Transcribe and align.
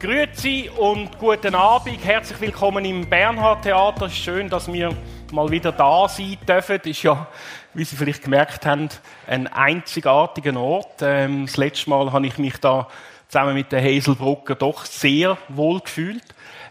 Grüezi 0.00 0.70
und 0.78 1.18
guten 1.18 1.54
Abend. 1.54 2.04
Herzlich 2.04 2.40
willkommen 2.40 2.84
im 2.84 3.08
Bernhard 3.08 3.62
Theater. 3.62 4.08
Schön, 4.08 4.48
dass 4.48 4.72
wir 4.72 4.96
mal 5.32 5.50
wieder 5.50 5.72
da 5.72 6.08
sein 6.08 6.38
dürfen. 6.48 6.80
Ist 6.84 7.02
ja, 7.02 7.26
wie 7.74 7.84
Sie 7.84 7.96
vielleicht 7.96 8.22
gemerkt 8.22 8.64
haben, 8.64 8.88
ein 9.26 9.48
einzigartiger 9.48 10.56
Ort. 10.58 11.02
Ähm, 11.02 11.46
das 11.46 11.56
letzte 11.56 11.90
Mal 11.90 12.12
habe 12.12 12.26
ich 12.26 12.38
mich 12.38 12.56
da 12.58 12.88
zusammen 13.28 13.54
mit 13.54 13.72
der 13.72 13.82
Hazelbrugger 13.82 14.54
doch 14.54 14.84
sehr 14.84 15.36
wohl 15.48 15.80
gefühlt. 15.80 16.22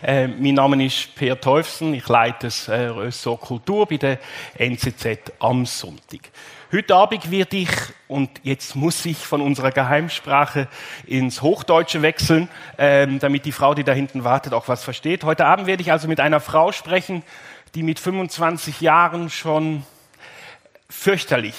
Äh, 0.01 0.27
mein 0.27 0.53
Name 0.53 0.85
ist 0.85 1.15
Peer 1.15 1.41
Teufsen. 1.41 1.93
Ich 1.95 2.07
leite 2.07 2.47
das 2.47 2.67
äh, 2.67 2.75
Ressort 2.75 3.41
Kultur 3.41 3.87
bei 3.87 3.97
der 3.97 4.19
NZZ 4.57 5.33
am 5.39 5.65
Sonntag. 5.65 6.29
Heute 6.71 6.95
Abend 6.95 7.31
werde 7.31 7.57
ich, 7.57 7.69
und 8.07 8.29
jetzt 8.43 8.75
muss 8.75 9.03
ich 9.05 9.17
von 9.17 9.41
unserer 9.41 9.71
Geheimsprache 9.71 10.67
ins 11.07 11.41
Hochdeutsche 11.41 12.03
wechseln, 12.03 12.47
ähm, 12.77 13.17
damit 13.17 13.45
die 13.45 13.51
Frau, 13.51 13.73
die 13.73 13.83
da 13.83 13.93
hinten 13.93 14.23
wartet, 14.23 14.53
auch 14.53 14.67
was 14.67 14.83
versteht. 14.83 15.23
Heute 15.23 15.45
Abend 15.45 15.65
werde 15.65 15.81
ich 15.81 15.91
also 15.91 16.07
mit 16.07 16.19
einer 16.19 16.41
Frau 16.41 16.71
sprechen, 16.71 17.23
die 17.73 17.81
mit 17.81 17.99
25 17.99 18.81
Jahren 18.81 19.31
schon 19.31 19.83
fürchterlich 20.89 21.55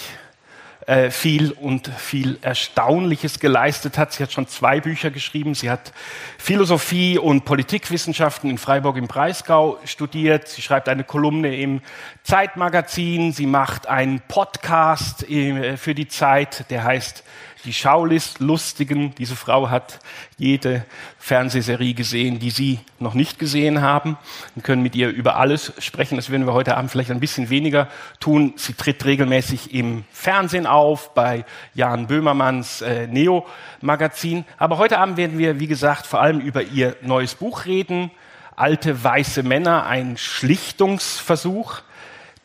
äh, 0.89 1.11
viel 1.11 1.53
und 1.53 1.89
viel 1.89 2.39
Erstaunliches 2.41 3.41
geleistet 3.41 3.99
hat. 3.99 4.15
Sie 4.15 4.23
hat 4.23 4.33
schon 4.33 4.49
zwei 4.49 4.81
Bücher 4.81 5.11
geschrieben. 5.11 5.55
Sie 5.55 5.69
hat 5.69 5.93
Philosophie 6.39 7.19
und 7.19 7.45
Politikwissenschaften 7.45 8.49
in 8.49 8.57
Freiburg 8.57 8.97
im 8.97 9.07
Breisgau 9.07 9.79
studiert. 9.85 10.49
Sie 10.49 10.63
schreibt 10.63 10.89
eine 10.89 11.05
Kolumne 11.05 11.55
im 11.61 11.83
Zeitmagazin. 12.23 13.33
Sie 13.33 13.45
macht 13.45 13.87
einen 13.87 14.23
Podcast 14.29 15.29
äh, 15.29 15.77
für 15.77 15.95
die 15.95 16.09
Zeit, 16.09 16.71
der 16.71 16.85
heißt 16.85 17.23
die 17.69 17.75
Schaulustigen. 17.75 19.15
Diese 19.17 19.37
Frau 19.37 19.69
hat 19.69 19.99
jede 20.39 20.87
Fernsehserie 21.19 21.93
gesehen, 21.93 22.39
die 22.39 22.49
Sie 22.49 22.81
noch 22.99 23.13
nicht 23.13 23.39
gesehen 23.39 23.83
haben. 23.83 24.17
Wir 24.55 24.63
können 24.63 24.83
mit 24.83 24.97
ihr 24.97 25.11
über 25.11 25.37
alles 25.37 25.75
sprechen. 25.79 26.17
Das 26.17 26.31
werden 26.31 26.47
wir 26.47 26.55
heute 26.55 26.79
Abend 26.79 26.91
vielleicht 26.91 27.11
ein 27.11 27.21
bisschen 27.21 27.51
weniger 27.51 27.89
tun. 28.21 28.55
Sie 28.57 28.73
tritt 28.73 29.05
regelmäßig 29.05 29.75
im 29.75 30.05
Fernsehen 30.13 30.67
auf, 30.67 31.13
bei 31.13 31.45
Jan 31.75 32.07
Böhmermanns 32.07 32.81
äh, 32.81 33.07
Neo-Magazin. 33.07 34.47
Aber 34.57 34.79
heute 34.79 34.99
Abend 34.99 35.19
werden 35.19 35.37
wir, 35.37 35.61
wie 35.61 35.67
gesagt, 35.67 36.07
vor 36.07 36.23
allem 36.23 36.41
über 36.41 36.63
ihr 36.63 36.97
neues 37.03 37.35
Buch 37.35 37.67
reden. 37.67 38.11
Alte 38.57 39.05
weiße 39.05 39.43
Männer, 39.43 39.85
ein 39.85 40.17
Schlichtungsversuch. 40.17 41.83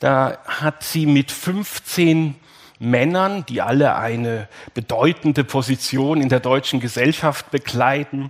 Da 0.02 0.40
hat 0.46 0.84
sie 0.84 1.06
mit 1.06 1.32
15 1.32 2.36
Männern, 2.84 3.46
die 3.48 3.62
alle 3.62 3.96
eine 3.96 4.48
bedeutende 4.74 5.44
Position 5.44 6.22
in 6.22 6.30
der 6.30 6.40
deutschen 6.40 6.80
Gesellschaft 6.80 7.50
bekleiden, 7.52 8.30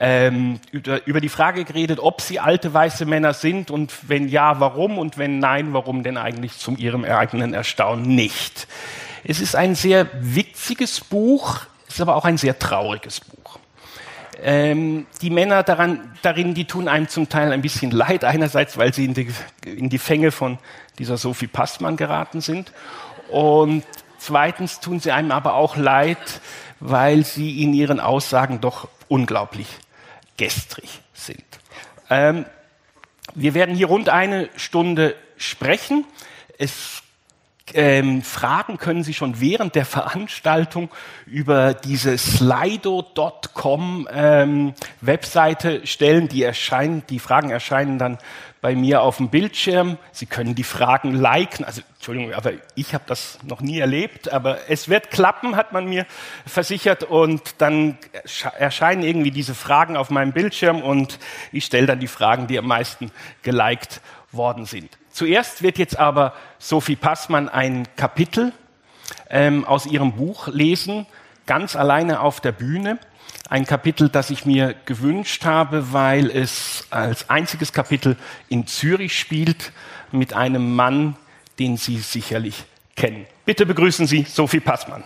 ähm, 0.00 0.60
über, 0.70 1.06
über 1.06 1.20
die 1.20 1.28
Frage 1.28 1.64
geredet, 1.64 1.98
ob 1.98 2.20
sie 2.20 2.38
alte 2.38 2.72
weiße 2.72 3.04
Männer 3.04 3.34
sind 3.34 3.70
und 3.70 3.92
wenn 4.08 4.28
ja, 4.28 4.60
warum 4.60 4.98
und 4.98 5.18
wenn 5.18 5.40
nein, 5.40 5.72
warum 5.72 6.02
denn 6.02 6.16
eigentlich 6.16 6.58
zum 6.58 6.76
ihrem 6.76 7.04
eigenen 7.04 7.52
Erstaunen 7.52 8.14
nicht. 8.14 8.68
Es 9.24 9.40
ist 9.40 9.56
ein 9.56 9.74
sehr 9.74 10.08
witziges 10.20 11.00
Buch, 11.00 11.60
ist 11.88 12.00
aber 12.00 12.14
auch 12.14 12.24
ein 12.24 12.38
sehr 12.38 12.58
trauriges 12.58 13.20
Buch. 13.20 13.58
Ähm, 14.40 15.06
die 15.20 15.30
Männer 15.30 15.64
daran, 15.64 16.12
darin, 16.22 16.54
die 16.54 16.64
tun 16.64 16.86
einem 16.86 17.08
zum 17.08 17.28
Teil 17.28 17.50
ein 17.50 17.60
bisschen 17.60 17.90
leid, 17.90 18.22
einerseits, 18.22 18.78
weil 18.78 18.94
sie 18.94 19.04
in 19.04 19.14
die, 19.14 19.28
in 19.64 19.88
die 19.88 19.98
Fänge 19.98 20.30
von 20.30 20.58
dieser 21.00 21.16
Sophie 21.16 21.48
Passmann 21.48 21.96
geraten 21.96 22.40
sind 22.40 22.72
und 23.30 23.84
zweitens 24.18 24.80
tun 24.80 25.00
sie 25.00 25.12
einem 25.12 25.30
aber 25.32 25.54
auch 25.54 25.76
leid, 25.76 26.40
weil 26.80 27.24
sie 27.24 27.62
in 27.62 27.72
ihren 27.74 28.00
Aussagen 28.00 28.60
doch 28.60 28.88
unglaublich 29.08 29.68
gestrig 30.36 31.00
sind. 31.12 31.44
Ähm, 32.10 32.46
wir 33.34 33.54
werden 33.54 33.74
hier 33.74 33.88
rund 33.88 34.08
eine 34.08 34.48
Stunde 34.56 35.14
sprechen. 35.36 36.04
Es 36.58 37.02
ähm, 37.74 38.22
Fragen 38.22 38.78
können 38.78 39.02
Sie 39.02 39.14
schon 39.14 39.40
während 39.40 39.74
der 39.74 39.84
Veranstaltung 39.84 40.90
über 41.26 41.74
diese 41.74 42.16
slido.com 42.16 44.08
ähm, 44.10 44.74
Webseite 45.00 45.86
stellen. 45.86 46.28
Die 46.28 46.42
erscheinen, 46.42 47.02
die 47.08 47.18
Fragen 47.18 47.50
erscheinen 47.50 47.98
dann 47.98 48.18
bei 48.60 48.74
mir 48.74 49.02
auf 49.02 49.18
dem 49.18 49.28
Bildschirm. 49.28 49.98
Sie 50.12 50.26
können 50.26 50.54
die 50.54 50.64
Fragen 50.64 51.14
liken. 51.14 51.64
Also 51.64 51.82
Entschuldigung, 51.96 52.34
aber 52.34 52.52
ich 52.74 52.94
habe 52.94 53.04
das 53.06 53.38
noch 53.44 53.60
nie 53.60 53.78
erlebt. 53.78 54.32
Aber 54.32 54.58
es 54.68 54.88
wird 54.88 55.10
klappen, 55.10 55.56
hat 55.56 55.72
man 55.72 55.86
mir 55.88 56.06
versichert. 56.46 57.04
Und 57.04 57.54
dann 57.58 57.98
erscheinen 58.58 59.02
irgendwie 59.02 59.30
diese 59.30 59.54
Fragen 59.54 59.96
auf 59.96 60.10
meinem 60.10 60.32
Bildschirm 60.32 60.82
und 60.82 61.18
ich 61.52 61.64
stelle 61.64 61.86
dann 61.86 62.00
die 62.00 62.08
Fragen, 62.08 62.46
die 62.46 62.58
am 62.58 62.66
meisten 62.66 63.10
geliked 63.42 64.00
worden 64.32 64.66
sind. 64.66 64.98
Zuerst 65.10 65.62
wird 65.62 65.78
jetzt 65.78 65.98
aber 65.98 66.34
Sophie 66.58 66.96
Passmann 66.96 67.48
ein 67.48 67.88
Kapitel 67.96 68.52
ähm, 69.30 69.64
aus 69.64 69.86
ihrem 69.86 70.12
Buch 70.12 70.48
lesen, 70.48 71.06
ganz 71.46 71.76
alleine 71.76 72.20
auf 72.20 72.40
der 72.40 72.52
Bühne. 72.52 72.98
Ein 73.48 73.64
Kapitel, 73.64 74.08
das 74.08 74.30
ich 74.30 74.44
mir 74.44 74.74
gewünscht 74.84 75.44
habe, 75.44 75.92
weil 75.92 76.30
es 76.30 76.86
als 76.90 77.30
einziges 77.30 77.72
Kapitel 77.72 78.16
in 78.48 78.66
Zürich 78.66 79.18
spielt 79.18 79.72
mit 80.12 80.34
einem 80.34 80.74
Mann, 80.74 81.16
den 81.58 81.76
Sie 81.76 81.98
sicherlich 81.98 82.64
kennen. 82.96 83.26
Bitte 83.46 83.64
begrüßen 83.64 84.06
Sie 84.06 84.24
Sophie 84.24 84.60
Passmann. 84.60 85.02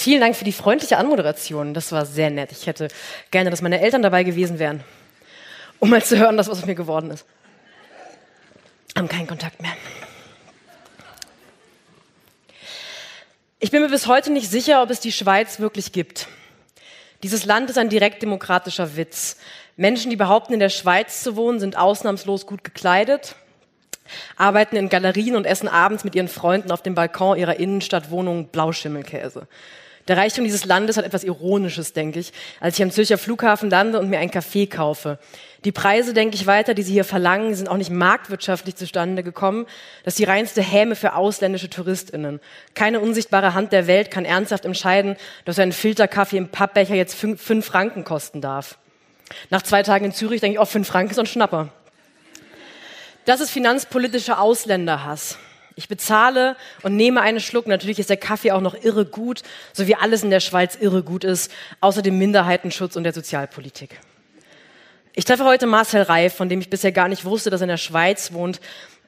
Vielen 0.00 0.22
Dank 0.22 0.34
für 0.34 0.46
die 0.46 0.52
freundliche 0.52 0.96
Anmoderation. 0.96 1.74
Das 1.74 1.92
war 1.92 2.06
sehr 2.06 2.30
nett. 2.30 2.52
Ich 2.52 2.66
hätte 2.66 2.88
gerne, 3.30 3.50
dass 3.50 3.60
meine 3.60 3.82
Eltern 3.82 4.00
dabei 4.00 4.22
gewesen 4.22 4.58
wären, 4.58 4.82
um 5.78 5.90
mal 5.90 6.02
zu 6.02 6.18
hören, 6.18 6.38
was 6.38 6.48
aus 6.48 6.64
mir 6.64 6.74
geworden 6.74 7.10
ist. 7.10 7.26
Haben 8.96 9.08
keinen 9.08 9.26
Kontakt 9.26 9.60
mehr. 9.60 9.72
Ich 13.58 13.70
bin 13.70 13.82
mir 13.82 13.90
bis 13.90 14.06
heute 14.06 14.32
nicht 14.32 14.50
sicher, 14.50 14.82
ob 14.82 14.88
es 14.88 15.00
die 15.00 15.12
Schweiz 15.12 15.60
wirklich 15.60 15.92
gibt. 15.92 16.28
Dieses 17.22 17.44
Land 17.44 17.68
ist 17.68 17.76
ein 17.76 17.90
direkt 17.90 18.22
demokratischer 18.22 18.96
Witz. 18.96 19.36
Menschen, 19.76 20.08
die 20.08 20.16
behaupten, 20.16 20.54
in 20.54 20.60
der 20.60 20.70
Schweiz 20.70 21.22
zu 21.22 21.36
wohnen, 21.36 21.60
sind 21.60 21.76
ausnahmslos 21.76 22.46
gut 22.46 22.64
gekleidet, 22.64 23.36
arbeiten 24.38 24.76
in 24.76 24.88
Galerien 24.88 25.36
und 25.36 25.44
essen 25.44 25.68
abends 25.68 26.04
mit 26.04 26.14
ihren 26.14 26.28
Freunden 26.28 26.72
auf 26.72 26.80
dem 26.82 26.94
Balkon 26.94 27.36
ihrer 27.36 27.60
Innenstadtwohnung 27.60 28.48
Blauschimmelkäse. 28.48 29.46
Der 30.10 30.16
Reichtum 30.16 30.42
dieses 30.42 30.64
Landes 30.64 30.96
hat 30.96 31.04
etwas 31.04 31.22
Ironisches, 31.22 31.92
denke 31.92 32.18
ich, 32.18 32.32
als 32.58 32.76
ich 32.76 32.82
am 32.82 32.90
Zürcher 32.90 33.16
Flughafen 33.16 33.70
lande 33.70 34.00
und 34.00 34.10
mir 34.10 34.18
einen 34.18 34.32
Kaffee 34.32 34.66
kaufe. 34.66 35.20
Die 35.64 35.70
Preise, 35.70 36.12
denke 36.14 36.34
ich 36.34 36.48
weiter, 36.48 36.74
die 36.74 36.82
sie 36.82 36.94
hier 36.94 37.04
verlangen, 37.04 37.54
sind 37.54 37.68
auch 37.68 37.76
nicht 37.76 37.92
marktwirtschaftlich 37.92 38.74
zustande 38.74 39.22
gekommen. 39.22 39.66
Das 40.02 40.14
ist 40.14 40.18
die 40.18 40.24
reinste 40.24 40.62
Häme 40.62 40.96
für 40.96 41.14
ausländische 41.14 41.70
TouristInnen. 41.70 42.40
Keine 42.74 42.98
unsichtbare 42.98 43.54
Hand 43.54 43.70
der 43.70 43.86
Welt 43.86 44.10
kann 44.10 44.24
ernsthaft 44.24 44.64
entscheiden, 44.64 45.14
dass 45.44 45.60
ein 45.60 45.70
Filterkaffee 45.70 46.38
im 46.38 46.48
Pappbecher 46.48 46.96
jetzt 46.96 47.14
fünf, 47.14 47.40
fünf 47.40 47.66
Franken 47.66 48.02
kosten 48.02 48.40
darf. 48.40 48.78
Nach 49.50 49.62
zwei 49.62 49.84
Tagen 49.84 50.06
in 50.06 50.12
Zürich 50.12 50.40
denke 50.40 50.56
ich, 50.56 50.60
oh, 50.60 50.64
fünf 50.64 50.88
Franken 50.88 51.12
ist 51.12 51.20
ein 51.20 51.26
Schnapper. 51.26 51.68
Das 53.26 53.40
ist 53.40 53.52
finanzpolitischer 53.52 54.40
Ausländerhass. 54.40 55.38
Ich 55.80 55.88
bezahle 55.88 56.56
und 56.82 56.94
nehme 56.94 57.22
einen 57.22 57.40
Schluck. 57.40 57.66
Natürlich 57.66 57.98
ist 57.98 58.10
der 58.10 58.18
Kaffee 58.18 58.52
auch 58.52 58.60
noch 58.60 58.74
irre 58.84 59.06
gut, 59.06 59.40
so 59.72 59.86
wie 59.86 59.94
alles 59.94 60.22
in 60.22 60.28
der 60.28 60.40
Schweiz 60.40 60.76
irre 60.78 61.02
gut 61.02 61.24
ist, 61.24 61.50
außer 61.80 62.02
dem 62.02 62.18
Minderheitenschutz 62.18 62.96
und 62.96 63.04
der 63.04 63.14
Sozialpolitik. 63.14 63.98
Ich 65.14 65.24
treffe 65.24 65.46
heute 65.46 65.66
Marcel 65.66 66.02
Reif, 66.02 66.34
von 66.34 66.50
dem 66.50 66.60
ich 66.60 66.68
bisher 66.68 66.92
gar 66.92 67.08
nicht 67.08 67.24
wusste, 67.24 67.48
dass 67.48 67.62
er 67.62 67.64
in 67.64 67.70
der 67.70 67.76
Schweiz 67.78 68.34
wohnt. 68.34 68.60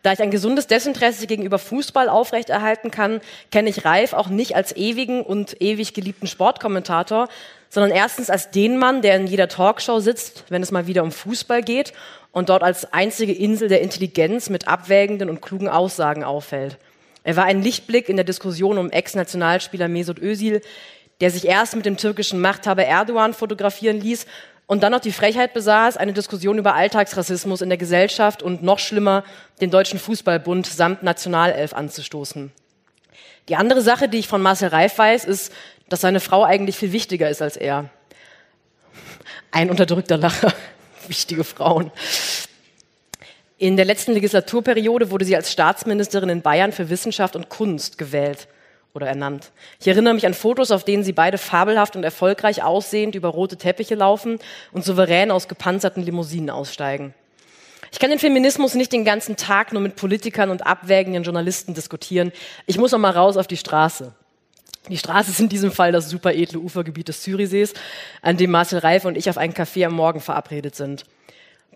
Da 0.02 0.14
ich 0.14 0.22
ein 0.22 0.30
gesundes 0.30 0.66
Desinteresse 0.66 1.26
gegenüber 1.26 1.58
Fußball 1.58 2.08
aufrechterhalten 2.08 2.90
kann, 2.90 3.20
kenne 3.50 3.68
ich 3.68 3.84
Reif 3.84 4.14
auch 4.14 4.28
nicht 4.28 4.56
als 4.56 4.74
ewigen 4.74 5.20
und 5.20 5.60
ewig 5.60 5.92
geliebten 5.92 6.26
Sportkommentator, 6.26 7.28
sondern 7.72 7.90
erstens 7.90 8.28
als 8.28 8.50
den 8.50 8.76
Mann, 8.76 9.00
der 9.00 9.16
in 9.16 9.26
jeder 9.26 9.48
Talkshow 9.48 9.98
sitzt, 9.98 10.44
wenn 10.50 10.62
es 10.62 10.70
mal 10.70 10.86
wieder 10.86 11.02
um 11.02 11.10
Fußball 11.10 11.62
geht 11.62 11.94
und 12.30 12.50
dort 12.50 12.62
als 12.62 12.92
einzige 12.92 13.32
Insel 13.32 13.68
der 13.68 13.80
Intelligenz 13.80 14.50
mit 14.50 14.68
abwägenden 14.68 15.30
und 15.30 15.40
klugen 15.40 15.70
Aussagen 15.70 16.22
auffällt. 16.22 16.76
Er 17.24 17.34
war 17.36 17.44
ein 17.44 17.62
Lichtblick 17.62 18.10
in 18.10 18.16
der 18.16 18.26
Diskussion 18.26 18.76
um 18.76 18.90
Ex-Nationalspieler 18.90 19.88
Mesut 19.88 20.18
Özil, 20.20 20.60
der 21.22 21.30
sich 21.30 21.48
erst 21.48 21.74
mit 21.74 21.86
dem 21.86 21.96
türkischen 21.96 22.42
Machthaber 22.42 22.84
Erdogan 22.84 23.32
fotografieren 23.32 24.02
ließ 24.02 24.26
und 24.66 24.82
dann 24.82 24.92
noch 24.92 25.00
die 25.00 25.10
Frechheit 25.10 25.54
besaß, 25.54 25.96
eine 25.96 26.12
Diskussion 26.12 26.58
über 26.58 26.74
Alltagsrassismus 26.74 27.62
in 27.62 27.70
der 27.70 27.78
Gesellschaft 27.78 28.42
und 28.42 28.62
noch 28.62 28.80
schlimmer, 28.80 29.24
den 29.62 29.70
Deutschen 29.70 29.98
Fußballbund 29.98 30.66
samt 30.66 31.02
Nationalelf 31.02 31.72
anzustoßen. 31.72 32.52
Die 33.48 33.56
andere 33.56 33.80
Sache, 33.80 34.08
die 34.08 34.18
ich 34.18 34.28
von 34.28 34.42
Marcel 34.42 34.68
Reif 34.68 34.98
weiß, 34.98 35.24
ist, 35.24 35.52
dass 35.92 36.00
seine 36.00 36.20
Frau 36.20 36.42
eigentlich 36.42 36.76
viel 36.76 36.92
wichtiger 36.92 37.28
ist 37.28 37.42
als 37.42 37.58
er. 37.58 37.90
Ein 39.50 39.68
unterdrückter 39.68 40.16
Lacher. 40.16 40.52
Wichtige 41.06 41.44
Frauen. 41.44 41.90
In 43.58 43.76
der 43.76 43.84
letzten 43.84 44.12
Legislaturperiode 44.12 45.10
wurde 45.10 45.26
sie 45.26 45.36
als 45.36 45.52
Staatsministerin 45.52 46.30
in 46.30 46.42
Bayern 46.42 46.72
für 46.72 46.88
Wissenschaft 46.88 47.36
und 47.36 47.50
Kunst 47.50 47.98
gewählt 47.98 48.48
oder 48.94 49.06
ernannt. 49.06 49.52
Ich 49.80 49.86
erinnere 49.86 50.14
mich 50.14 50.26
an 50.26 50.34
Fotos, 50.34 50.70
auf 50.70 50.84
denen 50.84 51.04
sie 51.04 51.12
beide 51.12 51.36
fabelhaft 51.36 51.94
und 51.94 52.04
erfolgreich 52.04 52.62
aussehend 52.62 53.14
über 53.14 53.28
rote 53.28 53.58
Teppiche 53.58 53.94
laufen 53.94 54.38
und 54.72 54.84
souverän 54.84 55.30
aus 55.30 55.46
gepanzerten 55.46 56.02
Limousinen 56.02 56.50
aussteigen. 56.50 57.14
Ich 57.92 57.98
kann 57.98 58.10
den 58.10 58.18
Feminismus 58.18 58.74
nicht 58.74 58.92
den 58.92 59.04
ganzen 59.04 59.36
Tag 59.36 59.74
nur 59.74 59.82
mit 59.82 59.96
Politikern 59.96 60.48
und 60.48 60.66
abwägenden 60.66 61.22
Journalisten 61.22 61.74
diskutieren. 61.74 62.32
Ich 62.66 62.78
muss 62.78 62.94
auch 62.94 62.98
mal 62.98 63.10
raus 63.10 63.36
auf 63.36 63.46
die 63.46 63.58
Straße. 63.58 64.14
Die 64.88 64.98
Straße 64.98 65.30
ist 65.30 65.40
in 65.40 65.48
diesem 65.48 65.70
Fall 65.70 65.92
das 65.92 66.10
super 66.10 66.34
edle 66.34 66.58
Ufergebiet 66.58 67.08
des 67.08 67.22
Zürichsees, 67.22 67.72
an 68.20 68.36
dem 68.36 68.50
Marcel 68.50 68.80
Reif 68.80 69.04
und 69.04 69.16
ich 69.16 69.30
auf 69.30 69.38
einen 69.38 69.52
Café 69.52 69.86
am 69.86 69.94
Morgen 69.94 70.20
verabredet 70.20 70.74
sind. 70.74 71.04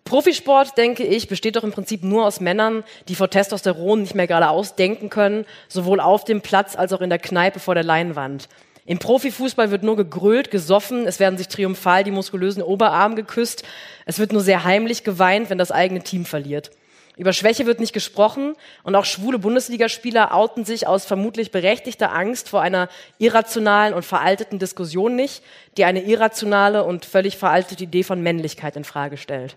Profisport, 0.03 0.77
denke 0.77 1.05
ich, 1.05 1.29
besteht 1.29 1.57
doch 1.57 1.65
im 1.65 1.73
Prinzip 1.73 2.03
nur 2.03 2.27
aus 2.27 2.41
Männern, 2.41 2.85
die 3.09 3.15
vor 3.15 3.31
Testosteron 3.31 4.03
nicht 4.03 4.15
mehr 4.15 4.27
geradeaus 4.27 4.77
denken 4.77 5.11
können, 5.11 5.45
sowohl 5.69 6.01
auf 6.01 6.25
dem 6.25 6.41
Platz 6.41 6.77
als 6.77 6.93
auch 6.93 7.01
in 7.01 7.11
der 7.11 7.19
Kneipe 7.19 7.61
vor 7.61 7.75
der 7.75 7.85
Leinwand. 7.85 8.49
Im 8.87 8.99
Profifußball 8.99 9.73
wird 9.73 9.83
nur 9.83 9.97
gegrölt, 9.97 10.53
gesoffen, 10.53 11.07
es 11.07 11.19
werden 11.19 11.37
sich 11.37 11.49
triumphal 11.49 12.05
die 12.05 12.13
muskulösen 12.13 12.63
Oberarme 12.63 13.17
geküsst, 13.17 13.65
es 14.05 14.21
wird 14.21 14.33
nur 14.33 14.43
sehr 14.43 14.63
heimlich 14.63 15.03
geweint, 15.03 15.51
wenn 15.51 15.59
das 15.59 15.73
eigene 15.73 16.03
Team 16.03 16.25
verliert. 16.25 16.71
Über 17.17 17.33
Schwäche 17.33 17.65
wird 17.65 17.81
nicht 17.81 17.95
gesprochen 17.95 18.57
und 18.83 18.95
auch 18.95 19.07
schwule 19.07 19.39
Bundesligaspieler 19.39 20.35
outen 20.35 20.67
sich 20.67 20.87
aus 20.87 21.07
vermutlich 21.07 21.51
berechtigter 21.51 22.13
Angst 22.13 22.51
vor 22.51 22.61
einer 22.61 22.91
irrationalen 23.17 23.95
und 23.95 24.05
veralteten 24.05 24.59
Diskussion 24.59 25.17
nicht, 25.17 25.43
die 25.79 25.87
eine 25.87 26.03
irrationale 26.03 26.85
und 26.85 27.07
völlig 27.07 27.39
veraltete 27.39 27.85
Idee 27.85 28.03
von 28.03 28.23
Männlichkeit 28.23 28.77
in 28.77 28.85
Frage 28.85 29.17
stellt. 29.17 29.57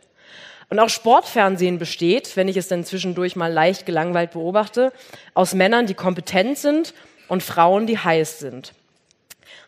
Und 0.69 0.79
auch 0.79 0.87
Sportfernsehen 0.87 1.79
besteht, 1.79 2.37
wenn 2.37 2.47
ich 2.47 2.55
es 2.55 2.69
dann 2.69 2.85
zwischendurch 2.85 3.35
mal 3.35 3.51
leicht 3.51 3.85
gelangweilt 3.85 4.31
beobachte, 4.31 4.93
aus 5.33 5.53
Männern, 5.53 5.85
die 5.85 5.95
kompetent 5.95 6.57
sind 6.57 6.93
und 7.27 7.43
Frauen, 7.43 7.87
die 7.87 7.97
heiß 7.97 8.39
sind. 8.39 8.73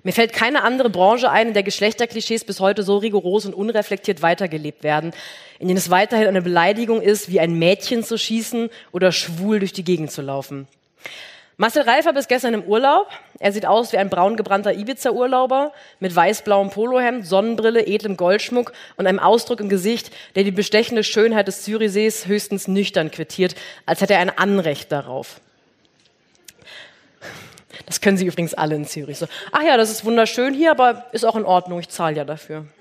Mir 0.04 0.14
fällt 0.14 0.34
keine 0.34 0.64
andere 0.64 0.90
Branche 0.90 1.30
ein, 1.30 1.50
in 1.50 1.54
der 1.54 1.64
Geschlechterklischees 1.64 2.44
bis 2.44 2.60
heute 2.60 2.82
so 2.82 2.98
rigoros 2.98 3.46
und 3.46 3.54
unreflektiert 3.54 4.22
weitergelebt 4.24 4.84
werden, 4.84 5.14
in 5.60 5.68
denen 5.68 5.78
es 5.78 5.92
weiterhin 5.92 6.28
eine 6.28 6.42
Beleidigung 6.42 7.02
ist, 7.02 7.30
wie 7.30 7.40
ein 7.40 7.54
Mädchen 7.54 8.04
zu 8.04 8.18
schießen 8.18 8.70
oder 8.92 9.12
schwul 9.12 9.60
durch 9.60 9.74
die 9.74 9.84
Gegend 9.84 10.12
zu 10.12 10.24
laufen. 10.24 10.68
Marcel 11.58 11.84
Reifer 11.84 12.14
bis 12.14 12.28
gestern 12.28 12.56
im 12.56 12.64
Urlaub. 12.64 13.08
Er 13.38 13.52
sieht 13.52 13.68
aus 13.68 13.92
wie 13.94 13.98
ein 13.98 14.10
braun 14.10 14.36
gebrannter 14.36 14.74
Ibiza-Urlauber 14.74 15.74
mit 16.00 16.16
weiß-blauem 16.16 16.72
Polohemd, 16.72 17.28
Sonnenbrille, 17.28 17.86
edlem 17.86 18.18
Goldschmuck 18.18 18.74
und 18.96 19.06
einem 19.06 19.20
Ausdruck 19.20 19.60
im 19.60 19.70
Gesicht, 19.70 20.10
der 20.34 20.44
die 20.44 20.50
bestechende 20.50 21.04
Schönheit 21.04 21.48
des 21.48 21.62
Zürichsees 21.62 22.26
höchstens 22.26 22.68
nüchtern 22.68 23.12
quittiert, 23.12 23.54
als 23.86 24.02
hätte 24.02 24.16
er 24.16 24.22
ein 24.22 24.36
Anrecht 24.36 24.92
darauf. 24.92 25.40
Das 27.86 28.02
können 28.02 28.18
Sie 28.18 28.26
übrigens 28.26 28.54
alle 28.54 28.76
in 28.76 28.86
Zürich. 28.86 29.18
So, 29.18 29.28
ach 29.52 29.64
ja, 29.64 29.78
das 29.78 29.90
ist 29.90 30.06
wunderschön 30.06 30.54
hier, 30.54 30.72
aber 30.72 31.06
ist 31.12 31.26
auch 31.26 31.36
in 31.36 31.46
Ordnung. 31.46 31.80
Ich 31.80 31.90
zahle 31.90 32.16
ja 32.16 32.26
dafür. 32.26 32.66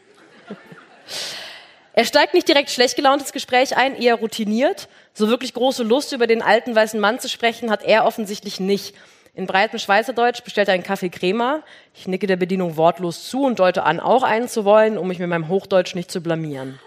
Er 1.93 2.05
steigt 2.05 2.35
nicht 2.35 2.47
direkt 2.47 2.71
schlecht 2.71 2.95
gelaunt 2.95 3.21
ins 3.21 3.33
Gespräch 3.33 3.77
ein, 3.77 3.97
eher 3.97 4.15
routiniert. 4.15 4.89
So 5.13 5.29
wirklich 5.29 5.53
große 5.53 5.83
Lust, 5.83 6.13
über 6.13 6.29
den 6.29 6.41
alten 6.41 6.75
weißen 6.75 7.01
Mann 7.01 7.19
zu 7.19 7.29
sprechen, 7.29 7.69
hat 7.69 7.83
er 7.83 8.07
offensichtlich 8.07 8.61
nicht. 8.61 8.95
In 9.35 9.47
breitem 9.47 9.79
Schweizerdeutsch 9.79 10.43
bestellt 10.43 10.69
er 10.69 10.75
einen 10.75 10.83
Kaffee 10.85 11.09
Crema. 11.09 11.63
Ich 11.95 12.07
nicke 12.07 12.27
der 12.27 12.37
Bedienung 12.37 12.77
wortlos 12.77 13.29
zu 13.29 13.43
und 13.43 13.59
deute 13.59 13.83
an, 13.83 14.01
auch 14.01 14.23
einen 14.23 14.49
zu 14.49 14.65
wollen, 14.65 14.99
um 14.99 15.09
mich 15.09 15.19
mit 15.19 15.29
meinem 15.29 15.49
Hochdeutsch 15.49 15.95
nicht 15.95 16.11
zu 16.11 16.21
blamieren. 16.21 16.79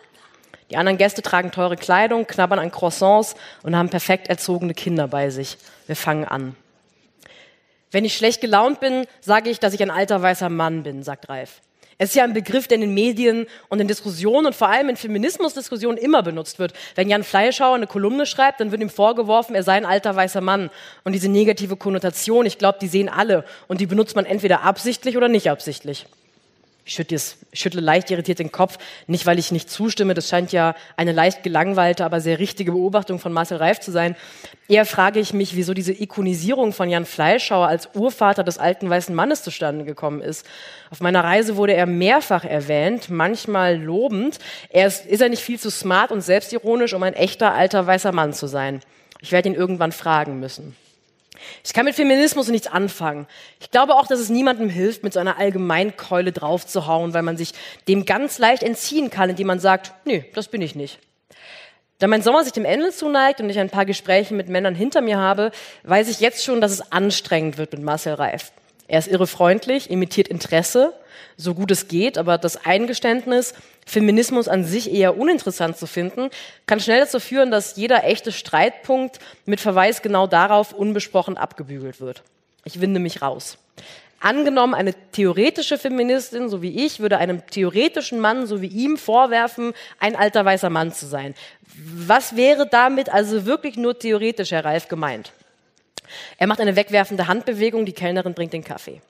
Die 0.72 0.78
anderen 0.78 0.98
Gäste 0.98 1.22
tragen 1.22 1.52
teure 1.52 1.78
Kleidung, 1.78 2.26
knabbern 2.26 2.60
an 2.60 2.72
Croissants 2.72 3.36
und 3.62 3.76
haben 3.76 3.90
perfekt 3.90 4.30
erzogene 4.30 4.74
Kinder 4.74 5.08
bei 5.08 5.30
sich. 5.30 5.58
Wir 5.86 5.96
fangen 5.96 6.26
an. 6.26 6.56
Wenn 7.94 8.06
ich 8.06 8.18
schlecht 8.18 8.42
gelaunt 8.42 8.80
bin, 8.80 9.06
sage 9.22 9.52
ich, 9.52 9.60
dass 9.60 9.76
ich 9.76 9.82
ein 9.84 9.92
alter 9.92 10.20
weißer 10.20 10.50
Mann 10.50 10.82
bin, 10.82 11.04
sagt 11.04 11.30
Ralf. 11.30 11.62
Es 12.00 12.10
ist 12.10 12.16
ja 12.16 12.24
ein 12.24 12.34
Begriff, 12.34 12.68
der 12.68 12.76
in 12.76 12.82
den 12.82 12.94
Medien 12.96 13.46
und 13.70 13.80
in 13.80 13.88
Diskussionen 13.88 14.48
und 14.48 14.56
vor 14.56 14.68
allem 14.68 14.90
in 14.90 14.98
Feminismusdiskussionen 14.98 16.00
immer 16.00 16.24
benutzt 16.24 16.58
wird. 16.58 16.74
Wenn 16.96 17.08
Jan 17.08 17.24
Fleischhauer 17.24 17.76
eine 17.76 17.86
Kolumne 17.86 18.26
schreibt, 18.26 18.60
dann 18.60 18.72
wird 18.72 18.82
ihm 18.82 18.90
vorgeworfen, 18.90 19.54
er 19.56 19.62
sei 19.62 19.74
ein 19.74 19.86
alter 19.86 20.16
weißer 20.16 20.42
Mann. 20.42 20.72
Und 21.04 21.14
diese 21.14 21.30
negative 21.30 21.78
Konnotation, 21.78 22.48
ich 22.48 22.58
glaube, 22.58 22.80
die 22.82 22.88
sehen 22.88 23.10
alle. 23.10 23.46
Und 23.68 23.80
die 23.80 23.86
benutzt 23.86 24.16
man 24.16 24.26
entweder 24.26 24.64
absichtlich 24.64 25.16
oder 25.16 25.28
nicht 25.28 25.52
absichtlich. 25.52 26.08
Ich 26.86 27.02
schüttle 27.54 27.80
leicht 27.80 28.12
irritiert 28.12 28.40
den 28.40 28.52
Kopf, 28.52 28.78
nicht 29.08 29.26
weil 29.26 29.40
ich 29.40 29.54
nicht 29.54 29.70
zustimme, 29.70 30.14
das 30.14 30.28
scheint 30.28 30.52
ja 30.52 30.76
eine 30.98 31.14
leicht 31.14 31.42
gelangweilte, 31.42 32.04
aber 32.04 32.20
sehr 32.20 32.40
richtige 32.40 32.74
Beobachtung 32.74 33.20
von 33.20 33.32
Marcel 33.32 33.58
Reif 33.58 33.80
zu 33.80 33.90
sein. 33.90 34.18
Eher 34.68 34.86
frage 34.86 35.22
ich 35.22 35.34
mich, 35.34 35.56
wieso 35.56 35.74
diese 35.74 35.94
Ikonisierung 35.94 36.74
von 36.74 36.90
Jan 36.90 37.06
Fleischhauer 37.06 37.68
als 37.68 37.90
Urvater 37.94 38.44
des 38.44 38.58
alten 38.58 38.90
weißen 38.90 39.16
Mannes 39.16 39.44
zustande 39.44 39.86
gekommen 39.86 40.22
ist. 40.22 40.46
Auf 40.90 41.00
meiner 41.00 41.24
Reise 41.24 41.56
wurde 41.56 41.74
er 41.74 41.86
mehrfach 41.86 42.44
erwähnt, 42.44 43.10
manchmal 43.10 43.82
lobend. 43.82 44.40
Er 44.70 44.88
ist, 44.88 45.06
ist 45.06 45.22
er 45.22 45.30
nicht 45.30 45.44
viel 45.44 45.60
zu 45.60 45.72
smart 45.72 46.12
und 46.12 46.20
selbstironisch, 46.20 46.94
um 46.94 47.04
ein 47.04 47.14
echter 47.14 47.54
alter 47.54 47.88
weißer 47.88 48.12
Mann 48.12 48.34
zu 48.34 48.48
sein? 48.48 48.82
Ich 49.22 49.32
werde 49.32 49.48
ihn 49.48 49.56
irgendwann 49.56 49.94
fragen 49.94 50.42
müssen. 50.42 50.76
Ich 51.64 51.74
kann 51.74 51.86
mit 51.86 51.96
Feminismus 51.96 52.48
nichts 52.48 52.68
anfangen. 52.68 53.28
Ich 53.60 53.72
glaube 53.72 53.96
auch, 53.96 54.08
dass 54.08 54.20
es 54.20 54.30
niemandem 54.30 54.70
hilft, 54.70 55.04
mit 55.04 55.14
so 55.14 55.20
einer 55.20 55.38
Allgemeinkeule 55.38 56.32
draufzuhauen, 56.32 57.14
weil 57.14 57.24
man 57.24 57.38
sich 57.38 57.54
dem 57.88 58.06
ganz 58.06 58.38
leicht 58.40 58.64
entziehen 58.64 59.10
kann, 59.10 59.30
indem 59.30 59.48
man 59.48 59.60
sagt, 59.60 59.94
nee, 60.06 60.26
das 60.34 60.48
bin 60.48 60.62
ich 60.62 60.76
nicht. 60.76 61.00
Da 62.00 62.08
mein 62.08 62.22
Sommer 62.22 62.44
sich 62.44 62.54
dem 62.54 62.66
Ende 62.66 62.92
zuneigt 62.92 63.40
und 63.40 63.50
ich 63.50 63.60
ein 63.60 63.70
paar 63.70 63.86
Gespräche 63.86 64.34
mit 64.34 64.50
Männern 64.50 64.76
hinter 64.76 65.02
mir 65.02 65.18
habe, 65.18 65.52
weiß 65.84 66.10
ich 66.10 66.20
jetzt 66.20 66.44
schon, 66.44 66.60
dass 66.60 66.72
es 66.72 66.92
anstrengend 66.92 67.58
wird 67.58 67.72
mit 67.74 67.82
Marcel 67.82 68.16
Reif. 68.16 68.52
Er 68.88 69.00
ist 69.00 69.08
irre 69.08 69.28
freundlich, 69.28 69.90
imitiert 69.90 70.28
Interesse, 70.28 70.94
so 71.38 71.54
gut 71.54 71.72
es 71.72 71.88
geht, 71.88 72.18
aber 72.18 72.38
das 72.38 72.66
Eingeständnis, 72.66 73.54
Feminismus 73.86 74.48
an 74.48 74.64
sich 74.64 74.92
eher 74.92 75.18
uninteressant 75.18 75.78
zu 75.78 75.88
finden, 75.88 76.30
kann 76.66 76.80
schnell 76.80 77.02
dazu 77.02 77.20
führen, 77.20 77.52
dass 77.52 77.76
jeder 77.76 78.04
echte 78.04 78.32
Streitpunkt 78.32 79.20
mit 79.46 79.60
Verweis 79.60 80.02
genau 80.02 80.28
darauf 80.28 80.74
unbesprochen 80.74 81.38
abgebügelt 81.38 82.02
wird. 82.02 82.24
Ich 82.66 82.82
winde 82.82 83.00
mich 83.00 83.22
raus. 83.22 83.58
Angenommen, 84.20 84.74
eine 84.74 84.94
theoretische 85.12 85.78
Feministin, 85.78 86.48
so 86.48 86.62
wie 86.62 86.86
ich, 86.86 87.02
würde 87.02 87.18
einem 87.18 87.46
theoretischen 87.48 88.22
Mann, 88.22 88.48
so 88.48 88.62
wie 88.62 88.68
ihm, 88.68 88.96
vorwerfen, 88.96 89.74
ein 90.00 90.16
alter 90.16 90.46
weißer 90.46 90.70
Mann 90.70 90.94
zu 90.94 91.06
sein. 91.08 91.36
Was 91.76 92.38
wäre 92.38 92.66
damit 92.66 93.14
also 93.14 93.46
wirklich 93.46 93.76
nur 93.76 94.00
theoretisch, 94.00 94.52
Herr 94.52 94.64
Ralf, 94.64 94.88
gemeint? 94.88 95.34
Er 96.38 96.48
macht 96.48 96.60
eine 96.60 96.76
wegwerfende 96.76 97.28
Handbewegung, 97.28 97.86
die 97.86 97.94
Kellnerin 97.94 98.34
bringt 98.34 98.54
den 98.54 98.64
Kaffee. 98.64 99.02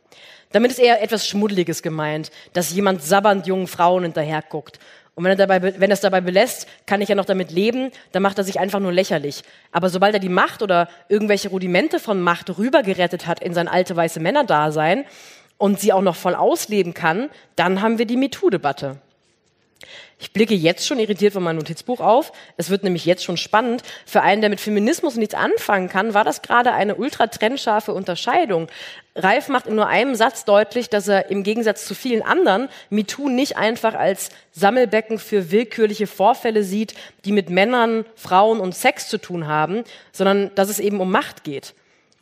Damit 0.51 0.71
ist 0.71 0.79
eher 0.79 1.01
etwas 1.01 1.27
Schmuddeliges 1.27 1.81
gemeint, 1.81 2.31
dass 2.53 2.71
jemand 2.71 3.03
sabbernd 3.03 3.47
jungen 3.47 3.67
Frauen 3.67 4.03
hinterher 4.03 4.43
guckt. 4.47 4.79
Und 5.15 5.23
wenn 5.23 5.31
er, 5.31 5.47
dabei, 5.47 5.61
wenn 5.61 5.91
er 5.91 5.93
es 5.93 6.01
dabei 6.01 6.21
belässt, 6.21 6.67
kann 6.87 7.01
ich 7.01 7.09
ja 7.09 7.15
noch 7.15 7.25
damit 7.25 7.51
leben, 7.51 7.91
dann 8.11 8.23
macht 8.23 8.37
er 8.39 8.43
sich 8.43 8.59
einfach 8.59 8.79
nur 8.79 8.91
lächerlich. 8.91 9.43
Aber 9.71 9.89
sobald 9.89 10.15
er 10.15 10.19
die 10.19 10.29
Macht 10.29 10.63
oder 10.63 10.89
irgendwelche 11.07 11.49
Rudimente 11.49 11.99
von 11.99 12.19
Macht 12.19 12.57
rübergerettet 12.57 13.27
hat 13.27 13.39
in 13.39 13.53
sein 13.53 13.67
alte 13.67 13.95
weiße 13.95 14.19
Männerdasein 14.19 15.05
und 15.57 15.79
sie 15.79 15.93
auch 15.93 16.01
noch 16.01 16.15
voll 16.15 16.33
ausleben 16.33 16.95
kann, 16.95 17.29
dann 17.55 17.81
haben 17.81 17.99
wir 17.99 18.05
die 18.05 18.17
MeToo-Debatte. 18.17 18.97
Ich 20.23 20.31
blicke 20.31 20.55
jetzt 20.55 20.87
schon 20.87 20.99
irritiert 20.99 21.33
von 21.33 21.43
meinem 21.43 21.57
Notizbuch 21.57 21.99
auf. 21.99 22.31
Es 22.55 22.69
wird 22.69 22.85
nämlich 22.85 23.03
jetzt 23.03 23.25
schon 23.25 23.35
spannend. 23.35 23.83
Für 24.05 24.21
einen, 24.21 24.39
der 24.39 24.49
mit 24.49 24.61
Feminismus 24.61 25.17
nichts 25.17 25.35
anfangen 25.35 25.89
kann, 25.89 26.13
war 26.13 26.23
das 26.23 26.41
gerade 26.41 26.71
eine 26.71 26.95
ultra 26.95 27.27
trennscharfe 27.27 27.93
Unterscheidung. 27.93 28.69
Ralf 29.17 29.49
macht 29.49 29.67
in 29.67 29.75
nur 29.75 29.87
einem 29.87 30.15
Satz 30.15 30.45
deutlich, 30.45 30.89
dass 30.89 31.09
er 31.09 31.29
im 31.29 31.43
Gegensatz 31.43 31.85
zu 31.85 31.93
vielen 31.93 32.21
anderen 32.21 32.69
MeToo 32.89 33.27
nicht 33.27 33.57
einfach 33.57 33.95
als 33.95 34.29
Sammelbecken 34.53 35.19
für 35.19 35.51
willkürliche 35.51 36.07
Vorfälle 36.07 36.63
sieht, 36.63 36.93
die 37.25 37.33
mit 37.33 37.49
Männern, 37.49 38.05
Frauen 38.15 38.61
und 38.61 38.73
Sex 38.73 39.09
zu 39.09 39.17
tun 39.17 39.47
haben, 39.47 39.83
sondern 40.13 40.55
dass 40.55 40.69
es 40.69 40.79
eben 40.79 41.01
um 41.01 41.11
Macht 41.11 41.43
geht. 41.43 41.73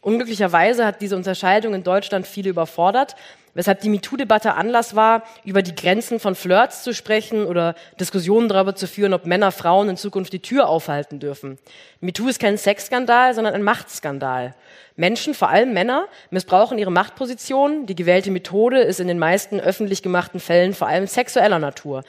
Unglücklicherweise 0.01 0.87
hat 0.87 1.01
diese 1.01 1.15
Unterscheidung 1.15 1.75
in 1.75 1.83
Deutschland 1.83 2.25
viele 2.25 2.49
überfordert 2.49 3.15
weshalb 3.53 3.81
die 3.81 3.89
MeToo-Debatte 3.89 4.55
Anlass 4.55 4.95
war, 4.95 5.23
über 5.43 5.61
die 5.61 5.75
Grenzen 5.75 6.19
von 6.19 6.35
Flirts 6.35 6.83
zu 6.83 6.93
sprechen 6.93 7.45
oder 7.45 7.75
Diskussionen 7.99 8.49
darüber 8.49 8.75
zu 8.75 8.87
führen, 8.87 9.13
ob 9.13 9.25
Männer 9.25 9.51
Frauen 9.51 9.89
in 9.89 9.97
Zukunft 9.97 10.33
die 10.33 10.41
Tür 10.41 10.67
aufhalten 10.67 11.19
dürfen. 11.19 11.57
MeToo 11.99 12.27
ist 12.27 12.39
kein 12.39 12.57
Sexskandal, 12.57 13.33
sondern 13.33 13.53
ein 13.53 13.63
Machtskandal. 13.63 14.55
Menschen, 14.95 15.33
vor 15.33 15.49
allem 15.49 15.73
Männer, 15.73 16.07
missbrauchen 16.29 16.77
ihre 16.77 16.91
Machtposition. 16.91 17.85
Die 17.85 17.95
gewählte 17.95 18.31
Methode 18.31 18.81
ist 18.81 18.99
in 18.99 19.07
den 19.07 19.19
meisten 19.19 19.59
öffentlich 19.59 20.03
gemachten 20.03 20.39
Fällen 20.39 20.73
vor 20.73 20.87
allem 20.87 21.07
sexueller 21.07 21.59
Natur. 21.59 22.03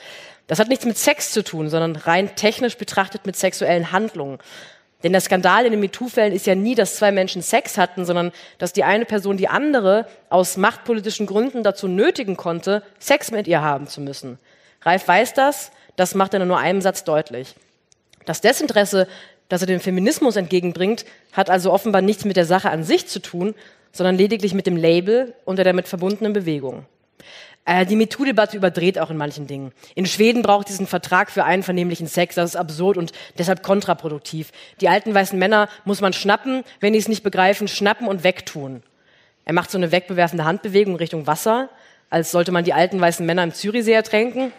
Das 0.47 0.59
hat 0.59 0.69
nichts 0.69 0.85
mit 0.85 0.99
Sex 0.99 1.33
zu 1.33 1.43
tun, 1.43 1.71
sondern 1.71 1.97
rein 1.97 2.35
technisch 2.35 2.77
betrachtet 2.77 3.25
mit 3.27 3.37
sexuellen 3.37 3.93
Handlungen. 3.93 4.39
Denn 5.03 5.13
der 5.13 5.21
Skandal 5.21 5.65
in 5.65 5.73
den 5.73 5.81
MeToo-Fällen 5.81 6.33
ist 6.33 6.47
ja 6.47 6.55
nie, 6.55 6.75
dass 6.75 6.97
zwei 6.97 7.11
Menschen 7.11 7.43
Sex 7.43 7.77
hatten, 7.77 8.05
sondern 8.05 8.33
dass 8.59 8.73
die 8.73 8.85
eine 8.85 9.05
Person 9.05 9.37
die 9.37 9.49
andere 9.49 10.07
aus 10.31 10.57
machtpolitischen 10.57 11.27
Gründen 11.27 11.63
dazu 11.63 11.89
nötigen 11.89 12.37
konnte, 12.37 12.83
Sex 12.99 13.31
mit 13.31 13.49
ihr 13.49 13.63
haben 13.63 13.89
zu 13.89 14.01
müssen. 14.01 14.39
Ralf 14.83 15.07
weiß 15.07 15.35
das, 15.35 15.73
das 15.97 16.15
macht 16.15 16.35
er 16.35 16.41
in 16.41 16.49
nur 16.49 16.59
einem 16.59 16.81
Satz 16.81 17.05
deutlich. 17.05 17.55
Das 18.27 18.41
Desinteresse, 18.41 19.09
das 19.49 19.61
er 19.61 19.67
dem 19.67 19.81
Feminismus 19.81 20.37
entgegenbringt, 20.37 21.05
hat 21.33 21.51
also 21.51 21.73
offenbar 21.73 22.03
nichts 22.03 22.25
mit 22.25 22.37
der 22.37 22.47
Sache 22.47 22.71
an 22.71 22.85
sich 22.85 23.07
zu 23.09 23.21
tun, 23.21 23.55
sondern 23.93 24.17
lediglich 24.17 24.55
mit 24.55 24.67
dem 24.67 24.77
Label 24.77 25.35
und 25.45 25.57
der 25.57 25.65
damit 25.65 25.89
verbundenen 25.89 26.33
Bewegung. 26.33 26.87
Äh, 27.65 27.87
die 27.87 27.97
MeToo-Debatte 27.97 28.57
überdreht 28.57 28.99
auch 28.99 29.11
in 29.11 29.17
manchen 29.17 29.47
Dingen. 29.47 29.73
In 29.95 30.07
Schweden 30.07 30.43
braucht 30.43 30.69
diesen 30.69 30.87
Vertrag 30.87 31.31
für 31.31 31.45
einvernehmlichen 31.45 32.09
Sex. 32.09 32.35
Das 32.35 32.51
ist 32.51 32.57
absurd 32.57 32.97
und 32.97 33.13
deshalb 33.39 33.63
kontraproduktiv. 33.63 34.51
Die 34.81 34.89
alten 34.89 35.15
weißen 35.15 35.39
Männer 35.39 35.69
muss 35.85 36.01
man 36.01 36.13
schnappen, 36.13 36.65
wenn 36.81 36.93
die 36.93 36.99
es 36.99 37.09
nicht 37.09 37.23
begreifen, 37.23 37.69
schnappen 37.69 38.09
und 38.09 38.25
wegtun. 38.25 38.83
Er 39.45 39.53
macht 39.53 39.71
so 39.71 39.79
eine 39.79 39.93
wegbewerfende 39.93 40.45
Handbewegung 40.45 40.97
Richtung 40.97 41.27
Wasser, 41.27 41.69
als 42.11 42.31
sollte 42.31 42.53
man 42.53 42.65
die 42.65 42.73
alten 42.73 43.01
weißen 43.01 43.25
Männer 43.25 43.45
im 43.45 43.55
Zürichsee 43.55 43.93
ertränken. 43.93 44.53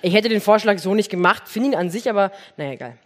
Ich 0.00 0.14
hätte 0.14 0.28
den 0.28 0.40
Vorschlag 0.40 0.78
so 0.78 0.94
nicht 0.94 1.10
gemacht, 1.10 1.48
finde 1.48 1.70
ihn 1.70 1.74
an 1.74 1.90
sich 1.90 2.10
aber, 2.10 2.32
naja, 2.56 2.72
egal. 2.72 2.98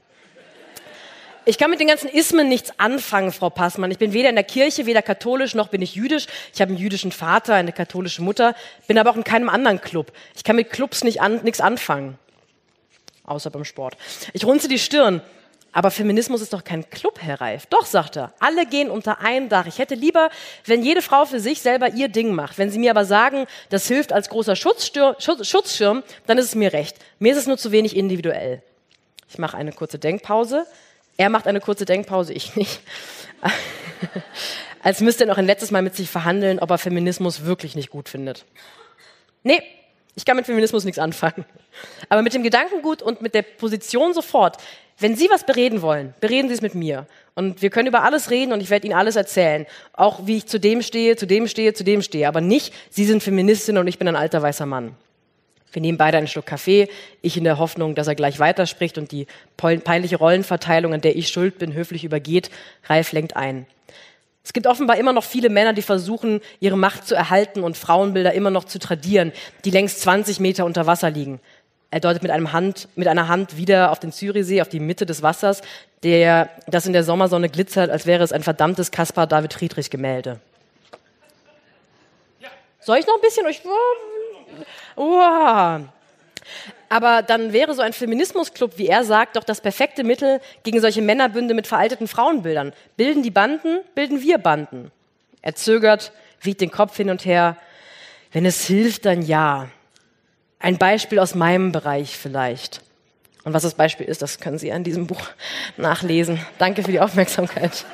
Ich 1.48 1.58
kann 1.58 1.70
mit 1.70 1.78
den 1.78 1.86
ganzen 1.86 2.08
Ismen 2.10 2.48
nichts 2.48 2.72
anfangen, 2.76 3.30
Frau 3.30 3.50
Passmann. 3.50 3.92
Ich 3.92 3.98
bin 3.98 4.12
weder 4.12 4.28
in 4.28 4.34
der 4.34 4.42
Kirche, 4.42 4.84
weder 4.84 5.00
katholisch, 5.00 5.54
noch 5.54 5.68
bin 5.68 5.80
ich 5.80 5.94
jüdisch. 5.94 6.26
Ich 6.52 6.60
habe 6.60 6.70
einen 6.70 6.78
jüdischen 6.78 7.12
Vater, 7.12 7.54
eine 7.54 7.70
katholische 7.70 8.20
Mutter, 8.20 8.56
bin 8.88 8.98
aber 8.98 9.10
auch 9.10 9.16
in 9.16 9.22
keinem 9.22 9.48
anderen 9.48 9.80
Club. 9.80 10.10
Ich 10.34 10.42
kann 10.42 10.56
mit 10.56 10.70
Clubs 10.70 11.04
nicht 11.04 11.20
an, 11.20 11.44
nichts 11.44 11.60
anfangen. 11.60 12.18
Außer 13.22 13.50
beim 13.50 13.64
Sport. 13.64 13.96
Ich 14.32 14.44
runze 14.44 14.66
die 14.66 14.80
Stirn. 14.80 15.22
Aber 15.70 15.92
Feminismus 15.92 16.40
ist 16.40 16.52
doch 16.52 16.64
kein 16.64 16.90
Club, 16.90 17.18
Herr 17.20 17.40
Reif. 17.40 17.66
Doch, 17.66 17.84
sagt 17.84 18.16
er. 18.16 18.32
Alle 18.40 18.66
gehen 18.66 18.90
unter 18.90 19.20
ein 19.20 19.48
Dach. 19.48 19.66
Ich 19.66 19.78
hätte 19.78 19.94
lieber, 19.94 20.30
wenn 20.64 20.82
jede 20.82 21.02
Frau 21.02 21.26
für 21.26 21.38
sich 21.38 21.60
selber 21.60 21.90
ihr 21.90 22.08
Ding 22.08 22.34
macht. 22.34 22.58
Wenn 22.58 22.70
Sie 22.70 22.78
mir 22.80 22.90
aber 22.90 23.04
sagen, 23.04 23.46
das 23.68 23.86
hilft 23.86 24.12
als 24.12 24.30
großer 24.30 24.56
Schutzschirm, 24.56 26.02
dann 26.26 26.38
ist 26.38 26.46
es 26.46 26.54
mir 26.56 26.72
recht. 26.72 26.96
Mir 27.20 27.32
ist 27.32 27.38
es 27.38 27.46
nur 27.46 27.58
zu 27.58 27.70
wenig 27.70 27.94
individuell. 27.94 28.62
Ich 29.28 29.38
mache 29.38 29.56
eine 29.56 29.70
kurze 29.72 29.98
Denkpause. 30.00 30.66
Er 31.16 31.30
macht 31.30 31.46
eine 31.46 31.60
kurze 31.60 31.84
Denkpause, 31.84 32.32
ich 32.32 32.56
nicht. 32.56 32.80
Als 34.82 35.00
müsste 35.00 35.24
er 35.24 35.28
noch 35.28 35.38
ein 35.38 35.46
letztes 35.46 35.70
Mal 35.70 35.82
mit 35.82 35.96
sich 35.96 36.08
verhandeln, 36.10 36.58
ob 36.58 36.70
er 36.70 36.78
Feminismus 36.78 37.44
wirklich 37.44 37.74
nicht 37.74 37.90
gut 37.90 38.08
findet. 38.08 38.44
Nee, 39.42 39.62
ich 40.14 40.24
kann 40.24 40.36
mit 40.36 40.46
Feminismus 40.46 40.84
nichts 40.84 40.98
anfangen. 40.98 41.44
Aber 42.08 42.22
mit 42.22 42.34
dem 42.34 42.42
Gedankengut 42.42 43.02
und 43.02 43.20
mit 43.22 43.34
der 43.34 43.42
Position 43.42 44.14
sofort. 44.14 44.56
Wenn 44.98 45.14
Sie 45.14 45.28
was 45.28 45.44
bereden 45.44 45.82
wollen, 45.82 46.14
bereden 46.20 46.48
Sie 46.48 46.54
es 46.54 46.62
mit 46.62 46.74
mir. 46.74 47.06
Und 47.34 47.60
wir 47.60 47.68
können 47.68 47.88
über 47.88 48.02
alles 48.02 48.30
reden 48.30 48.52
und 48.52 48.62
ich 48.62 48.70
werde 48.70 48.86
Ihnen 48.86 48.96
alles 48.96 49.16
erzählen. 49.16 49.66
Auch 49.92 50.26
wie 50.26 50.38
ich 50.38 50.46
zu 50.46 50.58
dem 50.58 50.80
stehe, 50.80 51.16
zu 51.16 51.26
dem 51.26 51.48
stehe, 51.48 51.74
zu 51.74 51.84
dem 51.84 52.00
stehe. 52.00 52.26
Aber 52.28 52.40
nicht, 52.40 52.72
Sie 52.90 53.04
sind 53.04 53.22
Feministin 53.22 53.76
und 53.76 53.88
ich 53.88 53.98
bin 53.98 54.08
ein 54.08 54.16
alter 54.16 54.40
weißer 54.40 54.64
Mann. 54.64 54.96
Wir 55.76 55.82
nehmen 55.82 55.98
beide 55.98 56.16
einen 56.16 56.26
Schluck 56.26 56.46
Kaffee, 56.46 56.88
ich 57.20 57.36
in 57.36 57.44
der 57.44 57.58
Hoffnung, 57.58 57.94
dass 57.94 58.06
er 58.06 58.14
gleich 58.14 58.38
weiterspricht 58.38 58.96
und 58.96 59.12
die 59.12 59.26
peinliche 59.58 60.16
Rollenverteilung, 60.16 60.94
an 60.94 61.02
der 61.02 61.14
ich 61.16 61.28
schuld 61.28 61.58
bin, 61.58 61.74
höflich 61.74 62.02
übergeht. 62.02 62.48
Ralf 62.84 63.12
lenkt 63.12 63.36
ein. 63.36 63.66
Es 64.42 64.54
gibt 64.54 64.66
offenbar 64.66 64.96
immer 64.96 65.12
noch 65.12 65.22
viele 65.22 65.50
Männer, 65.50 65.74
die 65.74 65.82
versuchen, 65.82 66.40
ihre 66.60 66.78
Macht 66.78 67.06
zu 67.06 67.14
erhalten 67.14 67.62
und 67.62 67.76
Frauenbilder 67.76 68.32
immer 68.32 68.48
noch 68.48 68.64
zu 68.64 68.78
tradieren, 68.78 69.32
die 69.66 69.70
längst 69.70 70.00
20 70.00 70.40
Meter 70.40 70.64
unter 70.64 70.86
Wasser 70.86 71.10
liegen. 71.10 71.40
Er 71.90 72.00
deutet 72.00 72.22
mit, 72.22 72.32
einem 72.32 72.54
Hand, 72.54 72.88
mit 72.96 73.06
einer 73.06 73.28
Hand 73.28 73.58
wieder 73.58 73.92
auf 73.92 74.00
den 74.00 74.12
Zürichsee, 74.12 74.62
auf 74.62 74.70
die 74.70 74.80
Mitte 74.80 75.04
des 75.04 75.20
Wassers, 75.20 75.60
der, 76.02 76.48
das 76.68 76.86
in 76.86 76.94
der 76.94 77.04
Sommersonne 77.04 77.50
glitzert, 77.50 77.90
als 77.90 78.06
wäre 78.06 78.24
es 78.24 78.32
ein 78.32 78.42
verdammtes 78.42 78.92
Caspar 78.92 79.26
David 79.26 79.52
Friedrich 79.52 79.90
Gemälde. 79.90 80.40
Soll 82.80 82.98
ich 82.98 83.06
noch 83.06 83.16
ein 83.16 83.20
bisschen? 83.20 83.44
Ich, 83.48 83.62
Wow. 84.96 85.82
Aber 86.88 87.22
dann 87.22 87.52
wäre 87.52 87.74
so 87.74 87.82
ein 87.82 87.92
Feminismusclub, 87.92 88.78
wie 88.78 88.86
er 88.86 89.04
sagt, 89.04 89.36
doch 89.36 89.44
das 89.44 89.60
perfekte 89.60 90.04
Mittel 90.04 90.40
gegen 90.62 90.80
solche 90.80 91.02
Männerbünde 91.02 91.54
mit 91.54 91.66
veralteten 91.66 92.08
Frauenbildern. 92.08 92.72
Bilden 92.96 93.22
die 93.22 93.30
Banden, 93.30 93.80
bilden 93.94 94.22
wir 94.22 94.38
Banden. 94.38 94.92
Er 95.42 95.54
zögert, 95.54 96.12
wiegt 96.40 96.60
den 96.60 96.70
Kopf 96.70 96.96
hin 96.96 97.10
und 97.10 97.24
her. 97.24 97.56
Wenn 98.32 98.46
es 98.46 98.66
hilft, 98.66 99.06
dann 99.06 99.22
ja. 99.22 99.68
Ein 100.58 100.78
Beispiel 100.78 101.18
aus 101.18 101.34
meinem 101.34 101.72
Bereich 101.72 102.16
vielleicht. 102.16 102.80
Und 103.44 103.52
was 103.52 103.62
das 103.62 103.74
Beispiel 103.74 104.06
ist, 104.06 104.22
das 104.22 104.40
können 104.40 104.58
Sie 104.58 104.72
an 104.72 104.82
diesem 104.82 105.06
Buch 105.06 105.28
nachlesen. 105.76 106.40
Danke 106.58 106.82
für 106.82 106.90
die 106.90 107.00
Aufmerksamkeit. 107.00 107.84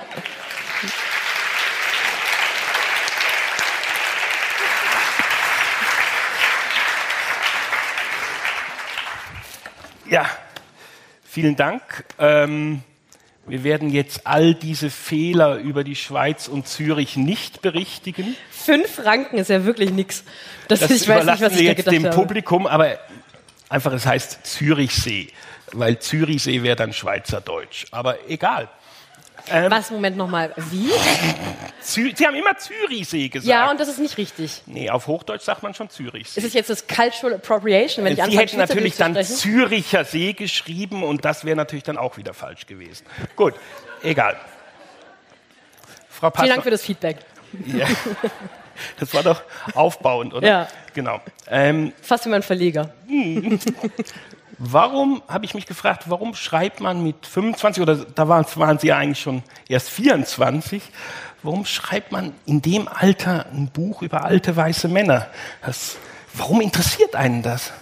Ja, 10.12 10.26
vielen 11.25 11.57
Dank. 11.57 12.04
Ähm, 12.19 12.83
wir 13.47 13.64
werden 13.64 13.88
jetzt 13.88 14.26
all 14.26 14.54
diese 14.54 14.90
Fehler 14.90 15.57
über 15.57 15.85
die 15.85 15.97
Schweiz 15.97 16.49
und 16.49 16.69
Zürich 16.69 17.16
nicht 17.16 17.62
berichtigen. 17.62 18.37
Fünf 18.50 18.97
Franken 18.97 19.38
ist 19.38 19.49
ja 19.49 19.64
wirklich 19.64 19.90
nichts. 19.90 20.25
Das, 20.69 20.81
das 20.81 20.90
ich 20.90 21.04
überlassen 21.04 21.28
weiß 21.28 21.40
nicht, 21.40 21.50
was 21.50 21.59
wir 21.59 21.64
jetzt 21.64 21.90
dem 21.90 22.04
habe. 22.04 22.14
Publikum, 22.14 22.66
aber 22.66 22.99
einfach 23.71 23.95
es 23.95 24.04
heißt 24.04 24.40
Zürichsee, 24.47 25.28
weil 25.73 25.99
Zürichsee 25.99 26.62
wäre 26.62 26.76
dann 26.76 26.92
Schweizerdeutsch. 26.92 27.87
Aber 27.90 28.28
egal. 28.28 28.69
Ähm, 29.51 29.71
Was, 29.71 29.91
Moment 29.91 30.17
nochmal, 30.17 30.53
wie? 30.57 30.91
Zü 31.81 32.13
Sie 32.15 32.27
haben 32.27 32.37
immer 32.37 32.57
Zürichsee 32.57 33.29
gesagt. 33.29 33.49
Ja, 33.49 33.71
und 33.71 33.81
das 33.81 33.89
ist 33.89 33.99
nicht 33.99 34.17
richtig. 34.17 34.63
Nee, 34.67 34.89
auf 34.89 35.07
Hochdeutsch 35.07 35.43
sagt 35.43 35.63
man 35.63 35.75
schon 35.75 35.91
Zürichsee. 35.91 36.41
Ist 36.41 36.47
es 36.47 36.55
jetzt 36.55 36.71
das 36.71 36.87
Cultural 36.87 37.35
Appropriation, 37.35 38.05
wenn 38.05 38.13
ich 38.17 38.23
Sie 38.23 38.39
hätten 38.39 38.57
natürlich 38.59 38.97
dann 38.97 39.23
Züricher 39.23 40.05
See 40.05 40.33
geschrieben 40.33 41.03
und 41.03 41.25
das 41.25 41.45
wäre 41.45 41.57
natürlich 41.57 41.85
dann 41.85 41.99
auch 41.99 42.17
wieder 42.17 42.35
falsch 42.35 42.67
gewesen. 42.67 43.05
Gut, 43.37 43.55
egal. 44.03 44.37
Frau 46.09 46.31
Pastor, 46.31 46.45
Vielen 46.45 46.55
Dank 46.55 46.65
für 46.65 46.71
das 46.71 46.83
Feedback. 46.83 47.17
Ja. 47.67 47.87
Das 48.99 49.13
war 49.13 49.23
doch 49.23 49.43
aufbauend, 49.75 50.35
oder? 50.35 50.49
Ja. 50.49 50.69
Genau. 50.95 51.21
Ähm, 51.49 51.93
Fast 52.01 52.25
wie 52.25 52.31
mein 52.31 52.43
Verleger. 52.43 52.93
Warum, 54.64 55.25
habe 55.26 55.45
ich 55.45 55.54
mich 55.54 55.66
gefragt, 55.66 56.04
warum 56.07 56.37
schreibt 56.37 56.81
man 56.81 57.02
mit 57.02 57.26
25 57.26 57.83
oder 57.83 57.97
da 57.97 58.28
waren, 58.28 58.47
waren 58.54 58.78
sie 58.78 58.87
ja 58.87 58.97
eigentlich 58.97 59.19
schon 59.19 59.42
erst 59.69 59.90
24, 59.90 60.81
warum 61.42 61.64
schreibt 61.64 62.12
man 62.12 62.33
in 62.47 62.62
dem 62.62 62.87
Alter 62.87 63.47
ein 63.52 63.66
Buch 63.66 64.02
über 64.02 64.23
alte 64.23 64.54
weiße 64.54 64.87
Männer? 64.87 65.26
Das, 65.66 65.97
warum 66.35 66.61
interessiert 66.61 67.16
einen 67.16 67.42
das? 67.42 67.73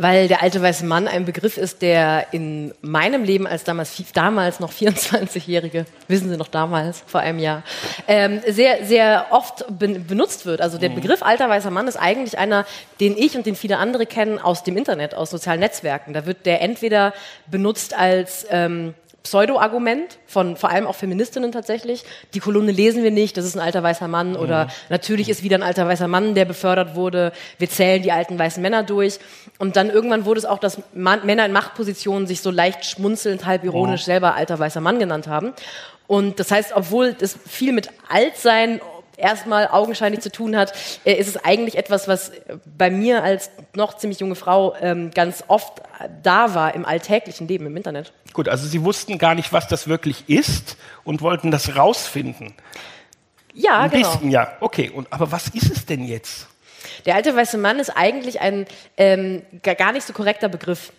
Weil 0.00 0.28
der 0.28 0.42
alte 0.42 0.62
weiße 0.62 0.86
Mann 0.86 1.06
ein 1.06 1.26
Begriff 1.26 1.58
ist, 1.58 1.82
der 1.82 2.28
in 2.32 2.72
meinem 2.80 3.22
Leben 3.22 3.46
als 3.46 3.64
damals, 3.64 4.02
damals 4.14 4.58
noch 4.58 4.72
24-Jährige, 4.80 5.84
wissen 6.08 6.30
Sie 6.30 6.38
noch 6.38 6.48
damals, 6.48 7.02
vor 7.06 7.20
einem 7.20 7.38
Jahr, 7.38 7.62
ähm, 8.08 8.40
sehr, 8.48 8.86
sehr 8.86 9.26
oft 9.30 9.66
benutzt 9.78 10.46
wird. 10.46 10.62
Also 10.62 10.78
der 10.78 10.88
mhm. 10.88 10.94
Begriff 10.96 11.22
alter 11.22 11.50
weißer 11.50 11.70
Mann 11.70 11.86
ist 11.86 11.96
eigentlich 11.96 12.38
einer, 12.38 12.64
den 12.98 13.16
ich 13.16 13.36
und 13.36 13.44
den 13.44 13.54
viele 13.54 13.76
andere 13.76 14.06
kennen 14.06 14.38
aus 14.38 14.64
dem 14.64 14.78
Internet, 14.78 15.14
aus 15.14 15.30
sozialen 15.30 15.60
Netzwerken. 15.60 16.14
Da 16.14 16.24
wird 16.24 16.46
der 16.46 16.62
entweder 16.62 17.12
benutzt 17.50 17.94
als 17.94 18.46
ähm, 18.50 18.94
Pseudo-Argument 19.22 20.18
von 20.26 20.56
vor 20.56 20.70
allem 20.70 20.86
auch 20.86 20.94
Feministinnen 20.94 21.52
tatsächlich. 21.52 22.04
Die 22.34 22.40
Kolumne 22.40 22.72
lesen 22.72 23.02
wir 23.02 23.10
nicht, 23.10 23.36
das 23.36 23.44
ist 23.44 23.56
ein 23.56 23.60
alter 23.60 23.82
weißer 23.82 24.08
Mann 24.08 24.34
oder 24.36 24.64
mhm. 24.64 24.70
natürlich 24.88 25.28
ist 25.28 25.42
wieder 25.42 25.56
ein 25.56 25.62
alter 25.62 25.86
weißer 25.86 26.08
Mann, 26.08 26.34
der 26.34 26.44
befördert 26.46 26.94
wurde. 26.94 27.32
Wir 27.58 27.68
zählen 27.68 28.02
die 28.02 28.12
alten 28.12 28.38
weißen 28.38 28.62
Männer 28.62 28.82
durch. 28.82 29.18
Und 29.58 29.76
dann 29.76 29.90
irgendwann 29.90 30.24
wurde 30.24 30.38
es 30.38 30.46
auch, 30.46 30.58
dass 30.58 30.78
Mann, 30.94 31.26
Männer 31.26 31.44
in 31.44 31.52
Machtpositionen 31.52 32.26
sich 32.26 32.40
so 32.40 32.50
leicht 32.50 32.84
schmunzelnd, 32.84 33.44
halb 33.44 33.64
ironisch 33.64 34.02
mhm. 34.02 34.06
selber 34.06 34.34
alter 34.34 34.58
weißer 34.58 34.80
Mann 34.80 34.98
genannt 34.98 35.28
haben. 35.28 35.52
Und 36.06 36.40
das 36.40 36.50
heißt, 36.50 36.72
obwohl 36.74 37.12
das 37.12 37.38
viel 37.46 37.72
mit 37.72 37.90
Altsein 38.08 38.80
erstmal 39.20 39.68
augenscheinlich 39.68 40.20
zu 40.20 40.32
tun 40.32 40.56
hat, 40.56 40.72
äh, 41.04 41.14
ist 41.14 41.28
es 41.28 41.36
eigentlich 41.36 41.76
etwas, 41.76 42.08
was 42.08 42.32
bei 42.76 42.90
mir 42.90 43.22
als 43.22 43.50
noch 43.74 43.96
ziemlich 43.96 44.20
junge 44.20 44.34
Frau 44.34 44.74
ähm, 44.80 45.10
ganz 45.12 45.44
oft 45.48 45.82
da 46.22 46.54
war 46.54 46.74
im 46.74 46.84
alltäglichen 46.84 47.46
Leben, 47.48 47.66
im 47.66 47.76
Internet. 47.76 48.12
Gut, 48.32 48.48
also 48.48 48.66
Sie 48.66 48.84
wussten 48.84 49.18
gar 49.18 49.34
nicht, 49.34 49.52
was 49.52 49.68
das 49.68 49.88
wirklich 49.88 50.28
ist 50.28 50.76
und 51.04 51.20
wollten 51.20 51.50
das 51.50 51.76
rausfinden. 51.76 52.54
Ja, 53.54 53.80
Ein 53.80 53.90
genau. 53.90 54.12
Bisschen, 54.12 54.30
ja, 54.30 54.52
okay. 54.60 54.90
Und, 54.90 55.12
aber 55.12 55.32
was 55.32 55.48
ist 55.48 55.70
es 55.70 55.86
denn 55.86 56.04
jetzt? 56.04 56.46
Der 57.06 57.14
alte 57.14 57.34
weiße 57.34 57.58
Mann 57.58 57.78
ist 57.78 57.90
eigentlich 57.90 58.40
ein 58.40 58.66
ähm, 58.96 59.42
gar 59.62 59.92
nicht 59.92 60.06
so 60.06 60.12
korrekter 60.12 60.48
Begriff. 60.48 60.92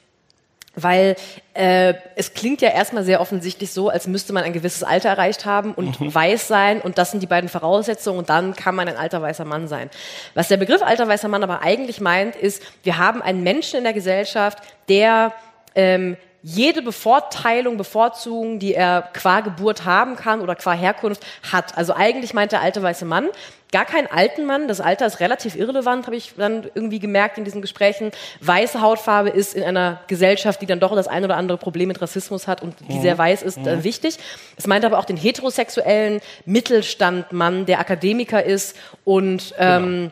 Weil 0.75 1.15
äh, 1.53 1.95
es 2.15 2.33
klingt 2.33 2.61
ja 2.61 2.69
erstmal 2.69 3.03
sehr 3.03 3.19
offensichtlich 3.19 3.73
so, 3.73 3.89
als 3.89 4.07
müsste 4.07 4.31
man 4.31 4.45
ein 4.45 4.53
gewisses 4.53 4.83
Alter 4.83 5.09
erreicht 5.09 5.45
haben 5.45 5.73
und 5.73 5.99
mhm. 5.99 6.15
weiß 6.15 6.47
sein 6.47 6.79
und 6.79 6.97
das 6.97 7.11
sind 7.11 7.21
die 7.21 7.27
beiden 7.27 7.49
Voraussetzungen 7.49 8.19
und 8.19 8.29
dann 8.29 8.55
kann 8.55 8.75
man 8.75 8.87
ein 8.87 8.95
alter 8.95 9.21
weißer 9.21 9.43
Mann 9.43 9.67
sein. 9.67 9.89
Was 10.33 10.47
der 10.47 10.55
Begriff 10.55 10.81
alter 10.81 11.09
weißer 11.09 11.27
Mann 11.27 11.43
aber 11.43 11.61
eigentlich 11.61 11.99
meint, 11.99 12.37
ist, 12.37 12.63
wir 12.83 12.97
haben 12.97 13.21
einen 13.21 13.43
Menschen 13.43 13.79
in 13.79 13.83
der 13.83 13.93
Gesellschaft, 13.93 14.59
der 14.87 15.33
ähm, 15.75 16.15
jede 16.43 16.81
Bevorteilung, 16.81 17.77
Bevorzugung, 17.77 18.59
die 18.59 18.73
er 18.73 19.09
qua 19.13 19.41
Geburt 19.41 19.85
haben 19.85 20.15
kann 20.15 20.41
oder 20.41 20.55
qua 20.55 20.73
Herkunft 20.73 21.25
hat. 21.51 21.77
Also 21.77 21.93
eigentlich 21.93 22.33
meint 22.33 22.51
der 22.51 22.61
alte 22.61 22.81
weiße 22.81 23.05
Mann 23.05 23.27
gar 23.71 23.85
keinen 23.85 24.07
alten 24.07 24.45
Mann. 24.45 24.67
Das 24.67 24.81
Alter 24.81 25.05
ist 25.05 25.19
relativ 25.19 25.55
irrelevant, 25.55 26.05
habe 26.05 26.15
ich 26.15 26.33
dann 26.37 26.69
irgendwie 26.75 26.99
gemerkt 26.99 27.37
in 27.37 27.45
diesen 27.45 27.61
Gesprächen. 27.61 28.11
Weiße 28.41 28.81
Hautfarbe 28.81 29.29
ist 29.29 29.53
in 29.53 29.63
einer 29.63 30.01
Gesellschaft, 30.07 30.61
die 30.61 30.65
dann 30.65 30.79
doch 30.79 30.93
das 30.95 31.07
ein 31.07 31.23
oder 31.23 31.37
andere 31.37 31.57
Problem 31.57 31.87
mit 31.87 32.01
Rassismus 32.01 32.47
hat 32.47 32.61
und 32.61 32.75
die 32.89 32.99
sehr 32.99 33.17
weiß 33.17 33.41
ist, 33.43 33.57
äh, 33.57 33.83
wichtig. 33.83 34.17
Es 34.57 34.67
meint 34.67 34.83
aber 34.83 34.99
auch 34.99 35.05
den 35.05 35.17
heterosexuellen 35.17 36.19
Mittelstandmann, 36.45 37.65
der 37.65 37.79
Akademiker 37.79 38.43
ist 38.43 38.75
und 39.05 39.53
ähm, 39.57 40.11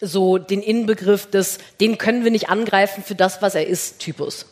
so 0.00 0.38
den 0.38 0.62
Inbegriff 0.62 1.28
des, 1.30 1.58
den 1.80 1.98
können 1.98 2.24
wir 2.24 2.30
nicht 2.30 2.48
angreifen 2.48 3.02
für 3.04 3.14
das, 3.14 3.42
was 3.42 3.54
er 3.54 3.66
ist, 3.66 3.98
Typus. 3.98 4.46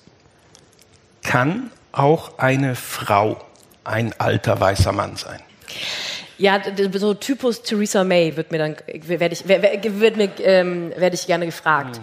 Kann 1.22 1.70
auch 1.92 2.38
eine 2.38 2.74
Frau 2.74 3.38
ein 3.84 4.14
alter 4.18 4.60
weißer 4.60 4.92
Mann 4.92 5.16
sein? 5.16 5.40
Ja, 6.38 6.62
so 6.94 7.14
Typus 7.14 7.62
Theresa 7.62 8.04
May 8.04 8.36
wird 8.36 8.52
mir 8.52 8.58
dann 8.58 8.76
werde 8.86 9.34
ich 9.34 9.48
wird 9.48 10.16
mir 10.16 10.30
ähm, 10.40 10.92
werde 10.96 11.14
ich 11.14 11.26
gerne 11.26 11.46
gefragt. 11.46 12.00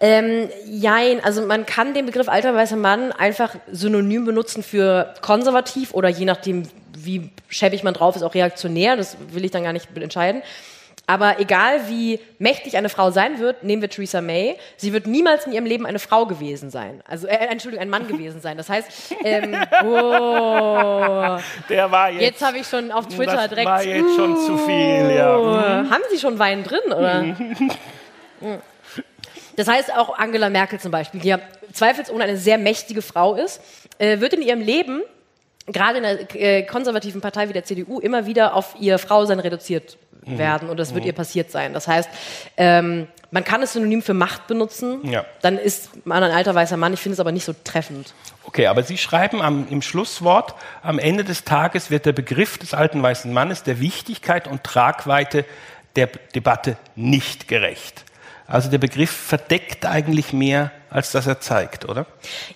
Ähm, 0.00 0.48
jein, 0.64 1.22
also 1.24 1.42
man 1.42 1.66
kann 1.66 1.92
den 1.92 2.06
Begriff 2.06 2.28
alter 2.28 2.54
weißer 2.54 2.76
Mann 2.76 3.10
einfach 3.10 3.56
synonym 3.70 4.24
benutzen 4.24 4.62
für 4.62 5.14
konservativ 5.22 5.92
oder 5.92 6.08
je 6.08 6.24
nachdem, 6.24 6.64
wie 6.96 7.30
schäbig 7.48 7.82
man 7.82 7.94
drauf 7.94 8.14
ist, 8.14 8.22
auch 8.22 8.34
reaktionär. 8.34 8.96
Das 8.96 9.16
will 9.32 9.44
ich 9.44 9.50
dann 9.50 9.64
gar 9.64 9.72
nicht 9.72 9.88
entscheiden. 9.96 10.42
Aber 11.08 11.40
egal 11.40 11.88
wie 11.88 12.20
mächtig 12.38 12.76
eine 12.76 12.90
Frau 12.90 13.10
sein 13.10 13.38
wird, 13.38 13.62
nehmen 13.64 13.80
wir 13.80 13.88
Theresa 13.88 14.20
May, 14.20 14.58
sie 14.76 14.92
wird 14.92 15.06
niemals 15.06 15.46
in 15.46 15.52
ihrem 15.52 15.64
Leben 15.64 15.86
eine 15.86 15.98
Frau 15.98 16.26
gewesen 16.26 16.68
sein. 16.68 17.02
Also, 17.08 17.26
äh, 17.26 17.46
Entschuldigung, 17.46 17.82
ein 17.82 17.88
Mann 17.88 18.06
gewesen 18.08 18.42
sein. 18.42 18.58
Das 18.58 18.68
heißt, 18.68 19.14
ähm, 19.24 19.56
oh, 19.84 21.38
Der 21.70 21.90
war 21.90 22.10
jetzt. 22.10 22.20
jetzt 22.20 22.42
habe 22.44 22.58
ich 22.58 22.66
schon 22.66 22.92
auf 22.92 23.08
Twitter 23.08 23.36
das 23.36 23.48
direkt. 23.48 23.66
war 23.66 23.82
jetzt 23.82 24.16
schon 24.16 24.36
zu 24.36 24.58
viel, 24.58 25.10
ja. 25.16 25.34
Oh, 25.34 25.54
Haben 25.56 26.02
Sie 26.10 26.18
schon 26.18 26.38
Wein 26.38 26.62
drin, 26.62 26.92
oder? 26.92 27.22
Mm. 27.22 27.36
Das 29.56 29.66
heißt, 29.66 29.92
auch 29.96 30.16
Angela 30.16 30.50
Merkel 30.50 30.78
zum 30.78 30.92
Beispiel, 30.92 31.20
die 31.20 31.28
ja 31.28 31.40
zweifelsohne 31.72 32.22
eine 32.22 32.36
sehr 32.36 32.58
mächtige 32.58 33.02
Frau 33.02 33.34
ist, 33.34 33.60
äh, 33.98 34.20
wird 34.20 34.34
in 34.34 34.42
ihrem 34.42 34.60
Leben, 34.60 35.02
gerade 35.66 35.98
in 35.98 36.04
einer 36.04 36.20
äh, 36.36 36.62
konservativen 36.62 37.20
Partei 37.20 37.48
wie 37.48 37.54
der 37.54 37.64
CDU, 37.64 37.98
immer 37.98 38.26
wieder 38.26 38.54
auf 38.54 38.76
ihr 38.78 38.98
Frausein 39.00 39.40
reduziert 39.40 39.98
werden 40.36 40.68
und 40.68 40.76
das 40.78 40.94
wird 40.94 41.04
ihr 41.04 41.12
passiert 41.14 41.50
sein. 41.50 41.72
Das 41.72 41.88
heißt, 41.88 42.10
ähm, 42.56 43.06
man 43.30 43.44
kann 43.44 43.62
es 43.62 43.74
synonym 43.74 44.02
für 44.02 44.14
Macht 44.14 44.46
benutzen, 44.46 45.00
Ja. 45.10 45.24
dann 45.42 45.58
ist 45.58 46.06
man 46.06 46.22
ein 46.22 46.30
alter 46.32 46.54
weißer 46.54 46.76
Mann. 46.76 46.92
Ich 46.94 47.00
finde 47.00 47.14
es 47.14 47.20
aber 47.20 47.32
nicht 47.32 47.44
so 47.44 47.54
treffend. 47.64 48.14
Okay, 48.44 48.66
aber 48.66 48.82
Sie 48.82 48.96
schreiben 48.98 49.40
am, 49.42 49.66
im 49.68 49.82
Schlusswort, 49.82 50.54
am 50.82 50.98
Ende 50.98 51.24
des 51.24 51.44
Tages 51.44 51.90
wird 51.90 52.06
der 52.06 52.12
Begriff 52.12 52.58
des 52.58 52.74
alten 52.74 53.02
weißen 53.02 53.32
Mannes 53.32 53.62
der 53.62 53.80
Wichtigkeit 53.80 54.48
und 54.48 54.64
Tragweite 54.64 55.44
der 55.96 56.08
Debatte 56.34 56.76
nicht 56.96 57.48
gerecht. 57.48 58.04
Also 58.46 58.70
der 58.70 58.78
Begriff 58.78 59.10
verdeckt 59.10 59.84
eigentlich 59.84 60.32
mehr, 60.32 60.70
als 60.88 61.12
dass 61.12 61.26
er 61.26 61.38
zeigt, 61.38 61.86
oder? 61.86 62.06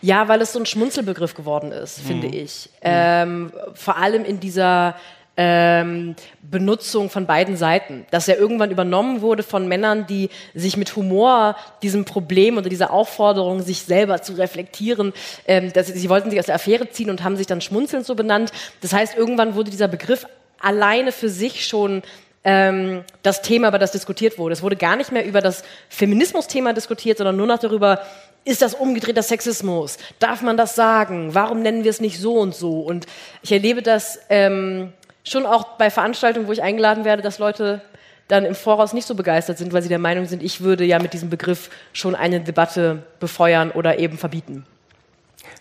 Ja, 0.01 0.27
weil 0.29 0.41
es 0.41 0.55
so 0.55 0.59
ein 0.59 0.65
Schmunzelbegriff 0.65 1.35
geworden 1.35 1.71
ist, 1.71 2.01
finde 2.01 2.29
ich. 2.29 2.71
Ähm, 2.81 3.53
vor 3.75 3.99
allem 3.99 4.25
in 4.25 4.41
dieser 4.41 4.95
ähm, 5.37 6.15
Benutzung 6.43 7.09
von 7.09 7.27
beiden 7.27 7.57
Seiten, 7.57 8.07
dass 8.11 8.29
er 8.29 8.39
irgendwann 8.39 8.71
übernommen 8.71 9.23
wurde 9.23 9.43
von 9.43 9.67
Männern, 9.67 10.07
die 10.07 10.29
sich 10.55 10.77
mit 10.77 10.95
Humor 10.95 11.57
diesem 11.83 12.05
Problem 12.05 12.59
oder 12.59 12.69
dieser 12.69 12.93
Aufforderung, 12.93 13.63
sich 13.63 13.83
selber 13.83 14.21
zu 14.21 14.35
reflektieren, 14.35 15.13
ähm, 15.47 15.73
dass 15.73 15.87
sie, 15.87 15.99
sie 15.99 16.11
wollten 16.11 16.31
sich 16.31 16.39
aus 16.39 16.47
der 16.47 16.57
Affäre 16.57 16.91
ziehen 16.91 17.09
und 17.09 17.25
haben 17.25 17.37
sich 17.37 17.47
dann 17.47 17.63
schmunzelnd 17.63 18.05
so 18.05 18.15
benannt. 18.15 18.53
Das 18.83 18.93
heißt, 18.93 19.17
irgendwann 19.17 19.55
wurde 19.55 19.71
dieser 19.71 19.89
Begriff 19.89 20.27
alleine 20.61 21.13
für 21.13 21.31
sich 21.31 21.67
schon 21.67 22.03
ähm, 22.45 23.05
das 23.23 23.41
Thema, 23.41 23.69
über 23.69 23.79
das 23.79 23.93
diskutiert 23.93 24.39
wurde. 24.39 24.53
Es 24.53 24.63
wurde 24.63 24.77
gar 24.77 24.97
nicht 24.97 25.13
mehr 25.13 25.25
über 25.25 25.41
das 25.41 25.65
Feminismus-Thema 25.89 26.73
diskutiert, 26.75 27.19
sondern 27.19 27.37
nur 27.37 27.47
noch 27.47 27.59
darüber, 27.59 28.01
ist 28.45 28.61
das 28.61 28.75
umgedrehter 28.75 29.23
Sexismus? 29.23 29.99
Darf 30.19 30.43
man 30.43 30.57
das 30.57 30.75
sagen? 30.75 31.35
Warum 31.35 31.63
nennen 31.63 31.85
wir 31.85 31.91
es 31.91 32.01
nicht 32.01 32.19
so 32.19 32.35
und 32.35 32.55
so? 32.55 32.81
Und 32.81 33.07
ich 33.43 33.53
erlebe 33.53 33.83
das 33.83 34.19
ähm, 34.29 34.93
schon 35.25 35.47
auch 35.47 35.77
bei 35.77 35.91
Veranstaltungen, 35.91 36.47
wo 36.47 36.53
ich 36.53 36.63
eingeladen 36.63 37.05
werde, 37.05 37.23
dass 37.23 37.39
Leute 37.39 37.81
dann 38.29 38.45
im 38.45 38.55
Voraus 38.55 38.93
nicht 38.93 39.07
so 39.07 39.15
begeistert 39.15 39.59
sind, 39.59 39.73
weil 39.73 39.83
sie 39.83 39.89
der 39.89 39.99
Meinung 39.99 40.27
sind, 40.27 40.43
ich 40.43 40.61
würde 40.61 40.85
ja 40.85 40.99
mit 40.99 41.13
diesem 41.13 41.29
Begriff 41.29 41.71
schon 41.93 42.15
eine 42.15 42.41
Debatte 42.41 43.03
befeuern 43.21 43.71
oder 43.71 43.99
eben 43.99 44.17
verbieten. 44.19 44.65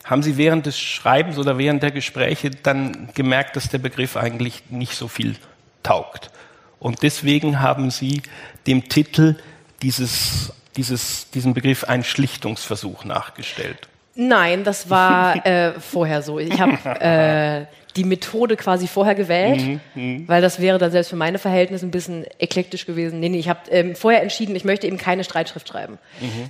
Haben 0.03 0.23
Sie 0.23 0.37
während 0.37 0.65
des 0.65 0.79
Schreibens 0.79 1.37
oder 1.37 1.57
während 1.57 1.83
der 1.83 1.91
Gespräche 1.91 2.49
dann 2.49 3.09
gemerkt, 3.13 3.55
dass 3.55 3.69
der 3.69 3.77
Begriff 3.77 4.17
eigentlich 4.17 4.63
nicht 4.69 4.95
so 4.95 5.07
viel 5.07 5.35
taugt? 5.83 6.31
Und 6.79 7.03
deswegen 7.03 7.59
haben 7.59 7.91
Sie 7.91 8.21
dem 8.67 8.89
Titel 8.89 9.35
dieses, 9.81 10.53
dieses, 10.75 11.29
diesem 11.31 11.53
Begriff 11.53 11.83
einen 11.83 12.03
Schlichtungsversuch 12.03 13.05
nachgestellt. 13.05 13.87
Nein, 14.15 14.63
das 14.63 14.89
war 14.89 15.45
äh, 15.45 15.73
vorher 15.79 16.21
so. 16.21 16.39
Ich 16.39 16.59
habe 16.59 16.77
äh, 16.99 17.65
die 17.95 18.03
Methode 18.03 18.55
quasi 18.55 18.87
vorher 18.87 19.15
gewählt, 19.15 19.79
weil 20.27 20.41
das 20.41 20.59
wäre 20.59 20.77
dann 20.77 20.91
selbst 20.91 21.09
für 21.09 21.15
meine 21.15 21.39
Verhältnisse 21.39 21.85
ein 21.85 21.91
bisschen 21.91 22.25
eklektisch 22.39 22.85
gewesen. 22.85 23.19
Nee, 23.19 23.29
nee, 23.29 23.39
ich 23.39 23.49
habe 23.49 23.59
ähm, 23.69 23.95
vorher 23.95 24.21
entschieden, 24.21 24.55
ich 24.55 24.63
möchte 24.63 24.87
eben 24.87 24.97
keine 24.97 25.23
Streitschrift 25.23 25.67
schreiben, 25.67 25.97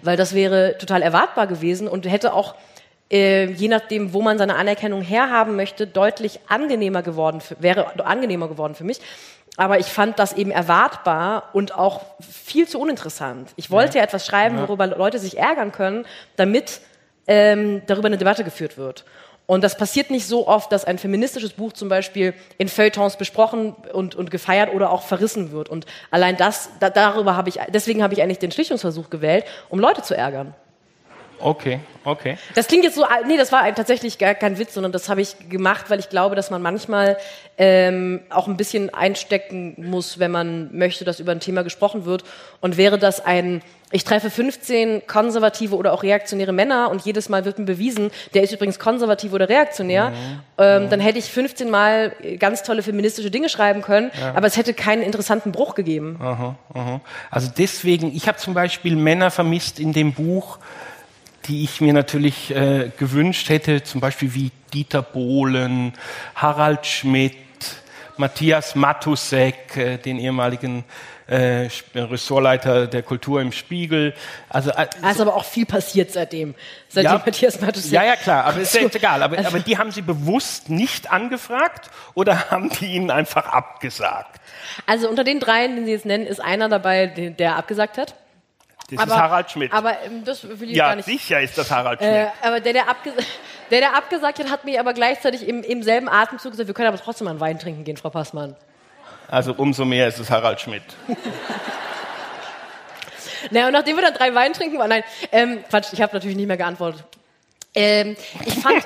weil 0.03 0.17
das 0.17 0.35
wäre 0.35 0.77
total 0.77 1.01
erwartbar 1.01 1.47
gewesen 1.47 1.87
und 1.87 2.05
hätte 2.05 2.33
auch 2.33 2.55
äh, 3.11 3.51
je 3.51 3.67
nachdem, 3.67 4.13
wo 4.13 4.21
man 4.21 4.37
seine 4.37 4.55
Anerkennung 4.55 5.01
herhaben 5.01 5.55
möchte, 5.55 5.85
deutlich 5.85 6.39
angenehmer 6.47 7.03
geworden, 7.03 7.41
für, 7.41 7.61
wäre 7.61 8.05
angenehmer 8.05 8.47
geworden 8.47 8.73
für 8.73 8.85
mich. 8.85 9.01
Aber 9.57 9.79
ich 9.79 9.87
fand 9.87 10.17
das 10.17 10.31
eben 10.31 10.49
erwartbar 10.49 11.49
und 11.51 11.75
auch 11.75 12.01
viel 12.21 12.67
zu 12.69 12.79
uninteressant. 12.79 13.49
Ich 13.57 13.69
wollte 13.69 13.97
ja, 13.97 14.03
etwas 14.03 14.25
schreiben, 14.25 14.57
worüber 14.59 14.87
Leute 14.87 15.19
sich 15.19 15.37
ärgern 15.37 15.73
können, 15.73 16.05
damit 16.37 16.79
ähm, 17.27 17.81
darüber 17.87 18.07
eine 18.07 18.17
Debatte 18.17 18.43
geführt 18.43 18.77
wird. 18.77 19.05
Und 19.47 19.63
das 19.63 19.75
passiert 19.75 20.11
nicht 20.11 20.27
so 20.27 20.47
oft, 20.47 20.71
dass 20.71 20.85
ein 20.85 20.97
feministisches 20.97 21.51
Buch 21.51 21.73
zum 21.73 21.89
Beispiel 21.89 22.33
in 22.57 22.69
Feuilletons 22.69 23.17
besprochen 23.17 23.75
und, 23.91 24.15
und 24.15 24.31
gefeiert 24.31 24.73
oder 24.73 24.91
auch 24.91 25.01
verrissen 25.01 25.51
wird. 25.51 25.67
Und 25.67 25.85
allein 26.09 26.37
das, 26.37 26.69
da, 26.79 26.89
darüber 26.89 27.35
habe 27.35 27.49
ich, 27.49 27.59
deswegen 27.73 28.01
habe 28.01 28.13
ich 28.13 28.21
eigentlich 28.21 28.39
den 28.39 28.51
Schlichtungsversuch 28.51 29.09
gewählt, 29.09 29.43
um 29.67 29.79
Leute 29.79 30.03
zu 30.03 30.15
ärgern. 30.15 30.55
Okay, 31.43 31.79
okay. 32.03 32.37
Das 32.55 32.67
klingt 32.67 32.83
jetzt 32.83 32.95
so, 32.95 33.05
nee, 33.27 33.37
das 33.37 33.51
war 33.51 33.73
tatsächlich 33.73 34.17
gar 34.17 34.35
kein 34.35 34.57
Witz, 34.59 34.73
sondern 34.73 34.91
das 34.91 35.09
habe 35.09 35.21
ich 35.21 35.49
gemacht, 35.49 35.89
weil 35.89 35.99
ich 35.99 36.09
glaube, 36.09 36.35
dass 36.35 36.51
man 36.51 36.61
manchmal 36.61 37.17
ähm, 37.57 38.21
auch 38.29 38.47
ein 38.47 38.57
bisschen 38.57 38.93
einstecken 38.93 39.75
muss, 39.77 40.19
wenn 40.19 40.31
man 40.31 40.75
möchte, 40.75 41.05
dass 41.05 41.19
über 41.19 41.31
ein 41.31 41.39
Thema 41.39 41.63
gesprochen 41.63 42.05
wird. 42.05 42.23
Und 42.59 42.77
wäre 42.77 42.97
das 42.97 43.23
ein, 43.23 43.61
ich 43.91 44.03
treffe 44.03 44.29
15 44.29 45.05
konservative 45.05 45.75
oder 45.75 45.93
auch 45.93 46.03
reaktionäre 46.03 46.53
Männer 46.53 46.89
und 46.89 47.03
jedes 47.03 47.29
Mal 47.29 47.45
wird 47.45 47.59
mir 47.59 47.65
bewiesen, 47.65 48.11
der 48.33 48.43
ist 48.43 48.53
übrigens 48.53 48.79
konservativ 48.79 49.33
oder 49.33 49.49
reaktionär, 49.49 50.13
ähm, 50.57 50.89
dann 50.89 50.99
hätte 50.99 51.19
ich 51.19 51.25
15 51.25 51.69
Mal 51.69 52.13
ganz 52.39 52.63
tolle 52.63 52.83
feministische 52.83 53.31
Dinge 53.31 53.49
schreiben 53.49 53.81
können, 53.81 54.11
aber 54.33 54.47
es 54.47 54.57
hätte 54.57 54.73
keinen 54.73 55.01
interessanten 55.03 55.51
Bruch 55.51 55.75
gegeben. 55.75 56.17
Aha, 56.21 56.55
aha. 56.73 57.01
Also 57.29 57.49
deswegen, 57.55 58.15
ich 58.15 58.27
habe 58.27 58.37
zum 58.37 58.53
Beispiel 58.53 58.95
Männer 58.95 59.29
vermisst 59.29 59.79
in 59.79 59.93
dem 59.93 60.13
Buch, 60.13 60.57
die 61.47 61.63
ich 61.63 61.81
mir 61.81 61.93
natürlich 61.93 62.55
äh, 62.55 62.91
gewünscht 62.97 63.49
hätte, 63.49 63.83
zum 63.83 64.01
Beispiel 64.01 64.33
wie 64.33 64.51
Dieter 64.73 65.01
Bohlen, 65.01 65.93
Harald 66.35 66.85
Schmidt, 66.85 67.35
Matthias 68.17 68.75
Matusek, 68.75 69.75
äh, 69.77 69.97
den 69.97 70.19
ehemaligen 70.19 70.83
äh, 71.27 71.69
Ressortleiter 71.95 72.87
der 72.87 73.03
Kultur 73.03 73.41
im 73.41 73.51
Spiegel. 73.53 74.13
Also 74.49 74.71
Da 74.71 75.11
ist 75.11 75.21
aber 75.21 75.35
auch 75.35 75.45
viel 75.45 75.65
passiert 75.65 76.11
seitdem. 76.11 76.55
Seitdem 76.89 77.11
ja, 77.13 77.21
Matthias 77.25 77.61
Matusek 77.61 77.91
ja, 77.91 78.03
ja, 78.03 78.15
klar, 78.17 78.43
aber 78.45 78.59
ist 78.59 78.75
ja 78.75 78.81
jetzt 78.81 78.95
egal. 78.97 79.23
Aber, 79.23 79.37
Also- 79.37 79.49
aber 79.49 79.59
die 79.59 79.77
haben 79.77 79.91
Sie 79.91 80.01
bewusst 80.01 80.69
nicht 80.69 81.11
angefragt 81.11 81.89
oder 82.13 82.49
haben 82.51 82.69
die 82.69 82.87
Ihnen 82.87 83.09
einfach 83.11 83.45
abgesagt? 83.45 84.41
Also 84.85 85.09
unter 85.09 85.23
den 85.23 85.39
dreien, 85.39 85.75
den 85.75 85.85
Sie 85.85 85.91
jetzt 85.91 86.05
nennen, 86.05 86.25
ist 86.27 86.41
einer 86.41 86.67
dabei, 86.69 87.07
der 87.07 87.55
abgesagt 87.55 87.97
hat. 87.97 88.13
Das 88.97 89.05
ist 89.05 89.15
Harald 89.15 89.51
Schmidt. 89.51 89.73
Aber 89.73 89.95
ähm, 90.03 90.23
das 90.25 90.43
will 90.47 90.69
ich 90.69 90.75
ja, 90.75 90.87
gar 90.87 90.95
nicht. 90.95 91.05
sicher 91.05 91.41
ist 91.41 91.57
das 91.57 91.71
Harald 91.71 91.99
Schmidt. 91.99 92.11
Äh, 92.11 92.27
aber 92.41 92.59
der 92.59 92.73
der, 92.73 92.85
der, 93.71 93.79
der 93.79 93.95
abgesagt 93.95 94.39
hat, 94.39 94.49
hat 94.49 94.65
mir 94.65 94.79
aber 94.79 94.93
gleichzeitig 94.93 95.47
im, 95.47 95.63
im 95.63 95.83
selben 95.83 96.09
Atemzug 96.09 96.51
gesagt, 96.51 96.67
wir 96.67 96.73
können 96.73 96.89
aber 96.89 96.97
trotzdem 96.97 97.25
mal 97.25 97.31
einen 97.31 97.39
Wein 97.39 97.59
trinken 97.59 97.83
gehen, 97.83 97.97
Frau 97.97 98.09
Passmann. 98.09 98.55
Also 99.29 99.53
umso 99.53 99.85
mehr 99.85 100.07
ist 100.07 100.19
es 100.19 100.29
Harald 100.29 100.59
Schmidt. 100.61 100.83
Naja, 103.49 103.67
und 103.67 103.73
nachdem 103.73 103.95
wir 103.95 104.03
dann 104.03 104.13
drei 104.13 104.35
Wein 104.35 104.53
trinken 104.53 104.77
waren, 104.77 104.89
nein, 104.89 105.03
ähm, 105.31 105.63
Quatsch, 105.67 105.93
ich 105.93 106.01
habe 106.01 106.13
natürlich 106.13 106.37
nicht 106.37 106.45
mehr 106.47 106.57
geantwortet. 106.57 107.03
Ähm, 107.73 108.15
ich 108.45 108.53
fand, 108.53 108.75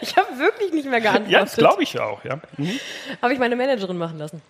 ich 0.00 0.16
habe 0.16 0.38
wirklich 0.38 0.72
nicht 0.72 0.88
mehr 0.88 1.00
geantwortet. 1.00 1.32
Ja, 1.32 1.40
das 1.40 1.56
glaube 1.56 1.82
ich 1.82 1.98
auch. 1.98 2.22
Ja. 2.24 2.38
Habe 3.22 3.32
ich 3.32 3.38
meine 3.38 3.56
Managerin 3.56 3.96
machen 3.96 4.18
lassen. 4.18 4.42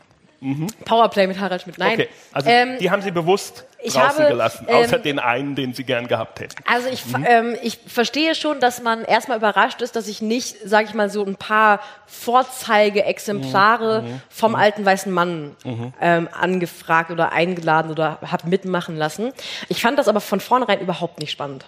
Powerplay 0.84 1.26
mit 1.26 1.40
Harald 1.40 1.62
Schmidt. 1.62 1.78
Nein. 1.78 1.94
Okay, 1.94 2.08
also 2.32 2.48
Ähm, 2.50 2.78
die 2.78 2.90
haben 2.90 3.02
Sie 3.02 3.10
bewusst 3.10 3.64
ich 3.82 3.94
draußen 3.94 4.18
habe, 4.20 4.32
gelassen, 4.32 4.66
ähm, 4.68 4.76
außer 4.76 4.98
den 4.98 5.18
einen, 5.18 5.54
den 5.54 5.72
Sie 5.72 5.84
gern 5.84 6.08
gehabt 6.08 6.40
hätten. 6.40 6.56
Also 6.66 6.88
ich, 6.88 7.02
ähm, 7.26 7.56
ich 7.62 7.78
verstehe 7.86 8.34
schon, 8.34 8.60
dass 8.60 8.82
man 8.82 9.04
erstmal 9.04 9.38
überrascht 9.38 9.80
ist, 9.82 9.96
dass 9.96 10.08
ich 10.08 10.20
nicht, 10.20 10.56
sage 10.64 10.86
ich 10.88 10.94
mal, 10.94 11.08
so 11.08 11.24
ein 11.24 11.36
paar 11.36 11.80
Vorzeige-Exemplare 12.06 14.04
vom 14.28 14.54
alten 14.54 14.84
weißen 14.84 15.12
Mann 15.12 15.56
ähm, 16.00 16.28
angefragt 16.38 17.10
oder 17.10 17.32
eingeladen 17.32 17.90
oder 17.90 18.18
habe 18.30 18.48
mitmachen 18.48 18.96
lassen. 18.96 19.32
Ich 19.68 19.80
fand 19.82 19.98
das 19.98 20.08
aber 20.08 20.20
von 20.20 20.40
vornherein 20.40 20.80
überhaupt 20.80 21.20
nicht 21.20 21.30
spannend. 21.30 21.66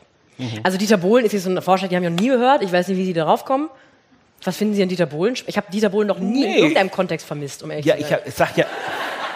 Also 0.63 0.79
Dieter 0.79 0.99
Bohlen 0.99 1.25
ist 1.25 1.33
jetzt 1.33 1.45
so 1.45 1.51
ein 1.51 1.61
Forscher, 1.63 1.89
die 1.89 1.97
haben 1.97 2.05
ich 2.05 2.11
noch 2.11 2.21
nie 2.21 2.29
gehört. 2.29 2.63
Ich 2.63 2.71
weiß 2.71 2.89
nicht, 2.89 2.97
wie 2.97 3.05
Sie 3.05 3.13
darauf 3.13 3.45
kommen. 3.45 3.69
Was 4.45 4.57
finden 4.57 4.75
Sie 4.75 4.83
an 4.83 4.89
Dieter 4.89 5.07
Bohlen? 5.07 5.35
Ich 5.47 5.57
habe 5.57 5.71
Dieter 5.71 5.89
Bohlen 5.91 6.07
noch 6.09 6.19
nie 6.21 6.45
in 6.45 6.51
Nee. 6.53 6.59
irgendeinem 6.59 6.91
Kontext 6.91 7.27
vermisst, 7.27 7.63
um 7.63 7.71
ehrlich 7.71 7.87
Ja, 7.87 7.97
zu 7.97 8.03
sein. 8.03 8.13
hab- 8.13 8.27
ich 8.27 8.35
sag 8.35 8.57
ja, 8.57 8.67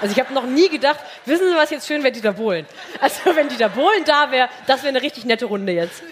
Also 0.00 0.12
ich 0.16 0.20
habe 0.24 0.34
noch 0.34 0.46
nie 0.46 0.68
gedacht, 0.68 0.98
wissen 1.26 1.48
Sie, 1.48 1.56
was 1.56 1.70
jetzt 1.70 1.86
schön 1.86 2.02
wäre, 2.02 2.12
Dieter 2.12 2.32
Bohlen. 2.32 2.66
Also 3.00 3.20
wenn 3.36 3.48
Dieter 3.48 3.68
Bohlen 3.68 4.04
da 4.04 4.30
wäre, 4.30 4.48
das 4.66 4.82
wäre 4.82 4.88
eine 4.88 5.02
richtig 5.02 5.24
nette 5.24 5.44
Runde 5.46 5.72
jetzt. 5.72 6.02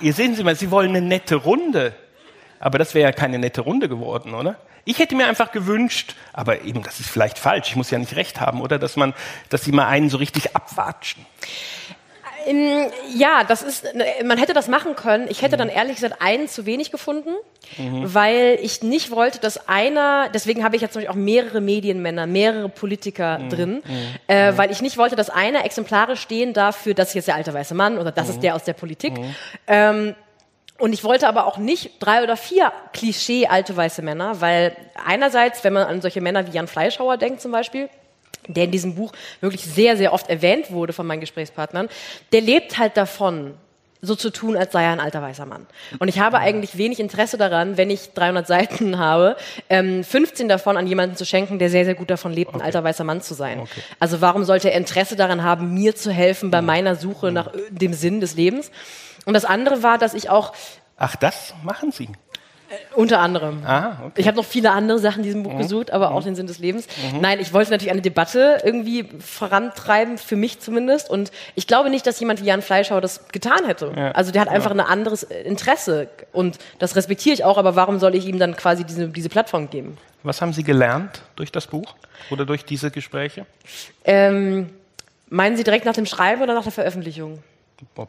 ihr 0.00 0.12
sehen 0.12 0.34
Sie 0.34 0.42
mal, 0.44 0.54
Sie 0.56 0.70
wollen 0.70 0.90
eine 0.90 1.00
nette 1.00 1.36
Runde. 1.36 1.94
Aber 2.60 2.78
das 2.78 2.94
wäre 2.94 3.04
ja 3.10 3.12
keine 3.12 3.38
nette 3.38 3.60
Runde 3.60 3.88
geworden, 3.88 4.34
oder? 4.34 4.56
Ich 4.86 4.98
hätte 4.98 5.14
mir 5.14 5.26
einfach 5.26 5.52
gewünscht, 5.52 6.14
aber 6.34 6.62
eben, 6.62 6.82
das 6.82 7.00
ist 7.00 7.08
vielleicht 7.08 7.38
falsch, 7.38 7.68
ich 7.70 7.76
muss 7.76 7.90
ja 7.90 7.98
nicht 7.98 8.16
recht 8.16 8.40
haben, 8.40 8.60
oder? 8.60 8.78
Dass 8.78 8.96
man, 8.96 9.14
dass 9.48 9.64
Sie 9.64 9.72
mal 9.72 9.86
einen 9.86 10.10
so 10.10 10.18
richtig 10.18 10.54
abwatschen. 10.54 11.24
Ähm, 12.46 12.86
Ja, 13.16 13.44
das 13.44 13.62
ist, 13.62 13.86
man 14.24 14.38
hätte 14.38 14.52
das 14.52 14.68
machen 14.68 14.96
können. 14.96 15.26
Ich 15.28 15.42
hätte 15.42 15.56
dann 15.56 15.68
ehrlich 15.68 15.96
gesagt 15.96 16.20
einen 16.20 16.48
zu 16.48 16.66
wenig 16.66 16.90
gefunden, 16.90 17.30
weil 18.04 18.58
ich 18.62 18.82
nicht 18.82 19.10
wollte, 19.10 19.38
dass 19.40 19.68
einer, 19.68 20.28
deswegen 20.32 20.64
habe 20.64 20.76
ich 20.76 20.82
jetzt 20.82 20.92
zum 20.92 21.00
Beispiel 21.02 21.12
auch 21.12 21.22
mehrere 21.22 21.60
Medienmänner, 21.60 22.26
mehrere 22.26 22.68
Politiker 22.68 23.38
drin, 23.50 23.82
äh, 24.26 24.52
weil 24.56 24.70
ich 24.70 24.82
nicht 24.82 24.96
wollte, 24.98 25.16
dass 25.16 25.30
einer 25.30 25.64
exemplarisch 25.64 26.20
stehen 26.20 26.52
darf 26.52 26.76
für, 26.76 26.94
das 26.94 27.08
ist 27.08 27.14
jetzt 27.14 27.28
der 27.28 27.36
alte 27.36 27.54
weiße 27.54 27.74
Mann 27.74 27.98
oder 27.98 28.12
das 28.12 28.28
ist 28.28 28.42
der 28.42 28.54
aus 28.54 28.64
der 28.64 28.74
Politik. 28.74 29.14
Ähm, 29.66 30.14
und 30.78 30.92
ich 30.92 31.04
wollte 31.04 31.28
aber 31.28 31.46
auch 31.46 31.56
nicht 31.56 31.92
drei 32.00 32.22
oder 32.24 32.36
vier 32.36 32.72
Klischee 32.92 33.46
alte 33.46 33.76
weiße 33.76 34.02
Männer, 34.02 34.40
weil 34.40 34.76
einerseits, 35.06 35.62
wenn 35.62 35.72
man 35.72 35.84
an 35.86 36.00
solche 36.02 36.20
Männer 36.20 36.46
wie 36.48 36.50
Jan 36.50 36.66
Fleischhauer 36.66 37.16
denkt 37.16 37.40
zum 37.40 37.52
Beispiel, 37.52 37.88
der 38.48 38.64
in 38.64 38.70
diesem 38.70 38.94
Buch 38.94 39.12
wirklich 39.40 39.64
sehr, 39.64 39.96
sehr 39.96 40.12
oft 40.12 40.28
erwähnt 40.28 40.70
wurde 40.70 40.92
von 40.92 41.06
meinen 41.06 41.20
Gesprächspartnern, 41.20 41.88
der 42.32 42.40
lebt 42.40 42.78
halt 42.78 42.96
davon, 42.96 43.54
so 44.04 44.14
zu 44.14 44.30
tun, 44.30 44.56
als 44.56 44.72
sei 44.72 44.84
er 44.84 44.92
ein 44.92 45.00
alter 45.00 45.22
weißer 45.22 45.46
Mann. 45.46 45.66
Und 45.98 46.08
ich 46.08 46.18
habe 46.18 46.38
eigentlich 46.38 46.76
wenig 46.76 47.00
Interesse 47.00 47.38
daran, 47.38 47.76
wenn 47.76 47.90
ich 47.90 48.12
300 48.12 48.46
Seiten 48.46 48.98
habe, 48.98 49.36
ähm, 49.68 50.04
15 50.04 50.48
davon 50.48 50.76
an 50.76 50.86
jemanden 50.86 51.16
zu 51.16 51.24
schenken, 51.24 51.58
der 51.58 51.70
sehr, 51.70 51.84
sehr 51.84 51.94
gut 51.94 52.10
davon 52.10 52.32
lebt, 52.32 52.54
ein 52.54 52.62
alter 52.62 52.84
weißer 52.84 53.04
Mann 53.04 53.20
zu 53.20 53.34
sein. 53.34 53.60
Okay. 53.60 53.80
Also 53.98 54.20
warum 54.20 54.44
sollte 54.44 54.70
er 54.70 54.76
Interesse 54.76 55.16
daran 55.16 55.42
haben, 55.42 55.74
mir 55.74 55.96
zu 55.96 56.10
helfen 56.12 56.50
bei 56.50 56.62
meiner 56.62 56.96
Suche 56.96 57.32
nach 57.32 57.52
äh, 57.54 57.60
dem 57.70 57.94
Sinn 57.94 58.20
des 58.20 58.34
Lebens? 58.34 58.70
Und 59.24 59.34
das 59.34 59.44
andere 59.44 59.82
war, 59.82 59.98
dass 59.98 60.14
ich 60.14 60.28
auch 60.28 60.52
Ach, 60.96 61.16
das 61.16 61.54
machen 61.64 61.90
Sie. 61.90 62.08
Unter 62.94 63.20
anderem. 63.20 63.62
Ah, 63.64 63.98
okay. 64.06 64.12
Ich 64.20 64.26
habe 64.26 64.36
noch 64.36 64.44
viele 64.44 64.70
andere 64.72 64.98
Sachen 64.98 65.18
in 65.18 65.24
diesem 65.24 65.42
Buch 65.42 65.56
gesucht, 65.56 65.90
aber 65.90 66.12
auch 66.12 66.22
den 66.22 66.34
Sinn 66.34 66.46
des 66.46 66.58
Lebens. 66.58 66.86
Nein, 67.20 67.40
ich 67.40 67.52
wollte 67.52 67.70
natürlich 67.70 67.92
eine 67.92 68.02
Debatte 68.02 68.58
irgendwie 68.64 69.08
vorantreiben, 69.20 70.18
für 70.18 70.36
mich 70.36 70.60
zumindest. 70.60 71.10
Und 71.10 71.30
ich 71.54 71.66
glaube 71.66 71.90
nicht, 71.90 72.06
dass 72.06 72.18
jemand 72.20 72.40
wie 72.40 72.46
Jan 72.46 72.62
Fleischhauer 72.62 73.00
das 73.00 73.28
getan 73.28 73.64
hätte. 73.66 73.92
Ja. 73.96 74.10
Also 74.12 74.32
der 74.32 74.40
hat 74.40 74.48
einfach 74.48 74.70
ein 74.70 74.80
anderes 74.80 75.22
Interesse. 75.22 76.08
Und 76.32 76.58
das 76.78 76.96
respektiere 76.96 77.34
ich 77.34 77.44
auch, 77.44 77.58
aber 77.58 77.76
warum 77.76 77.98
soll 77.98 78.14
ich 78.14 78.26
ihm 78.26 78.38
dann 78.38 78.56
quasi 78.56 78.84
diese, 78.84 79.08
diese 79.08 79.28
Plattform 79.28 79.70
geben? 79.70 79.98
Was 80.22 80.40
haben 80.40 80.52
Sie 80.52 80.64
gelernt 80.64 81.22
durch 81.36 81.52
das 81.52 81.66
Buch 81.66 81.94
oder 82.30 82.46
durch 82.46 82.64
diese 82.64 82.90
Gespräche? 82.90 83.46
Ähm, 84.04 84.70
meinen 85.28 85.56
Sie 85.56 85.64
direkt 85.64 85.84
nach 85.84 85.94
dem 85.94 86.06
Schreiben 86.06 86.42
oder 86.42 86.54
nach 86.54 86.62
der 86.62 86.72
Veröffentlichung? 86.72 87.42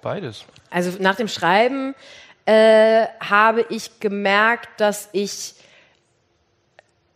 Beides. 0.01 0.45
Also 0.69 0.91
nach 0.99 1.15
dem 1.15 1.27
Schreiben 1.27 1.95
äh, 2.45 3.05
habe 3.19 3.65
ich 3.69 3.99
gemerkt, 3.99 4.69
dass 4.77 5.09
ich, 5.11 5.55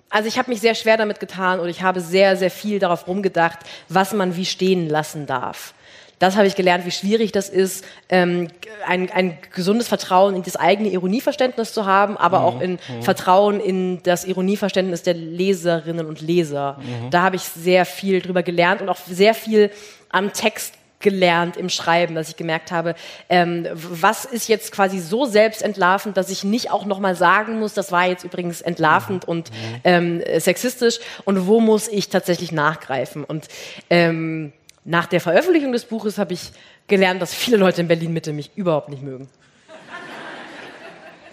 also 0.10 0.28
ich 0.28 0.38
habe 0.38 0.50
mich 0.50 0.60
sehr 0.60 0.76
schwer 0.76 0.98
damit 0.98 1.20
getan 1.20 1.60
und 1.60 1.70
ich 1.70 1.82
habe 1.82 2.02
sehr, 2.02 2.36
sehr 2.36 2.52
viel 2.52 2.80
darauf 2.80 3.08
rumgedacht, 3.08 3.60
was 3.88 4.14
man 4.14 4.36
wie 4.36 4.46
stehen 4.46 4.90
lassen 4.90 5.26
darf. 5.26 5.74
Das 6.18 6.36
habe 6.36 6.48
ich 6.48 6.56
gelernt, 6.56 6.86
wie 6.86 6.92
schwierig 6.92 7.32
das 7.32 7.48
ist, 7.48 7.86
ähm, 8.10 8.50
ein, 8.86 9.10
ein 9.10 9.38
gesundes 9.54 9.88
Vertrauen 9.88 10.36
in 10.36 10.44
das 10.44 10.58
eigene 10.58 10.90
Ironieverständnis 10.90 11.74
zu 11.74 11.86
haben, 11.86 12.18
aber 12.18 12.42
auch 12.44 12.60
in 12.60 12.78
Vertrauen 13.02 13.62
in 13.62 14.04
das 14.04 14.26
Ironieverständnis 14.26 15.02
der 15.02 15.14
Leserinnen 15.14 16.06
und 16.06 16.20
Leser. 16.20 16.78
Da 17.10 17.22
habe 17.22 17.38
ich 17.38 17.44
sehr 17.44 17.86
viel 17.86 18.22
drüber 18.22 18.44
gelernt 18.44 18.82
und 18.82 18.90
auch 18.90 18.98
sehr 18.98 19.34
viel 19.34 19.72
am 20.10 20.34
Text 20.34 20.74
gelernt 21.00 21.56
im 21.58 21.70
Schreiben, 21.70 22.16
dass 22.16 22.30
ich 22.30 22.36
gemerkt 22.36 22.72
habe, 22.72 22.96
ähm, 23.30 23.68
was 23.72 24.26
ist 24.26 24.50
jetzt 24.50 24.72
quasi 24.72 25.00
so 25.00 25.26
selbstentlarvend, 25.26 26.18
dass 26.18 26.30
ich 26.30 26.44
nicht 26.44 26.72
auch 26.72 26.86
nochmal 26.86 27.16
sagen 27.16 27.60
muss, 27.60 27.74
das 27.74 27.92
war 27.92 28.06
jetzt 28.08 28.24
übrigens 28.24 28.62
entlarvend 28.62 29.26
und 29.26 29.50
ähm, 29.84 30.22
sexistisch 30.38 31.00
und 31.24 31.48
wo 31.48 31.62
muss 31.62 31.88
ich 31.88 32.10
tatsächlich 32.10 32.52
nachgreifen. 32.52 33.24
Und 33.24 33.48
ähm, 33.90 34.52
nach 34.84 35.06
der 35.06 35.22
Veröffentlichung 35.22 35.72
des 35.72 35.86
Buches 35.86 36.18
habe 36.18 36.34
ich 36.34 36.52
gelernt, 36.88 37.22
dass 37.22 37.34
viele 37.34 37.58
Leute 37.58 37.82
in 37.82 37.88
Berlin 37.88 38.12
Mitte 38.12 38.34
mich 38.34 38.52
überhaupt 38.56 38.90
nicht 38.90 39.04
mögen. 39.04 39.30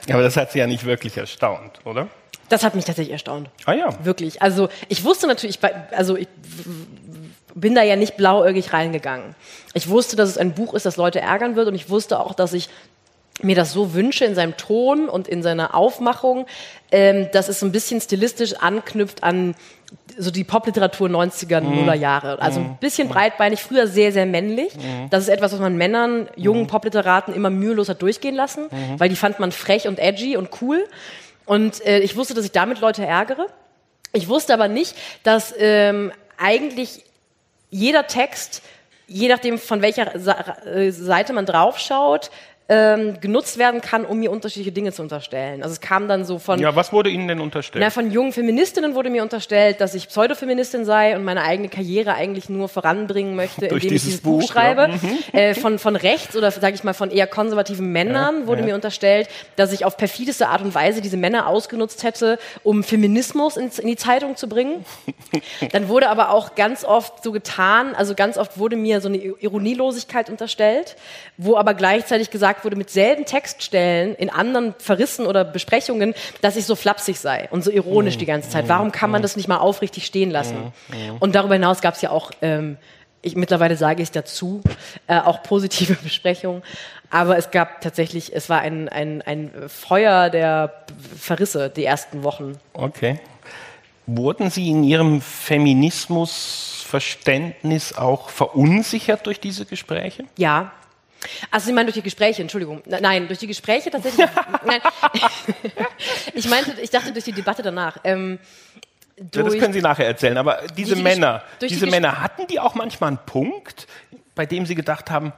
Aber 0.09 0.23
das 0.23 0.37
hat 0.37 0.53
Sie 0.53 0.61
ja 0.61 0.69
nicht 0.69 0.85
wirklich 0.85 1.17
erstaunt, 1.17 1.81
oder? 1.85 2.09
Das 2.49 2.63
hat 2.63 2.77
mich 2.77 2.85
tatsächlich 2.85 3.13
erstaunt. 3.13 3.51
Ah 3.65 3.73
ja. 3.73 4.05
Wirklich. 4.05 4.41
Also 4.41 4.69
ich 4.89 5.03
wusste 5.03 5.27
natürlich, 5.27 5.59
also 5.91 6.17
ich 6.17 6.29
bin 7.57 7.75
da 7.75 7.83
ja 7.83 7.97
nicht 7.97 8.17
blauäugig 8.17 8.73
reingegangen. 8.73 9.35
Ich 9.75 9.89
wusste, 9.89 10.15
dass 10.15 10.29
es 10.29 10.39
ein 10.39 10.55
Buch 10.55 10.75
ist, 10.75 10.87
das 10.87 10.97
Leute 10.97 11.21
ärgern 11.21 11.57
wird 11.57 11.69
und 11.69 11.75
ich 11.75 11.91
wusste 11.91 12.21
auch, 12.21 12.35
dass 12.35 12.53
ich 12.53 12.69
mir 13.43 13.57
das 13.57 13.73
so 13.73 13.95
wünsche 13.95 14.25
in 14.25 14.35
seinem 14.35 14.57
Ton 14.57 15.09
und 15.09 15.29
in 15.29 15.43
seiner 15.43 15.75
Aufmachung, 15.75 16.47
ähm, 16.91 17.29
dass 17.33 17.49
es 17.49 17.61
so 17.61 17.67
ein 17.67 17.73
bisschen 17.73 18.01
stilistisch 18.01 18.55
anknüpft 18.55 19.23
an 19.23 19.55
so 20.19 20.31
die 20.31 20.45
Popliteratur 20.45 21.09
90er, 21.09 21.61
Nuller 21.61 21.95
Jahre. 21.95 22.41
Also 22.41 22.61
ein 22.61 22.79
bisschen 22.81 23.09
breitbeinig, 23.09 23.61
früher 23.61 23.87
sehr, 23.87 24.13
sehr 24.13 24.27
männlich. 24.27 24.73
Das 25.11 25.23
ist 25.23 25.29
etwas, 25.29 25.53
was 25.53 25.61
man 25.61 25.77
Männern, 25.77 26.29
jungen 26.35 26.67
Popliteraten 26.67 27.33
immer 27.35 27.51
mühelos 27.51 27.89
hat 27.89 28.03
durchgehen 28.03 28.35
lassen, 28.35 28.67
weil 28.99 29.09
die 29.09 29.17
fand 29.17 29.39
man 29.39 29.53
frech 29.53 29.87
und 29.87 29.99
edgy 29.99 30.37
und 30.37 30.51
cool. 30.61 30.85
Und 31.45 31.85
äh, 31.87 32.01
ich 32.01 32.17
wusste, 32.17 32.35
dass 32.35 32.45
ich 32.45 32.53
damit 32.53 32.81
Leute 32.81 33.07
ärgere. 33.07 33.47
Ich 34.13 34.29
wusste 34.29 34.55
aber 34.55 34.67
nicht, 34.67 34.97
dass 35.23 35.55
ähm, 35.57 36.11
eigentlich 36.37 37.05
jeder 37.71 38.07
Text, 38.07 38.63
je 39.07 39.29
nachdem 39.29 39.59
von 39.59 39.83
welcher 39.83 40.67
äh, 40.67 40.91
Seite 40.91 41.33
man 41.33 41.47
draufschaut, 41.47 42.31
ähm, 42.69 43.21
genutzt 43.21 43.59
werden 43.59 43.81
kann, 43.81 44.05
um 44.05 44.19
mir 44.19 44.33
unterschiedliche 44.33 44.73
Dinge 44.73 44.93
zu 44.93 45.03
unterstellen. 45.03 45.63
Also 45.63 45.75
es 45.75 45.81
kam 45.81 46.09
dann 46.09 46.25
so 46.25 46.41
von 46.41 46.59
Ja, 46.59 46.75
was 46.75 46.93
wurde 46.93 47.11
Ihnen 47.11 47.29
denn 47.29 47.41
unterstellt? 47.41 47.81
na, 47.85 47.91
von 47.91 48.11
jungen 48.11 48.33
Feministinnen 48.33 48.95
wurde 48.97 49.09
mir 49.09 49.23
unterstellt, 49.23 49.81
dass 49.81 49.95
ich 49.95 50.09
Pseudofeministin 50.09 50.85
sei 50.85 51.15
und 51.15 51.23
meine 51.23 51.43
eigene 51.43 51.69
Karriere 51.69 52.15
eigentlich 52.15 52.49
nur 52.49 52.69
voranbringen 52.69 53.37
möchte, 53.37 53.67
indem 53.67 53.77
ich 53.77 53.89
dieses 53.89 54.05
dieses 54.07 54.21
Buch, 54.21 54.41
Buch, 54.41 54.51
schreibe. 54.51 54.91
ja. 55.33 55.39
Äh, 55.39 55.55
von, 55.55 55.79
von 55.79 55.95
rechts 55.95 56.37
oder 56.37 56.51
sage 56.51 56.75
ich 56.75 56.83
mal 56.83 56.93
von 56.93 57.11
eher 57.11 57.29
konservativen 57.29 57.93
Männern 57.93 58.49
wurde 58.49 58.63
ja. 58.63 58.67
mir 58.67 58.75
unterstellt, 58.75 59.29
dass 59.55 59.73
ich 59.73 59.85
auf 59.85 59.97
perfideste 59.97 60.49
Art 60.49 60.63
und 60.63 60.75
Weise 60.75 61.01
diese 61.01 61.17
Männer 61.17 61.47
ausgenutzt 61.47 62.03
hätte, 62.03 62.39
um 62.65 62.83
Feminismus 62.83 63.57
ins, 63.57 63.79
in 63.79 63.87
die 63.87 63.97
Zeitung 63.97 64.37
zu 64.37 64.49
bringen. 64.49 64.85
Dann 65.73 65.89
wurde 65.89 66.09
aber 66.09 66.31
auch 66.31 66.57
ganz 66.57 66.85
oft 66.85 67.23
so 67.23 67.31
getan, 67.31 67.95
also 67.95 68.15
ganz 68.15 68.39
oft 68.39 68.59
wurde 68.59 68.75
mir 68.75 69.01
so 69.01 69.09
eine 69.09 69.19
Ironielosigkeit 69.19 70.31
unterstellt, 70.31 70.97
wo 71.37 71.57
aber 71.57 71.75
gleichzeitig 71.75 72.31
gesagt 72.31 72.56
wurde, 72.65 72.77
mit 72.77 72.91
selben 72.91 73.25
Textstellen 73.25 74.15
in 74.15 74.31
anderen 74.31 74.75
Verrissen 74.79 75.27
oder 75.27 75.45
Besprechungen, 75.45 76.15
dass 76.41 76.57
ich 76.57 76.67
so 76.67 76.77
flapsig 76.77 77.19
sei 77.19 77.49
und 77.51 77.63
so 77.63 77.71
ironisch 77.71 78.19
die 78.19 78.27
ganze 78.27 78.51
Zeit. 78.51 78.69
Warum 78.69 78.93
kann 78.93 79.11
man 79.11 79.23
das 79.23 79.37
nicht 79.37 79.49
mal 79.49 79.59
aufrichtig 79.59 80.07
stehen 80.07 80.31
lassen? 80.31 80.73
Und 81.21 81.35
darüber 81.35 81.55
hinaus 81.55 81.81
gab 81.81 81.95
es 81.95 82.03
ja 82.03 82.11
auch, 82.11 82.31
ähm, 82.43 82.77
ich 83.23 83.35
mittlerweile 83.35 83.77
sage 83.77 84.03
ich 84.03 84.13
dazu, 84.13 84.63
äh, 85.09 85.19
auch 85.19 85.43
positive 85.43 85.95
Besprechungen. 86.03 86.63
Aber 87.11 87.37
es 87.37 87.51
gab 87.51 87.81
tatsächlich, 87.81 88.35
es 88.35 88.49
war 88.49 88.61
ein, 88.61 88.89
ein, 88.89 89.23
ein 89.23 89.51
Feuer 89.69 90.31
der 90.31 90.85
Verrisse 91.19 91.71
die 91.71 91.85
ersten 91.85 92.23
Wochen. 92.23 92.59
Okay. 92.73 93.19
Wurden 94.07 94.51
Sie 94.51 94.71
in 94.71 94.85
Ihrem 94.85 95.21
Feminismusverständnis 95.21 97.99
auch 97.99 98.29
verunsichert 98.29 99.27
durch 99.27 99.41
diese 99.41 99.67
Gespräche? 99.67 100.27
Ja. 100.37 100.71
Also 101.51 101.67
Sie 101.67 101.73
meinen 101.73 101.87
durch 101.87 101.95
die 101.95 102.03
Gespräche, 102.03 102.43
Entschuldigung. 102.43 102.83
Ne- 102.87 103.01
Nein, 103.01 103.27
durch 103.27 103.39
die 103.39 103.47
Gespräche 103.47 103.91
tatsächlich. 103.91 104.27
nein. 104.67 104.81
ich 106.35 106.49
meinte, 106.49 106.81
ich 106.81 106.91
dachte 106.91 107.13
durch 107.13 107.25
die 107.25 107.33
Debatte 107.33 107.63
danach. 107.63 107.99
Ähm, 108.05 108.39
Ja, 109.19 109.25
das 109.33 109.45
durch, 109.47 109.59
können 109.61 109.73
Sie 109.73 109.81
nachher 109.83 110.07
erzählen. 110.07 110.37
Aber 110.37 110.61
diese 110.77 110.95
die 110.95 111.01
Ges- 111.01 111.05
Männer, 111.05 111.43
durch 111.59 111.71
die 111.71 111.75
diese 111.77 111.87
Ges- 111.87 111.91
Männer, 111.91 112.21
hatten 112.23 112.47
die 112.47 112.61
auch 112.61 112.75
manchmal 112.75 113.09
einen 113.09 113.19
Punkt, 113.25 113.87
bei 114.35 114.45
dem 114.47 114.67
Sie 114.67 114.75
gedacht 114.75 115.11
haben, 115.11 115.33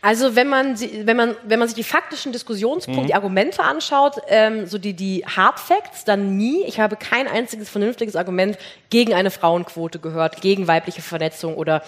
Also 0.00 0.36
wenn 0.36 0.48
man, 0.48 0.78
wenn 0.80 1.16
man, 1.16 1.36
wenn 1.44 1.58
man 1.58 1.68
sich 1.68 1.74
die 1.74 1.84
faktischen 1.84 2.32
Diskussionspunkte, 2.32 3.02
mhm. 3.02 3.06
die 3.08 3.14
Argumente 3.14 3.62
anschaut, 3.62 4.22
ähm, 4.28 4.66
so 4.66 4.78
die, 4.78 4.94
die 4.94 5.24
Hard 5.26 5.60
Facts, 5.60 6.04
dann 6.04 6.36
nie. 6.36 6.64
Ich 6.64 6.80
habe 6.80 6.96
kein 6.96 7.28
einziges 7.28 7.68
vernünftiges 7.68 8.16
Argument 8.16 8.56
gegen 8.88 9.12
eine 9.12 9.30
Frauenquote 9.30 9.98
gehört, 9.98 10.40
gegen 10.40 10.66
weibliche 10.66 11.02
Vernetzung 11.02 11.56
oder 11.56 11.82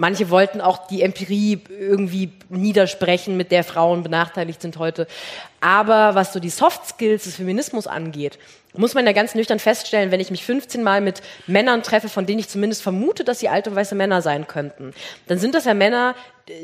Manche 0.00 0.30
wollten 0.30 0.60
auch 0.60 0.86
die 0.86 1.02
Empirie 1.02 1.60
irgendwie 1.68 2.30
niedersprechen, 2.48 3.36
mit 3.36 3.50
der 3.50 3.64
Frauen 3.64 4.04
benachteiligt 4.04 4.62
sind 4.62 4.78
heute. 4.78 5.08
Aber 5.60 6.14
was 6.14 6.32
so 6.32 6.38
die 6.38 6.50
Soft 6.50 6.86
Skills 6.86 7.24
des 7.24 7.34
Feminismus 7.34 7.88
angeht, 7.88 8.38
muss 8.78 8.94
man 8.94 9.04
ja 9.06 9.12
ganz 9.12 9.34
nüchtern 9.34 9.58
feststellen, 9.58 10.10
wenn 10.10 10.20
ich 10.20 10.30
mich 10.30 10.44
15 10.44 10.82
Mal 10.82 11.00
mit 11.00 11.20
Männern 11.46 11.82
treffe, 11.82 12.08
von 12.08 12.26
denen 12.26 12.38
ich 12.38 12.48
zumindest 12.48 12.82
vermute, 12.82 13.24
dass 13.24 13.40
sie 13.40 13.48
alte 13.48 13.74
weiße 13.74 13.94
Männer 13.94 14.22
sein 14.22 14.46
könnten, 14.46 14.94
dann 15.26 15.38
sind 15.38 15.54
das 15.54 15.64
ja 15.64 15.74
Männer, 15.74 16.14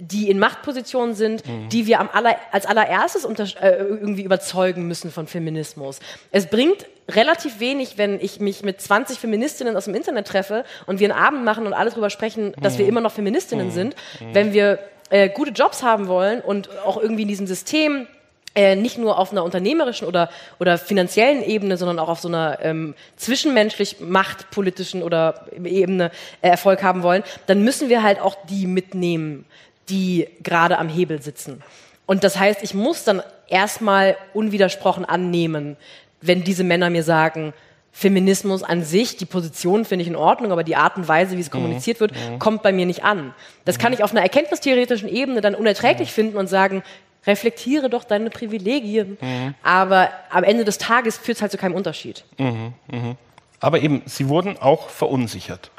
die 0.01 0.31
in 0.31 0.39
Machtpositionen 0.39 1.15
sind, 1.15 1.47
mhm. 1.47 1.69
die 1.69 1.87
wir 1.87 2.01
am 2.01 2.09
aller, 2.11 2.37
als 2.53 2.67
allererstes 2.67 3.25
unter, 3.25 3.45
äh, 3.61 3.77
irgendwie 3.77 4.23
überzeugen 4.23 4.87
müssen 4.87 5.11
von 5.11 5.27
Feminismus. 5.27 6.01
Es 6.31 6.47
bringt 6.47 6.87
relativ 7.11 7.61
wenig, 7.61 7.99
wenn 7.99 8.19
ich 8.21 8.41
mich 8.41 8.63
mit 8.63 8.81
20 8.81 9.19
Feministinnen 9.19 9.77
aus 9.77 9.85
dem 9.85 9.95
Internet 9.95 10.27
treffe 10.27 10.65
und 10.87 11.01
wir 11.01 11.13
einen 11.13 11.21
Abend 11.21 11.45
machen 11.45 11.67
und 11.67 11.75
alle 11.75 11.91
darüber 11.91 12.11
sprechen, 12.11 12.55
dass 12.61 12.79
wir 12.79 12.85
mhm. 12.85 12.91
immer 12.91 13.01
noch 13.03 13.13
Feministinnen 13.13 13.67
mhm. 13.67 13.73
sind. 13.73 13.97
Mhm. 14.21 14.35
Wenn 14.35 14.53
wir 14.53 14.79
äh, 15.11 15.29
gute 15.29 15.51
Jobs 15.51 15.83
haben 15.83 16.09
wollen 16.09 16.41
und 16.41 16.71
auch 16.85 16.97
irgendwie 17.01 17.23
in 17.23 17.29
diesem 17.29 17.47
System 17.47 18.07
äh, 18.55 18.77
nicht 18.77 18.99
nur 18.99 19.19
auf 19.19 19.33
einer 19.33 19.45
unternehmerischen 19.45 20.07
oder, 20.07 20.31
oder 20.61 20.79
finanziellen 20.79 21.43
Ebene, 21.43 21.77
sondern 21.77 21.99
auch 21.99 22.09
auf 22.09 22.21
so 22.21 22.29
einer 22.29 22.59
ähm, 22.63 22.95
zwischenmenschlich 23.17 24.01
machtpolitischen 24.01 25.03
oder 25.03 25.47
Ebene 25.65 26.11
äh, 26.41 26.51
Erfolg 26.51 26.83
haben 26.83 27.03
wollen, 27.03 27.25
dann 27.47 27.65
müssen 27.65 27.89
wir 27.89 28.03
halt 28.03 28.21
auch 28.21 28.37
die 28.49 28.67
mitnehmen, 28.67 29.45
die 29.89 30.29
gerade 30.43 30.79
am 30.79 30.89
Hebel 30.89 31.21
sitzen. 31.21 31.63
Und 32.07 32.23
das 32.23 32.39
heißt, 32.39 32.63
ich 32.63 32.75
muss 32.75 33.05
dann 33.05 33.23
erstmal 33.49 34.17
unwidersprochen 34.35 35.05
annehmen, 35.05 35.77
wenn 36.21 36.45
diese 36.45 36.65
Männer 36.65 36.91
mir 36.91 37.03
sagen, 37.03 37.55
Feminismus 37.93 38.65
an 38.65 38.83
sich, 38.83 39.17
die 39.17 39.25
Position 39.25 39.85
finde 39.85 40.03
ich 40.03 40.09
in 40.09 40.17
Ordnung, 40.17 40.51
aber 40.51 40.65
die 40.65 40.75
Art 40.75 40.97
und 40.97 41.07
Weise, 41.07 41.37
wie 41.37 41.41
es 41.41 41.49
mhm. 41.49 41.53
kommuniziert 41.53 42.01
wird, 42.01 42.13
mhm. 42.13 42.41
kommt 42.41 42.63
bei 42.63 42.73
mir 42.73 42.87
nicht 42.87 43.05
an. 43.05 43.35
Das 43.65 43.79
kann 43.79 43.93
mhm. 43.93 43.99
ich 43.99 44.05
auf 44.05 44.11
einer 44.11 44.23
erkenntnistheoretischen 44.23 45.09
Ebene 45.09 45.41
dann 45.41 45.55
unerträglich 45.55 46.09
mhm. 46.09 46.15
finden 46.15 46.37
und 46.37 46.49
sagen, 46.49 46.83
reflektiere 47.27 47.91
doch 47.91 48.05
deine 48.05 48.31
Privilegien. 48.31 49.19
Mhm. 49.21 49.55
Aber 49.63 50.11
am 50.31 50.45
Ende 50.45 50.65
des 50.65 50.79
Tages 50.79 51.17
führt 51.17 51.37
es 51.37 51.43
halt 51.43 51.53
zu 51.53 51.59
keinem 51.59 51.75
Unterschied. 51.75 52.25
Mhm, 52.39 52.75
mh. 52.91 53.17
Aber 53.61 53.81
eben, 53.81 54.03
sie 54.07 54.29
wurden 54.29 54.59
auch 54.59 54.89
verunsichert. 54.91 55.71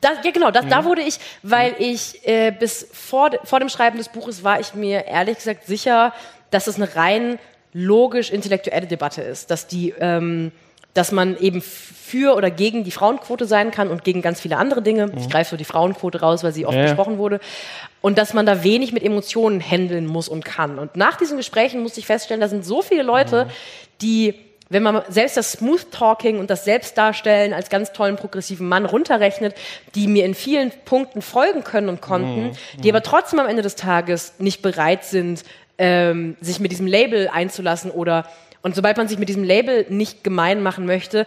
Das, 0.00 0.12
ja, 0.24 0.30
genau, 0.30 0.50
das, 0.50 0.64
mhm. 0.64 0.70
da 0.70 0.84
wurde 0.84 1.02
ich, 1.02 1.18
weil 1.42 1.74
ich 1.78 2.26
äh, 2.26 2.50
bis 2.50 2.88
vor, 2.92 3.30
vor 3.44 3.60
dem 3.60 3.68
Schreiben 3.68 3.98
des 3.98 4.08
Buches 4.08 4.42
war 4.42 4.58
ich 4.58 4.74
mir 4.74 5.06
ehrlich 5.06 5.36
gesagt 5.36 5.66
sicher, 5.66 6.12
dass 6.50 6.66
es 6.66 6.76
eine 6.76 6.96
rein 6.96 7.38
logisch-intellektuelle 7.72 8.86
Debatte 8.86 9.22
ist, 9.22 9.50
dass 9.50 9.66
die, 9.66 9.94
ähm, 9.98 10.52
dass 10.94 11.12
man 11.12 11.36
eben 11.38 11.60
für 11.60 12.36
oder 12.36 12.50
gegen 12.50 12.84
die 12.84 12.92
Frauenquote 12.92 13.46
sein 13.46 13.70
kann 13.70 13.88
und 13.88 14.04
gegen 14.04 14.22
ganz 14.22 14.40
viele 14.40 14.56
andere 14.56 14.82
Dinge. 14.82 15.08
Mhm. 15.08 15.18
Ich 15.18 15.28
greife 15.28 15.50
so 15.50 15.56
die 15.56 15.64
Frauenquote 15.64 16.20
raus, 16.20 16.44
weil 16.44 16.52
sie 16.52 16.64
oft 16.64 16.76
ja. 16.76 16.84
besprochen 16.84 17.18
wurde. 17.18 17.40
Und 18.00 18.18
dass 18.18 18.34
man 18.34 18.46
da 18.46 18.62
wenig 18.62 18.92
mit 18.92 19.02
Emotionen 19.02 19.60
handeln 19.60 20.06
muss 20.06 20.28
und 20.28 20.44
kann. 20.44 20.78
Und 20.78 20.96
nach 20.96 21.16
diesen 21.16 21.36
Gesprächen 21.36 21.82
musste 21.82 22.00
ich 22.00 22.06
feststellen, 22.06 22.40
da 22.40 22.48
sind 22.48 22.64
so 22.64 22.82
viele 22.82 23.02
Leute, 23.02 23.46
mhm. 23.46 23.50
die 24.00 24.34
wenn 24.70 24.82
man 24.82 25.02
selbst 25.08 25.36
das 25.36 25.52
Smooth 25.52 25.92
Talking 25.92 26.38
und 26.38 26.48
das 26.48 26.64
Selbstdarstellen 26.64 27.52
als 27.52 27.68
ganz 27.68 27.92
tollen 27.92 28.16
progressiven 28.16 28.66
Mann 28.66 28.86
runterrechnet, 28.86 29.54
die 29.94 30.08
mir 30.08 30.24
in 30.24 30.34
vielen 30.34 30.72
Punkten 30.84 31.20
folgen 31.20 31.64
können 31.64 31.88
und 31.88 32.00
konnten, 32.00 32.46
mhm. 32.46 32.80
die 32.82 32.90
aber 32.90 33.02
trotzdem 33.02 33.40
am 33.40 33.46
Ende 33.46 33.62
des 33.62 33.76
Tages 33.76 34.34
nicht 34.38 34.62
bereit 34.62 35.04
sind, 35.04 35.44
ähm, 35.76 36.36
sich 36.40 36.60
mit 36.60 36.72
diesem 36.72 36.86
Label 36.86 37.28
einzulassen 37.28 37.90
oder 37.90 38.26
und 38.64 38.74
sobald 38.74 38.96
man 38.96 39.08
sich 39.08 39.18
mit 39.18 39.28
diesem 39.28 39.44
Label 39.44 39.84
nicht 39.90 40.24
gemein 40.24 40.62
machen 40.62 40.86
möchte, 40.86 41.26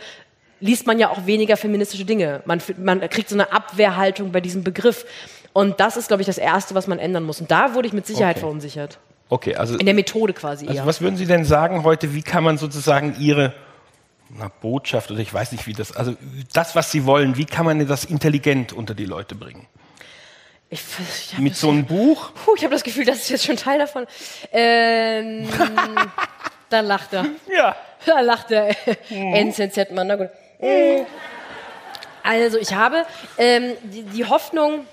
liest 0.59 0.87
man 0.87 0.97
ja 0.97 1.11
auch 1.11 1.27
weniger 1.27 1.55
feministische 1.55 2.03
Dinge. 2.03 2.41
Man, 2.45 2.59
man 2.79 2.99
kriegt 3.11 3.29
so 3.29 3.35
eine 3.35 3.51
Abwehrhaltung 3.51 4.31
bei 4.31 4.41
diesem 4.41 4.63
Begriff. 4.63 5.05
Und 5.53 5.79
das 5.79 5.97
ist, 5.97 6.07
glaube 6.07 6.23
ich, 6.23 6.25
das 6.25 6.39
Erste, 6.39 6.73
was 6.73 6.87
man 6.87 6.97
ändern 6.97 7.23
muss. 7.23 7.39
Und 7.39 7.51
da 7.51 7.75
wurde 7.75 7.87
ich 7.87 7.93
mit 7.93 8.07
Sicherheit 8.07 8.37
okay. 8.37 8.39
verunsichert. 8.39 8.97
Okay, 9.29 9.55
also. 9.55 9.77
In 9.77 9.85
der 9.85 9.93
Methode 9.93 10.33
quasi. 10.33 10.65
Also, 10.65 10.79
eher. 10.79 10.87
was 10.87 10.99
würden 10.99 11.15
Sie 11.15 11.27
denn 11.27 11.45
sagen 11.45 11.83
heute? 11.83 12.15
Wie 12.15 12.23
kann 12.23 12.43
man 12.43 12.57
sozusagen 12.57 13.15
Ihre 13.19 13.53
na, 14.29 14.49
Botschaft 14.59 15.11
oder 15.11 15.19
ich 15.19 15.31
weiß 15.31 15.51
nicht, 15.51 15.67
wie 15.67 15.73
das, 15.73 15.95
also 15.95 16.15
das, 16.53 16.75
was 16.75 16.91
Sie 16.91 17.05
wollen, 17.05 17.37
wie 17.37 17.45
kann 17.45 17.67
man 17.67 17.85
das 17.85 18.03
intelligent 18.03 18.73
unter 18.73 18.95
die 18.95 19.05
Leute 19.05 19.35
bringen? 19.35 19.67
Ich, 20.69 20.81
ich 21.31 21.37
Mit 21.37 21.55
so 21.55 21.69
einem 21.69 21.85
Buch? 21.85 22.31
Puh, 22.33 22.55
ich 22.57 22.63
habe 22.63 22.73
das 22.73 22.83
Gefühl, 22.83 23.05
das 23.05 23.19
ist 23.19 23.29
jetzt 23.29 23.45
schon 23.45 23.55
Teil 23.55 23.79
davon. 23.79 24.05
Ähm, 24.51 25.47
Da 26.69 26.81
lacht 26.81 27.13
er. 27.13 27.25
Ja. 27.47 27.75
Da 28.05 28.21
lacht 28.21 28.51
der 28.51 28.75
mhm. 29.09 29.33
NZZ-Mann. 29.33 30.07
Na 30.07 30.15
gut. 30.15 30.29
Mhm. 30.59 31.05
Also 32.23 32.57
ich 32.57 32.73
habe 32.73 33.05
ähm, 33.37 33.73
die, 33.83 34.03
die 34.03 34.25
Hoffnung, 34.25 34.85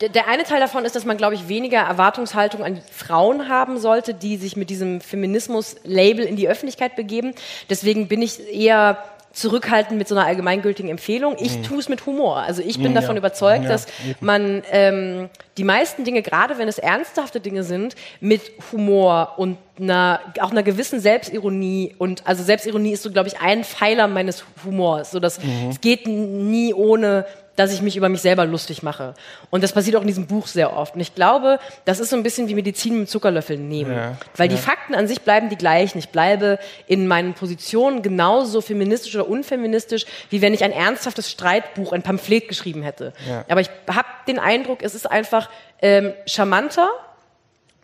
der 0.00 0.28
eine 0.28 0.44
Teil 0.44 0.60
davon 0.60 0.84
ist, 0.84 0.94
dass 0.94 1.04
man, 1.04 1.16
glaube 1.16 1.34
ich, 1.34 1.48
weniger 1.48 1.78
Erwartungshaltung 1.78 2.62
an 2.62 2.82
Frauen 2.92 3.48
haben 3.48 3.78
sollte, 3.78 4.12
die 4.12 4.36
sich 4.36 4.54
mit 4.54 4.68
diesem 4.68 5.00
Feminismus-Label 5.00 6.24
in 6.24 6.36
die 6.36 6.48
Öffentlichkeit 6.48 6.94
begeben. 6.94 7.34
Deswegen 7.70 8.06
bin 8.06 8.20
ich 8.20 8.52
eher 8.52 9.02
zurückhaltend 9.34 9.98
mit 9.98 10.08
so 10.08 10.14
einer 10.14 10.26
allgemeingültigen 10.26 10.90
Empfehlung. 10.90 11.36
Ich 11.38 11.58
mhm. 11.58 11.62
tue 11.64 11.78
es 11.78 11.88
mit 11.88 12.06
Humor. 12.06 12.38
Also 12.38 12.62
ich 12.62 12.78
bin 12.78 12.92
mhm, 12.92 12.94
davon 12.94 13.16
ja. 13.16 13.18
überzeugt, 13.18 13.64
ja, 13.64 13.68
dass 13.68 13.86
man 14.20 14.62
ähm, 14.70 15.28
die 15.58 15.64
meisten 15.64 16.04
Dinge, 16.04 16.22
gerade 16.22 16.56
wenn 16.58 16.68
es 16.68 16.78
ernsthafte 16.78 17.40
Dinge 17.40 17.64
sind, 17.64 17.96
mit 18.20 18.42
Humor 18.72 19.34
und 19.36 19.58
einer, 19.78 20.20
auch 20.40 20.52
einer 20.52 20.62
gewissen 20.62 21.00
Selbstironie 21.00 21.94
und 21.98 22.26
also 22.26 22.42
Selbstironie 22.44 22.92
ist 22.92 23.02
so, 23.02 23.10
glaube 23.10 23.28
ich, 23.28 23.40
ein 23.40 23.64
Pfeiler 23.64 24.06
meines 24.06 24.44
Humors. 24.64 25.10
So 25.10 25.20
dass 25.20 25.42
mhm. 25.42 25.70
es 25.70 25.80
geht 25.80 26.06
nie 26.06 26.72
ohne 26.72 27.26
dass 27.56 27.72
ich 27.72 27.82
mich 27.82 27.96
über 27.96 28.08
mich 28.08 28.20
selber 28.20 28.44
lustig 28.46 28.82
mache. 28.82 29.14
Und 29.50 29.62
das 29.62 29.72
passiert 29.72 29.96
auch 29.96 30.00
in 30.00 30.06
diesem 30.06 30.26
Buch 30.26 30.46
sehr 30.46 30.76
oft. 30.76 30.94
Und 30.94 31.00
ich 31.00 31.14
glaube, 31.14 31.58
das 31.84 32.00
ist 32.00 32.10
so 32.10 32.16
ein 32.16 32.22
bisschen 32.22 32.48
wie 32.48 32.54
Medizin 32.54 33.00
mit 33.00 33.08
Zuckerlöffeln 33.08 33.68
nehmen. 33.68 33.94
Ja, 33.94 34.16
Weil 34.36 34.50
ja. 34.50 34.56
die 34.56 34.62
Fakten 34.62 34.94
an 34.94 35.06
sich 35.06 35.20
bleiben 35.20 35.48
die 35.48 35.56
gleichen. 35.56 35.98
Ich 35.98 36.08
bleibe 36.08 36.58
in 36.86 37.06
meinen 37.06 37.34
Positionen 37.34 38.02
genauso 38.02 38.60
feministisch 38.60 39.14
oder 39.14 39.28
unfeministisch, 39.28 40.04
wie 40.30 40.42
wenn 40.42 40.52
ich 40.52 40.64
ein 40.64 40.72
ernsthaftes 40.72 41.30
Streitbuch, 41.30 41.92
ein 41.92 42.02
Pamphlet 42.02 42.48
geschrieben 42.48 42.82
hätte. 42.82 43.12
Ja. 43.28 43.44
Aber 43.48 43.60
ich 43.60 43.70
habe 43.88 44.08
den 44.26 44.38
Eindruck, 44.38 44.82
es 44.82 44.94
ist 44.94 45.10
einfach 45.10 45.48
ähm, 45.80 46.12
charmanter 46.26 46.88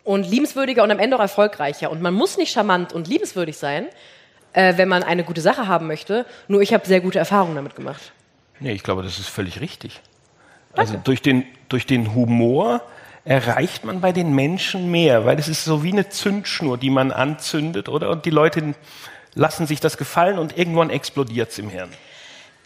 und 0.03 0.29
liebenswürdiger 0.29 0.83
und 0.83 0.91
am 0.91 0.99
Ende 0.99 1.15
auch 1.15 1.21
erfolgreicher. 1.21 1.91
Und 1.91 2.01
man 2.01 2.13
muss 2.13 2.37
nicht 2.37 2.51
charmant 2.51 2.91
und 2.91 3.07
liebenswürdig 3.07 3.57
sein, 3.57 3.87
äh, 4.53 4.75
wenn 4.77 4.89
man 4.89 5.03
eine 5.03 5.23
gute 5.23 5.41
Sache 5.41 5.67
haben 5.67 5.87
möchte. 5.87 6.25
Nur 6.47 6.61
ich 6.61 6.73
habe 6.73 6.85
sehr 6.85 6.99
gute 6.99 7.19
Erfahrungen 7.19 7.55
damit 7.55 7.75
gemacht. 7.75 8.11
Nee, 8.61 8.71
ich 8.73 8.83
glaube, 8.83 9.03
das 9.03 9.19
ist 9.19 9.27
völlig 9.27 9.59
richtig. 9.59 9.99
Also 10.73 10.95
durch 11.03 11.21
den, 11.21 11.45
durch 11.67 11.85
den 11.85 12.15
Humor 12.15 12.81
erreicht 13.25 13.83
man 13.83 14.01
bei 14.01 14.11
den 14.11 14.33
Menschen 14.33 14.89
mehr, 14.89 15.25
weil 15.25 15.37
es 15.37 15.47
ist 15.47 15.65
so 15.65 15.83
wie 15.83 15.91
eine 15.91 16.09
Zündschnur, 16.09 16.77
die 16.77 16.89
man 16.89 17.11
anzündet, 17.11 17.89
oder? 17.89 18.09
Und 18.09 18.25
die 18.25 18.29
Leute 18.29 18.73
lassen 19.33 19.67
sich 19.67 19.79
das 19.79 19.97
gefallen 19.97 20.39
und 20.39 20.57
irgendwann 20.57 20.89
explodiert 20.89 21.51
es 21.51 21.59
im 21.59 21.69
Hirn. 21.69 21.89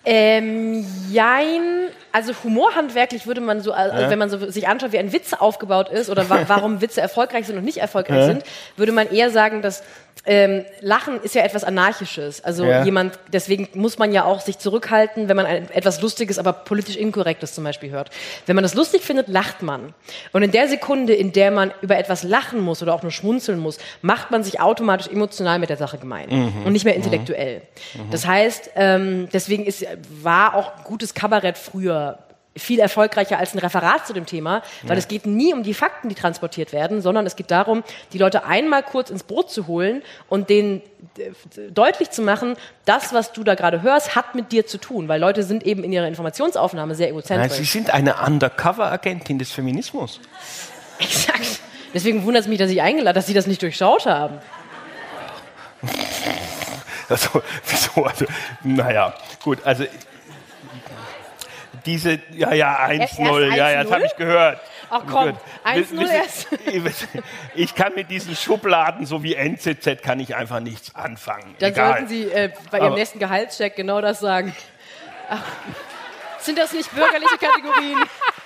Ähm, 0.05 0.85
jein. 1.11 1.89
Also 2.11 2.33
humorhandwerklich 2.43 3.27
würde 3.27 3.41
man 3.41 3.59
so, 3.59 3.73
also 3.73 4.03
ja. 4.03 4.09
wenn 4.09 4.19
man 4.19 4.29
so 4.29 4.49
sich 4.49 4.67
anschaut, 4.67 4.93
wie 4.93 4.99
ein 4.99 5.11
Witz 5.11 5.33
aufgebaut 5.33 5.89
ist 5.89 6.09
oder 6.09 6.29
wa 6.29 6.39
warum 6.47 6.79
Witze 6.79 7.01
erfolgreich 7.01 7.47
sind 7.47 7.57
und 7.57 7.65
nicht 7.65 7.77
erfolgreich 7.77 8.19
ja. 8.19 8.25
sind, 8.27 8.43
würde 8.77 8.91
man 8.91 9.11
eher 9.11 9.31
sagen, 9.31 9.61
dass 9.61 9.83
ähm, 10.25 10.65
Lachen 10.81 11.21
ist 11.21 11.35
ja 11.35 11.43
etwas 11.43 11.63
Anarchisches. 11.63 12.43
Also 12.43 12.65
ja. 12.65 12.83
jemand, 12.83 13.19
deswegen 13.31 13.67
muss 13.73 13.99
man 13.99 14.11
ja 14.11 14.25
auch 14.25 14.39
sich 14.39 14.57
zurückhalten, 14.57 15.29
wenn 15.29 15.35
man 15.35 15.45
ein, 15.45 15.69
etwas 15.71 16.01
Lustiges, 16.01 16.39
aber 16.39 16.53
politisch 16.53 16.95
Inkorrektes 16.95 17.53
zum 17.53 17.63
Beispiel 17.63 17.91
hört. 17.91 18.09
Wenn 18.45 18.55
man 18.55 18.63
das 18.63 18.73
lustig 18.73 19.03
findet, 19.03 19.27
lacht 19.27 19.61
man. 19.61 19.93
Und 20.31 20.41
in 20.41 20.51
der 20.51 20.67
Sekunde, 20.67 21.13
in 21.13 21.31
der 21.31 21.51
man 21.51 21.71
über 21.81 21.97
etwas 21.97 22.23
lachen 22.23 22.59
muss 22.61 22.81
oder 22.81 22.93
auch 22.93 23.03
nur 23.03 23.11
schmunzeln 23.11 23.59
muss, 23.59 23.77
macht 24.01 24.31
man 24.31 24.43
sich 24.43 24.59
automatisch 24.59 25.07
emotional 25.07 25.59
mit 25.59 25.69
der 25.69 25.77
Sache 25.77 25.97
gemein 25.97 26.29
mhm. 26.29 26.65
und 26.65 26.73
nicht 26.73 26.85
mehr 26.85 26.95
intellektuell. 26.95 27.61
Mhm. 27.93 28.09
Das 28.11 28.25
heißt, 28.25 28.71
ähm, 28.75 29.27
deswegen 29.31 29.65
ist, 29.65 29.85
war 30.23 30.55
auch 30.55 30.83
gutes 30.83 31.13
Kabarett 31.13 31.57
früher 31.57 32.17
viel 32.57 32.79
erfolgreicher 32.79 33.37
als 33.37 33.53
ein 33.53 33.59
Referat 33.59 34.07
zu 34.07 34.13
dem 34.13 34.25
Thema, 34.25 34.61
weil 34.83 34.91
ja. 34.91 34.97
es 34.97 35.07
geht 35.07 35.25
nie 35.25 35.53
um 35.53 35.63
die 35.63 35.73
Fakten, 35.73 36.07
die 36.07 36.15
transportiert 36.15 36.71
werden, 36.71 37.01
sondern 37.01 37.25
es 37.25 37.35
geht 37.35 37.51
darum, 37.51 37.83
die 38.13 38.17
Leute 38.17 38.45
einmal 38.45 38.81
kurz 38.83 39.09
ins 39.09 39.23
Boot 39.23 39.51
zu 39.51 39.67
holen 39.67 40.01
und 40.29 40.49
denen 40.49 40.81
äh, 41.17 41.31
deutlich 41.71 42.11
zu 42.11 42.21
machen, 42.21 42.55
das, 42.85 43.13
was 43.13 43.33
du 43.33 43.43
da 43.43 43.55
gerade 43.55 43.81
hörst, 43.81 44.15
hat 44.15 44.35
mit 44.35 44.51
dir 44.51 44.65
zu 44.65 44.77
tun, 44.77 45.07
weil 45.07 45.19
Leute 45.19 45.43
sind 45.43 45.63
eben 45.63 45.83
in 45.83 45.91
ihrer 45.91 46.07
Informationsaufnahme 46.07 46.95
sehr 46.95 47.09
egozentrisch. 47.09 47.51
Nein, 47.51 47.57
sie 47.57 47.65
sind 47.65 47.89
eine 47.93 48.15
Undercover-Agentin 48.25 49.37
des 49.37 49.51
Feminismus. 49.51 50.21
Exakt. 50.99 51.59
Deswegen 51.93 52.23
wundert 52.23 52.43
es 52.43 52.47
mich, 52.47 52.59
dass 52.59 52.69
ich 52.69 52.81
eingeladen, 52.81 53.15
dass 53.15 53.27
sie 53.27 53.33
das 53.33 53.47
nicht 53.47 53.61
durchschaut 53.61 54.05
haben. 54.05 54.39
Also, 57.07 57.43
wieso? 57.67 58.03
Also, 58.03 58.25
naja, 58.63 59.13
gut, 59.43 59.59
also 59.63 59.85
diese, 61.85 62.19
ja, 62.31 62.53
ja, 62.53 62.77
1-0, 62.87 63.55
ja, 63.55 63.69
ja, 63.71 63.83
das 63.83 63.91
habe 63.91 64.05
ich 64.05 64.15
gehört. 64.15 64.59
Ach 64.89 65.01
komm, 65.09 65.29
Gut. 65.31 65.35
1-0 65.63 65.79
Wissen- 65.99 65.99
erst. 66.09 66.47
Ich 67.55 67.73
kann 67.75 67.93
mit 67.95 68.09
diesen 68.09 68.35
Schubladen, 68.35 69.05
so 69.05 69.23
wie 69.23 69.35
NZZ, 69.35 70.01
kann 70.03 70.19
ich 70.19 70.35
einfach 70.35 70.59
nichts 70.59 70.93
anfangen. 70.95 71.55
Dann 71.59 71.71
Egal. 71.71 71.91
sollten 71.91 72.07
Sie 72.07 72.23
äh, 72.23 72.51
bei 72.71 72.77
Ihrem 72.77 72.87
Aber- 72.87 72.95
nächsten 72.95 73.19
Gehaltscheck 73.19 73.75
genau 73.75 74.01
das 74.01 74.19
sagen. 74.19 74.55
Ach, 75.29 75.41
sind 76.45 76.57
das 76.57 76.71
nicht 76.73 76.93
bürgerliche 76.93 77.37
Kategorien? 77.37 77.97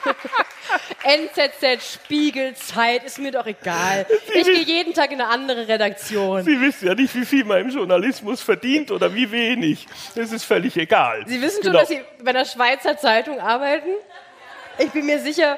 NZZ, 1.03 1.83
Spiegel, 1.93 2.55
Zeit, 2.55 3.03
ist 3.03 3.19
mir 3.19 3.31
doch 3.31 3.45
egal. 3.45 4.05
Ich 4.33 4.45
gehe 4.45 4.63
jeden 4.63 4.93
Tag 4.93 5.11
in 5.11 5.21
eine 5.21 5.29
andere 5.29 5.67
Redaktion. 5.67 6.43
Sie 6.43 6.59
wissen 6.59 6.87
ja 6.87 6.95
nicht, 6.95 7.13
wie 7.15 7.25
viel 7.25 7.43
man 7.43 7.59
im 7.61 7.69
Journalismus 7.69 8.41
verdient 8.41 8.91
oder 8.91 9.13
wie 9.13 9.29
wenig. 9.31 9.87
Das 10.15 10.31
ist 10.31 10.43
völlig 10.45 10.77
egal. 10.77 11.23
Sie 11.27 11.41
wissen 11.41 11.63
schon, 11.63 11.71
Genau. 11.71 11.79
dass 11.79 11.89
Sie 11.89 12.01
bei 12.23 12.29
einer 12.31 12.45
Schweizer 12.45 12.97
Zeitung 12.97 13.39
arbeiten? 13.39 13.89
Ich 14.77 14.89
bin 14.91 15.05
mir 15.05 15.19
sicher, 15.19 15.57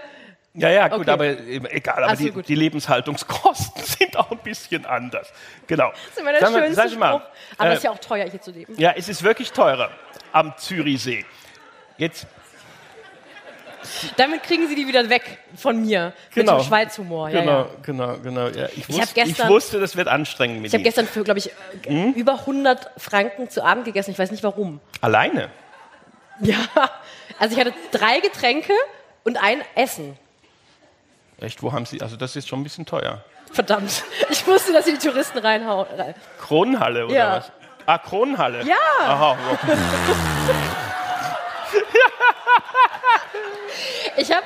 Ja, 0.54 0.70
ja, 0.70 0.88
gut, 0.90 1.02
Okay. 1.02 1.12
aber 1.12 1.26
äh, 1.26 1.62
egal. 1.70 2.04
Aber 2.04 2.16
so, 2.16 2.24
die, 2.30 2.42
die 2.42 2.56
Lebenshaltungskosten 2.56 3.84
sind 4.00 4.18
auch 4.18 4.32
ein 4.32 4.40
bisschen 4.40 4.86
anders. 4.86 5.32
Genau. 5.68 5.92
das 5.92 6.00
ist 6.12 6.20
immer 6.20 6.32
der 6.32 6.42
Sag 6.42 6.52
schönste 6.52 6.76
sag 6.90 7.00
mal, 7.00 7.10
Spruch. 7.20 7.30
Aber 7.58 7.70
äh, 7.70 7.72
es 7.74 7.78
ist 7.80 7.84
ja 7.84 7.92
auch 7.92 8.00
teuer, 8.00 8.30
hier 8.30 8.42
zu 8.42 8.52
leben. 8.52 8.74
Ja, 8.78 8.94
es 8.96 9.08
ist 9.08 9.24
wirklich 9.24 9.52
teurer 9.52 9.92
am 10.34 10.54
Zürichsee. 10.58 11.26
Jetzt, 12.02 12.26
Damit 14.18 14.42
kriegen 14.42 14.68
Sie 14.68 14.74
die 14.74 14.88
wieder 14.88 15.08
weg 15.08 15.38
von 15.56 15.80
mir. 15.82 16.14
Genau. 16.34 16.54
Mit 16.54 16.62
dem 16.64 16.68
Schweizhumor. 16.68 17.30
Ja, 17.30 17.42
genau, 17.42 17.60
ja. 17.60 17.68
genau, 17.84 18.18
genau. 18.24 18.48
Ja, 18.48 18.66
ich, 18.76 18.90
wusste, 18.90 19.14
gestern- 19.14 19.28
ich 19.28 19.48
wusste, 19.48 19.80
das 19.80 19.96
wird 19.96 20.08
anstrengend 20.08 20.62
mit 20.62 20.70
Ich 20.70 20.74
habe 20.74 20.84
gestern 20.84 21.06
für, 21.06 21.24
glaube 21.24 21.38
ich, 21.38 21.52
Hm? 21.86 22.14
über 22.14 22.40
100 22.40 22.90
Franken 23.00 23.52
zu 23.52 23.64
Abend 23.64 23.86
gegessen. 23.86 24.10
Ich 24.12 24.18
weiß 24.20 24.32
nicht 24.32 24.42
warum. 24.44 24.80
Alleine? 25.02 25.50
Ja, 26.40 26.58
also 27.38 27.54
ich 27.54 27.60
hatte 27.64 27.72
drei 27.92 28.20
Getränke 28.20 28.74
und 29.24 29.38
ein 29.38 29.62
Essen. 29.76 30.18
Echt, 31.40 31.62
wo 31.62 31.72
haben 31.72 31.86
Sie, 31.86 32.02
also 32.02 32.16
das 32.18 32.36
ist 32.36 32.48
schon 32.48 32.62
ein 32.62 32.64
bisschen 32.64 32.88
teuer. 32.88 33.24
Verdammt. 33.52 34.04
Ich 34.32 34.48
wusste, 34.48 34.74
dass 34.74 34.86
sie 34.86 34.94
die 34.98 35.08
Touristen 35.08 35.38
reinhauen. 35.38 35.86
Kronenhalle 36.40 37.06
oder 37.06 37.14
Ja. 37.16 37.36
was? 37.38 37.52
Ah, 37.86 37.98
Kronenhalle. 38.00 38.64
Ja. 38.64 38.76
Aha, 39.02 39.38
ja. 39.68 39.76
Ich 44.18 44.32
habe 44.32 44.46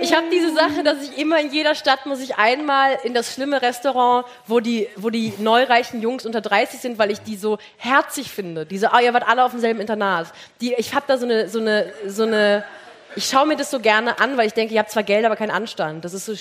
ich 0.00 0.12
hab 0.12 0.30
diese 0.30 0.54
Sache, 0.54 0.82
dass 0.82 1.02
ich 1.02 1.18
immer 1.18 1.40
in 1.40 1.50
jeder 1.50 1.74
Stadt 1.74 2.06
muss 2.06 2.20
ich 2.20 2.36
einmal 2.36 2.98
in 3.04 3.14
das 3.14 3.32
schlimme 3.32 3.62
Restaurant, 3.62 4.26
wo 4.46 4.60
die, 4.60 4.88
wo 4.96 5.10
die 5.10 5.32
neureichen 5.38 6.00
Jungs 6.00 6.26
unter 6.26 6.40
30 6.40 6.80
sind, 6.80 6.98
weil 6.98 7.10
ich 7.10 7.20
die 7.20 7.36
so 7.36 7.58
herzig 7.76 8.30
finde. 8.30 8.66
Diese, 8.66 8.92
ah, 8.92 9.00
ihr 9.00 9.14
wart 9.14 9.26
alle 9.26 9.44
auf 9.44 9.52
demselben 9.52 9.80
Internat. 9.80 10.28
Die, 10.60 10.74
ich 10.74 10.94
habe 10.94 11.04
da 11.08 11.16
so 11.16 11.24
eine, 11.24 11.48
so 11.48 11.60
eine, 11.60 11.92
so 12.06 12.24
eine, 12.24 12.64
ich 13.16 13.26
schaue 13.26 13.46
mir 13.46 13.56
das 13.56 13.70
so 13.70 13.80
gerne 13.80 14.18
an, 14.20 14.36
weil 14.36 14.46
ich 14.46 14.54
denke, 14.54 14.74
ihr 14.74 14.80
habt 14.80 14.90
zwar 14.90 15.02
Geld, 15.04 15.24
aber 15.24 15.36
keinen 15.36 15.50
Anstand. 15.52 16.04
Das 16.04 16.14
ist 16.14 16.26
so, 16.26 16.34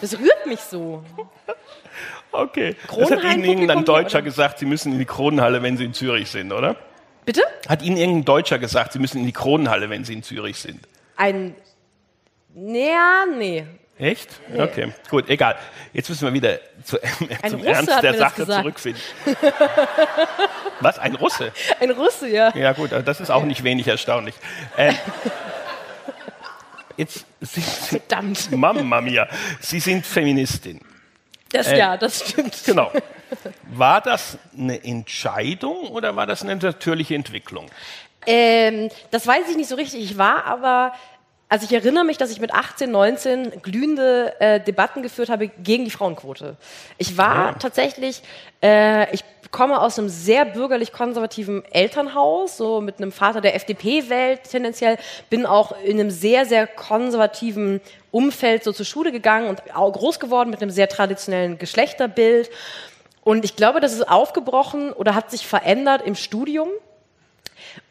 das 0.00 0.18
rührt 0.18 0.46
mich 0.46 0.60
so. 0.60 1.02
Okay. 2.32 2.76
Das 2.96 3.10
hat 3.10 3.24
Ihnen 3.24 3.44
irgendein 3.44 3.84
Deutscher 3.84 4.22
gesagt, 4.22 4.58
Sie 4.58 4.66
müssen 4.66 4.92
in 4.92 4.98
die 4.98 5.04
Kronenhalle, 5.04 5.62
wenn 5.62 5.76
Sie 5.76 5.84
in 5.84 5.94
Zürich 5.94 6.30
sind, 6.30 6.52
oder? 6.52 6.76
Bitte? 7.24 7.42
Hat 7.68 7.82
Ihnen 7.82 7.96
irgendein 7.96 8.24
Deutscher 8.24 8.58
gesagt, 8.58 8.92
Sie 8.92 8.98
müssen 8.98 9.18
in 9.18 9.26
die 9.26 9.32
Kronenhalle, 9.32 9.90
wenn 9.90 10.04
Sie 10.04 10.14
in 10.14 10.22
Zürich 10.22 10.58
sind? 10.58 10.80
Ein, 11.16 11.54
ja, 12.54 13.24
nee. 13.38 13.64
Echt? 13.98 14.28
Okay, 14.56 14.92
gut, 15.10 15.28
egal. 15.28 15.56
Jetzt 15.92 16.08
müssen 16.08 16.24
wir 16.26 16.32
wieder 16.32 16.58
zu, 16.84 16.98
Ein 17.42 17.50
zum 17.50 17.60
Russe 17.60 17.70
Ernst 17.72 18.02
der 18.02 18.14
Sache 18.14 18.46
zurückfinden. 18.46 19.02
Was? 20.80 20.98
Ein 20.98 21.14
Russe? 21.16 21.52
Ein 21.80 21.90
Russe, 21.90 22.28
ja. 22.28 22.56
Ja 22.56 22.72
gut, 22.72 22.94
aber 22.94 23.02
das 23.02 23.20
ist 23.20 23.30
auch 23.30 23.44
nicht 23.44 23.62
wenig 23.62 23.86
erstaunlich. 23.86 24.34
Äh, 24.78 24.94
jetzt 26.96 27.26
sind 27.40 27.64
Sie, 27.64 27.98
Verdammt. 27.98 28.50
Mamma 28.52 29.02
mia, 29.02 29.28
Sie 29.60 29.80
sind 29.80 30.06
Feministin. 30.06 30.80
Das, 31.52 31.66
Äh, 31.66 31.78
ja, 31.78 31.96
das 31.98 32.20
stimmt. 32.30 32.56
Genau. 32.64 32.90
War 33.72 34.00
das 34.00 34.38
eine 34.56 34.82
Entscheidung 34.84 35.88
oder 35.88 36.16
war 36.16 36.26
das 36.26 36.42
eine 36.42 36.56
natürliche 36.56 37.14
Entwicklung? 37.14 37.66
Ähm, 38.26 38.88
das 39.10 39.26
weiß 39.26 39.48
ich 39.50 39.56
nicht 39.56 39.68
so 39.68 39.76
richtig. 39.76 40.02
Ich 40.04 40.18
war 40.18 40.44
aber, 40.44 40.92
also 41.48 41.64
ich 41.64 41.72
erinnere 41.72 42.04
mich, 42.04 42.18
dass 42.18 42.30
ich 42.30 42.40
mit 42.40 42.52
18, 42.52 42.90
19 42.90 43.62
glühende 43.62 44.38
äh, 44.40 44.60
Debatten 44.60 45.02
geführt 45.02 45.30
habe 45.30 45.48
gegen 45.48 45.84
die 45.84 45.90
Frauenquote. 45.90 46.56
Ich 46.98 47.16
war 47.16 47.34
Ah. 47.50 47.52
tatsächlich, 47.58 48.22
äh, 48.62 49.12
ich 49.14 49.24
komme 49.50 49.80
aus 49.80 49.98
einem 49.98 50.08
sehr 50.08 50.44
bürgerlich-konservativen 50.44 51.64
Elternhaus, 51.72 52.56
so 52.56 52.80
mit 52.80 52.98
einem 52.98 53.10
Vater 53.10 53.40
der 53.40 53.56
FDP-Welt 53.56 54.44
tendenziell, 54.48 54.96
bin 55.28 55.44
auch 55.44 55.72
in 55.82 55.98
einem 55.98 56.10
sehr, 56.10 56.46
sehr 56.46 56.66
konservativen 56.68 57.80
Umfeld 58.12 58.62
so 58.64 58.72
zur 58.72 58.86
Schule 58.86 59.10
gegangen 59.12 59.48
und 59.48 59.60
auch 59.74 59.90
groß 59.92 60.20
geworden 60.20 60.50
mit 60.50 60.62
einem 60.62 60.70
sehr 60.70 60.88
traditionellen 60.88 61.58
Geschlechterbild. 61.58 62.50
Und 63.22 63.44
ich 63.44 63.56
glaube, 63.56 63.80
das 63.80 63.92
ist 63.92 64.08
aufgebrochen 64.08 64.92
oder 64.92 65.14
hat 65.14 65.30
sich 65.30 65.46
verändert 65.46 66.02
im 66.02 66.14
Studium. 66.14 66.68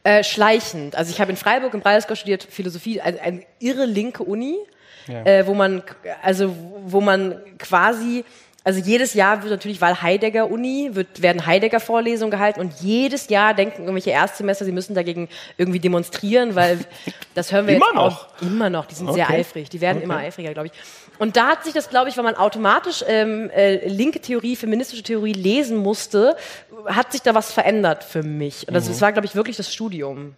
Äh, 0.04 0.24
schleichend. 0.24 0.96
Also 0.96 1.12
ich 1.12 1.22
habe 1.22 1.32
in 1.32 1.38
Freiburg 1.38 1.74
im 1.74 1.82
Breisgau 1.82 2.16
studiert 2.16 2.44
Philosophie, 2.44 3.00
eine, 3.02 3.22
eine 3.22 3.44
irre 3.60 3.86
linke 3.86 4.24
Uni, 4.24 4.58
äh, 5.08 5.46
wo 5.46 5.54
man 5.54 5.84
also 6.22 6.56
wo 6.86 7.02
man 7.02 7.40
quasi 7.60 8.26
also 8.64 8.80
jedes 8.82 9.14
Jahr 9.14 9.42
wird 9.42 9.52
natürlich, 9.52 9.80
weil 9.80 10.02
Heidegger 10.02 10.50
Uni, 10.52 10.90
wird, 10.94 11.22
werden 11.22 11.46
Heidegger 11.46 11.80
Vorlesungen 11.80 12.30
gehalten 12.30 12.60
und 12.60 12.74
jedes 12.82 13.30
Jahr 13.30 13.54
denken 13.54 13.84
irgendwelche 13.84 14.12
Erstsemester, 14.12 14.66
sie 14.66 14.72
müssen 14.74 14.94
dagegen 14.96 15.30
irgendwie 15.58 15.80
demonstrieren, 15.80 16.56
weil 16.56 16.80
das 17.36 17.52
hören 17.52 17.68
wir 17.68 17.76
Immer 17.76 17.86
jetzt 17.88 17.96
noch? 17.96 18.28
auch 18.38 18.42
immer 18.42 18.70
noch. 18.70 18.86
Die 18.86 18.96
sind 18.96 19.14
sehr 19.14 19.26
Okay. 19.26 19.40
eifrig, 19.40 19.70
die 19.70 19.82
werden 19.82 20.02
immer 20.02 20.18
eifriger, 20.18 20.54
glaube 20.54 20.68
ich. 20.68 20.74
Und 21.20 21.36
da 21.38 21.48
hat 21.50 21.64
sich 21.66 21.74
das, 21.74 21.90
glaube 21.90 22.10
ich, 22.10 22.18
weil 22.18 22.24
man 22.24 22.36
automatisch 22.36 23.04
ähm, 23.08 23.50
äh, 23.52 23.88
linke 23.88 24.20
Theorie, 24.22 24.56
feministische 24.56 25.04
Theorie 25.04 25.34
lesen 25.34 25.78
musste, 25.78 26.36
hat 26.88 27.12
sich 27.12 27.22
da 27.22 27.36
was 27.36 27.52
verändert 27.52 28.04
für 28.04 28.24
mich. 28.24 28.68
Und 28.68 28.74
das, 28.74 28.86
Mhm. 28.86 28.90
das 28.90 29.02
war, 29.02 29.12
glaube 29.12 29.26
ich, 29.28 29.36
wirklich 29.36 29.58
das 29.58 29.72
Studium. 29.72 30.34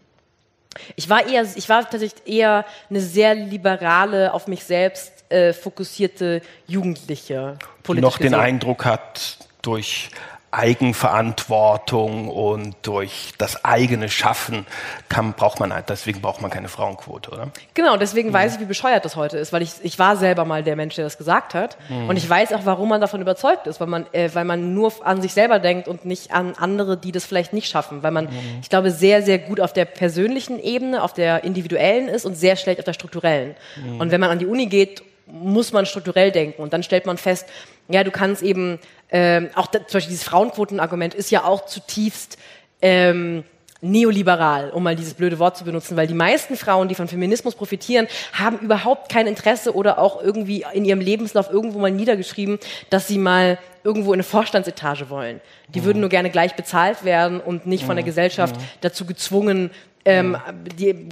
Ich 0.95 1.09
war 1.09 1.27
eher, 1.27 1.45
ich 1.55 1.69
war 1.69 1.81
tatsächlich 1.89 2.25
eher 2.25 2.65
eine 2.89 2.99
sehr 3.01 3.35
liberale, 3.35 4.33
auf 4.33 4.47
mich 4.47 4.63
selbst 4.63 5.11
äh, 5.29 5.53
fokussierte 5.53 6.41
Jugendliche. 6.67 7.57
Die 7.59 7.83
politisch 7.83 8.03
noch 8.03 8.17
den 8.17 8.23
gesehen. 8.31 8.39
Eindruck 8.39 8.85
hat, 8.85 9.37
durch 9.61 10.09
Eigenverantwortung 10.51 12.27
und 12.27 12.75
durch 12.81 13.31
das 13.37 13.63
eigene 13.63 14.09
Schaffen 14.09 14.65
kann, 15.07 15.33
braucht 15.33 15.59
man, 15.59 15.73
deswegen 15.87 16.21
braucht 16.21 16.41
man 16.41 16.51
keine 16.51 16.67
Frauenquote, 16.67 17.31
oder? 17.31 17.51
Genau, 17.73 17.95
deswegen 17.95 18.33
weiß 18.33 18.55
ich, 18.55 18.59
wie 18.59 18.65
bescheuert 18.65 19.05
das 19.05 19.15
heute 19.15 19.37
ist, 19.37 19.53
weil 19.53 19.61
ich, 19.61 19.71
ich 19.81 19.97
war 19.97 20.17
selber 20.17 20.43
mal 20.43 20.61
der 20.61 20.75
Mensch, 20.75 20.95
der 20.95 21.05
das 21.05 21.17
gesagt 21.17 21.53
hat. 21.53 21.77
Und 22.07 22.17
ich 22.17 22.29
weiß 22.29 22.51
auch, 22.53 22.65
warum 22.65 22.89
man 22.89 22.99
davon 22.99 23.21
überzeugt 23.21 23.65
ist, 23.67 23.79
weil 23.79 23.87
man, 23.87 24.05
äh, 24.11 24.29
weil 24.33 24.45
man 24.45 24.73
nur 24.73 24.91
an 25.05 25.21
sich 25.21 25.33
selber 25.33 25.59
denkt 25.59 25.87
und 25.87 26.05
nicht 26.05 26.31
an 26.31 26.53
andere, 26.57 26.97
die 26.97 27.11
das 27.11 27.25
vielleicht 27.25 27.53
nicht 27.53 27.69
schaffen. 27.69 28.03
Weil 28.03 28.11
man, 28.11 28.27
ich 28.61 28.69
glaube, 28.69 28.91
sehr, 28.91 29.21
sehr 29.21 29.39
gut 29.39 29.61
auf 29.61 29.71
der 29.71 29.85
persönlichen 29.85 30.59
Ebene, 30.59 31.01
auf 31.03 31.13
der 31.13 31.43
individuellen 31.43 32.09
ist 32.09 32.25
und 32.25 32.35
sehr 32.35 32.55
schlecht 32.57 32.79
auf 32.79 32.85
der 32.85 32.93
strukturellen. 32.93 33.55
Und 33.99 34.11
wenn 34.11 34.19
man 34.19 34.29
an 34.29 34.39
die 34.39 34.47
Uni 34.47 34.67
geht, 34.67 35.03
muss 35.27 35.71
man 35.71 35.85
strukturell 35.85 36.31
denken. 36.31 36.61
Und 36.61 36.73
dann 36.73 36.83
stellt 36.83 37.05
man 37.05 37.17
fest, 37.17 37.47
ja, 37.87 38.03
du 38.03 38.11
kannst 38.11 38.41
eben, 38.41 38.79
ähm, 39.11 39.49
auch 39.55 39.67
da, 39.67 39.79
zum 39.79 39.97
Beispiel 39.97 40.11
dieses 40.11 40.23
Frauenquotenargument 40.23 41.13
ist 41.13 41.31
ja 41.31 41.43
auch 41.43 41.65
zutiefst 41.65 42.37
ähm, 42.81 43.43
neoliberal, 43.81 44.69
um 44.69 44.83
mal 44.83 44.95
dieses 44.95 45.15
blöde 45.15 45.39
Wort 45.39 45.57
zu 45.57 45.65
benutzen, 45.65 45.97
weil 45.97 46.07
die 46.07 46.13
meisten 46.13 46.55
Frauen, 46.55 46.87
die 46.87 46.95
von 46.95 47.07
Feminismus 47.07 47.55
profitieren, 47.55 48.07
haben 48.33 48.59
überhaupt 48.59 49.11
kein 49.11 49.27
Interesse 49.27 49.75
oder 49.75 49.97
auch 49.97 50.21
irgendwie 50.21 50.63
in 50.73 50.85
ihrem 50.85 51.01
Lebenslauf 51.01 51.49
irgendwo 51.49 51.79
mal 51.79 51.91
niedergeschrieben, 51.91 52.59
dass 52.89 53.07
sie 53.07 53.17
mal 53.17 53.57
irgendwo 53.83 54.13
in 54.13 54.17
eine 54.17 54.23
Vorstandsetage 54.23 55.09
wollen. 55.09 55.41
Die 55.69 55.83
würden 55.83 55.99
nur 55.99 56.09
gerne 56.09 56.29
gleich 56.29 56.55
bezahlt 56.55 57.03
werden 57.03 57.39
und 57.41 57.65
nicht 57.65 57.83
von 57.83 57.95
der 57.95 58.05
Gesellschaft 58.05 58.55
dazu 58.81 59.05
gezwungen, 59.05 59.71
ähm, 60.05 60.37
die 60.77 61.09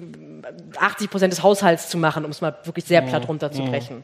80 0.77 1.09
Prozent 1.09 1.33
des 1.33 1.43
Haushalts 1.43 1.89
zu 1.89 1.97
machen, 1.97 2.25
um 2.25 2.31
es 2.31 2.41
mal 2.41 2.55
wirklich 2.63 2.85
sehr 2.85 3.01
platt 3.01 3.27
runterzubrechen. 3.27 4.03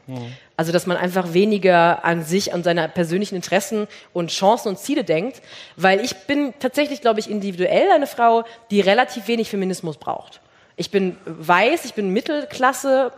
Also, 0.56 0.72
dass 0.72 0.86
man 0.86 0.96
einfach 0.96 1.32
weniger 1.32 2.04
an 2.04 2.24
sich, 2.24 2.52
an 2.54 2.62
seine 2.62 2.88
persönlichen 2.88 3.36
Interessen 3.36 3.86
und 4.12 4.30
Chancen 4.30 4.68
und 4.68 4.78
Ziele 4.78 5.04
denkt, 5.04 5.42
weil 5.76 6.00
ich 6.00 6.14
bin 6.26 6.54
tatsächlich, 6.58 7.00
glaube 7.00 7.20
ich, 7.20 7.30
individuell 7.30 7.90
eine 7.90 8.06
Frau, 8.06 8.44
die 8.70 8.80
relativ 8.80 9.28
wenig 9.28 9.50
Feminismus 9.50 9.96
braucht. 9.96 10.40
Ich 10.76 10.90
bin 10.90 11.16
weiß, 11.24 11.84
ich 11.84 11.94
bin 11.94 12.10
Mittelklasse, 12.12 13.12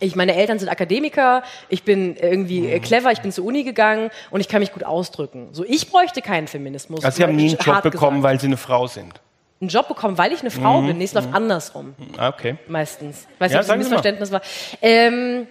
ich, 0.00 0.16
meine 0.16 0.34
Eltern 0.34 0.58
sind 0.58 0.68
Akademiker, 0.68 1.42
ich 1.68 1.82
bin 1.84 2.16
irgendwie 2.16 2.78
clever, 2.80 3.12
ich 3.12 3.20
bin 3.20 3.32
zur 3.32 3.44
Uni 3.44 3.64
gegangen 3.64 4.10
und 4.30 4.40
ich 4.40 4.48
kann 4.48 4.60
mich 4.60 4.72
gut 4.72 4.84
ausdrücken. 4.84 5.48
So, 5.52 5.64
ich 5.64 5.90
bräuchte 5.90 6.22
keinen 6.22 6.48
Feminismus. 6.48 7.04
Also 7.04 7.16
Sie 7.16 7.22
haben 7.22 7.36
nie 7.36 7.50
einen 7.50 7.58
Job 7.58 7.82
bekommen, 7.82 8.16
gesagt. 8.16 8.22
weil 8.22 8.40
Sie 8.40 8.46
eine 8.46 8.56
Frau 8.56 8.86
sind. 8.86 9.20
Einen 9.64 9.68
Job 9.70 9.88
bekommen, 9.88 10.16
weil 10.18 10.32
ich 10.32 10.40
eine 10.40 10.50
Frau 10.50 10.80
bin. 10.82 10.98
Nee, 10.98 11.04
es 11.04 11.12
läuft 11.14 11.32
andersrum 11.34 11.94
Ah, 12.16 12.28
Okay. 12.28 12.56
meistens. 12.68 13.26
Weiß 13.38 13.52
Ja, 13.52 13.58
nicht, 13.58 13.60
ob 13.60 13.60
das 13.60 13.70
ein. 13.70 13.78
Missverständnis 13.78 14.30
war. 14.32 14.40
Ähm, 14.82 15.46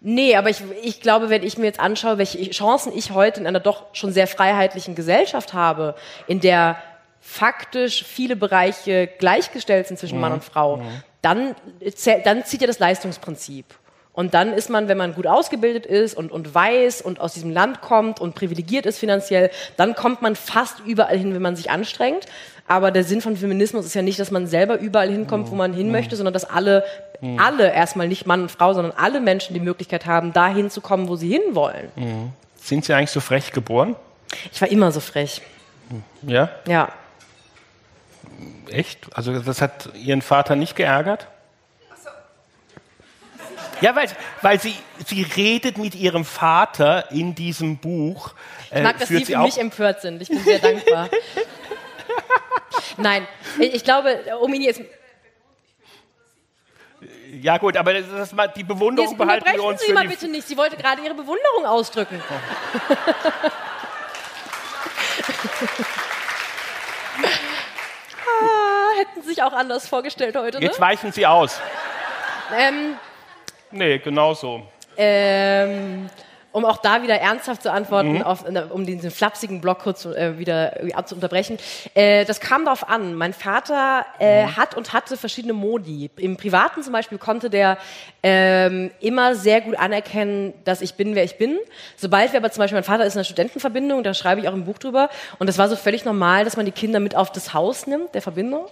nee, 0.00 0.36
aber 0.36 0.50
ich, 0.50 0.62
ich 0.82 1.00
glaube, 1.00 1.30
wenn 1.30 1.42
ich 1.42 1.58
mir 1.58 1.66
jetzt 1.66 1.80
anschaue, 1.80 2.18
welche 2.18 2.38
Chancen 2.50 2.92
ich 2.96 3.12
heute 3.12 3.40
in 3.40 3.46
einer 3.46 3.60
doch 3.60 3.86
schon 3.94 4.12
sehr 4.12 4.26
freiheitlichen 4.26 4.94
Gesellschaft 4.94 5.52
habe, 5.54 5.94
in 6.26 6.40
der 6.40 6.76
faktisch 7.20 8.04
viele 8.04 8.34
Bereiche 8.36 9.06
gleichgestellt 9.06 9.86
sind 9.86 9.98
zwischen 9.98 10.18
Mann 10.20 10.32
und 10.32 10.42
Frau, 10.44 10.82
dann, 11.22 11.54
zäh- 11.82 12.20
dann 12.24 12.44
zieht 12.44 12.60
ja 12.62 12.66
das 12.66 12.80
Leistungsprinzip. 12.80 13.64
Und 14.14 14.34
dann 14.34 14.52
ist 14.52 14.68
man, 14.68 14.88
wenn 14.88 14.98
man 14.98 15.14
gut 15.14 15.26
ausgebildet 15.26 15.86
ist 15.86 16.14
und, 16.14 16.30
und 16.30 16.54
weiß 16.54 17.00
und 17.00 17.18
aus 17.18 17.32
diesem 17.32 17.50
Land 17.50 17.80
kommt 17.80 18.20
und 18.20 18.34
privilegiert 18.34 18.84
ist 18.84 18.98
finanziell, 18.98 19.50
dann 19.76 19.94
kommt 19.94 20.20
man 20.20 20.36
fast 20.36 20.80
überall 20.80 21.16
hin, 21.16 21.34
wenn 21.34 21.40
man 21.40 21.56
sich 21.56 21.70
anstrengt. 21.70 22.26
Aber 22.68 22.90
der 22.90 23.04
Sinn 23.04 23.22
von 23.22 23.36
Feminismus 23.36 23.86
ist 23.86 23.94
ja 23.94 24.02
nicht, 24.02 24.18
dass 24.18 24.30
man 24.30 24.46
selber 24.46 24.78
überall 24.78 25.10
hinkommt, 25.10 25.50
wo 25.50 25.54
man 25.54 25.72
hin 25.72 25.90
möchte, 25.90 26.14
sondern 26.16 26.34
dass 26.34 26.44
alle, 26.44 26.84
alle 27.38 27.72
erstmal 27.72 28.06
nicht 28.06 28.26
Mann 28.26 28.42
und 28.42 28.50
Frau, 28.50 28.74
sondern 28.74 28.92
alle 28.96 29.20
Menschen 29.20 29.54
die 29.54 29.60
Möglichkeit 29.60 30.06
haben, 30.06 30.32
da 30.32 30.48
hinzukommen, 30.48 31.08
wo 31.08 31.16
sie 31.16 31.28
hinwollen. 31.28 31.88
Sind 32.56 32.84
Sie 32.84 32.92
eigentlich 32.92 33.10
so 33.10 33.20
frech 33.20 33.52
geboren? 33.52 33.96
Ich 34.52 34.60
war 34.60 34.68
immer 34.68 34.92
so 34.92 35.00
frech. 35.00 35.42
Ja? 36.22 36.50
Ja. 36.66 36.92
Echt? 38.70 38.98
Also 39.14 39.38
das 39.40 39.60
hat 39.60 39.90
Ihren 39.96 40.22
Vater 40.22 40.54
nicht 40.54 40.76
geärgert? 40.76 41.26
Ja, 43.82 43.96
weil, 43.96 44.08
weil 44.42 44.60
sie, 44.60 44.76
sie 45.04 45.22
redet 45.22 45.76
mit 45.76 45.94
ihrem 45.96 46.24
Vater 46.24 47.10
in 47.10 47.34
diesem 47.34 47.78
Buch. 47.78 48.32
Äh, 48.70 48.78
Ich 48.78 48.82
mag, 48.84 48.98
dass 48.98 49.08
führt 49.08 49.26
Sie 49.26 49.32
für 49.34 49.40
mich 49.40 49.58
empört 49.58 50.00
sind. 50.00 50.22
Ich 50.22 50.28
bin 50.28 50.38
sehr 50.38 50.60
dankbar. 50.60 51.08
Nein, 52.96 53.26
ich 53.58 53.82
glaube, 53.82 54.20
ihn 54.54 54.62
jetzt. 54.62 54.80
Ja 57.40 57.58
gut, 57.58 57.76
aber 57.76 57.94
das, 57.94 58.04
das, 58.08 58.32
mal- 58.32 58.48
die 58.54 58.62
Bewunderung 58.62 59.10
Jetzt 59.10 59.18
behalten 59.18 59.46
wir 59.52 59.64
uns 59.64 59.80
Sie 59.80 59.88
für 59.88 59.94
mal 59.94 60.02
die... 60.02 60.08
bitte 60.08 60.28
nicht. 60.28 60.46
Sie 60.46 60.56
wollte 60.56 60.76
gerade 60.76 61.02
Ihre 61.02 61.14
Bewunderung 61.14 61.66
ausdrücken. 61.66 62.22
ah, 68.26 68.98
hätten 68.98 69.22
Sie 69.22 69.28
sich 69.30 69.42
auch 69.42 69.52
anders 69.52 69.88
vorgestellt 69.88 70.36
heute, 70.36 70.58
ne? 70.58 70.64
Jetzt 70.66 70.80
weichen 70.80 71.10
Sie 71.12 71.26
aus. 71.26 71.60
Ähm, 72.56 72.96
Nee, 73.72 73.98
genau 73.98 74.34
so. 74.34 74.62
ähm, 74.96 76.08
um 76.54 76.66
auch 76.66 76.76
da 76.76 77.02
wieder 77.02 77.14
ernsthaft 77.14 77.62
zu 77.62 77.72
antworten, 77.72 78.16
Mhm. 78.16 78.22
auf, 78.22 78.44
um 78.70 78.84
diesen 78.84 79.10
flapsigen 79.10 79.62
Block 79.62 79.78
kurz 79.78 80.04
äh, 80.04 80.38
wieder 80.38 80.74
ab- 80.92 81.08
zu 81.08 81.14
unterbrechen. 81.14 81.56
Äh, 81.94 82.26
das 82.26 82.40
kam 82.40 82.66
darauf 82.66 82.86
an. 82.90 83.14
Mein 83.14 83.32
Vater 83.32 84.04
äh, 84.18 84.44
Mhm. 84.44 84.56
hat 84.58 84.76
und 84.76 84.92
hatte 84.92 85.16
verschiedene 85.16 85.54
Modi. 85.54 86.10
Im 86.18 86.36
Privaten 86.36 86.82
zum 86.82 86.92
Beispiel 86.92 87.16
konnte 87.16 87.48
der 87.48 87.78
ähm, 88.22 88.90
immer 89.00 89.34
sehr 89.34 89.62
gut 89.62 89.78
anerkennen, 89.78 90.52
dass 90.64 90.82
ich 90.82 90.92
bin, 90.94 91.14
wer 91.14 91.24
ich 91.24 91.38
bin. 91.38 91.58
Sobald 91.96 92.32
wir 92.34 92.40
aber 92.40 92.50
zum 92.50 92.60
Beispiel, 92.60 92.76
mein 92.76 92.84
Vater 92.84 93.06
ist 93.06 93.14
in 93.14 93.20
einer 93.20 93.24
Studentenverbindung, 93.24 94.02
da 94.02 94.12
schreibe 94.12 94.42
ich 94.42 94.48
auch 94.48 94.52
im 94.52 94.66
Buch 94.66 94.76
drüber, 94.78 95.08
und 95.38 95.46
das 95.46 95.56
war 95.56 95.70
so 95.70 95.76
völlig 95.76 96.04
normal, 96.04 96.44
dass 96.44 96.58
man 96.58 96.66
die 96.66 96.72
Kinder 96.72 97.00
mit 97.00 97.16
auf 97.16 97.32
das 97.32 97.54
Haus 97.54 97.86
nimmt, 97.86 98.14
der 98.14 98.20
Verbindung. 98.20 98.66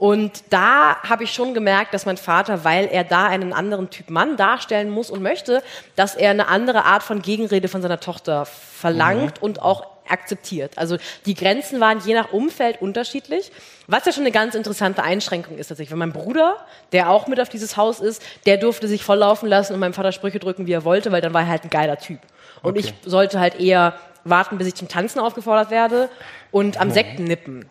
Und 0.00 0.44
da 0.48 0.96
habe 1.02 1.24
ich 1.24 1.34
schon 1.34 1.52
gemerkt, 1.52 1.92
dass 1.92 2.06
mein 2.06 2.16
Vater, 2.16 2.64
weil 2.64 2.86
er 2.90 3.04
da 3.04 3.26
einen 3.26 3.52
anderen 3.52 3.90
Typ 3.90 4.08
Mann 4.08 4.38
darstellen 4.38 4.88
muss 4.88 5.10
und 5.10 5.20
möchte, 5.20 5.62
dass 5.94 6.14
er 6.14 6.30
eine 6.30 6.48
andere 6.48 6.86
Art 6.86 7.02
von 7.02 7.20
Gegenrede 7.20 7.68
von 7.68 7.82
seiner 7.82 8.00
Tochter 8.00 8.46
verlangt 8.46 9.42
und 9.42 9.60
auch 9.60 9.86
akzeptiert. 10.08 10.78
Also 10.78 10.96
die 11.26 11.34
Grenzen 11.34 11.80
waren 11.80 12.00
je 12.00 12.14
nach 12.14 12.32
Umfeld 12.32 12.80
unterschiedlich, 12.80 13.52
was 13.88 14.06
ja 14.06 14.12
schon 14.12 14.22
eine 14.22 14.32
ganz 14.32 14.54
interessante 14.54 15.02
Einschränkung 15.02 15.58
ist 15.58 15.68
tatsächlich. 15.68 15.90
Weil 15.92 15.98
mein 15.98 16.14
Bruder, 16.14 16.56
der 16.92 17.10
auch 17.10 17.26
mit 17.26 17.38
auf 17.38 17.50
dieses 17.50 17.76
Haus 17.76 18.00
ist, 18.00 18.22
der 18.46 18.56
durfte 18.56 18.88
sich 18.88 19.04
volllaufen 19.04 19.50
lassen 19.50 19.74
und 19.74 19.80
meinem 19.80 19.92
Vater 19.92 20.12
Sprüche 20.12 20.38
drücken, 20.38 20.66
wie 20.66 20.72
er 20.72 20.86
wollte, 20.86 21.12
weil 21.12 21.20
dann 21.20 21.34
war 21.34 21.42
er 21.42 21.48
halt 21.48 21.64
ein 21.64 21.70
geiler 21.70 21.98
Typ. 21.98 22.20
Und 22.62 22.78
Okay. 22.78 22.80
ich 22.80 22.94
sollte 23.04 23.38
halt 23.38 23.60
eher 23.60 23.92
warten, 24.24 24.56
bis 24.56 24.66
ich 24.66 24.74
zum 24.76 24.88
Tanzen 24.88 25.20
aufgefordert 25.20 25.70
werde 25.70 26.08
und 26.50 26.80
am 26.80 26.90
Sekten 26.90 27.24
nippen. 27.24 27.68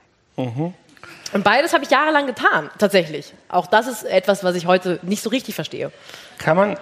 Und 1.33 1.43
beides 1.43 1.73
habe 1.73 1.83
ich 1.83 1.89
jahrelang 1.89 2.25
getan, 2.25 2.69
tatsächlich. 2.77 3.33
Auch 3.49 3.67
das 3.67 3.87
ist 3.87 4.03
etwas, 4.03 4.43
was 4.43 4.55
ich 4.55 4.65
heute 4.65 4.99
nicht 5.03 5.21
so 5.21 5.29
richtig 5.29 5.55
verstehe. 5.55 5.91
Kann 6.37 6.57
man, 6.57 6.77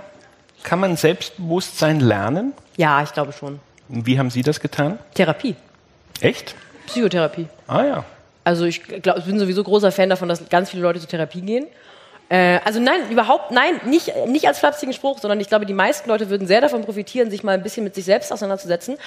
kann 0.64 0.80
man 0.80 0.95
Selbstbewusstsein 0.95 2.00
lernen? 2.00 2.54
Ja, 2.78 3.02
ich 3.04 3.12
glaube 3.14 3.34
schon. 3.34 3.60
Und 3.89 4.06
Wie 4.06 4.20
haben 4.20 4.30
Sie 4.30 4.41
das 4.41 4.60
getan? 4.60 5.00
Therapie, 5.14 5.56
Echt? 6.22 6.56
Psychotherapie. 6.88 7.48
Ah 7.68 7.84
ja. 7.84 8.06
Also 8.43 8.66
ich, 8.66 8.84
glaub, 8.84 9.18
ich 9.18 9.26
bin 9.26 9.39
sowieso 9.39 9.64
großer 9.64 9.91
Fan 9.91 10.10
davon, 10.10 10.30
dass 10.30 10.48
ganz 10.50 10.70
viele 10.70 10.84
Leute 10.84 11.00
zur 11.00 11.10
Therapie 11.10 11.41
gehen. 11.41 11.68
Äh, 12.30 12.60
also 12.64 12.80
nein, 12.80 13.10
überhaupt, 13.10 13.52
nein, 13.52 13.80
nicht, 13.86 14.14
nicht 14.28 14.48
als 14.48 14.60
flapsigen 14.60 14.93
Spruch, 14.93 15.20
sondern 15.20 15.39
ich 15.39 15.48
glaube, 15.48 15.66
die 15.66 15.74
meisten 15.74 16.10
Leute 16.10 16.30
würden 16.30 16.48
sehr 16.48 16.62
davon 16.62 16.84
profitieren, 16.84 17.30
sich 17.30 17.43
mal 17.43 17.54
ein 17.54 17.64
bisschen 17.64 17.84
mit 17.84 17.95
sich 17.95 18.06
selbst 18.06 18.32
auseinanderzusetzen. 18.32 18.98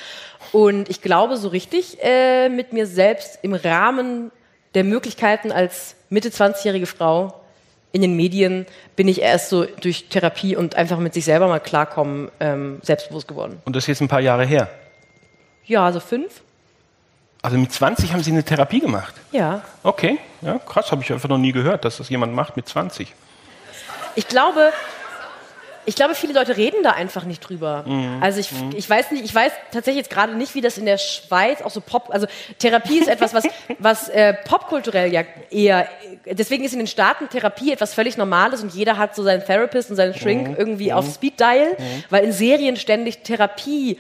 Und 0.53 0.89
ich 0.89 1.01
glaube, 1.01 1.37
so 1.37 1.49
richtig 1.49 1.99
äh, 2.03 2.49
mit 2.49 2.73
mir 2.73 2.87
selbst 2.87 3.39
im 3.43 3.55
Rahmen 3.55 4.31
der 4.75 4.85
Möglichkeiten 4.85 5.53
als 5.53 5.97
Mitte 6.09 6.29
20-jährige 6.29 6.87
Frau 6.87 7.35
in 7.93 8.03
den 8.03 8.15
Medien 8.15 8.67
bin 8.95 9.09
ich 9.09 9.21
erst 9.21 9.49
so 9.49 9.65
durch 9.65 10.09
Therapie 10.09 10.55
und 10.55 10.77
einfach 10.77 10.99
mit 10.99 11.15
sich 11.15 11.25
selber 11.25 11.49
mal 11.49 11.59
klarkommen 11.59 12.31
ähm, 12.39 12.79
selbstbewusst 12.83 13.27
geworden. 13.27 13.61
Und 13.65 13.75
das 13.75 13.85
ist 13.85 13.89
jetzt 13.89 14.01
ein 14.01 14.09
paar 14.09 14.21
Jahre 14.21 14.45
her. 14.45 14.69
Ja, 15.65 15.85
also 15.85 15.99
fünf? 15.99 16.43
Also 17.43 17.57
mit 17.57 17.73
20 17.73 18.13
haben 18.13 18.23
Sie 18.23 18.31
eine 18.31 18.45
Therapie 18.45 18.81
gemacht? 18.81 19.15
Ja. 19.33 19.63
Okay, 19.83 20.19
ja, 20.43 20.59
krass, 20.59 20.93
habe 20.93 21.03
ich 21.03 21.13
einfach 21.13 21.29
noch 21.29 21.39
nie 21.39 21.53
gehört, 21.53 21.85
dass 21.85 21.97
das 21.97 22.09
jemand 22.11 22.35
macht 22.35 22.57
mit 22.57 22.69
20. 22.69 23.15
Ich 24.15 24.29
glaube, 24.29 24.73
ich 25.87 25.95
glaube, 25.95 26.15
viele 26.15 26.33
Leute 26.33 26.57
reden 26.57 26.83
da 26.83 26.91
einfach 26.91 27.25
nicht 27.25 27.41
drüber. 27.41 27.85
Mhm. 27.87 28.23
Also 28.23 28.41
ich, 28.41 28.51
ich 28.77 28.89
weiß 28.89 29.11
nicht, 29.13 29.25
ich 29.25 29.35
weiß 29.35 29.53
tatsächlich 29.73 30.05
jetzt 30.05 30.11
gerade 30.11 30.35
nicht, 30.35 30.55
wie 30.55 30.61
das 30.61 30.79
in 30.79 30.87
der 30.87 30.99
Schweiz 30.99 31.63
auch 31.63 31.71
so 31.71 31.81
Pop, 31.81 32.11
also 32.11 32.27
Therapie 32.59 32.99
ist 32.99 33.09
etwas, 33.09 33.35
was, 33.35 33.45
was 33.79 34.09
äh, 34.09 34.35
popkulturell 34.45 35.13
ja 35.13 35.25
eher, 35.51 35.89
deswegen 36.27 36.65
ist 36.65 36.73
in 36.73 36.79
den 36.79 36.87
Staaten 36.87 37.29
Therapie 37.29 37.73
etwas 37.73 37.95
völlig 37.95 38.17
Normales 38.17 38.63
und 38.63 38.75
jeder 38.75 38.99
hat 38.99 39.15
so 39.15 39.23
seinen 39.23 39.45
Therapist 39.45 39.91
und 39.91 39.97
seinen 39.97 40.15
Shrink 40.15 40.49
Mhm. 40.49 40.57
irgendwie 40.57 40.93
auf 40.93 41.07
Speed 41.13 41.39
Dial, 41.41 41.77
weil 42.11 42.25
in 42.25 42.33
Serien 42.33 42.77
ständig 42.77 43.23
Therapie 43.23 43.99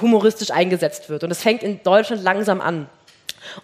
humoristisch 0.00 0.50
eingesetzt 0.50 1.08
wird 1.08 1.22
und 1.22 1.30
das 1.30 1.42
fängt 1.42 1.62
in 1.62 1.82
Deutschland 1.82 2.22
langsam 2.22 2.60
an. 2.60 2.88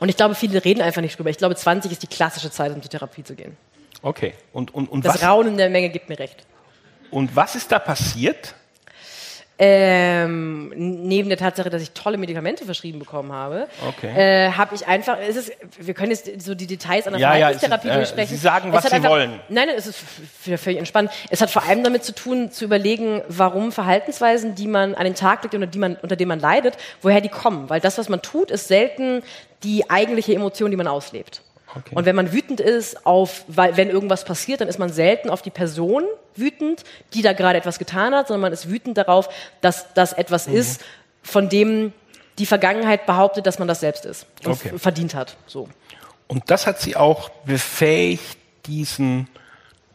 Und 0.01 0.09
ich 0.09 0.17
glaube, 0.17 0.35
viele 0.35 0.65
reden 0.65 0.83
einfach 0.83 1.01
nicht 1.01 1.17
drüber. 1.19 1.31
Ich 1.31 1.39
glaube, 1.39 1.55
20 1.55 1.93
ist 1.93 2.03
die 2.03 2.09
klassische 2.09 2.51
Zeit, 2.51 2.73
um 2.73 2.83
zur 2.83 2.91
Therapie 2.91 3.23
zu 3.23 3.35
gehen. 3.35 3.57
Okay, 4.03 4.35
und, 4.53 4.75
und, 4.75 4.89
und, 4.91 5.05
Das 5.05 5.15
was, 5.15 5.23
Raunen 5.25 5.57
der 5.57 5.71
Menge 5.71 5.89
gibt 5.89 6.09
mir 6.09 6.19
recht. 6.19 6.37
Und 7.11 7.35
was 7.37 7.55
ist 7.55 7.71
da 7.73 7.79
passiert? 7.79 8.55
Ähm, 9.61 10.73
neben 10.77 11.29
der 11.29 11.37
Tatsache, 11.37 11.69
dass 11.69 11.83
ich 11.83 11.91
tolle 11.91 12.17
Medikamente 12.17 12.65
verschrieben 12.65 13.01
bekommen 13.01 13.33
habe, 13.33 13.67
Okay. 13.89 14.07
äh, 14.47 14.53
habe 14.53 14.77
ich 14.77 14.87
einfach, 14.87 15.19
es 15.19 15.35
ist, 15.35 15.53
wir 15.81 15.95
können 15.95 16.13
jetzt 16.13 16.43
so 16.43 16.55
die 16.55 16.69
Details 16.69 17.09
einer 17.09 17.19
Ja, 17.19 17.35
ja, 17.35 17.49
ist, 17.49 17.59
Verhaltenstherapie 17.59 17.89
äh, 17.89 17.95
durchsprechen. 17.95 18.29
Sie 18.29 18.37
sagen, 18.41 18.69
Es 18.69 18.75
was 18.77 18.85
Sie 18.85 18.93
einfach, 18.93 19.11
wollen. 19.11 19.41
Nein, 19.49 19.67
nein, 19.67 19.77
es 19.77 19.89
ist 19.89 19.99
völlig 20.63 20.79
entspannt. 20.79 21.11
Es 21.29 21.41
hat 21.43 21.51
vor 21.51 21.65
allem 21.65 21.83
damit 21.83 22.05
zu 22.05 22.15
tun, 22.15 22.53
zu 22.53 22.65
überlegen, 22.67 23.21
warum 23.27 23.73
Verhaltensweisen, 23.73 24.55
die 24.55 24.69
man 24.69 24.95
an 24.95 25.03
den 25.03 25.17
Tag 25.17 25.43
legt, 25.43 25.57
unter, 25.57 25.67
die 25.67 25.79
man, 25.79 25.97
unter 25.97 26.15
denen 26.15 26.29
man 26.29 26.39
leidet, 26.39 26.77
woher 27.03 27.21
die 27.21 27.29
kommen. 27.29 27.69
Weil 27.69 27.81
das, 27.81 27.99
was 27.99 28.09
man 28.09 28.23
tut, 28.23 28.53
ist 28.53 28.69
selten 28.69 29.25
die 29.65 29.91
eigentliche 29.91 30.35
Emotion, 30.37 30.71
die 30.71 30.77
man 30.77 30.87
auslebt. 30.87 31.43
Okay. 31.79 31.95
Und 31.95 32.05
wenn 32.07 32.17
man 32.17 32.33
wütend 32.33 32.61
ist 32.61 33.07
auf, 33.07 33.45
weil, 33.49 33.77
wenn 33.77 33.89
irgendwas 33.91 34.25
passiert, 34.25 34.61
dann 34.61 34.69
ist 34.69 34.79
man 34.79 34.91
selten 34.93 35.31
auf 35.31 35.43
die 35.43 35.51
Person 35.51 36.05
wütend, 36.37 36.85
die 37.15 37.23
da 37.23 37.33
gerade 37.33 37.59
etwas 37.59 37.79
getan 37.79 38.15
hat, 38.15 38.29
sondern 38.29 38.43
man 38.43 38.53
ist 38.53 38.69
wütend 38.71 38.97
darauf, 38.99 39.29
dass 39.61 39.93
das 39.95 40.13
etwas 40.13 40.47
Mhm. 40.49 40.55
ist, 40.55 40.85
von 41.23 41.49
dem 41.49 41.93
die 42.39 42.47
Vergangenheit 42.47 43.05
behauptet, 43.07 43.47
dass 43.47 43.59
man 43.59 43.67
das 43.69 43.81
selbst 43.81 44.05
ist 44.05 44.27
und 44.45 44.53
Okay. 44.53 44.79
verdient 44.79 45.15
hat. 45.15 45.37
So. 45.47 45.69
Und 46.29 46.51
das 46.51 46.67
hat 46.67 46.81
Sie 46.81 46.95
auch 46.97 47.31
befähigt, 47.47 48.39
diesen 48.67 49.29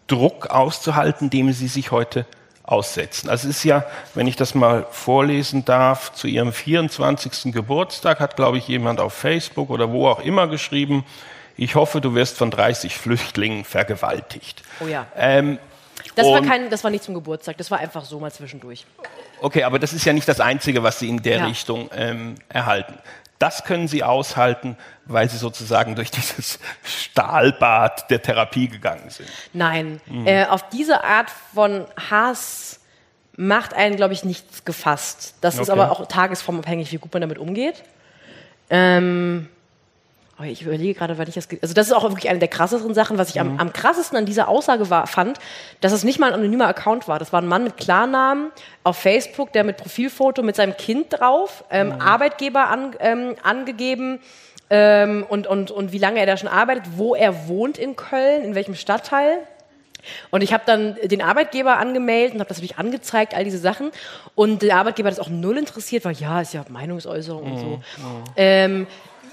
Druck 0.08 0.48
auszuhalten, 0.50 1.30
dem 1.30 1.54
Sie 1.54 1.68
sich 1.68 1.92
heute 1.92 2.26
aussetzen. 2.64 3.30
Also 3.30 3.50
es 3.50 3.58
ist 3.58 3.64
ja, 3.66 3.86
wenn 4.16 4.26
ich 4.26 4.36
das 4.36 4.56
mal 4.56 4.86
vorlesen 4.90 5.64
darf, 5.66 6.14
zu 6.14 6.28
Ihrem 6.28 6.52
24. 6.54 7.52
Geburtstag 7.54 8.20
hat, 8.20 8.36
glaube 8.36 8.58
ich, 8.58 8.68
jemand 8.68 9.00
auf 9.00 9.14
Facebook 9.14 9.70
oder 9.70 9.92
wo 9.92 10.08
auch 10.08 10.20
immer 10.22 10.48
geschrieben, 10.48 11.06
ich 11.58 11.76
hoffe, 11.76 12.02
du 12.02 12.16
wirst 12.16 12.38
von 12.38 12.52
30 12.52 12.96
Flüchtlingen 12.98 13.64
vergewaltigt. 13.66 14.64
Oh 14.80 14.88
ja. 14.88 15.06
Ähm, 15.16 15.60
Das 16.16 16.28
war, 16.28 16.42
kein, 16.42 16.70
das 16.70 16.84
war 16.84 16.92
nicht 16.92 17.04
zum 17.04 17.14
Geburtstag, 17.14 17.58
das 17.58 17.72
war 17.72 17.80
einfach 17.80 18.06
so 18.06 18.20
mal 18.20 18.32
zwischendurch. 18.32 18.86
Okay, 19.42 19.64
aber 19.64 19.80
das 19.80 19.94
ist 19.94 20.06
ja 20.06 20.14
nicht 20.14 20.28
das 20.28 20.40
Einzige, 20.40 20.84
was 20.84 21.00
Sie 21.00 21.10
in 21.10 21.22
der 21.22 21.38
Ja. 21.38 21.46
Richtung 21.46 21.90
ähm, 21.96 22.36
erhalten. 22.50 22.98
Das 23.40 23.64
können 23.66 23.88
Sie 23.90 24.04
aushalten, 24.04 24.78
weil 25.06 25.30
Sie 25.30 25.38
sozusagen 25.38 25.96
durch 25.96 26.12
dieses 26.12 26.60
Stahlbad 26.84 28.10
der 28.10 28.22
Therapie 28.22 28.68
gegangen 28.68 29.10
sind. 29.10 29.30
Nein, 29.54 30.02
äh, 30.26 30.46
auf 30.46 30.68
diese 30.70 31.04
Art 31.04 31.30
von 31.54 31.86
Hass 32.10 32.80
macht 33.36 33.74
einen, 33.74 33.96
glaube 33.96 34.14
ich, 34.14 34.24
nichts 34.24 34.64
gefasst. 34.66 35.36
Das 35.42 35.56
ist 35.56 35.62
Okay. 35.70 35.72
aber 35.72 35.92
auch 35.92 36.08
tagesformabhängig, 36.08 36.92
wie 36.92 36.98
gut 36.98 37.12
man 37.14 37.22
damit 37.22 37.38
umgeht. 37.38 37.84
Ähm, 38.70 39.50
oh, 40.40 40.44
ich 40.44 40.62
überlege 40.62 40.94
gerade, 40.94 41.18
weil 41.18 41.28
ich 41.28 41.36
das. 41.36 41.48
Also, 41.62 41.74
das 41.74 41.88
ist 41.88 41.94
auch 41.94 42.04
wirklich 42.04 42.30
eine 42.30 42.40
der 42.40 42.48
krasseren 42.48 42.94
Sachen. 42.94 43.18
Was 43.18 43.30
ich 43.30 43.40
am, 43.40 43.60
am 43.60 43.74
krassesten 43.74 44.18
an 44.18 44.26
dieser 44.26 44.48
Aussage 44.48 44.90
war, 44.90 45.08
fand, 45.08 45.40
dass 45.82 45.92
es 45.92 46.04
nicht 46.04 46.20
mal 46.20 46.28
ein 46.28 46.34
anonymer 46.34 46.68
Account 46.68 47.08
war. 47.08 47.20
Das 47.20 47.34
war 47.34 47.42
ein 47.42 47.48
Mann 47.48 47.64
mit 47.64 47.78
Klarnamen 47.78 48.52
auf 48.84 48.98
Facebook, 48.98 49.54
der 49.54 49.64
mit 49.64 49.78
Profilfoto 49.78 50.44
mit 50.44 50.56
seinem 50.56 50.76
Kind 50.78 51.08
drauf, 51.10 51.64
ähm, 51.70 51.94
Arbeitgeber 52.00 52.68
an, 52.68 52.96
ähm, 53.00 53.36
angegeben, 53.44 54.20
ähm, 54.70 55.26
und, 55.30 55.46
und, 55.46 55.70
und 55.70 55.92
wie 55.92 56.00
lange 56.00 56.20
er 56.20 56.26
da 56.26 56.36
schon 56.36 56.50
arbeitet, 56.50 56.86
wo 56.96 57.14
er 57.14 57.48
wohnt 57.48 57.78
in 57.78 57.96
Köln, 57.96 58.44
in 58.44 58.56
welchem 58.56 58.74
Stadtteil. 58.74 59.38
Und 60.32 60.42
ich 60.42 60.52
habe 60.52 60.64
dann 60.66 60.98
den 61.04 61.22
Arbeitgeber 61.22 61.78
angemeldet 61.78 62.34
und 62.34 62.40
habe 62.40 62.50
das 62.50 62.58
natürlich 62.58 62.78
angezeigt, 62.78 63.36
all 63.36 63.44
diese 63.44 63.60
Sachen. 63.60 63.92
Und 64.36 64.64
der 64.64 64.78
Arbeitgeber 64.78 65.08
hat 65.08 65.18
das 65.18 65.24
auch 65.26 65.30
null 65.30 65.58
interessiert, 65.58 66.06
weil 66.06 66.16
ja, 66.16 66.42
ist 66.42 66.54
ja 66.54 66.66
Meinungsäußerung 66.68 67.44
und 67.44 67.60
so. 67.60 67.66
Mhm. 67.66 67.82
Ähm, 68.36 68.88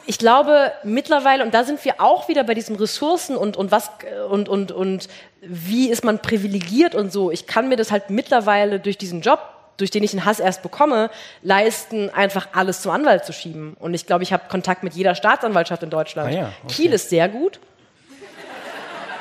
ich 0.06 0.18
glaube 0.18 0.72
mittlerweile, 0.82 1.44
und 1.44 1.54
da 1.54 1.64
sind 1.64 1.84
wir 1.84 2.00
auch 2.00 2.28
wieder 2.28 2.44
bei 2.44 2.54
diesen 2.54 2.76
Ressourcen 2.76 3.36
und, 3.36 3.56
und 3.56 3.70
was 3.70 3.90
und, 4.28 4.48
und, 4.48 4.72
und 4.72 5.08
wie 5.40 5.88
ist 5.88 6.04
man 6.04 6.20
privilegiert 6.20 6.94
und 6.94 7.12
so. 7.12 7.30
Ich 7.30 7.46
kann 7.46 7.68
mir 7.68 7.76
das 7.76 7.90
halt 7.90 8.10
mittlerweile 8.10 8.80
durch 8.80 8.98
diesen 8.98 9.20
Job, 9.20 9.40
durch 9.76 9.90
den 9.90 10.02
ich 10.02 10.10
den 10.10 10.24
Hass 10.24 10.40
erst 10.40 10.62
bekomme, 10.62 11.10
leisten, 11.42 12.10
einfach 12.10 12.48
alles 12.52 12.82
zum 12.82 12.92
Anwalt 12.92 13.24
zu 13.24 13.32
schieben. 13.32 13.76
Und 13.78 13.94
ich 13.94 14.06
glaube, 14.06 14.22
ich 14.22 14.32
habe 14.32 14.44
Kontakt 14.48 14.82
mit 14.82 14.94
jeder 14.94 15.14
Staatsanwaltschaft 15.14 15.82
in 15.82 15.90
Deutschland. 15.90 16.28
Ah 16.30 16.32
ja, 16.32 16.52
okay. 16.64 16.74
Kiel 16.74 16.92
ist 16.92 17.08
sehr 17.08 17.28
gut. 17.28 17.60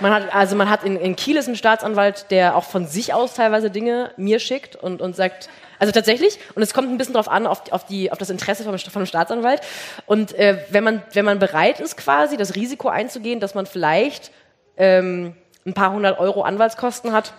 Man 0.02 0.14
hat, 0.14 0.34
also 0.34 0.56
man 0.56 0.70
hat 0.70 0.84
in, 0.84 0.96
in 0.96 1.16
Kiel 1.16 1.36
ist 1.36 1.48
ein 1.48 1.56
Staatsanwalt, 1.56 2.28
der 2.32 2.56
auch 2.56 2.64
von 2.64 2.88
sich 2.88 3.14
aus 3.14 3.34
teilweise 3.34 3.70
Dinge 3.70 4.12
mir 4.16 4.40
schickt 4.40 4.76
und, 4.78 5.02
und 5.02 5.16
sagt, 5.16 5.50
also 5.80 5.92
tatsächlich, 5.92 6.38
und 6.56 6.62
es 6.62 6.74
kommt 6.74 6.90
ein 6.90 6.98
bisschen 6.98 7.14
darauf 7.14 7.30
an, 7.30 7.48
auf, 7.48 7.72
auf, 7.72 7.86
die, 7.86 8.12
auf 8.12 8.18
das 8.18 8.30
Interesse 8.30 8.64
vom, 8.64 8.78
vom 8.78 9.06
Staatsanwalt. 9.06 9.62
Und 10.06 10.34
äh, 10.34 10.60
wenn, 10.70 10.84
man, 10.84 11.02
wenn 11.14 11.26
man 11.26 11.40
bereit 11.40 11.80
ist, 11.80 11.98
quasi 11.98 12.38
das 12.38 12.56
Risiko 12.56 12.90
einzugehen, 12.90 13.40
dass 13.40 13.56
man 13.56 13.66
vielleicht 13.66 14.32
ähm, 14.78 15.36
ein 15.66 15.74
paar 15.74 15.92
hundert 15.92 16.20
Euro 16.20 16.44
Anwaltskosten 16.44 17.14
hat, 17.14 17.34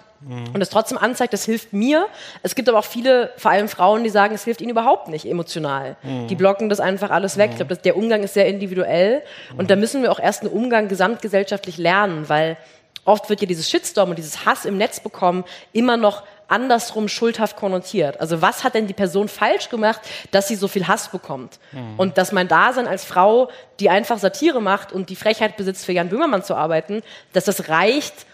und 0.53 0.61
es 0.61 0.69
trotzdem 0.69 0.99
anzeigt, 0.99 1.33
das 1.33 1.47
hilft 1.47 1.73
mir. 1.73 2.07
Es 2.43 2.55
gibt 2.55 2.69
aber 2.69 2.79
auch 2.79 2.85
viele, 2.85 3.31
vor 3.39 3.53
allem 3.53 3.71
Frauen, 3.71 4.05
die 4.05 4.11
sagen, 4.11 4.35
es 4.35 4.45
hilft 4.45 4.61
ihnen 4.61 4.71
überhaupt 4.71 5.09
nicht 5.09 5.25
emotional. 5.25 5.97
Die 6.29 6.35
blocken 6.35 6.69
das 6.69 6.79
einfach 6.79 7.09
alles 7.11 7.39
weg. 7.39 7.53
Ich 7.53 7.57
glaube, 7.57 7.75
der 7.77 7.97
Umgang 7.97 8.23
ist 8.23 8.35
sehr 8.35 8.47
individuell 8.47 9.23
und 9.57 9.71
da 9.71 9.77
müssen 9.77 10.03
wir 10.03 10.13
auch 10.13 10.21
erst 10.21 10.43
einen 10.43 10.53
Umgang 10.53 10.89
gesamtgesellschaftlich 10.89 11.79
lernen, 11.79 12.29
weil 12.29 12.59
oft 13.07 13.31
wird 13.31 13.41
ja 13.41 13.47
dieses 13.47 13.71
Shitstorm 13.71 14.11
und 14.11 14.17
dieses 14.17 14.45
Hass 14.45 14.67
im 14.67 14.77
Netz 14.77 15.01
bekommen 15.01 15.45
immer 15.73 15.97
noch 15.97 16.23
andersrum 16.51 17.09
schuldhaft 17.09 17.57
konnotiert. 17.57 18.21
Also 18.21 18.43
was 18.43 18.65
hat 18.65 18.75
denn 18.75 18.87
die 18.87 18.95
Person 18.95 19.29
falsch 19.29 19.69
gemacht, 19.69 20.01
dass 20.31 20.49
sie 20.49 20.57
so 20.57 20.69
viel 20.69 20.89
Hass 20.89 21.09
bekommt? 21.11 21.59
Und 21.97 22.19
dass 22.19 22.33
mein 22.33 22.49
Dasein 22.49 22.87
als 22.87 23.05
Frau, 23.05 23.51
die 23.79 23.91
einfach 23.91 24.19
Satire 24.19 24.61
macht 24.61 24.93
und 24.93 25.11
die 25.11 25.17
Frechheit 25.17 25.57
besitzt, 25.57 25.85
für 25.85 25.93
Jan 25.93 26.09
Böhmermann 26.09 26.43
zu 26.43 26.55
arbeiten, 26.55 27.03
dass 27.33 27.45
das 27.45 27.69
reicht, 27.69 28.27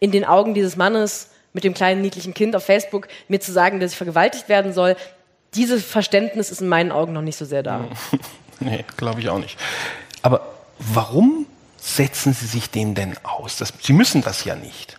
in 0.00 0.10
den 0.10 0.24
Augen 0.24 0.54
dieses 0.54 0.76
Mannes 0.76 1.30
mit 1.52 1.64
dem 1.64 1.74
kleinen 1.74 2.02
niedlichen 2.02 2.34
Kind 2.34 2.56
auf 2.56 2.64
Facebook 2.64 3.08
mir 3.28 3.40
zu 3.40 3.52
sagen, 3.52 3.78
dass 3.78 3.92
ich 3.92 3.96
vergewaltigt 3.96 4.48
werden 4.48 4.72
soll. 4.72 4.96
Dieses 5.54 5.84
Verständnis 5.84 6.50
ist 6.50 6.60
in 6.60 6.68
meinen 6.68 6.92
Augen 6.92 7.12
noch 7.12 7.22
nicht 7.22 7.36
so 7.36 7.44
sehr 7.44 7.62
da. 7.62 7.84
Nee, 8.64 8.84
glaube 8.96 9.18
ich 9.18 9.28
auch 9.28 9.38
nicht. 9.38 9.58
Aber 10.22 10.46
warum 10.78 11.46
setzen 11.78 12.32
Sie 12.32 12.46
sich 12.46 12.70
dem 12.70 12.94
denn 12.94 13.16
aus? 13.24 13.56
Das, 13.56 13.72
Sie 13.80 13.92
müssen 13.92 14.22
das 14.22 14.44
ja 14.44 14.54
nicht. 14.54 14.98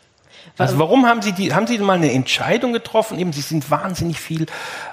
Also 0.58 0.78
warum 0.78 1.08
haben 1.08 1.22
Sie 1.24 1.32
die, 1.32 1.54
haben 1.54 1.66
Sie 1.66 1.80
mal 1.80 1.94
eine 1.94 2.12
Entscheidung 2.12 2.74
getroffen? 2.74 3.18
Eben, 3.18 3.34
Sie 3.34 3.42
sind 3.42 3.72
wahnsinnig 3.72 4.20
viel 4.20 4.46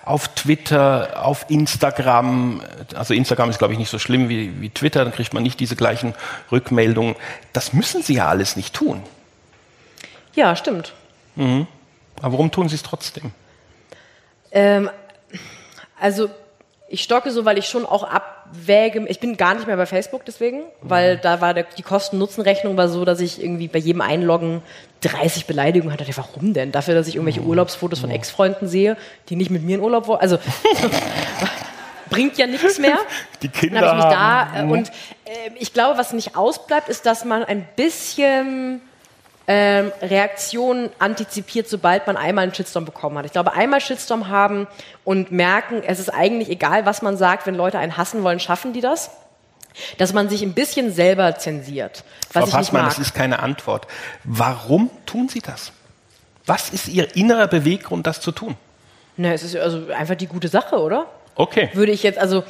auf 0.05 0.29
Twitter, 0.29 1.25
auf 1.25 1.47
Instagram. 1.51 2.63
Also 2.95 3.13
Instagram 3.13 3.51
ist, 3.51 3.59
glaube 3.59 3.75
ich, 3.75 3.79
nicht 3.79 3.91
so 3.91 3.99
schlimm 3.99 4.31
wie, 4.31 4.59
wie 4.61 4.71
Twitter. 4.71 5.05
Dann 5.05 5.13
kriegt 5.13 5.35
man 5.35 5.43
nicht 5.43 5.61
diese 5.61 5.77
gleichen 5.77 6.15
Rückmeldungen. 6.51 7.15
Das 7.53 7.75
müssen 7.75 8.03
Sie 8.03 8.15
ja 8.15 8.29
alles 8.29 8.57
nicht 8.57 8.75
tun. 8.75 9.03
Ja, 10.35 10.57
stimmt. 10.57 10.95
Aber 12.23 12.33
warum 12.33 12.51
tun 12.51 12.69
Sie 12.69 12.77
es 12.77 12.83
trotzdem? 12.83 13.33
Ähm, 14.53 14.91
also 16.01 16.31
ich 16.91 17.03
stocke 17.05 17.31
so, 17.31 17.45
weil 17.45 17.57
ich 17.57 17.67
schon 17.67 17.87
auch 17.87 18.03
abwäge. 18.03 19.07
Ich 19.09 19.21
bin 19.21 19.37
gar 19.37 19.55
nicht 19.55 19.69
mehr 19.69 19.77
bei 19.77 19.87
Facebook 19.87 20.25
deswegen, 20.25 20.65
weil 20.83 21.19
da 21.19 21.41
war 21.41 21.55
der, 21.55 21.65
die 21.79 21.83
Kosten-Nutzen-Rechnung 21.83 22.77
war 22.77 22.89
so, 22.89 23.05
dass 23.05 23.21
ich 23.21 23.41
irgendwie 23.41 23.69
bei 23.69 23.79
jedem 23.79 24.01
Einloggen 24.01 24.61
30 25.03 25.47
Beleidigungen 25.47 25.93
hatte. 25.93 26.05
Warum 26.17 26.53
denn? 26.53 26.73
Dafür, 26.73 26.95
dass 26.95 27.07
ich 27.07 27.15
irgendwelche 27.15 27.43
Urlaubsfotos 27.43 28.01
von 28.01 28.11
Ex-Freunden 28.11 28.67
sehe, 28.67 28.97
die 29.29 29.37
nicht 29.37 29.51
mit 29.51 29.63
mir 29.63 29.77
in 29.77 29.81
Urlaub 29.83 30.09
wollen. 30.09 30.21
Also 30.21 30.39
bringt 32.11 32.37
ja 32.39 32.49
nichts 32.49 32.81
mehr. 32.81 32.99
Die 33.41 33.49
Dann 33.49 33.61
Kinder 33.61 33.81
habe 33.81 33.99
ich 33.99 34.05
mich 34.05 34.13
da 34.13 34.53
haben. 34.53 34.69
äh, 34.69 34.73
und 34.73 34.89
äh, 34.89 35.51
ich 35.61 35.73
glaube, 35.73 35.97
was 35.97 36.13
nicht 36.13 36.37
ausbleibt, 36.37 36.89
ist, 36.89 37.07
dass 37.07 37.25
man 37.25 37.45
ein 37.45 37.67
bisschen 37.77 38.83
ähm, 39.47 39.93
Reaktionen 40.03 40.91
antizipiert, 40.99 41.69
sobald 41.69 42.07
man 42.07 42.17
einmal 42.17 42.45
einen 42.45 42.55
Shitstorm 42.55 42.85
bekommen 42.85 43.19
hat. 43.19 43.27
Ich 43.27 43.33
glaube, 43.33 43.53
einmal 43.53 43.81
Shitstorm 43.81 44.29
haben 44.29 44.67
und 45.05 45.33
merken, 45.33 45.83
es 45.85 45.99
ist 45.99 46.11
eigentlich 46.11 46.51
egal, 46.51 46.87
was 46.87 47.03
man 47.03 47.17
sagt, 47.17 47.47
wenn 47.47 47.55
Leute 47.55 47.79
einen 47.79 47.97
hassen 47.97 48.23
wollen, 48.23 48.41
schaffen 48.41 48.73
die 48.73 48.81
das. 48.81 49.11
Dass 49.99 50.13
man 50.13 50.29
sich 50.29 50.43
ein 50.43 50.53
bisschen 50.53 50.93
selber 50.93 51.37
zensiert, 51.37 52.03
was 52.33 52.43
Frau 52.43 52.49
ich 52.49 52.55
Passmann, 52.55 52.85
das 52.87 52.99
ist 52.99 53.15
keine 53.15 53.39
Antwort. 53.39 53.87
Warum 54.25 54.91
tun 55.07 55.29
Sie 55.29 55.41
das? 55.41 55.73
Was 56.45 56.71
ist 56.71 56.89
Ihr 56.89 57.15
innerer 57.15 57.47
Beweggrund, 57.47 58.07
das 58.07 58.21
zu 58.21 58.33
tun? 58.33 58.57
Ne, 59.17 59.33
es 59.33 59.45
ist 59.45 59.55
also 59.57 59.87
einfach 59.93 60.17
die 60.17 60.27
gute 60.27 60.49
Sache, 60.49 60.77
oder? 60.81 61.07
Okay. 61.37 61.71
Würde 61.73 61.93
ich 61.93 62.03
jetzt, 62.03 62.19
also 62.19 62.43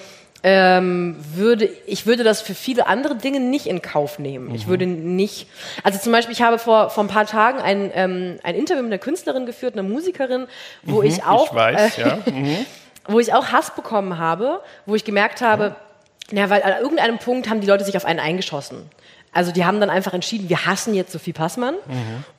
ähm, 0.42 1.16
würde, 1.34 1.68
ich 1.86 2.06
würde 2.06 2.24
das 2.24 2.40
für 2.40 2.54
viele 2.54 2.86
andere 2.86 3.14
Dinge 3.16 3.40
nicht 3.40 3.66
in 3.66 3.82
Kauf 3.82 4.18
nehmen. 4.18 4.54
Ich 4.54 4.66
würde 4.66 4.86
nicht, 4.86 5.46
also 5.82 5.98
zum 5.98 6.12
Beispiel, 6.12 6.32
ich 6.32 6.42
habe 6.42 6.58
vor, 6.58 6.90
vor 6.90 7.04
ein 7.04 7.08
paar 7.08 7.26
Tagen 7.26 7.58
ein, 7.60 7.90
ähm, 7.94 8.38
ein 8.42 8.54
Interview 8.54 8.82
mit 8.82 8.92
einer 8.92 8.98
Künstlerin 8.98 9.44
geführt, 9.44 9.74
einer 9.74 9.82
Musikerin, 9.82 10.46
wo 10.82 11.02
ich 11.02 11.24
auch, 11.24 11.46
ich 11.46 11.54
weiß, 11.54 11.98
äh, 11.98 12.00
ja. 12.00 12.18
Mhm. 12.30 12.64
wo 13.06 13.18
ich 13.20 13.34
auch 13.34 13.48
Hass 13.48 13.74
bekommen 13.74 14.18
habe, 14.18 14.60
wo 14.86 14.94
ich 14.94 15.04
gemerkt 15.04 15.40
habe, 15.42 15.76
na, 16.30 16.48
weil 16.48 16.62
an 16.62 16.80
irgendeinem 16.80 17.18
Punkt 17.18 17.50
haben 17.50 17.60
die 17.60 17.66
Leute 17.66 17.84
sich 17.84 17.96
auf 17.96 18.04
einen 18.04 18.20
eingeschossen. 18.20 18.88
Also 19.32 19.52
die 19.52 19.64
haben 19.64 19.80
dann 19.80 19.90
einfach 19.90 20.12
entschieden, 20.12 20.48
wir 20.48 20.66
hassen 20.66 20.94
jetzt 20.94 21.12
Sophie 21.12 21.32
Passmann. 21.32 21.74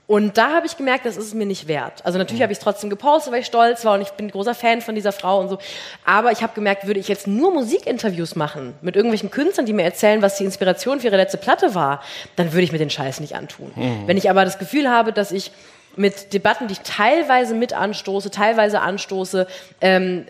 Und 0.08 0.38
da 0.38 0.56
habe 0.56 0.66
ich 0.66 0.76
gemerkt, 0.76 1.06
das 1.06 1.16
ist 1.16 1.28
es 1.28 1.34
mir 1.34 1.46
nicht 1.46 1.70
wert. 1.70 2.06
Also 2.06 2.18
natürlich 2.18 2.42
habe 2.42 2.52
ich 2.52 2.58
es 2.58 2.64
trotzdem 2.64 2.90
gepostet, 2.90 3.32
weil 3.32 3.40
ich 3.40 3.46
stolz 3.46 3.86
war 3.86 3.94
und 3.94 4.02
ich 4.02 4.10
bin 4.10 4.26
ein 4.26 4.32
großer 4.32 4.54
Fan 4.54 4.82
von 4.82 4.94
dieser 4.94 5.14
Frau 5.14 5.40
und 5.40 5.48
so. 5.48 5.58
Aber 6.04 6.34
ich 6.34 6.44
habe 6.44 6.54
gemerkt, 6.54 6.86
würde 6.86 7.00
ich 7.00 7.08
jetzt 7.08 7.28
nur 7.28 7.54
Musikinterviews 7.54 8.36
machen 8.36 8.74
mit 8.82 8.98
irgendwelchen 8.98 9.32
Künstlern, 9.32 9.66
die 9.66 9.72
mir 9.72 9.84
erzählen, 9.84 10.22
was 10.22 10.38
die 10.38 10.44
Inspiration 10.44 11.00
für 11.00 11.08
ihre 11.08 11.16
letzte 11.16 11.38
Platte 11.38 11.76
war, 11.76 12.02
dann 12.36 12.52
würde 12.52 12.64
ich 12.64 12.74
mir 12.74 12.78
den 12.78 12.90
Scheiß 12.90 13.22
nicht 13.22 13.36
antun. 13.36 13.72
Wenn 14.06 14.18
ich 14.18 14.30
aber 14.30 14.44
das 14.44 14.60
Gefühl 14.60 14.90
habe, 14.90 15.14
dass 15.14 15.32
ich 15.32 15.54
mit 15.96 16.34
Debatten, 16.34 16.68
die 16.68 16.74
ich 16.74 16.82
teilweise 16.82 17.56
mit 17.56 17.72
anstoße, 17.72 18.32
teilweise 18.32 18.82
anstoße, 18.82 19.48
ähm, 19.80 20.26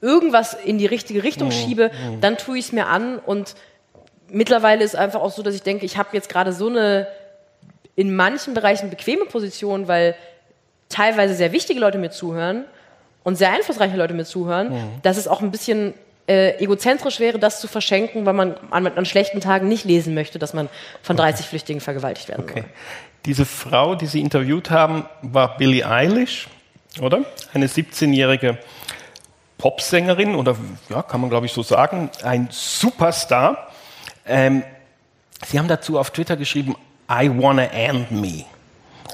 irgendwas 0.00 0.54
in 0.54 0.78
die 0.78 0.86
richtige 0.86 1.22
Richtung 1.22 1.52
schiebe, 1.52 1.92
dann 2.20 2.36
tue 2.36 2.58
ich 2.58 2.66
es 2.66 2.72
mir 2.72 2.88
an 2.88 3.18
und 3.18 3.54
mittlerweile 4.32 4.82
ist 4.84 4.96
einfach 4.96 5.20
auch 5.20 5.30
so, 5.30 5.42
dass 5.42 5.54
ich 5.54 5.62
denke, 5.62 5.86
ich 5.86 5.96
habe 5.96 6.08
jetzt 6.12 6.28
gerade 6.28 6.52
so 6.52 6.68
eine 6.68 7.06
in 7.94 8.14
manchen 8.16 8.54
Bereichen 8.54 8.90
bequeme 8.90 9.26
Position, 9.26 9.86
weil 9.86 10.14
teilweise 10.88 11.34
sehr 11.34 11.52
wichtige 11.52 11.78
Leute 11.78 11.98
mir 11.98 12.10
zuhören 12.10 12.64
und 13.22 13.36
sehr 13.36 13.52
einflussreiche 13.52 13.96
Leute 13.96 14.14
mir 14.14 14.24
zuhören, 14.24 14.72
dass 15.02 15.16
es 15.16 15.28
auch 15.28 15.42
ein 15.42 15.50
bisschen 15.50 15.94
äh, 16.28 16.56
egozentrisch 16.62 17.20
wäre, 17.20 17.38
das 17.38 17.60
zu 17.60 17.68
verschenken, 17.68 18.24
weil 18.26 18.32
man 18.32 18.54
an, 18.70 18.86
an 18.86 19.04
schlechten 19.04 19.40
Tagen 19.40 19.68
nicht 19.68 19.84
lesen 19.84 20.14
möchte, 20.14 20.38
dass 20.38 20.54
man 20.54 20.68
von 21.02 21.16
30 21.16 21.46
Flüchtlingen 21.46 21.80
vergewaltigt 21.80 22.28
werden 22.28 22.44
soll. 22.46 22.58
okay. 22.58 22.64
Diese 23.24 23.44
Frau, 23.44 23.94
die 23.94 24.06
Sie 24.06 24.20
interviewt 24.20 24.70
haben, 24.70 25.04
war 25.20 25.56
Billie 25.56 25.86
Eilish, 25.86 26.48
oder? 27.00 27.24
Eine 27.52 27.66
17-jährige 27.66 28.58
Popsängerin 29.58 30.34
oder 30.34 30.56
ja, 30.88 31.02
kann 31.02 31.20
man 31.20 31.30
glaube 31.30 31.46
ich 31.46 31.52
so 31.52 31.62
sagen, 31.62 32.10
ein 32.24 32.48
Superstar. 32.50 33.71
Ähm, 34.26 34.62
Sie 35.44 35.58
haben 35.58 35.68
dazu 35.68 35.98
auf 35.98 36.10
Twitter 36.10 36.36
geschrieben, 36.36 36.76
I 37.10 37.28
wanna 37.30 37.64
end 37.64 38.10
me. 38.12 38.44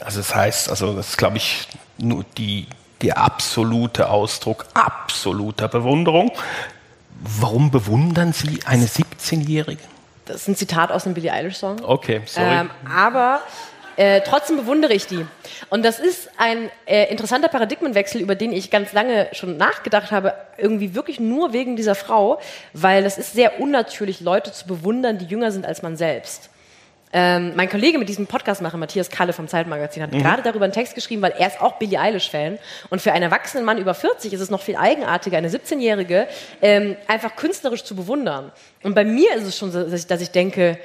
Also 0.04 0.18
das 0.18 0.34
heißt, 0.34 0.70
also 0.70 0.94
das 0.94 1.10
ist 1.10 1.16
glaube 1.16 1.38
ich 1.38 1.66
nur 1.96 2.24
die, 2.36 2.66
der 3.02 3.18
absolute 3.18 4.08
Ausdruck 4.08 4.66
absoluter 4.74 5.68
Bewunderung. 5.68 6.30
Warum 7.20 7.70
bewundern 7.70 8.32
Sie 8.32 8.60
eine 8.64 8.86
17-Jährige? 8.86 9.82
Das 10.26 10.36
ist 10.36 10.48
ein 10.48 10.56
Zitat 10.56 10.92
aus 10.92 11.06
einem 11.06 11.14
Billie 11.14 11.32
Eilish-Song. 11.32 11.82
Okay, 11.82 12.20
sorry. 12.26 12.46
Ähm, 12.46 12.70
aber 12.94 13.40
äh, 13.98 14.20
trotzdem 14.20 14.56
bewundere 14.56 14.94
ich 14.94 15.08
die. 15.08 15.26
Und 15.70 15.84
das 15.84 15.98
ist 15.98 16.30
ein 16.36 16.70
äh, 16.86 17.10
interessanter 17.10 17.48
Paradigmenwechsel, 17.48 18.20
über 18.20 18.36
den 18.36 18.52
ich 18.52 18.70
ganz 18.70 18.92
lange 18.92 19.26
schon 19.32 19.56
nachgedacht 19.56 20.12
habe, 20.12 20.34
irgendwie 20.56 20.94
wirklich 20.94 21.18
nur 21.18 21.52
wegen 21.52 21.74
dieser 21.74 21.96
Frau, 21.96 22.40
weil 22.72 23.04
es 23.04 23.18
ist 23.18 23.32
sehr 23.32 23.60
unnatürlich, 23.60 24.20
Leute 24.20 24.52
zu 24.52 24.68
bewundern, 24.68 25.18
die 25.18 25.24
jünger 25.24 25.50
sind 25.50 25.66
als 25.66 25.82
man 25.82 25.96
selbst. 25.96 26.48
Ähm, 27.12 27.54
mein 27.56 27.68
Kollege 27.68 27.98
mit 27.98 28.08
diesem 28.08 28.28
Podcast 28.28 28.62
mache, 28.62 28.76
Matthias 28.76 29.10
Kalle 29.10 29.32
vom 29.32 29.48
Zeitmagazin, 29.48 30.02
hat 30.02 30.12
gerade 30.12 30.42
darüber 30.42 30.64
einen 30.64 30.74
Text 30.74 30.94
geschrieben, 30.94 31.22
weil 31.22 31.32
er 31.32 31.48
ist 31.48 31.60
auch 31.60 31.78
Billie 31.78 31.98
Eilish-Fan. 31.98 32.60
Und 32.90 33.02
für 33.02 33.12
einen 33.12 33.24
erwachsenen 33.24 33.64
Mann 33.64 33.78
über 33.78 33.94
40 33.94 34.32
ist 34.32 34.40
es 34.40 34.50
noch 34.50 34.60
viel 34.60 34.76
eigenartiger, 34.76 35.38
eine 35.38 35.48
17-Jährige 35.48 36.28
ähm, 36.62 36.96
einfach 37.08 37.34
künstlerisch 37.34 37.82
zu 37.82 37.96
bewundern. 37.96 38.52
Und 38.84 38.94
bei 38.94 39.04
mir 39.04 39.34
ist 39.34 39.44
es 39.44 39.58
schon 39.58 39.72
so, 39.72 39.82
dass 39.82 40.00
ich, 40.00 40.06
dass 40.06 40.20
ich 40.20 40.30
denke, 40.30 40.78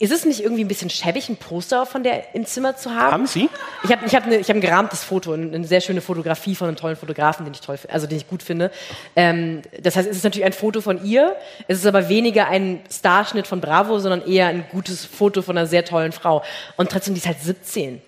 Ist 0.00 0.12
es 0.12 0.24
nicht 0.24 0.40
irgendwie 0.40 0.64
ein 0.64 0.68
bisschen 0.68 0.90
schäbig, 0.90 1.28
ein 1.28 1.36
Poster 1.36 1.86
von 1.86 2.02
der 2.02 2.34
im 2.34 2.44
Zimmer 2.44 2.76
zu 2.76 2.90
haben? 2.90 3.12
Haben 3.12 3.26
Sie? 3.28 3.48
Ich 3.84 3.92
habe 3.92 4.04
ich 4.04 4.14
hab 4.14 4.26
ne, 4.26 4.36
ich 4.38 4.48
hab 4.48 4.56
ein 4.56 4.60
gerahmtes 4.60 5.04
Foto, 5.04 5.32
eine 5.32 5.64
sehr 5.66 5.80
schöne 5.80 6.00
Fotografie 6.00 6.56
von 6.56 6.66
einem 6.66 6.76
tollen 6.76 6.96
Fotografen, 6.96 7.44
den 7.44 7.54
ich 7.54 7.60
toll, 7.60 7.78
also 7.88 8.08
den 8.08 8.18
ich 8.18 8.28
gut 8.28 8.42
finde. 8.42 8.72
Ähm, 9.14 9.62
das 9.80 9.94
heißt, 9.94 10.08
es 10.08 10.16
ist 10.16 10.24
natürlich 10.24 10.46
ein 10.46 10.52
Foto 10.52 10.80
von 10.80 11.04
ihr. 11.04 11.36
Es 11.68 11.78
ist 11.78 11.86
aber 11.86 12.08
weniger 12.08 12.48
ein 12.48 12.80
Starschnitt 12.92 13.46
von 13.46 13.60
Bravo, 13.60 14.00
sondern 14.00 14.26
eher 14.26 14.48
ein 14.48 14.64
gutes 14.72 15.04
Foto 15.04 15.42
von 15.42 15.56
einer 15.56 15.68
sehr 15.68 15.84
tollen 15.84 16.10
Frau. 16.10 16.42
Und 16.76 16.90
trotzdem, 16.90 17.14
die 17.14 17.20
ist 17.20 17.26
halt 17.28 17.40
17. 17.40 18.02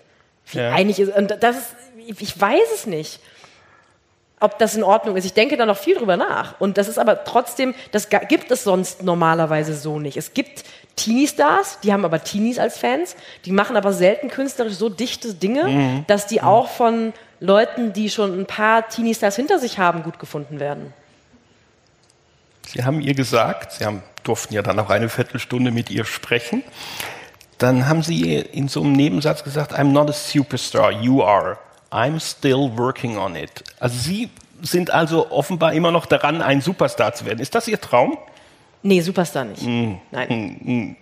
Wie 0.51 0.57
Ja. 0.57 0.71
einig 0.71 0.99
ist, 0.99 1.15
und 1.15 1.35
das 1.41 1.57
ist, 1.57 1.75
ich 2.19 2.39
weiß 2.39 2.67
es 2.75 2.85
nicht 2.85 3.21
ob 4.39 4.59
das 4.59 4.75
in 4.75 4.83
Ordnung 4.83 5.15
ist. 5.15 5.25
Ich 5.25 5.33
denke 5.33 5.57
da 5.57 5.65
noch 5.65 5.77
viel 5.77 5.95
drüber 5.95 6.15
nach. 6.15 6.59
Und 6.59 6.77
das 6.77 6.87
ist 6.87 6.99
aber 6.99 7.23
trotzdem, 7.23 7.73
das 7.91 8.09
gibt 8.09 8.51
es 8.51 8.63
sonst 8.63 9.03
normalerweise 9.03 9.75
so 9.75 9.99
nicht. 9.99 10.17
Es 10.17 10.33
gibt 10.33 10.63
Teenie-Stars, 10.95 11.79
die 11.81 11.91
haben 11.93 12.05
aber 12.05 12.23
Teenies 12.23 12.59
als 12.59 12.77
Fans, 12.77 13.15
die 13.45 13.51
machen 13.51 13.75
aber 13.77 13.93
selten 13.93 14.29
künstlerisch 14.29 14.75
so 14.75 14.89
dichte 14.89 15.33
Dinge, 15.33 16.03
dass 16.07 16.27
die 16.27 16.41
auch 16.41 16.69
von 16.69 17.13
Leuten, 17.39 17.93
die 17.93 18.09
schon 18.09 18.39
ein 18.39 18.45
paar 18.45 18.87
Teenie-Stars 18.87 19.35
hinter 19.35 19.59
sich 19.59 19.79
haben, 19.79 20.03
gut 20.03 20.19
gefunden 20.19 20.59
werden. 20.59 20.93
Sie 22.67 22.83
haben 22.83 22.99
ihr 22.99 23.13
gesagt, 23.13 23.73
Sie 23.73 23.85
haben, 23.85 24.03
durften 24.23 24.53
ja 24.53 24.61
dann 24.61 24.77
auch 24.79 24.89
eine 24.89 25.07
Viertelstunde 25.09 25.71
mit 25.71 25.89
ihr 25.89 26.03
sprechen. 26.03 26.63
Dann 27.57 27.87
haben 27.87 28.03
Sie 28.03 28.35
in 28.35 28.67
so 28.67 28.81
einem 28.81 28.91
Nebensatz 28.93 29.43
gesagt, 29.43 29.73
I'm 29.73 29.91
not 29.91 30.09
a 30.09 30.13
superstar, 30.13 30.91
you 30.91 31.23
are. 31.23 31.57
I'm 31.91 32.19
still 32.19 32.71
working 32.77 33.17
on 33.17 33.35
it. 33.35 33.63
Also 33.79 33.97
Sie 33.97 34.29
sind 34.61 34.91
also 34.91 35.29
offenbar 35.31 35.73
immer 35.73 35.91
noch 35.91 36.05
daran, 36.05 36.41
ein 36.41 36.61
Superstar 36.61 37.13
zu 37.13 37.25
werden. 37.25 37.39
Ist 37.39 37.53
das 37.55 37.67
Ihr 37.67 37.79
Traum? 37.79 38.17
Nee, 38.83 39.01
Superstar 39.01 39.45
nicht. 39.45 39.63
Nein. 40.11 40.95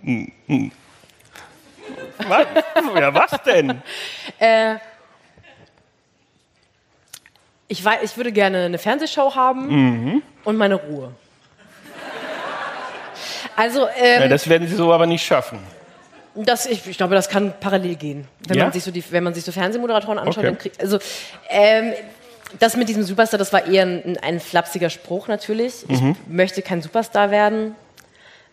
Was? 2.28 2.46
Ja, 2.98 3.14
was 3.14 3.30
denn? 3.44 3.82
Ich, 7.68 7.84
wei- 7.84 7.98
ich 8.02 8.16
würde 8.16 8.32
gerne 8.32 8.64
eine 8.66 8.78
Fernsehshow 8.78 9.34
haben 9.34 10.22
und 10.44 10.56
meine 10.56 10.76
Ruhe. 10.76 11.12
Also, 13.56 13.88
ähm, 13.96 14.22
Ja, 14.22 14.28
das 14.28 14.48
werden 14.48 14.68
Sie 14.68 14.74
so 14.74 14.92
aber 14.92 15.06
nicht 15.06 15.24
schaffen. 15.24 15.58
Das, 16.44 16.66
ich, 16.66 16.86
ich 16.86 16.96
glaube, 16.96 17.14
das 17.14 17.28
kann 17.28 17.54
parallel 17.60 17.94
gehen. 17.96 18.28
Wenn, 18.46 18.58
Ja? 18.58 18.64
man, 18.64 18.72
sich 18.72 18.84
so 18.84 18.90
die, 18.90 19.02
wenn 19.10 19.24
man 19.24 19.34
sich 19.34 19.44
so 19.44 19.52
Fernsehmoderatoren 19.52 20.18
anschaut, 20.18 20.38
Okay. 20.38 20.46
dann 20.46 20.58
kriegt, 20.58 20.80
also 20.80 20.98
ähm, 21.48 21.92
das 22.58 22.76
mit 22.76 22.88
diesem 22.88 23.02
Superstar, 23.02 23.38
das 23.38 23.52
war 23.52 23.66
eher 23.66 23.84
ein, 23.84 24.18
ein 24.22 24.40
flapsiger 24.40 24.90
Spruch 24.90 25.26
natürlich. 25.28 25.84
Ich 25.88 26.00
möchte 26.28 26.62
kein 26.62 26.80
Superstar 26.82 27.30
werden. 27.30 27.74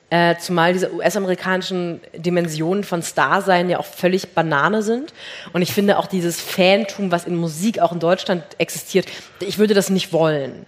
Äh, 0.10 0.36
zumal 0.38 0.74
diese 0.74 0.94
US-amerikanischen 0.94 2.00
Dimensionen 2.16 2.84
von 2.84 3.02
Starsein 3.02 3.70
ja 3.70 3.80
auch 3.80 3.86
völlig 3.86 4.34
Banane 4.36 4.84
sind. 4.84 5.12
Und 5.54 5.62
ich 5.64 5.74
finde 5.74 5.98
auch 5.98 6.06
dieses 6.08 6.40
Fantum, 6.40 7.12
was 7.12 7.26
in 7.26 7.36
Musik 7.36 7.80
auch 7.80 7.92
in 7.92 8.00
Deutschland 8.00 8.44
existiert, 8.60 9.08
ich 9.40 9.58
würde 9.58 9.74
das 9.74 9.90
nicht 9.90 10.14
wollen. 10.14 10.66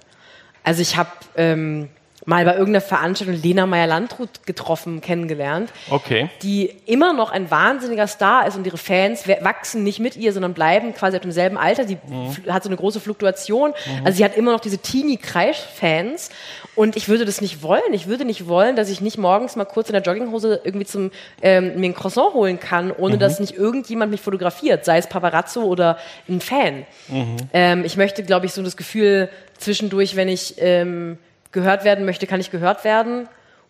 Also 0.64 0.82
ich 0.82 0.98
habe 0.98 1.12
ähm, 1.36 1.90
mal 2.26 2.44
bei 2.46 2.54
irgendeiner 2.54 2.82
Veranstaltung 2.82 3.40
Lena 3.42 3.66
Meyer-Landrut 3.66 4.46
getroffen, 4.46 5.00
kennengelernt 5.02 5.70
Okay. 5.90 6.30
die 6.42 6.76
immer 6.86 7.14
noch 7.14 7.32
ein 7.32 7.52
wahnsinniger 7.52 8.08
Star 8.08 8.48
ist 8.48 8.56
und 8.58 8.66
ihre 8.66 8.78
Fans 8.78 9.28
wachsen 9.42 9.84
nicht 9.84 10.00
mit 10.00 10.16
ihr, 10.16 10.34
sondern 10.34 10.54
bleiben 10.54 10.94
quasi 10.96 11.18
auf 11.18 11.22
demselben 11.22 11.58
Alter. 11.58 11.86
Die 11.86 11.98
fl- 11.98 12.50
hat 12.52 12.64
so 12.64 12.70
eine 12.70 12.78
große 12.78 13.00
Fluktuation. 13.00 13.74
Also 14.04 14.18
sie 14.18 14.26
hat 14.26 14.36
immer 14.36 14.52
noch 14.52 14.60
diese 14.60 14.80
Teenie-Kreisch-Fans 14.80 16.30
und 16.76 16.96
ich 16.96 17.08
würde 17.08 17.26
das 17.26 17.42
nicht 17.42 17.62
wollen. 17.62 17.82
Ich 17.94 18.08
würde 18.08 18.26
nicht 18.26 18.48
wollen, 18.48 18.76
dass 18.76 18.90
ich 18.90 19.02
nicht 19.02 19.18
morgens 19.18 19.56
mal 19.56 19.66
kurz 19.66 19.90
in 19.90 19.94
der 19.94 20.02
Jogginghose 20.02 20.62
irgendwie 20.64 20.86
zum 20.86 21.12
ähm, 21.42 21.80
mir 21.80 21.88
ein 21.90 21.96
Croissant 21.96 22.34
holen 22.34 22.60
kann, 22.60 22.92
ohne 22.92 23.18
dass 23.18 23.40
nicht 23.40 23.54
irgendjemand 23.56 24.12
mich 24.12 24.22
fotografiert, 24.22 24.84
sei 24.86 24.98
es 24.98 25.08
Paparazzo 25.08 25.62
oder 25.64 25.98
ein 26.28 26.42
Fan. 26.42 26.86
Ähm, 27.54 27.86
ich 27.86 27.98
möchte, 27.98 28.24
glaube 28.24 28.46
ich, 28.46 28.54
so 28.54 28.64
das 28.64 28.76
Gefühl 28.78 29.30
zwischendurch, 29.58 30.16
wenn 30.16 30.28
ich 30.28 30.56
ähm, 30.58 31.18
gehört 31.56 31.84
werden 31.84 32.06
möchte, 32.06 32.28
kann 32.28 32.40
ich 32.40 32.52
gehört 32.52 32.84
werden 32.84 33.28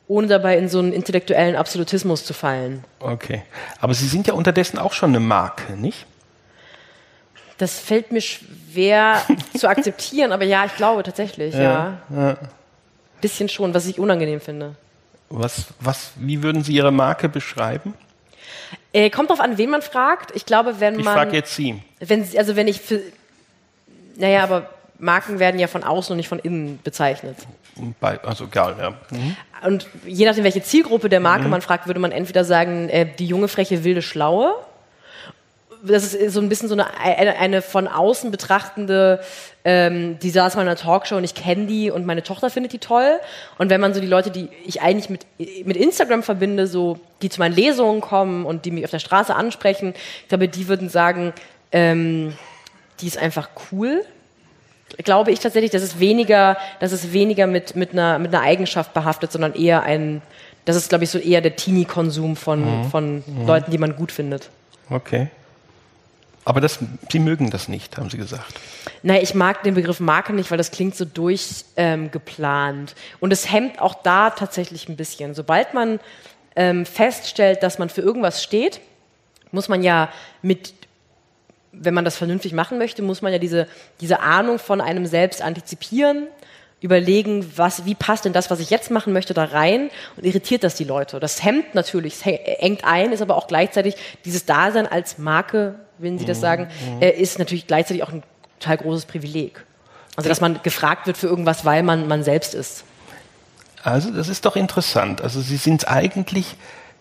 ohne 0.08 0.28
dabei 0.28 0.56
in 0.60 0.70
so 0.70 0.78
einen 0.78 0.94
intellektuellen 0.94 1.56
Absolutismus 1.56 2.26
zu 2.26 2.34
fallen. 2.36 2.84
Okay. 3.00 3.42
Aber 3.82 3.96
Sie 3.96 4.08
sind 4.08 4.28
ja 4.28 4.36
unterdessen 4.36 4.78
auch 4.78 4.94
schon 4.94 5.10
eine 5.10 5.20
Marke, 5.20 5.74
nicht? 5.74 6.06
Das 7.58 7.80
fällt 7.80 8.12
mir 8.12 8.22
schwer 8.22 9.22
zu 9.58 9.68
akzeptieren, 9.68 10.32
aber 10.32 10.44
ja, 10.44 10.66
ich 10.66 10.76
glaube 10.76 11.02
tatsächlich, 11.02 11.56
ja. 11.56 11.98
Bisschen 13.22 13.50
schon, 13.50 13.74
was 13.74 13.88
ich 13.88 13.98
unangenehm 13.98 14.42
finde. 14.42 14.76
Was, 15.30 15.66
was, 15.80 16.12
wie 16.18 16.44
würden 16.44 16.64
Sie 16.64 16.74
Ihre 16.74 16.92
Marke 16.92 17.28
beschreiben? 17.28 17.96
Äh, 18.94 19.10
kommt 19.10 19.32
drauf 19.32 19.40
an, 19.40 19.58
wen 19.58 19.72
man 19.72 19.82
fragt. 19.82 20.36
Ich 20.36 20.46
glaube, 20.46 20.80
wenn 20.80 21.00
Ich 21.00 21.06
man. 21.06 21.16
frage 21.16 21.36
jetzt 21.36 21.56
Sie. 21.56 21.82
Wenn, 22.00 22.24
sie- 22.26 22.38
also 22.38 22.56
wenn 22.56 22.68
ich 22.68 22.80
für. 22.80 23.02
Naja, 24.18 24.44
aber 24.44 24.70
Marken 25.00 25.40
werden 25.40 25.60
ja 25.60 25.68
von 25.68 25.84
außen 25.84 26.14
und 26.14 26.18
nicht 26.18 26.30
von 26.30 26.40
innen 26.40 26.80
bezeichnet. 26.84 27.38
Bei, 28.00 28.20
also 28.24 28.46
egal, 28.46 28.76
ja. 28.80 28.94
Und 29.68 29.88
je 30.06 30.26
nachdem, 30.26 30.44
welche 30.44 30.64
Zielgruppe 30.64 31.10
der 31.10 31.20
Marke 31.20 31.48
man 31.48 31.62
fragt, 31.62 31.88
würde 31.88 32.00
man 32.00 32.12
entweder 32.12 32.46
sagen, 32.46 32.90
äh, 32.90 33.06
die 33.20 33.28
junge, 33.28 33.48
freche, 33.48 33.84
wilde, 33.84 34.02
schlaue. 34.02 34.54
Das 35.84 36.14
ist 36.14 36.34
so 36.34 36.40
ein 36.40 36.50
bisschen 36.50 36.70
so 36.70 36.74
eine, 36.74 36.88
eine, 36.98 37.38
eine 37.38 37.62
von 37.62 37.88
außen 37.88 38.32
betrachtende, 38.32 39.20
ähm, 39.64 40.18
die 40.20 40.30
saß 40.30 40.56
mal 40.56 40.64
in 40.64 40.68
einer 40.68 40.78
Talkshow 40.78 41.18
und 41.18 41.24
ich 41.24 41.36
kenne 41.36 41.68
die 41.68 41.92
und 41.92 42.06
meine 42.06 42.24
Tochter 42.24 42.50
findet 42.50 42.74
die 42.74 42.80
toll. 42.80 43.20
Und 43.60 43.70
wenn 43.70 43.82
man 43.82 43.94
so 43.94 44.00
die 44.00 44.08
Leute, 44.08 44.32
die 44.32 44.50
ich 44.66 44.82
eigentlich 44.82 45.10
mit, 45.10 45.26
mit 45.38 45.78
Instagram 45.78 46.24
verbinde, 46.24 46.66
so, 46.66 47.00
die 47.22 47.30
zu 47.30 47.40
meinen 47.40 47.56
Lesungen 47.56 48.02
kommen 48.02 48.46
und 48.46 48.66
die 48.66 48.72
mich 48.72 48.86
auf 48.86 48.92
der 48.92 49.00
Straße 49.00 49.36
ansprechen, 49.36 49.94
ich 50.24 50.30
glaube, 50.30 50.48
die 50.48 50.68
würden 50.68 50.90
sagen, 50.90 51.34
ähm, 51.72 52.34
die 53.02 53.08
ist 53.08 53.18
einfach 53.18 53.50
cool 53.72 54.04
glaube 55.04 55.32
ich 55.32 55.40
tatsächlich, 55.40 55.72
dass 55.72 55.84
es 55.84 56.00
weniger, 56.00 56.58
dass 56.80 56.92
es 56.92 57.12
weniger 57.12 57.48
mit, 57.48 57.76
mit, 57.76 57.94
einer, 57.94 58.20
mit 58.20 58.34
einer 58.34 58.44
Eigenschaft 58.44 58.94
behaftet, 58.94 59.32
sondern 59.32 59.54
eher 59.54 59.84
ein, 59.84 60.22
das 60.66 60.76
ist, 60.76 60.90
glaube 60.90 61.04
ich, 61.04 61.10
so 61.10 61.20
eher 61.20 61.42
der 61.42 61.56
Teenie-Konsum 61.56 62.36
von, 62.36 62.90
von 62.90 63.24
Leuten, 63.46 63.72
die 63.72 63.78
man 63.78 63.96
gut 63.96 64.12
findet. 64.12 64.50
Okay. 64.90 65.30
Aber 66.46 66.62
das, 66.62 66.80
Sie 67.12 67.20
mögen 67.20 67.50
das 67.50 67.68
nicht, 67.68 67.98
haben 67.98 68.12
Sie 68.12 68.18
gesagt. 68.18 68.54
Naja, 69.02 69.22
ich 69.22 69.34
mag 69.34 69.64
den 69.64 69.74
Begriff 69.74 70.00
Marke 70.00 70.32
nicht, 70.32 70.52
weil 70.52 70.60
das 70.60 70.70
klingt 70.70 70.96
so 70.96 71.04
durchgeplant. 71.04 72.92
Ähm. 72.96 73.18
Und 73.20 73.34
es 73.34 73.52
hemmt 73.52 73.82
auch 73.82 73.96
da 73.96 74.30
tatsächlich 74.30 74.88
ein 74.88 74.96
bisschen. 74.96 75.34
Sobald 75.34 75.74
man 75.74 76.00
ähm, 76.56 76.86
feststellt, 76.86 77.64
dass 77.64 77.80
man 77.80 77.90
für 77.90 78.02
irgendwas 78.02 78.44
steht, 78.44 78.80
muss 79.52 79.70
man 79.70 79.82
ja 79.82 80.10
mit, 80.44 80.74
wenn 81.80 81.94
man 81.94 82.06
das 82.06 82.18
vernünftig 82.18 82.54
machen 82.54 82.78
möchte, 82.78 83.02
muss 83.02 83.22
man 83.22 83.32
ja 83.32 83.40
diese, 83.40 83.68
diese 84.02 84.20
Ahnung 84.20 84.60
von 84.60 84.82
einem 84.82 85.06
selbst 85.06 85.42
antizipieren, 85.42 86.28
überlegen, 86.82 87.52
was, 87.56 87.86
wie 87.86 87.96
passt 87.96 88.26
denn 88.26 88.34
das, 88.34 88.52
was 88.52 88.60
ich 88.60 88.70
jetzt 88.70 88.92
machen 88.92 89.14
möchte, 89.14 89.34
da 89.34 89.46
rein 89.46 89.90
und 90.18 90.26
irritiert 90.26 90.64
das 90.64 90.76
die 90.76 90.84
Leute. 90.84 91.20
Das 91.20 91.44
hemmt 91.44 91.74
natürlich, 91.74 92.16
es 92.16 92.22
engt 92.26 92.84
ein, 92.86 93.12
ist 93.12 93.22
aber 93.22 93.36
auch 93.36 93.48
gleichzeitig 93.48 93.96
dieses 94.24 94.46
Dasein 94.46 94.88
als 94.88 95.18
Marke, 95.18 95.76
wenn 95.98 96.20
Sie 96.20 96.26
das 96.26 96.42
sagen, 96.42 96.68
äh, 97.00 97.10
ist 97.10 97.40
natürlich 97.40 97.68
gleichzeitig 97.68 98.04
auch 98.04 98.12
ein 98.12 98.24
total 98.60 98.78
großes 98.78 99.06
Privileg. 99.06 99.66
Also, 100.16 100.30
dass 100.30 100.42
man 100.42 100.62
gefragt 100.64 101.08
wird 101.08 101.18
für 101.18 101.28
irgendwas, 101.28 101.66
weil 101.66 101.84
man 101.84 102.08
man 102.08 102.24
selbst 102.24 102.54
ist. 102.54 102.84
Also, 103.84 104.12
das 104.12 104.30
ist 104.30 104.46
doch 104.46 104.56
interessant. 104.56 105.22
Also, 105.22 105.42
Sie 105.42 105.58
sind 105.58 105.88
eigentlich 105.88 106.56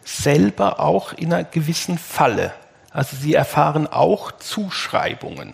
selber 0.05 0.81
auch 0.81 1.13
in 1.13 1.33
einer 1.33 1.45
gewissen 1.45 1.99
Falle. 1.99 2.53
Also, 2.95 3.17
Sie 3.17 3.35
erfahren 3.35 3.89
auch 3.89 4.33
Zuschreibungen. 4.33 5.53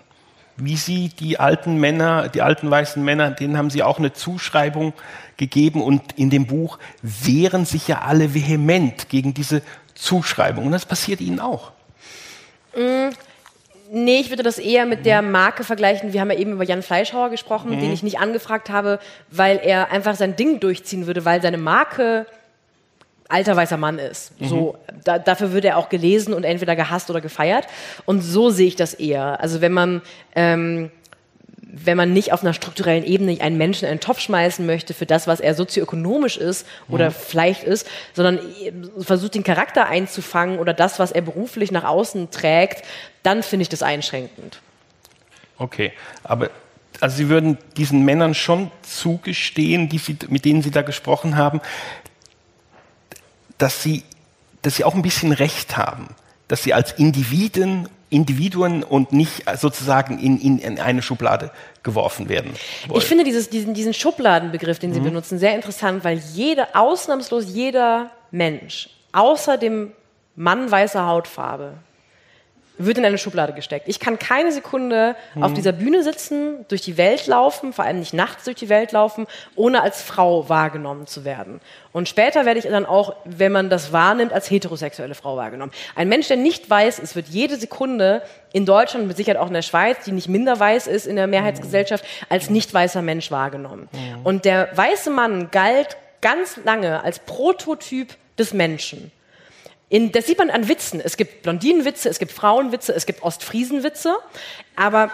Wie 0.57 0.77
Sie 0.77 1.09
die 1.09 1.41
alten 1.41 1.79
Männer, 1.79 2.29
die 2.29 2.43
alten 2.43 2.71
weißen 2.71 3.03
Männer, 3.03 3.31
denen 3.31 3.57
haben 3.57 3.71
Sie 3.71 3.83
auch 3.83 3.99
eine 3.99 4.13
Zuschreibung 4.13 4.93
gegeben 5.39 5.83
und 5.83 6.13
in 6.19 6.29
dem 6.29 6.47
Buch 6.47 6.79
wehren 7.01 7.65
sich 7.65 7.89
ja 7.89 8.03
alle 8.03 8.35
vehement 8.35 9.09
gegen 9.09 9.33
diese 9.33 9.63
Zuschreibung. 9.95 10.67
Und 10.67 10.73
das 10.73 10.85
passiert 10.85 11.23
Ihnen 11.23 11.41
auch. 11.41 11.73
Nee, 13.93 14.21
ich 14.21 14.29
würde 14.29 14.43
das 14.43 14.59
eher 14.59 14.85
mit 14.85 15.07
der 15.07 15.23
Marke 15.23 15.65
vergleichen. 15.65 16.13
Wir 16.13 16.21
haben 16.21 16.31
ja 16.31 16.39
eben 16.39 16.53
über 16.53 16.65
Jan 16.65 16.83
Fleischhauer 16.83 17.31
gesprochen, 17.31 17.71
den 17.81 17.91
ich 17.91 18.03
nicht 18.03 18.19
angefragt 18.19 18.69
habe, 18.69 19.01
weil 19.31 19.59
er 19.63 19.91
einfach 19.91 20.15
sein 20.15 20.37
Ding 20.37 20.61
durchziehen 20.61 21.07
würde, 21.07 21.25
weil 21.25 21.41
seine 21.41 21.59
Marke 21.59 22.27
alter 23.31 23.57
weißer 23.57 23.77
Mann 23.77 23.99
ist. 23.99 24.33
So, 24.41 24.77
da, 25.05 25.19
dafür 25.19 25.53
würde 25.53 25.69
er 25.69 25.77
auch 25.79 25.89
gelesen 25.89 26.35
und 26.35 26.45
entweder 26.45 26.77
gehasst 26.77 27.11
oder 27.11 27.21
gefeiert. 27.21 27.67
Und 28.05 28.21
so 28.21 28.51
sehe 28.51 28.67
ich 28.67 28.77
das 28.77 28.95
eher. 28.95 29.41
Also 29.41 29.61
wenn 29.61 29.73
man 29.73 30.03
ähm, 30.35 30.91
wenn 31.73 31.97
man 31.97 32.13
nicht 32.13 32.33
auf 32.33 32.43
einer 32.43 32.53
strukturellen 32.53 33.05
Ebene 33.05 33.41
einen 33.41 33.57
Menschen 33.57 33.85
in 33.85 33.91
einen 33.93 34.01
Topf 34.01 34.21
schmeißen 34.21 34.67
möchte 34.67 34.95
für 34.95 35.07
das, 35.07 35.27
was 35.27 35.41
er 35.41 35.55
sozioökonomisch 35.55 36.37
ist 36.37 36.67
oder 36.89 37.11
vielleicht 37.11 37.63
ist, 37.63 37.87
sondern 38.13 38.41
versucht, 38.99 39.35
den 39.35 39.45
Charakter 39.45 39.87
einzufangen 39.87 40.59
oder 40.59 40.75
das, 40.75 40.99
was 40.99 41.13
er 41.13 41.23
beruflich 41.23 41.71
nach 41.71 41.85
außen 41.85 42.31
trägt, 42.31 42.85
dann 43.23 43.43
finde 43.43 43.63
ich 43.63 43.69
das 43.69 43.83
einschränkend. 43.83 44.61
Okay, 45.59 45.93
aber 46.25 46.51
also 47.01 47.17
Sie 47.17 47.29
würden 47.29 47.57
diesen 47.77 48.05
Männern 48.05 48.35
schon 48.35 48.71
zugestehen, 48.83 49.89
die 49.89 49.99
Sie, 49.99 50.17
mit 50.29 50.45
denen 50.45 50.63
Sie 50.63 50.71
da 50.71 50.83
gesprochen 50.83 51.37
haben, 51.37 51.61
dass 53.61 53.83
sie 53.83 54.03
dass 54.63 54.77
sie 54.77 54.85
auch 54.85 54.95
ein 54.95 55.03
bisschen 55.03 55.33
Recht 55.33 55.77
haben, 55.77 56.09
dass 56.49 56.63
sie 56.63 56.75
als 56.75 56.93
Individuen, 56.93 57.89
Individuen 58.11 58.83
und 58.83 59.13
nicht 59.13 59.45
sozusagen 59.57 60.19
in, 60.19 60.39
in, 60.41 60.59
in 60.59 60.79
eine 60.79 61.03
Schublade 61.03 61.51
geworfen 61.83 62.29
werden. 62.29 62.53
Wollen. 62.89 63.01
Ich 63.01 63.07
finde 63.07 63.25
dieses, 63.25 63.51
diesen, 63.51 63.73
diesen 63.73 63.95
Schubladenbegriff, 63.95 64.79
den 64.79 64.93
Sie 64.93 65.01
mhm. 65.01 65.05
benutzen, 65.05 65.39
sehr 65.39 65.55
interessant, 65.55 66.05
weil 66.05 66.19
jeder, 66.35 66.69
ausnahmslos 66.75 67.47
jeder 67.49 68.11
Mensch, 68.31 68.91
außer 69.13 69.57
dem 69.59 69.93
Mann 70.37 70.71
weißer 70.71 71.07
Hautfarbe, 71.07 71.75
wird 72.85 72.99
in 72.99 73.05
eine 73.05 73.19
Schublade 73.19 73.53
gesteckt. 73.53 73.89
Ich 73.89 74.01
kann 74.01 74.19
keine 74.19 74.53
Sekunde 74.53 75.17
mhm. 75.35 75.43
auf 75.43 75.53
dieser 75.53 75.73
Bühne 75.73 76.03
sitzen, 76.03 76.65
durch 76.69 76.81
die 76.81 76.97
Welt 76.97 77.27
laufen, 77.27 77.73
vor 77.73 77.85
allem 77.85 77.99
nicht 77.99 78.15
nachts 78.15 78.45
durch 78.45 78.57
die 78.57 78.69
Welt 78.69 78.93
laufen, 78.93 79.27
ohne 79.55 79.83
als 79.83 80.03
Frau 80.03 80.49
wahrgenommen 80.49 81.07
zu 81.07 81.25
werden. 81.25 81.61
Und 81.93 82.09
später 82.09 82.47
werde 82.47 82.59
ich 82.59 82.67
dann 82.67 82.87
auch, 82.87 83.17
wenn 83.25 83.53
man 83.53 83.69
das 83.69 83.93
wahrnimmt, 83.93 84.33
als 84.33 84.51
heterosexuelle 84.51 85.15
Frau 85.15 85.37
wahrgenommen. 85.37 85.73
Ein 85.95 86.09
Mensch, 86.09 86.29
der 86.29 86.37
nicht 86.37 86.71
weiß 86.71 86.99
ist, 86.99 87.17
wird 87.17 87.29
jede 87.29 87.57
Sekunde 87.57 88.23
in 88.53 88.65
Deutschland, 88.65 89.07
mit 89.07 89.17
Sicherheit 89.17 89.41
auch 89.41 89.49
in 89.49 89.55
der 89.55 89.63
Schweiz, 89.63 90.05
die 90.05 90.13
nicht 90.13 90.29
minder 90.29 90.59
weiß 90.59 90.87
ist 90.87 91.07
in 91.07 91.17
der 91.17 91.27
Mehrheitsgesellschaft, 91.27 92.05
als 92.29 92.51
nicht 92.51 92.73
weißer 92.73 93.03
Mensch 93.03 93.31
wahrgenommen. 93.31 93.89
Mhm. 93.93 94.25
Und 94.25 94.45
der 94.45 94.69
weiße 94.75 95.11
Mann 95.11 95.51
galt 95.51 95.97
ganz 96.21 96.59
lange 96.65 97.03
als 97.03 97.19
Prototyp 97.19 98.15
des 98.39 98.53
Menschen. 98.55 99.13
In, 99.91 100.13
das 100.13 100.27
sieht 100.27 100.39
man 100.39 100.51
an 100.51 100.69
Witzen. 100.69 101.01
Es 101.05 101.17
gibt 101.17 101.43
Blondinenwitze, 101.43 102.09
es 102.09 102.19
gibt 102.19 102.33
Frauenwitze, 102.33 102.95
es 102.95 103.07
gibt 103.07 103.23
Ostfriesenwitze. 103.23 104.17
Aber 104.77 105.11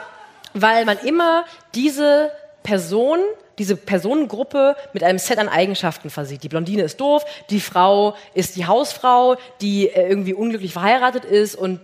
weil 0.52 0.84
man 0.84 0.98
immer 0.98 1.44
diese 1.74 2.30
Person, 2.62 3.20
diese 3.58 3.74
Personengruppe 3.74 4.76
mit 4.92 5.02
einem 5.02 5.18
Set 5.18 5.38
an 5.38 5.48
Eigenschaften 5.48 6.10
versieht. 6.10 6.42
Die 6.42 6.48
Blondine 6.48 6.82
ist 6.82 7.00
doof, 7.00 7.24
die 7.48 7.60
Frau 7.60 8.16
ist 8.34 8.56
die 8.56 8.66
Hausfrau, 8.66 9.36
die 9.62 9.88
äh, 9.88 10.08
irgendwie 10.08 10.34
unglücklich 10.34 10.72
verheiratet 10.72 11.24
ist 11.24 11.54
und 11.54 11.80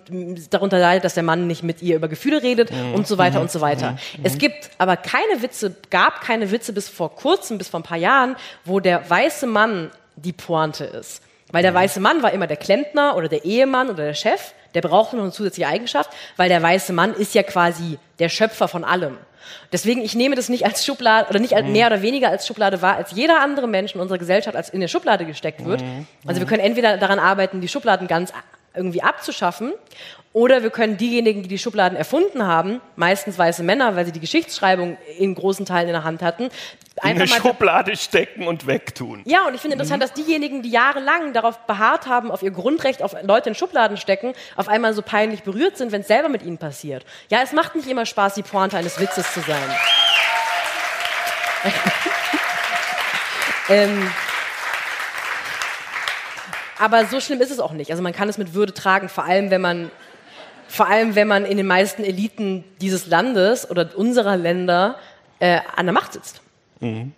darunter 0.51 0.79
leidet, 0.79 1.05
dass 1.05 1.15
der 1.15 1.23
Mann 1.23 1.47
nicht 1.47 1.63
mit 1.63 1.81
ihr 1.81 1.97
über 1.97 2.09
Gefühle 2.09 2.43
redet 2.43 2.71
mhm. 2.73 2.95
und 2.95 3.07
so 3.07 3.17
weiter 3.17 3.37
mhm. 3.37 3.43
und 3.43 3.51
so 3.51 3.63
weiter. 3.63 3.93
Mhm. 3.93 4.25
Es 4.25 4.37
gibt 4.37 4.71
aber 4.77 4.99
keine 4.99 5.41
Witze, 5.41 5.75
gab 5.89 6.21
keine 6.21 6.51
Witze 6.51 6.75
bis 6.75 6.91
vor 6.91 7.15
kurzem, 7.15 7.57
bis 7.57 7.69
vor 7.69 7.81
ein 7.81 7.85
paar 7.85 7.97
Jahren, 7.97 8.37
wo 8.67 8.81
der 8.81 9.09
weiße 9.09 9.47
Mann 9.47 9.91
die 10.17 10.33
Pointe 10.33 10.85
ist. 10.85 11.23
Weil 11.53 11.63
der 11.63 11.75
weiße 11.75 12.01
Mann 12.01 12.23
war 12.23 12.33
immer 12.33 12.47
der 12.47 12.57
Klempner 12.57 13.17
oder 13.17 13.29
der 13.29 13.45
Ehemann 13.45 13.89
oder 13.89 14.05
der 14.05 14.15
Chef. 14.15 14.53
Der 14.75 14.81
brauchte 14.81 15.17
noch 15.17 15.23
eine 15.23 15.33
zusätzliche 15.33 15.69
Eigenschaft, 15.69 16.11
weil 16.37 16.49
der 16.49 16.63
weiße 16.63 16.93
Mann 16.93 17.13
ist 17.13 17.35
ja 17.35 17.43
quasi 17.43 17.99
der 18.19 18.31
Schöpfer 18.31 18.69
von 18.69 18.85
allem. 18.85 19.19
Deswegen, 19.71 20.03
ich 20.03 20.15
nehme 20.15 20.35
das 20.35 20.49
nicht 20.49 20.65
als 20.65 20.85
Schublade 20.85 21.29
oder 21.29 21.39
nicht 21.39 21.55
als 21.55 21.67
mhm. 21.67 21.73
mehr 21.73 21.87
oder 21.89 22.03
weniger 22.03 22.29
als 22.29 22.47
Schublade 22.47 22.81
wahr, 22.81 22.97
als 22.97 23.13
jeder 23.13 23.41
andere 23.41 23.69
Mensch 23.69 23.95
in 23.95 24.01
unserer 24.01 24.19
Gesellschaft 24.19 24.57
als 24.57 24.71
in 24.71 24.81
der 24.81 24.89
Schublade 24.89 25.25
gesteckt 25.25 25.65
wird. 25.65 25.83
Mhm. 25.83 26.07
Also 26.27 26.41
wir 26.41 26.47
können 26.47 26.63
entweder 26.63 26.97
daran 26.97 27.19
arbeiten, 27.19 27.61
die 27.61 27.69
Schubladen 27.69 28.09
ganz 28.09 28.33
irgendwie 28.75 29.03
abzuschaffen. 29.03 29.73
Oder 30.35 30.63
wir 30.63 30.71
können 30.71 30.97
diejenigen, 30.97 31.43
die 31.43 31.49
die 31.49 31.59
Schubladen 31.59 31.97
erfunden 31.97 32.47
haben, 32.47 32.81
meistens 32.97 33.37
weiße 33.37 33.63
Männer, 33.63 33.97
weil 33.97 34.07
sie 34.07 34.13
die 34.13 34.21
Geschichtsschreibung 34.21 34.97
in 35.19 35.35
großen 35.35 35.67
Teilen 35.67 35.89
in 35.89 35.93
der 35.93 36.05
Hand 36.05 36.23
hatten, 36.23 36.49
einfach 36.97 37.27
in 37.27 37.33
eine 37.33 37.41
Schublade 37.41 37.97
stecken 37.97 38.47
und 38.47 38.67
wegtun. 38.67 39.21
Ja, 39.27 39.47
und 39.47 39.55
ich 39.55 39.61
finde 39.61 39.75
interessant, 39.75 40.03
mhm. 40.03 40.07
dass 40.07 40.15
diejenigen, 40.15 40.63
die 40.63 40.71
jahrelang 40.71 41.35
darauf 41.35 41.59
beharrt 41.67 42.07
haben, 42.07 42.31
auf 42.31 42.43
ihr 42.43 42.51
Grundrecht 42.51 43.03
auf 43.03 43.15
Leute 43.23 43.51
in 43.51 43.55
Schubladen 43.55 43.99
stecken, 43.99 44.33
auf 44.57 44.69
einmal 44.69 44.95
so 44.95 45.03
peinlich 45.03 45.43
berührt 45.43 45.77
sind, 45.77 45.93
wenn 45.93 46.01
es 46.01 46.09
selber 46.09 46.31
mit 46.31 46.43
ihnen 46.43 46.57
passiert. 46.57 47.05
Ja, 47.29 47.41
es 47.43 47.53
macht 47.53 47.75
nicht 47.75 47.89
immer 47.89 48.07
Spaß, 48.07 48.35
die 48.35 48.43
Pointe 48.43 48.79
eines 48.79 48.99
Witzes 48.99 49.35
zu 49.35 49.41
sein. 49.41 49.59
ähm, 53.69 54.11
aber 56.79 57.05
so 57.07 57.21
schlimm 57.21 57.41
ist 57.41 57.51
es 57.51 57.61
auch 57.61 57.73
nicht. 57.73 57.91
Also 57.91 58.03
man 58.03 58.13
kann 58.13 58.29
es 58.29 58.39
mit 58.39 58.55
Würde 58.55 58.75
tragen, 58.75 59.09
vor 59.09 59.25
allem 59.25 59.51
wenn 59.51 59.61
man, 59.61 59.93
vor 60.73 60.89
allem 60.89 61.15
wenn 61.15 61.29
man 61.29 61.45
in 61.45 61.59
den 61.59 61.67
meisten 61.67 62.03
Eliten 62.03 62.65
dieses 62.81 63.07
Landes 63.07 63.71
oder 63.71 63.91
unserer 63.95 64.39
Länder 64.39 64.97
äh, 65.39 65.61
an 65.77 65.85
der 65.85 65.93
Macht 65.93 66.15
sitzt. 66.15 66.41
Mhm. 66.81 67.13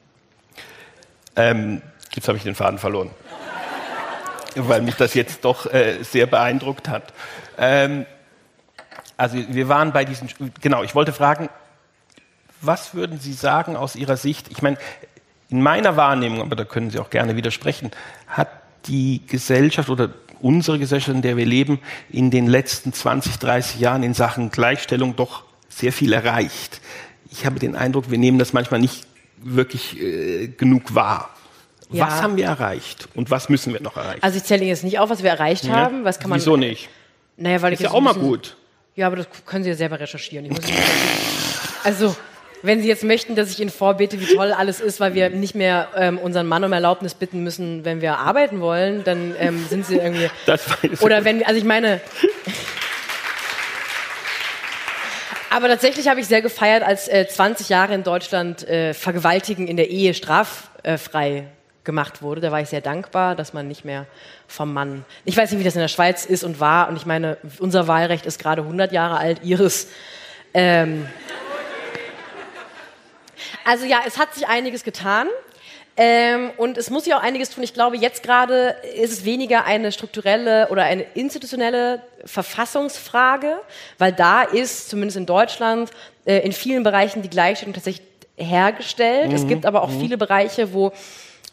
Ähm, 1.37 1.81
jetzt 2.15 2.27
habe 2.27 2.37
ich 2.37 2.43
den 2.43 2.57
Faden 2.57 2.81
verloren, 2.81 3.11
weil 4.57 4.83
mich 4.83 4.97
das 4.97 5.15
jetzt 5.15 5.45
doch 5.45 5.73
äh, 5.73 6.03
sehr 6.03 6.27
beeindruckt 6.27 6.89
hat. 6.89 7.13
Ähm, 7.57 8.07
also 9.17 9.37
wir 9.37 9.69
waren 9.69 9.93
bei 9.93 10.05
diesen, 10.05 10.29
genau, 10.61 10.83
ich 10.83 10.97
wollte 10.97 11.13
fragen, 11.13 11.49
was 12.61 12.93
würden 12.93 13.21
Sie 13.21 13.35
sagen 13.35 13.77
aus 13.77 13.95
Ihrer 13.95 14.17
Sicht? 14.17 14.49
Ich 14.51 14.63
meine, 14.63 14.79
in 15.49 15.63
meiner 15.63 15.97
Wahrnehmung, 15.97 16.41
aber 16.41 16.57
da 16.57 16.65
können 16.65 16.91
Sie 16.91 16.99
auch 16.99 17.11
gerne 17.11 17.37
widersprechen, 17.37 17.93
hat 18.27 18.49
die 18.87 19.25
Gesellschaft 19.29 19.91
oder 19.91 20.11
unsere 20.45 20.79
Gesellschaft, 20.79 21.17
in 21.17 21.23
der 21.23 21.39
wir 21.39 21.47
leben, 21.47 21.81
in 22.11 22.31
den 22.31 22.47
letzten 22.47 22.93
20, 22.93 23.39
30 23.39 23.81
Jahren 23.81 24.03
in 24.03 24.13
Sachen 24.13 24.51
Gleichstellung 24.51 25.17
doch 25.17 25.45
sehr 25.71 25.93
viel 25.93 26.13
erreicht. 26.13 26.83
Ich 27.31 27.47
habe 27.47 27.59
den 27.59 27.75
Eindruck, 27.75 28.11
wir 28.11 28.19
nehmen 28.19 28.39
das 28.39 28.53
manchmal 28.53 28.79
nicht 28.79 29.07
wirklich 29.39 29.99
äh, 29.99 30.49
genug 30.49 30.95
wahr. 30.95 31.31
Ja. 31.91 32.07
Was 32.07 32.23
haben 32.23 32.37
wir 32.37 32.45
erreicht 32.45 33.09
und 33.15 33.31
was 33.31 33.49
müssen 33.49 33.73
wir 33.73 33.81
noch 33.81 33.97
erreichen? 33.97 34.23
Also 34.23 34.37
ich 34.37 34.45
zähle 34.45 34.65
jetzt 34.65 34.85
nicht 34.85 34.99
auf, 34.99 35.09
was 35.09 35.23
wir 35.23 35.31
erreicht 35.31 35.65
ja. 35.65 35.73
haben. 35.73 36.05
Was 36.05 36.19
kann 36.19 36.29
man, 36.29 36.39
Wieso 36.39 36.57
nicht? 36.57 36.89
Naja, 37.37 37.63
weil 37.63 37.73
ist 37.73 37.81
ich 37.81 37.85
ja 37.85 37.93
auch 37.93 38.01
mal 38.01 38.15
gut. 38.15 38.57
Ja, 38.97 39.07
aber 39.07 39.17
das 39.17 39.27
können 39.47 39.65
Sie 39.65 39.71
ja 39.71 39.77
selber 39.77 39.99
recherchieren. 39.99 40.55
also 41.85 42.15
wenn 42.65 42.81
Sie 42.81 42.89
jetzt 42.89 43.05
möchten, 43.05 43.37
dass 43.37 43.51
ich 43.51 43.61
Ihnen 43.61 43.71
vorbete, 43.71 44.19
wie 44.19 44.35
toll 44.35 44.53
alles 44.53 44.81
ist, 44.81 44.99
weil 44.99 45.15
wir 45.15 45.29
nicht 45.29 45.55
mehr 45.55 45.89
ähm, 45.97 46.19
unseren 46.19 46.47
Mann 46.47 46.65
um 46.65 46.73
Erlaubnis 46.73 47.15
bitten 47.15 47.43
müssen, 47.43 47.85
wenn 47.85 48.01
wir 48.01 48.19
arbeiten 48.19 48.61
wollen, 48.61 49.05
dann 49.05 49.35
ähm, 49.39 49.67
sind 49.69 49.87
Sie 49.87 49.97
irgendwie. 49.97 50.31
Das 50.47 50.69
weiß 50.69 51.03
Oder 51.03 51.25
wenn, 51.25 51.45
also 51.45 51.59
ich 51.59 51.65
meine. 51.65 52.01
Aber 55.51 55.69
tatsächlich 55.69 56.09
habe 56.09 56.21
ich 56.21 56.27
sehr 56.27 56.43
gefeiert, 56.43 56.83
als 56.83 57.07
äh, 57.09 57.27
20 57.29 57.69
Jahre 57.69 57.95
in 57.95 58.03
Deutschland 58.03 58.67
äh, 58.67 58.95
Vergewaltigen 58.95 59.69
in 59.69 59.77
der 59.77 59.91
Ehe 59.91 60.15
straffrei 60.15 61.45
gemacht 61.85 62.23
wurde. 62.23 62.41
Da 62.41 62.51
war 62.51 62.61
ich 62.61 62.69
sehr 62.69 62.81
dankbar, 62.81 63.37
dass 63.37 63.53
man 63.53 63.69
nicht 63.69 63.85
mehr 63.85 64.07
vom 64.49 64.73
Mann. 64.73 65.05
Ich 65.25 65.37
weiß 65.37 65.51
nicht, 65.51 65.61
wie 65.61 65.65
das 65.65 65.75
in 65.75 65.81
der 65.81 65.89
Schweiz 65.89 66.25
ist 66.25 66.45
und 66.45 66.61
war. 66.61 66.89
Und 66.89 66.97
ich 66.97 67.07
meine, 67.07 67.37
unser 67.59 67.87
Wahlrecht 67.87 68.27
ist 68.27 68.39
gerade 68.39 68.63
100 68.63 68.91
Jahre 68.93 69.19
alt, 69.19 69.41
ihres. 69.43 69.89
Ähm, 70.55 71.07
also 73.65 73.87
ja, 73.87 74.01
es 74.07 74.19
hat 74.19 74.35
sich 74.35 74.47
einiges 74.47 74.85
getan. 74.85 75.29
Ähm, 75.97 76.51
und 76.57 76.77
es 76.77 76.91
muss 76.91 77.07
ja 77.07 77.17
auch 77.19 77.23
einiges 77.23 77.51
tun. 77.51 77.63
Ich 77.63 77.73
glaube, 77.73 77.97
jetzt 77.97 78.25
gerade 78.25 78.75
ist 78.97 79.13
es 79.13 79.25
weniger 79.25 79.65
eine 79.65 79.93
strukturelle 79.93 80.69
oder 80.71 80.83
eine 80.83 81.03
institutionelle 81.15 82.03
Verfassungsfrage, 82.25 83.59
weil 83.99 84.13
da 84.13 84.43
ist, 84.43 84.91
zumindest 84.91 85.17
in 85.19 85.27
Deutschland, 85.27 85.91
äh, 86.25 86.39
in 86.39 86.53
vielen 86.53 86.83
Bereichen 86.83 87.23
die 87.23 87.31
Gleichstellung 87.31 87.75
tatsächlich 87.75 88.05
hergestellt. 88.37 89.29
Mhm. 89.29 89.37
Es 89.37 89.47
gibt 89.47 89.67
aber 89.67 89.83
auch 89.83 89.91
mhm. 89.91 90.01
viele 90.01 90.19
Bereiche, 90.19 90.73
wo 90.73 90.93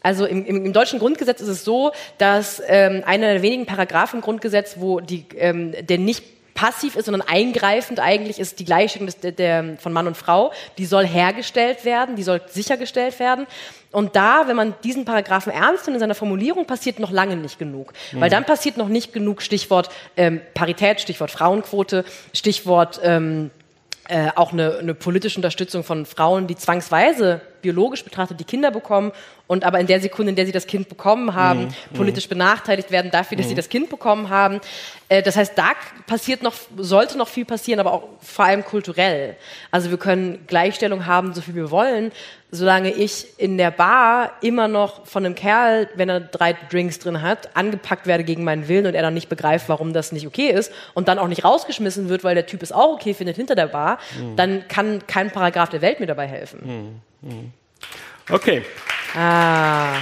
also 0.02 0.26
im, 0.26 0.44
im, 0.44 0.66
im, 0.66 0.72
deutschen 0.72 0.98
Grundgesetz 0.98 1.40
ist 1.40 1.46
es 1.46 1.64
so, 1.64 1.92
dass 2.18 2.60
ähm, 2.66 3.04
einer 3.06 3.34
der 3.34 3.42
wenigen 3.42 3.66
Paragraphen 3.66 4.18
im 4.18 4.22
Grundgesetz, 4.22 4.74
wo 4.78 4.98
die, 4.98 5.24
ähm, 5.36 5.72
der 5.80 5.98
nicht 5.98 6.24
passiv 6.54 6.96
ist, 6.96 7.06
sondern 7.06 7.26
eingreifend 7.26 8.00
eigentlich 8.00 8.38
ist 8.38 8.58
die 8.58 8.64
Gleichstellung 8.64 9.06
des, 9.06 9.18
der, 9.18 9.32
der, 9.32 9.76
von 9.78 9.92
Mann 9.92 10.06
und 10.06 10.16
Frau. 10.16 10.52
Die 10.78 10.86
soll 10.86 11.06
hergestellt 11.06 11.84
werden, 11.84 12.16
die 12.16 12.22
soll 12.22 12.40
sichergestellt 12.46 13.18
werden. 13.18 13.46
Und 13.90 14.16
da, 14.16 14.48
wenn 14.48 14.56
man 14.56 14.74
diesen 14.84 15.04
Paragraphen 15.04 15.52
ernst 15.52 15.86
nimmt 15.86 15.96
in 15.96 16.00
seiner 16.00 16.14
Formulierung, 16.14 16.66
passiert 16.66 16.98
noch 16.98 17.10
lange 17.10 17.36
nicht 17.36 17.58
genug. 17.58 17.92
Mhm. 18.12 18.20
Weil 18.20 18.30
dann 18.30 18.44
passiert 18.44 18.76
noch 18.76 18.88
nicht 18.88 19.12
genug 19.12 19.42
Stichwort 19.42 19.90
ähm, 20.16 20.40
Parität, 20.54 21.00
Stichwort 21.00 21.30
Frauenquote, 21.30 22.04
Stichwort 22.32 23.00
ähm, 23.02 23.50
äh, 24.08 24.30
auch 24.34 24.52
eine, 24.52 24.78
eine 24.78 24.94
politische 24.94 25.38
Unterstützung 25.38 25.84
von 25.84 26.06
Frauen, 26.06 26.46
die 26.46 26.56
zwangsweise 26.56 27.40
biologisch 27.62 28.02
betrachtet 28.02 28.40
die 28.40 28.44
Kinder 28.44 28.70
bekommen 28.70 29.12
und 29.52 29.64
aber 29.64 29.78
in 29.80 29.86
der 29.86 30.00
Sekunde, 30.00 30.30
in 30.30 30.36
der 30.36 30.46
sie 30.46 30.52
das 30.52 30.66
Kind 30.66 30.88
bekommen 30.88 31.34
haben, 31.34 31.66
mhm. 31.66 31.94
politisch 31.94 32.26
benachteiligt 32.26 32.90
werden 32.90 33.10
dafür, 33.10 33.36
dass 33.36 33.44
mhm. 33.44 33.50
sie 33.50 33.54
das 33.54 33.68
Kind 33.68 33.90
bekommen 33.90 34.30
haben. 34.30 34.62
Äh, 35.10 35.22
das 35.22 35.36
heißt, 35.36 35.52
da 35.58 35.72
passiert 36.06 36.42
noch, 36.42 36.54
sollte 36.78 37.18
noch 37.18 37.28
viel 37.28 37.44
passieren, 37.44 37.78
aber 37.78 37.92
auch 37.92 38.08
vor 38.22 38.46
allem 38.46 38.64
kulturell. 38.64 39.36
Also 39.70 39.90
wir 39.90 39.98
können 39.98 40.46
Gleichstellung 40.46 41.04
haben, 41.04 41.34
so 41.34 41.42
viel 41.42 41.54
wir 41.54 41.70
wollen, 41.70 42.12
solange 42.50 42.92
ich 42.92 43.38
in 43.38 43.58
der 43.58 43.70
Bar 43.70 44.32
immer 44.40 44.68
noch 44.68 45.06
von 45.06 45.26
einem 45.26 45.34
Kerl, 45.34 45.86
wenn 45.96 46.08
er 46.08 46.20
drei 46.20 46.56
Drinks 46.70 46.98
drin 46.98 47.20
hat, 47.20 47.54
angepackt 47.54 48.06
werde 48.06 48.24
gegen 48.24 48.44
meinen 48.44 48.68
Willen 48.68 48.86
und 48.86 48.94
er 48.94 49.02
dann 49.02 49.12
nicht 49.12 49.28
begreift, 49.28 49.68
warum 49.68 49.92
das 49.92 50.12
nicht 50.12 50.26
okay 50.26 50.48
ist 50.48 50.72
und 50.94 51.08
dann 51.08 51.18
auch 51.18 51.28
nicht 51.28 51.44
rausgeschmissen 51.44 52.08
wird, 52.08 52.24
weil 52.24 52.34
der 52.34 52.46
Typ 52.46 52.62
es 52.62 52.72
auch 52.72 52.94
okay 52.94 53.12
findet 53.12 53.36
hinter 53.36 53.54
der 53.54 53.66
Bar, 53.66 53.98
mhm. 54.18 54.34
dann 54.36 54.68
kann 54.68 55.06
kein 55.06 55.30
Paragraph 55.30 55.68
der 55.68 55.82
Welt 55.82 56.00
mir 56.00 56.06
dabei 56.06 56.26
helfen. 56.26 57.02
Mhm. 57.20 57.30
Mhm. 57.30 57.52
Okay. 58.30 58.62
Ah. 59.14 59.98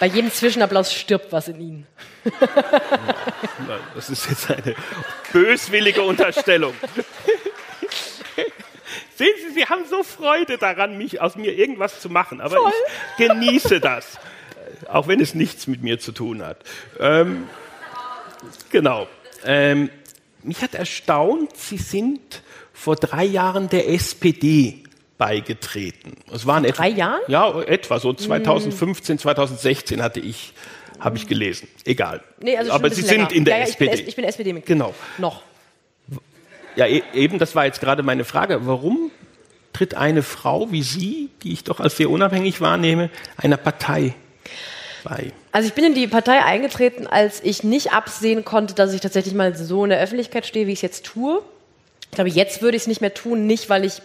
Bei 0.00 0.06
jedem 0.06 0.32
Zwischenapplaus 0.32 0.92
stirbt 0.92 1.32
was 1.32 1.48
in 1.48 1.60
Ihnen. 1.60 1.86
das 3.94 4.10
ist 4.10 4.28
jetzt 4.28 4.50
eine 4.50 4.74
böswillige 5.32 6.02
Unterstellung. 6.02 6.74
Sehen 9.14 9.34
Sie, 9.46 9.54
Sie 9.54 9.66
haben 9.66 9.84
so 9.88 10.02
Freude 10.02 10.58
daran, 10.58 10.98
mich 10.98 11.20
aus 11.20 11.36
mir 11.36 11.56
irgendwas 11.56 12.00
zu 12.00 12.08
machen, 12.08 12.40
aber 12.40 12.56
Voll. 12.56 12.72
ich 13.18 13.28
genieße 13.28 13.78
das. 13.78 14.18
Auch 14.88 15.06
wenn 15.06 15.20
es 15.20 15.34
nichts 15.34 15.68
mit 15.68 15.82
mir 15.82 16.00
zu 16.00 16.10
tun 16.10 16.42
hat. 16.44 16.58
Ähm, 16.98 17.48
genau. 18.70 19.06
Ähm, 19.44 19.90
mich 20.42 20.62
hat 20.62 20.74
erstaunt, 20.74 21.56
Sie 21.56 21.78
sind 21.78 22.42
vor 22.72 22.96
drei 22.96 23.24
Jahren 23.24 23.68
der 23.68 23.88
SPD 23.88 24.81
beigetreten. 25.22 26.16
Es 26.32 26.46
waren 26.46 26.64
etwa, 26.64 26.82
drei 26.82 26.88
Jahren? 26.88 27.20
Ja, 27.28 27.60
etwa 27.62 28.00
so 28.00 28.12
2015, 28.12 29.18
2016 29.18 30.02
hatte 30.02 30.18
ich 30.18 30.52
habe 30.98 31.16
ich 31.16 31.26
gelesen. 31.26 31.68
Egal. 31.84 32.22
Nee, 32.40 32.56
also 32.56 32.72
Aber 32.72 32.88
Sie 32.90 33.02
länger. 33.02 33.28
sind 33.28 33.32
in 33.36 33.44
der 33.44 33.54
ja, 33.54 33.64
ja, 33.64 33.68
SPD. 33.68 34.02
Ich 34.06 34.16
bin, 34.16 34.24
SPD-Mitglied. 34.24 34.66
Genau. 34.66 34.94
Noch. 35.18 35.42
Ja, 36.76 36.86
e 36.86 37.02
eben, 37.12 37.38
das 37.38 37.54
war 37.54 37.66
jetzt 37.66 37.80
gerade 37.80 38.02
meine 38.02 38.24
Frage. 38.24 38.66
Warum 38.66 39.10
tritt 39.72 39.94
eine 39.94 40.22
Frau 40.22 40.70
wie 40.70 40.82
Sie, 40.82 41.30
die 41.42 41.52
ich 41.52 41.64
doch 41.64 41.80
als 41.80 41.96
sehr 41.96 42.08
unabhängig 42.08 42.60
wahrnehme, 42.60 43.10
einer 43.36 43.56
Partei 43.56 44.14
bei? 45.02 45.32
Also 45.50 45.68
ich 45.68 45.74
bin 45.74 45.84
in 45.84 45.94
die 45.94 46.06
Partei 46.06 46.44
eingetreten, 46.44 47.06
als 47.06 47.40
ich 47.42 47.64
nicht 47.64 47.92
absehen 47.92 48.44
konnte, 48.44 48.74
dass 48.74 48.92
ich 48.92 49.00
tatsächlich 49.00 49.34
mal 49.34 49.56
so 49.56 49.84
in 49.84 49.90
der 49.90 50.00
Öffentlichkeit 50.00 50.46
stehe, 50.46 50.66
wie 50.68 50.72
ich 50.72 50.78
es 50.78 50.82
jetzt 50.82 51.04
tue. 51.04 51.42
Ich 52.10 52.14
glaube, 52.16 52.30
jetzt 52.30 52.62
würde 52.62 52.76
ich 52.76 52.84
es 52.84 52.86
nicht 52.86 53.00
mehr 53.00 53.14
tun, 53.14 53.46
nicht 53.46 53.68
weil 53.68 53.84
ich 53.84 54.02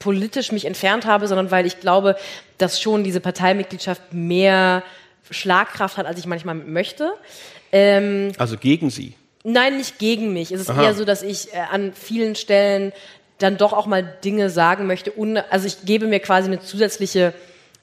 politisch 0.00 0.50
mich 0.50 0.64
entfernt 0.64 1.06
habe, 1.06 1.28
sondern 1.28 1.52
weil 1.52 1.66
ich 1.66 1.78
glaube, 1.78 2.16
dass 2.58 2.80
schon 2.80 3.04
diese 3.04 3.20
Parteimitgliedschaft 3.20 4.12
mehr 4.12 4.82
Schlagkraft 5.30 5.96
hat, 5.96 6.06
als 6.06 6.18
ich 6.18 6.26
manchmal 6.26 6.56
möchte. 6.56 7.12
Ähm, 7.70 8.32
also 8.38 8.56
gegen 8.56 8.90
Sie? 8.90 9.14
Nein, 9.44 9.76
nicht 9.76 10.00
gegen 10.00 10.32
mich. 10.32 10.50
Es 10.50 10.62
ist 10.62 10.70
Aha. 10.70 10.82
eher 10.82 10.94
so, 10.94 11.04
dass 11.04 11.22
ich 11.22 11.54
äh, 11.54 11.58
an 11.70 11.92
vielen 11.94 12.34
Stellen 12.34 12.92
dann 13.38 13.56
doch 13.56 13.72
auch 13.72 13.86
mal 13.86 14.02
Dinge 14.02 14.50
sagen 14.50 14.86
möchte. 14.86 15.12
also 15.50 15.66
ich 15.66 15.84
gebe 15.84 16.06
mir 16.06 16.20
quasi 16.20 16.48
eine 16.48 16.60
zusätzliche 16.60 17.32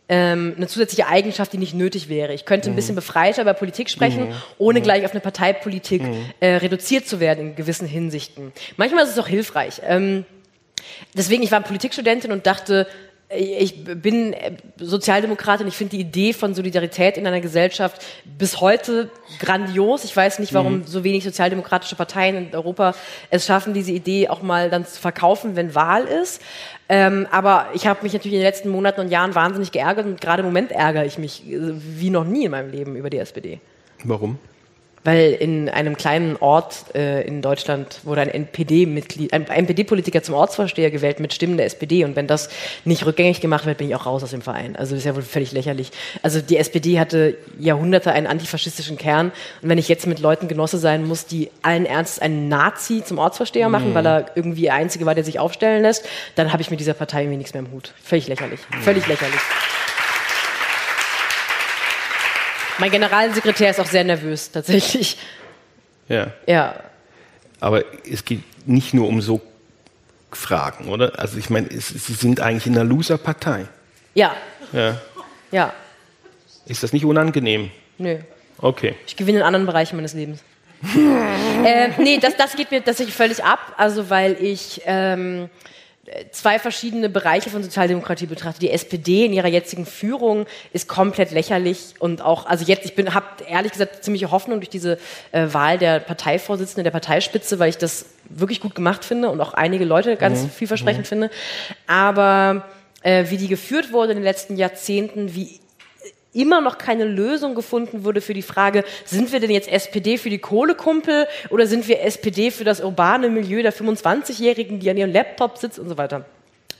ähm, 0.09 0.53
eine 0.55 0.67
zusätzliche 0.67 1.07
Eigenschaft, 1.07 1.51
die 1.51 1.57
nicht 1.57 1.73
nötig 1.73 2.07
wäre. 2.07 2.33
Ich 2.33 2.45
könnte 2.45 2.69
ein 2.69 2.71
mhm. 2.71 2.75
bisschen 2.77 2.95
befreiter 2.95 3.41
über 3.41 3.53
Politik 3.53 3.89
sprechen, 3.89 4.29
mhm. 4.29 4.35
ohne 4.57 4.79
mhm. 4.79 4.83
gleich 4.83 5.05
auf 5.05 5.11
eine 5.11 5.19
Parteipolitik 5.19 6.01
äh, 6.39 6.55
reduziert 6.55 7.07
zu 7.07 7.19
werden 7.19 7.49
in 7.49 7.55
gewissen 7.55 7.87
Hinsichten. 7.87 8.53
Manchmal 8.77 9.03
ist 9.03 9.11
es 9.11 9.19
auch 9.19 9.27
hilfreich. 9.27 9.81
Ähm, 9.85 10.25
deswegen, 11.15 11.43
ich 11.43 11.51
war 11.51 11.61
Politikstudentin 11.61 12.31
und 12.31 12.45
dachte, 12.45 12.87
ich 13.29 13.83
bin 13.83 14.33
Sozialdemokratin. 14.77 15.67
Ich 15.67 15.75
finde 15.75 15.97
die 15.97 16.01
Idee 16.01 16.31
von 16.31 16.53
Solidarität 16.53 17.17
in 17.17 17.27
einer 17.27 17.41
Gesellschaft 17.41 18.01
bis 18.37 18.61
heute 18.61 19.11
grandios. 19.39 20.05
Ich 20.05 20.15
weiß 20.15 20.39
nicht, 20.39 20.53
warum 20.53 20.77
mhm. 20.77 20.87
so 20.87 21.03
wenig 21.03 21.25
sozialdemokratische 21.25 21.95
Parteien 21.95 22.37
in 22.37 22.55
Europa 22.55 22.95
es 23.29 23.45
schaffen, 23.45 23.73
diese 23.73 23.91
Idee 23.91 24.29
auch 24.29 24.41
mal 24.41 24.69
dann 24.69 24.85
zu 24.85 25.01
verkaufen, 25.01 25.57
wenn 25.57 25.75
Wahl 25.75 26.05
ist. 26.05 26.41
Ähm, 26.87 27.27
aber 27.29 27.67
ich 27.73 27.85
habe 27.85 28.01
mich 28.03 28.13
natürlich 28.13 28.35
in 28.35 28.39
den 28.39 28.47
letzten 28.47 28.69
Monaten 28.69 29.01
und 29.01 29.09
Jahren 29.09 29.35
wahnsinnig 29.35 29.73
geärgert 29.73 30.05
und 30.05 30.21
gerade 30.21 30.39
im 30.39 30.45
Moment 30.45 30.71
ärgere 30.71 31.05
ich 31.05 31.17
mich 31.17 31.45
äh, 31.45 31.57
wie 31.59 32.09
noch 32.09 32.23
nie 32.23 32.45
in 32.45 32.51
meinem 32.51 32.71
Leben 32.71 32.95
über 32.95 33.09
die 33.09 33.17
SPD. 33.17 33.59
Warum? 34.05 34.39
Weil 35.07 35.31
in 35.31 35.69
einem 35.69 35.95
kleinen 35.95 36.35
Ort 36.35 36.93
äh, 36.93 37.25
in 37.25 37.41
Deutschland 37.41 38.01
wurde 38.03 38.19
ein 38.19 38.27
NPD-Mitglied, 38.27 39.31
ein 39.31 39.47
NPD-Politiker 39.47 40.21
zum 40.21 40.35
Ortsvorsteher 40.35 40.91
gewählt 40.91 41.21
mit 41.21 41.33
Stimmen 41.33 41.55
der 41.55 41.65
SPD 41.65 42.03
und 42.03 42.17
wenn 42.17 42.27
das 42.27 42.49
nicht 42.83 43.05
rückgängig 43.05 43.39
gemacht 43.39 43.65
wird, 43.65 43.77
bin 43.77 43.87
ich 43.87 43.95
auch 43.95 44.05
raus 44.05 44.21
aus 44.21 44.31
dem 44.31 44.41
Verein. 44.41 44.75
Also 44.75 44.95
das 44.95 45.03
ist 45.03 45.05
ja 45.05 45.15
wohl 45.15 45.21
völlig 45.21 45.53
lächerlich. 45.53 45.91
Also 46.23 46.41
die 46.41 46.57
SPD 46.57 46.99
hatte 46.99 47.37
Jahrhunderte 47.57 48.11
einen 48.11 48.27
antifaschistischen 48.27 48.97
Kern 48.97 49.31
und 49.61 49.69
wenn 49.69 49.77
ich 49.77 49.87
jetzt 49.87 50.07
mit 50.07 50.19
Leuten 50.19 50.49
Genosse 50.49 50.77
sein 50.77 51.05
muss, 51.05 51.25
die 51.25 51.51
allen 51.61 51.85
Ernstes 51.85 52.19
einen 52.19 52.49
Nazi 52.49 53.01
zum 53.01 53.17
Ortsvorsteher 53.17 53.69
machen, 53.69 53.91
mhm. 53.91 53.93
weil 53.93 54.05
er 54.05 54.25
irgendwie 54.35 54.63
der 54.63 54.73
Einzige 54.73 55.05
war, 55.05 55.15
der 55.15 55.23
sich 55.23 55.39
aufstellen 55.39 55.83
lässt, 55.83 56.05
dann 56.35 56.51
habe 56.51 56.61
ich 56.61 56.69
mit 56.69 56.81
dieser 56.81 56.95
Partei 56.95 57.21
irgendwie 57.21 57.37
nichts 57.37 57.53
mehr 57.53 57.63
im 57.63 57.71
Hut. 57.71 57.93
Völlig 58.03 58.27
lächerlich. 58.27 58.59
Völlig 58.81 59.07
lächerlich. 59.07 59.39
Mein 62.79 62.91
Generalsekretär 62.91 63.71
ist 63.71 63.79
auch 63.79 63.87
sehr 63.87 64.03
nervös, 64.03 64.51
tatsächlich. 64.51 65.17
Ja. 66.07 66.31
Ja. 66.45 66.75
Aber 67.59 67.83
es 68.05 68.23
geht 68.23 68.43
nicht 68.67 68.93
nur 68.93 69.07
um 69.07 69.21
so 69.21 69.41
Fragen, 70.31 70.89
oder? 70.89 71.19
Also 71.19 71.37
ich 71.37 71.49
meine, 71.49 71.69
Sie 71.69 72.13
sind 72.13 72.39
eigentlich 72.39 72.67
in 72.67 72.75
einer 72.75 72.83
Loser-Partei. 72.83 73.65
Ja. 74.13 74.35
Ja. 74.71 75.01
Ja. 75.51 75.73
Ist 76.65 76.83
das 76.83 76.93
nicht 76.93 77.05
unangenehm? 77.05 77.71
Nö. 77.97 78.17
Okay. 78.59 78.95
Ich 79.05 79.15
gewinne 79.15 79.39
in 79.39 79.43
anderen 79.43 79.65
Bereichen 79.65 79.95
meines 79.95 80.13
Lebens. 80.13 80.43
äh, 81.65 81.89
nee, 81.97 82.19
das, 82.19 82.35
das 82.37 82.55
geht 82.55 82.69
mir 82.71 82.83
tatsächlich 82.83 83.15
völlig 83.15 83.43
ab. 83.43 83.73
Also 83.77 84.09
weil 84.09 84.37
ich 84.39 84.81
ähm, 84.85 85.49
zwei 86.31 86.57
verschiedene 86.57 87.09
Bereiche 87.09 87.49
von 87.49 87.61
Sozialdemokratie 87.63 88.27
betrachtet. 88.27 88.61
Die 88.61 88.71
SPD 88.71 89.25
in 89.25 89.33
ihrer 89.33 89.47
jetzigen 89.47 89.85
Führung 89.85 90.45
ist 90.71 90.87
komplett 90.87 91.31
lächerlich 91.31 91.95
und 91.99 92.21
auch, 92.21 92.45
also 92.45 92.65
jetzt, 92.65 92.85
ich 92.85 92.95
bin, 92.95 93.13
habe 93.13 93.25
ehrlich 93.47 93.73
gesagt 93.73 94.03
ziemliche 94.03 94.31
Hoffnung 94.31 94.59
durch 94.59 94.69
diese 94.69 94.97
äh, 95.31 95.47
Wahl 95.51 95.77
der 95.77 95.99
Parteivorsitzenden, 95.99 96.85
der 96.85 96.91
Parteispitze, 96.91 97.59
weil 97.59 97.69
ich 97.69 97.77
das 97.77 98.05
wirklich 98.29 98.61
gut 98.61 98.73
gemacht 98.73 99.03
finde 99.03 99.29
und 99.29 99.41
auch 99.41 99.53
einige 99.53 99.85
Leute 99.85 100.15
ganz 100.15 100.43
mhm. 100.43 100.49
vielversprechend 100.49 101.05
mhm. 101.05 101.07
finde. 101.07 101.29
Aber 101.87 102.65
äh, 103.01 103.25
wie 103.29 103.37
die 103.37 103.47
geführt 103.47 103.91
wurde 103.91 104.11
in 104.11 104.17
den 104.17 104.23
letzten 104.23 104.55
Jahrzehnten, 104.55 105.35
wie 105.35 105.59
immer 106.37 106.61
noch 106.61 106.77
keine 106.77 107.05
Lösung 107.05 107.55
gefunden 107.55 108.03
wurde 108.03 108.21
für 108.21 108.33
die 108.33 108.41
Frage, 108.41 108.83
sind 109.05 109.31
wir 109.31 109.39
denn 109.39 109.49
jetzt 109.49 109.67
SPD 109.67 110.17
für 110.17 110.29
die 110.29 110.37
Kohlekumpel 110.37 111.27
oder 111.49 111.67
sind 111.67 111.87
wir 111.87 112.01
SPD 112.03 112.51
für 112.51 112.63
das 112.63 112.81
urbane 112.81 113.29
Milieu 113.29 113.61
der 113.63 113.73
25-Jährigen, 113.73 114.79
die 114.79 114.89
an 114.89 114.97
ihrem 114.97 115.11
Laptop 115.11 115.57
sitzen 115.57 115.81
und 115.81 115.89
so 115.89 115.97
weiter. 115.97 116.25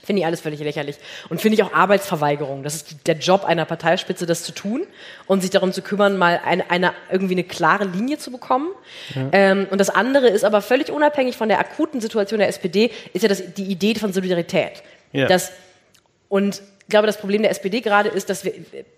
Finde 0.08 0.20
ich 0.20 0.26
alles 0.26 0.40
völlig 0.40 0.60
lächerlich. 0.60 0.96
Und 1.28 1.42
finde 1.42 1.56
ich 1.56 1.62
auch 1.62 1.74
Arbeitsverweigerung. 1.74 2.62
Das 2.62 2.76
ist 2.76 3.06
der 3.06 3.16
Job 3.16 3.44
einer 3.44 3.66
Parteispitze, 3.66 4.24
das 4.24 4.42
zu 4.42 4.52
tun 4.52 4.86
und 5.26 5.42
sich 5.42 5.50
darum 5.50 5.70
zu 5.70 5.82
kümmern, 5.82 6.16
mal 6.16 6.40
eine, 6.42 6.70
eine 6.70 6.94
irgendwie 7.12 7.34
eine 7.34 7.44
klare 7.44 7.84
Linie 7.84 8.16
zu 8.16 8.30
bekommen. 8.30 8.70
Ja. 9.14 9.28
Ähm, 9.32 9.66
und 9.70 9.78
das 9.78 9.90
andere 9.90 10.28
ist 10.28 10.44
aber 10.44 10.62
völlig 10.62 10.90
unabhängig 10.90 11.36
von 11.36 11.50
der 11.50 11.58
akuten 11.58 12.00
Situation 12.00 12.38
der 12.38 12.48
SPD, 12.48 12.90
ist 13.12 13.20
ja 13.20 13.28
das, 13.28 13.52
die 13.54 13.64
Idee 13.64 13.96
von 13.96 14.14
Solidarität. 14.14 14.82
Ja. 15.12 15.26
Das, 15.26 15.52
und 16.30 16.62
ich 16.88 16.90
glaube, 16.90 17.06
das 17.06 17.18
Problem 17.18 17.42
der 17.42 17.50
SPD 17.50 17.82
gerade 17.82 18.08
ist, 18.08 18.30
dass 18.30 18.46
wir, 18.46 18.54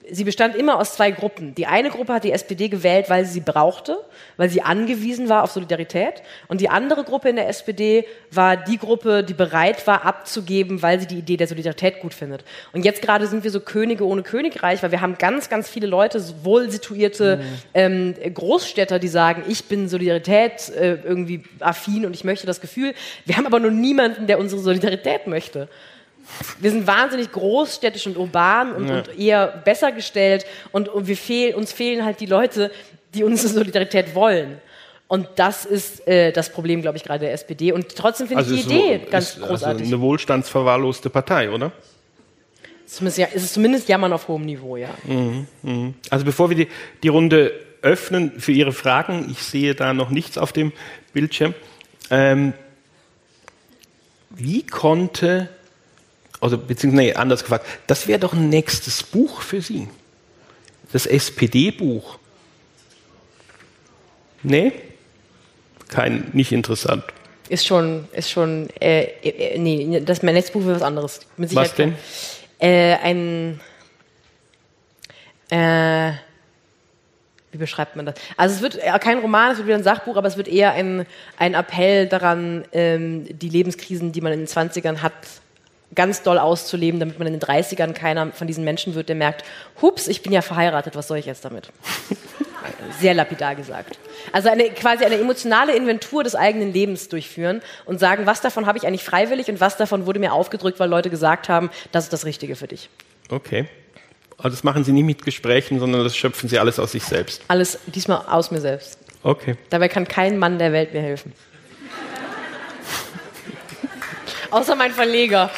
sie 0.09 0.23
bestand 0.23 0.55
immer 0.55 0.79
aus 0.79 0.95
zwei 0.95 1.11
Gruppen. 1.11 1.57
Die 1.57 1.67
eine 1.67 1.91
Gruppe 1.91 2.13
hat 2.15 2.23
die 2.23 2.31
SPD 2.31 2.69
gewählt, 2.69 3.11
weil 3.11 3.25
sie 3.25 3.33
sie 3.33 3.41
brauchte, 3.41 3.99
weil 4.37 4.49
sie 4.49 4.63
angewiesen 4.63 5.29
war 5.29 5.43
auf 5.43 5.51
Solidarität. 5.51 6.23
Und 6.47 6.61
die 6.61 6.69
andere 6.69 7.03
Gruppe 7.03 7.31
in 7.31 7.35
der 7.35 7.49
SPD 7.49 8.07
war 8.31 8.57
die 8.57 8.79
Gruppe, 8.79 9.25
die 9.25 9.35
bereit 9.35 9.85
war, 9.89 10.05
abzugeben, 10.05 10.83
weil 10.83 11.01
sie 11.01 11.09
die 11.09 11.19
Idee 11.19 11.37
der 11.37 11.49
Solidarität 11.49 11.99
gut 11.99 12.15
findet. 12.15 12.45
Und 12.73 12.85
jetzt 12.85 13.03
gerade 13.03 13.27
sind 13.27 13.43
wir 13.43 13.51
so 13.51 13.59
Könige 13.59 14.07
ohne 14.07 14.23
Königreich, 14.23 14.85
weil 14.85 14.93
wir 14.93 15.01
haben 15.01 15.19
ganz, 15.19 15.49
ganz 15.49 15.69
viele 15.69 15.89
Leute, 15.89 16.23
wohl 16.45 16.71
situierte 16.71 17.39
mhm. 17.39 18.15
ähm, 18.23 18.35
Großstädter, 18.35 19.01
die 19.01 19.09
sagen, 19.09 19.43
ich 19.49 19.65
bin 19.65 19.89
Solidarität 19.89 20.69
äh, 20.69 20.99
irgendwie 21.03 21.43
affin 21.59 22.07
und 22.07 22.15
ich 22.15 22.23
möchte 22.23 22.47
das 22.47 22.61
Gefühl. 22.61 22.95
Wir 23.25 23.37
haben 23.37 23.47
aber 23.47 23.59
nur 23.59 23.73
niemanden, 23.73 24.29
der 24.29 24.39
unsere 24.39 24.63
Solidarität 24.63 25.27
möchte. 25.27 25.69
Wir 26.61 26.71
sind 26.71 26.87
wahnsinnig 26.87 27.33
großstädtisch 27.33 28.07
und 28.07 28.17
urban 28.17 28.73
und, 28.73 28.89
ja. 28.89 28.99
und 28.99 29.19
eher 29.19 29.47
besser 29.49 29.93
gestellt 29.93 30.47
und, 30.73 30.89
und 30.89 31.07
wir 31.07 31.17
fehl, 31.17 31.55
uns 31.55 31.73
fehlen 31.73 32.05
halt 32.05 32.21
die 32.21 32.27
Leute, 32.27 32.71
die 33.15 33.25
unsere 33.25 33.53
Solidarität 33.53 34.15
wollen. 34.15 34.59
Und 35.09 35.27
das 35.35 35.65
ist 35.65 36.07
äh, 36.07 36.31
das 36.31 36.51
Problem, 36.51 36.83
glaube 36.83 36.97
ich, 36.97 37.03
gerade 37.03 37.25
der 37.25 37.33
SPD. 37.33 37.73
Und 37.73 37.97
trotzdem 37.97 38.29
finde 38.29 38.45
also 38.45 38.55
ich 38.55 38.67
die 38.67 38.75
Idee 38.75 39.01
so, 39.05 39.11
ganz 39.11 39.25
ist, 39.25 39.35
also 39.37 39.47
großartig. 39.49 39.83
Also 39.83 39.95
eine 39.97 40.03
wohlstandsverwahrloste 40.03 41.11
Partei, 41.11 41.51
oder? 41.51 41.73
Zumindest, 42.87 43.19
ja, 43.19 43.27
es 43.35 43.43
ist 43.43 43.55
zumindest 43.55 43.89
Jammern 43.89 44.13
auf 44.13 44.29
hohem 44.29 44.45
Niveau, 44.45 44.77
ja. 44.77 44.91
Mhm, 45.05 45.47
mh. 45.63 45.95
Also 46.11 46.25
bevor 46.25 46.51
wir 46.51 46.57
die, 46.57 46.69
die 47.03 47.09
Runde 47.09 47.53
öffnen 47.83 48.41
für 48.41 48.53
Ihre 48.53 48.73
Fragen, 48.73 49.29
ich 49.31 49.43
sehe 49.43 49.75
da 49.75 49.95
noch 49.95 50.11
nichts 50.11 50.39
auf 50.39 50.53
dem 50.53 50.73
Bildschirm. 51.13 51.55
Ähm, 52.11 52.53
wie 54.31 54.65
konnte 54.65 55.49
also 56.41 56.57
beziehungsweise 56.59 57.09
nee, 57.09 57.15
anders 57.15 57.43
gefragt, 57.43 57.67
das 57.87 58.09
wäre 58.09 58.19
doch 58.19 58.33
ein 58.33 58.49
nächstes 58.49 59.03
Buch 59.03 59.43
für 59.43 59.61
Sie. 59.61 59.89
Das 60.93 61.07
SPD-Buch. 61.07 62.19
Nee? 64.43 64.73
Kein, 65.89 66.31
nicht 66.33 66.53
interessant. 66.53 67.05
Ist 67.49 67.67
schon, 67.67 68.09
ist 68.13 68.31
schon, 68.31 68.69
äh, 68.81 69.03
äh, 69.23 69.59
nee, 69.59 70.01
das 70.01 70.23
mein 70.23 70.35
nächstes 70.35 70.53
Buch 70.53 70.63
wäre 70.65 70.77
was 70.77 70.83
anderes. 70.83 71.21
was 71.37 71.75
denn? 71.75 71.97
Äh, 72.59 72.97
ein, 73.03 73.61
äh, 75.51 76.13
wie 77.51 77.59
beschreibt 77.59 77.97
man 77.97 78.07
das? 78.07 78.15
Also 78.37 78.55
es 78.55 78.63
wird 78.63 78.77
äh, 78.77 78.99
kein 79.01 79.19
Roman, 79.19 79.51
es 79.51 79.59
wird 79.59 79.67
wieder 79.67 79.79
ein 79.79 79.83
Sachbuch, 79.83 80.17
aber 80.17 80.29
es 80.29 80.37
wird 80.37 80.47
eher 80.47 80.73
ein, 80.73 81.07
ein 81.39 81.55
Appell 81.55 82.07
daran, 82.07 82.65
ähm, 82.73 83.27
die 83.29 83.49
Lebenskrisen, 83.49 84.13
die 84.13 84.21
man 84.21 84.33
in 84.33 84.41
den 84.41 84.49
20ern 84.49 85.03
hat, 85.03 85.15
ganz 85.95 86.23
doll 86.23 86.39
auszuleben, 86.39 87.01
damit 87.01 87.19
man 87.19 87.27
in 87.27 87.35
den 87.35 87.43
30ern 87.43 87.93
keiner 87.93 88.33
von 88.33 88.47
diesen 88.47 88.65
Menschen 88.65 88.95
wird, 88.95 89.09
der 89.09 89.17
merkt, 89.17 89.45
hups, 89.83 90.09
ich 90.09 90.23
bin 90.23 90.33
ja 90.33 90.43
verheiratet, 90.43 90.95
was 90.97 91.09
soll 91.09 91.19
ich 91.19 91.27
jetzt 91.27 91.45
damit? 91.45 91.71
Sehr 93.01 93.15
lapidar 93.15 93.57
gesagt. 93.57 93.99
Also 94.33 94.49
eine, 94.49 94.71
quasi 94.71 95.05
eine 95.05 95.17
emotionale 95.17 95.75
Inventur 95.75 96.23
des 96.23 96.35
eigenen 96.35 96.73
Lebens 96.73 97.09
durchführen 97.09 97.63
und 97.87 97.99
sagen, 97.99 98.27
was 98.27 98.41
davon 98.41 98.67
habe 98.67 98.79
ich 98.79 98.87
eigentlich 98.87 99.05
freiwillig 99.05 99.49
und 99.49 99.61
was 99.61 99.77
davon 99.77 100.07
wurde 100.07 100.21
mir 100.21 100.33
aufgedrückt, 100.33 100.79
weil 100.79 100.89
Leute 100.89 101.11
gesagt 101.11 101.49
haben, 101.49 101.71
das 101.91 102.05
ist 102.05 102.13
das 102.13 102.25
Richtige 102.25 102.55
für 102.57 102.69
dich. 102.69 102.89
Okay. 103.31 103.67
Also 104.37 104.51
das 104.51 104.65
machen 104.65 104.85
Sie 104.85 104.93
nie 104.93 105.03
mit 105.03 105.25
Gesprächen, 105.25 105.79
sondern 105.81 106.05
das 106.05 106.17
schöpfen 106.17 106.49
Sie 106.49 106.59
alles 106.59 106.79
aus 106.79 106.93
sich 106.93 107.05
selbst. 107.05 107.43
Alles 107.49 107.79
diesmal 107.87 108.23
aus 108.27 108.51
mir 108.51 108.61
selbst. 108.61 108.99
Okay. 109.23 109.57
Dabei 109.69 109.89
kann 109.89 110.07
kein 110.09 110.39
Mann 110.39 110.59
der 110.59 110.73
Welt 110.73 110.95
mir 110.95 111.03
helfen. 111.03 111.33
Außer 114.51 114.75
mein 114.77 114.93
Verleger. 114.93 115.51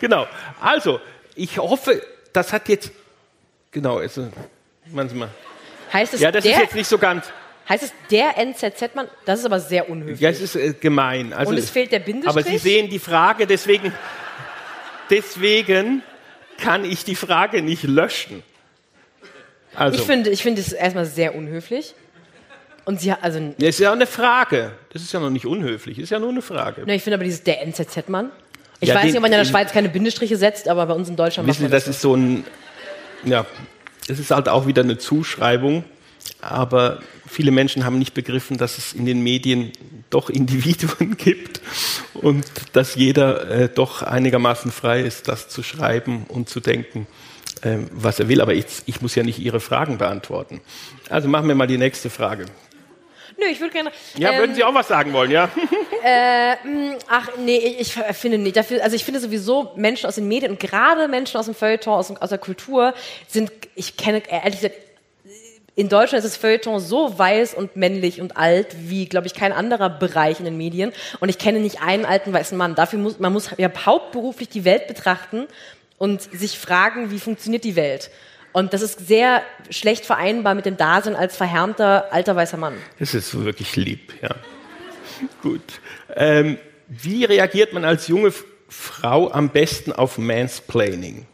Genau. 0.00 0.26
Also, 0.60 1.00
ich 1.34 1.58
hoffe, 1.58 2.02
das 2.32 2.52
hat 2.52 2.68
jetzt. 2.68 2.90
Genau, 3.70 3.98
also, 3.98 4.28
manchmal. 4.92 5.28
Heißt 5.92 6.14
es 6.14 6.20
Ja, 6.20 6.30
das 6.30 6.44
der, 6.44 6.52
ist 6.54 6.60
jetzt 6.60 6.74
nicht 6.74 6.86
so 6.88 6.98
ganz. 6.98 7.26
heißt 7.68 7.82
es 7.84 7.92
der 8.10 8.36
NZZ-Mann? 8.38 9.08
Das 9.24 9.40
ist 9.40 9.44
aber 9.46 9.60
sehr 9.60 9.88
unhöflich. 9.88 10.20
Ja, 10.20 10.30
es 10.30 10.40
ist 10.40 10.56
äh, 10.56 10.74
gemein. 10.78 11.32
Also, 11.32 11.52
Und 11.52 11.58
es 11.58 11.70
fehlt 11.70 11.92
der 11.92 12.00
Bindestrich? 12.00 12.30
Aber 12.30 12.42
Sie 12.42 12.58
sehen 12.58 12.90
die 12.90 12.98
Frage, 12.98 13.46
deswegen, 13.46 13.92
deswegen 15.10 16.02
kann 16.58 16.84
ich 16.84 17.04
die 17.04 17.14
Frage 17.14 17.62
nicht 17.62 17.84
löschen. 17.84 18.42
Also, 19.74 19.98
Ich 19.98 20.04
finde, 20.06 20.30
ich 20.30 20.42
finde 20.42 20.60
es 20.60 20.72
erstmal 20.72 21.06
sehr 21.06 21.34
unhöflich. 21.34 21.94
Und 22.88 23.02
sie 23.02 23.12
also, 23.12 23.38
ne, 23.38 23.54
das 23.58 23.68
ist 23.68 23.80
ja 23.80 23.92
eine 23.92 24.06
Frage. 24.06 24.72
Das 24.94 25.02
ist 25.02 25.12
ja 25.12 25.20
noch 25.20 25.28
nicht 25.28 25.44
unhöflich, 25.44 25.98
ist 25.98 26.08
ja 26.08 26.18
nur 26.18 26.30
eine 26.30 26.40
Frage. 26.40 26.90
ich 26.90 27.02
finde 27.02 27.16
aber 27.16 27.24
dieses 27.24 27.42
der 27.42 27.60
NZZ-Mann. 27.66 28.30
Ich 28.80 28.88
Ja, 28.88 28.94
weiß 28.94 29.02
den- 29.02 29.06
nicht, 29.08 29.16
ob 29.16 29.22
man 29.24 29.30
in 29.30 29.36
der 29.36 29.44
Schweiz 29.44 29.72
keine 29.72 29.90
Bindestriche 29.90 30.38
setzt, 30.38 30.68
aber 30.68 30.86
bei 30.86 30.94
uns 30.94 31.06
in 31.10 31.14
Deutschland 31.16 31.46
Wissen 31.46 31.66
Sie, 31.66 31.70
das. 31.70 31.84
das 31.84 31.96
ist 31.96 32.00
so 32.00 32.14
ein, 32.16 32.44
ja, 33.26 33.44
das 34.06 34.18
ist 34.18 34.30
halt 34.30 34.48
auch 34.48 34.66
wieder 34.66 34.80
eine 34.84 34.96
Zuschreibung, 34.96 35.84
aber 36.40 37.00
viele 37.26 37.50
Menschen 37.50 37.84
haben 37.84 37.98
nicht 37.98 38.14
begriffen, 38.14 38.56
dass 38.56 38.78
es 38.78 38.94
in 38.94 39.04
den 39.04 39.22
Medien 39.22 39.70
doch 40.08 40.30
Individuen 40.40 41.18
gibt 41.18 41.60
und 42.14 42.46
dass 42.72 42.94
jeder 42.94 43.50
äh, 43.50 43.68
doch 43.68 44.00
einigermaßen 44.02 44.70
frei 44.72 45.02
ist, 45.02 45.28
das 45.28 45.50
zu 45.50 45.62
schreiben 45.62 46.24
und 46.28 46.48
zu 46.48 46.60
denken, 46.60 47.06
ähm, 47.64 47.90
was 47.92 48.18
er 48.18 48.28
will. 48.30 48.40
Aber 48.40 48.54
ich, 48.54 48.64
ich 48.86 49.02
muss 49.02 49.14
ja 49.14 49.24
nicht 49.24 49.40
Ihre 49.40 49.60
Fragen 49.60 49.98
beantworten. 49.98 50.62
Also 51.10 51.28
machen 51.28 51.48
wir 51.48 51.54
mal 51.54 51.66
die 51.66 51.76
nächste 51.76 52.08
Frage. 52.08 52.46
Nö, 53.38 53.46
ich 53.46 53.60
würde 53.60 53.72
gerne. 53.72 53.92
Ja, 54.16 54.32
ähm, 54.32 54.38
würden 54.38 54.54
Sie 54.54 54.64
auch 54.64 54.74
was 54.74 54.88
sagen 54.88 55.12
wollen, 55.12 55.30
ja? 55.30 55.48
Ach 57.08 57.28
nee, 57.38 57.56
ich, 57.56 57.96
ich 57.96 58.16
finde 58.16 58.38
nicht. 58.38 58.56
Dafür, 58.56 58.82
also 58.82 58.96
ich 58.96 59.04
finde 59.04 59.20
sowieso 59.20 59.72
Menschen 59.76 60.06
aus 60.06 60.16
den 60.16 60.26
Medien 60.26 60.52
und 60.52 60.60
gerade 60.60 61.06
Menschen 61.08 61.38
aus 61.38 61.46
dem 61.46 61.54
Feuilleton, 61.54 61.94
aus, 61.94 62.10
aus 62.10 62.28
der 62.28 62.38
Kultur 62.38 62.94
sind, 63.28 63.52
ich 63.74 63.96
kenne 63.96 64.22
ehrlich 64.28 64.60
gesagt, 64.60 64.74
in 65.76 65.88
Deutschland 65.88 66.24
ist 66.24 66.32
das 66.32 66.36
Feuilleton 66.36 66.80
so 66.80 67.16
weiß 67.16 67.54
und 67.54 67.76
männlich 67.76 68.20
und 68.20 68.36
alt 68.36 68.74
wie, 68.80 69.06
glaube 69.06 69.28
ich, 69.28 69.34
kein 69.34 69.52
anderer 69.52 69.88
Bereich 69.88 70.40
in 70.40 70.44
den 70.44 70.56
Medien. 70.56 70.92
Und 71.20 71.28
ich 71.28 71.38
kenne 71.38 71.60
nicht 71.60 71.80
einen 71.80 72.04
alten 72.04 72.32
weißen 72.32 72.58
Mann. 72.58 72.74
Dafür 72.74 72.98
muss 72.98 73.20
man 73.20 73.32
muss 73.32 73.50
ja 73.56 73.70
hauptberuflich 73.86 74.48
die 74.48 74.64
Welt 74.64 74.88
betrachten 74.88 75.46
und 75.96 76.22
sich 76.22 76.58
fragen, 76.58 77.12
wie 77.12 77.20
funktioniert 77.20 77.62
die 77.62 77.76
Welt. 77.76 78.10
Und 78.52 78.72
das 78.72 78.82
ist 78.82 79.06
sehr 79.06 79.42
schlecht 79.70 80.06
vereinbar 80.06 80.54
mit 80.54 80.66
dem 80.66 80.76
Dasein 80.76 81.14
als 81.14 81.36
verhärmter 81.36 82.12
alter 82.12 82.34
weißer 82.34 82.56
Mann. 82.56 82.74
Das 82.98 83.14
ist 83.14 83.38
wirklich 83.44 83.76
lieb, 83.76 84.14
ja. 84.22 84.34
Gut. 85.42 85.62
Ähm, 86.14 86.58
wie 86.88 87.24
reagiert 87.24 87.72
man 87.72 87.84
als 87.84 88.08
junge 88.08 88.32
Frau 88.68 89.30
am 89.30 89.50
besten 89.50 89.92
auf 89.92 90.18
Mansplaining? 90.18 91.26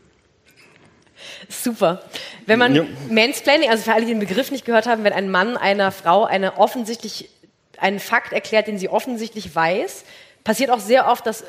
Super. 1.48 2.02
Wenn 2.46 2.58
man 2.58 2.74
Ja. 2.74 2.84
Mansplaining, 3.08 3.70
also 3.70 3.84
für 3.84 3.92
alle, 3.92 4.04
die 4.06 4.12
den 4.12 4.20
Begriff 4.20 4.50
nicht 4.50 4.64
gehört 4.64 4.86
haben, 4.86 5.04
wenn 5.04 5.12
ein 5.12 5.30
Mann 5.30 5.56
einer 5.56 5.92
Frau 5.92 6.24
eine 6.24 6.58
offensichtlich 6.58 7.30
einen 7.78 8.00
Fakt 8.00 8.32
erklärt, 8.32 8.66
den 8.66 8.78
sie 8.78 8.88
offensichtlich 8.88 9.54
weiß, 9.54 10.04
passiert 10.44 10.70
auch 10.70 10.80
sehr 10.80 11.08
oft, 11.08 11.26
dass 11.26 11.44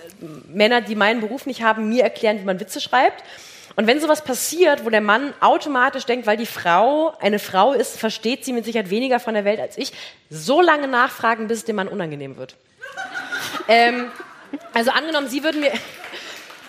Männer, 0.47 0.81
die 0.81 0.95
meinen 0.95 1.21
Beruf 1.21 1.45
nicht 1.45 1.61
haben, 1.63 1.89
mir 1.89 2.03
erklären, 2.03 2.39
wie 2.39 2.45
man 2.45 2.59
Witze 2.59 2.81
schreibt. 2.81 3.23
Und 3.75 3.87
wenn 3.87 3.99
sowas 3.99 4.23
passiert, 4.23 4.85
wo 4.85 4.89
der 4.89 5.01
Mann 5.01 5.33
automatisch 5.41 6.05
denkt, 6.05 6.27
weil 6.27 6.37
die 6.37 6.45
Frau 6.45 7.13
eine 7.19 7.39
Frau 7.39 7.73
ist, 7.73 7.99
versteht 7.99 8.45
sie 8.45 8.53
mit 8.53 8.65
Sicherheit 8.65 8.89
weniger 8.89 9.19
von 9.19 9.33
der 9.33 9.43
Welt 9.43 9.59
als 9.59 9.77
ich, 9.77 9.91
so 10.29 10.61
lange 10.61 10.87
nachfragen, 10.87 11.47
bis 11.47 11.59
es 11.59 11.65
dem 11.65 11.75
Mann 11.75 11.87
unangenehm 11.87 12.37
wird. 12.37 12.55
ähm, 13.67 14.11
also 14.73 14.91
angenommen, 14.91 15.27
Sie 15.27 15.43
würden 15.43 15.59
mir, 15.59 15.71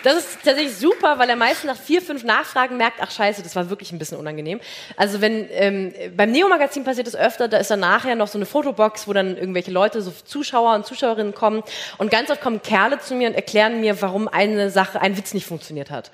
das 0.07 0.18
ist 0.18 0.38
tatsächlich 0.44 0.76
super, 0.76 1.18
weil 1.18 1.28
er 1.28 1.36
meistens 1.36 1.64
nach 1.64 1.76
vier, 1.76 2.00
fünf 2.00 2.22
Nachfragen 2.22 2.76
merkt, 2.76 2.98
ach 3.00 3.11
scheiße, 3.11 3.42
das 3.42 3.57
war 3.57 3.70
wirklich 3.70 3.90
ein 3.92 3.98
bisschen 3.98 4.18
unangenehm. 4.18 4.61
Also 4.96 5.20
wenn 5.20 5.48
ähm, 5.50 5.92
beim 6.16 6.30
Neo-Magazin 6.30 6.84
passiert 6.84 7.09
es 7.09 7.16
öfter, 7.16 7.48
da 7.48 7.59
ist 7.59 7.70
dann 7.70 7.80
nachher 7.80 8.14
noch 8.14 8.28
so 8.28 8.38
eine 8.38 8.46
Fotobox, 8.46 9.09
wo 9.09 9.12
dann 9.12 9.36
irgendwelche 9.36 9.72
Leute, 9.72 10.00
so 10.02 10.12
Zuschauer 10.12 10.74
und 10.76 10.86
Zuschauerinnen 10.86 11.34
kommen 11.34 11.62
und 11.98 12.11
ganz 12.11 12.30
oft 12.30 12.40
kommen 12.40 12.62
Kerle 12.62 13.00
zu 13.00 13.14
mir 13.14 13.28
und 13.28 13.34
erklären 13.34 13.80
mir, 13.80 14.00
warum 14.00 14.28
eine 14.28 14.70
Sache, 14.70 15.00
ein 15.00 15.16
Witz 15.16 15.34
nicht 15.34 15.46
funktioniert 15.46 15.90
hat. 15.90 16.12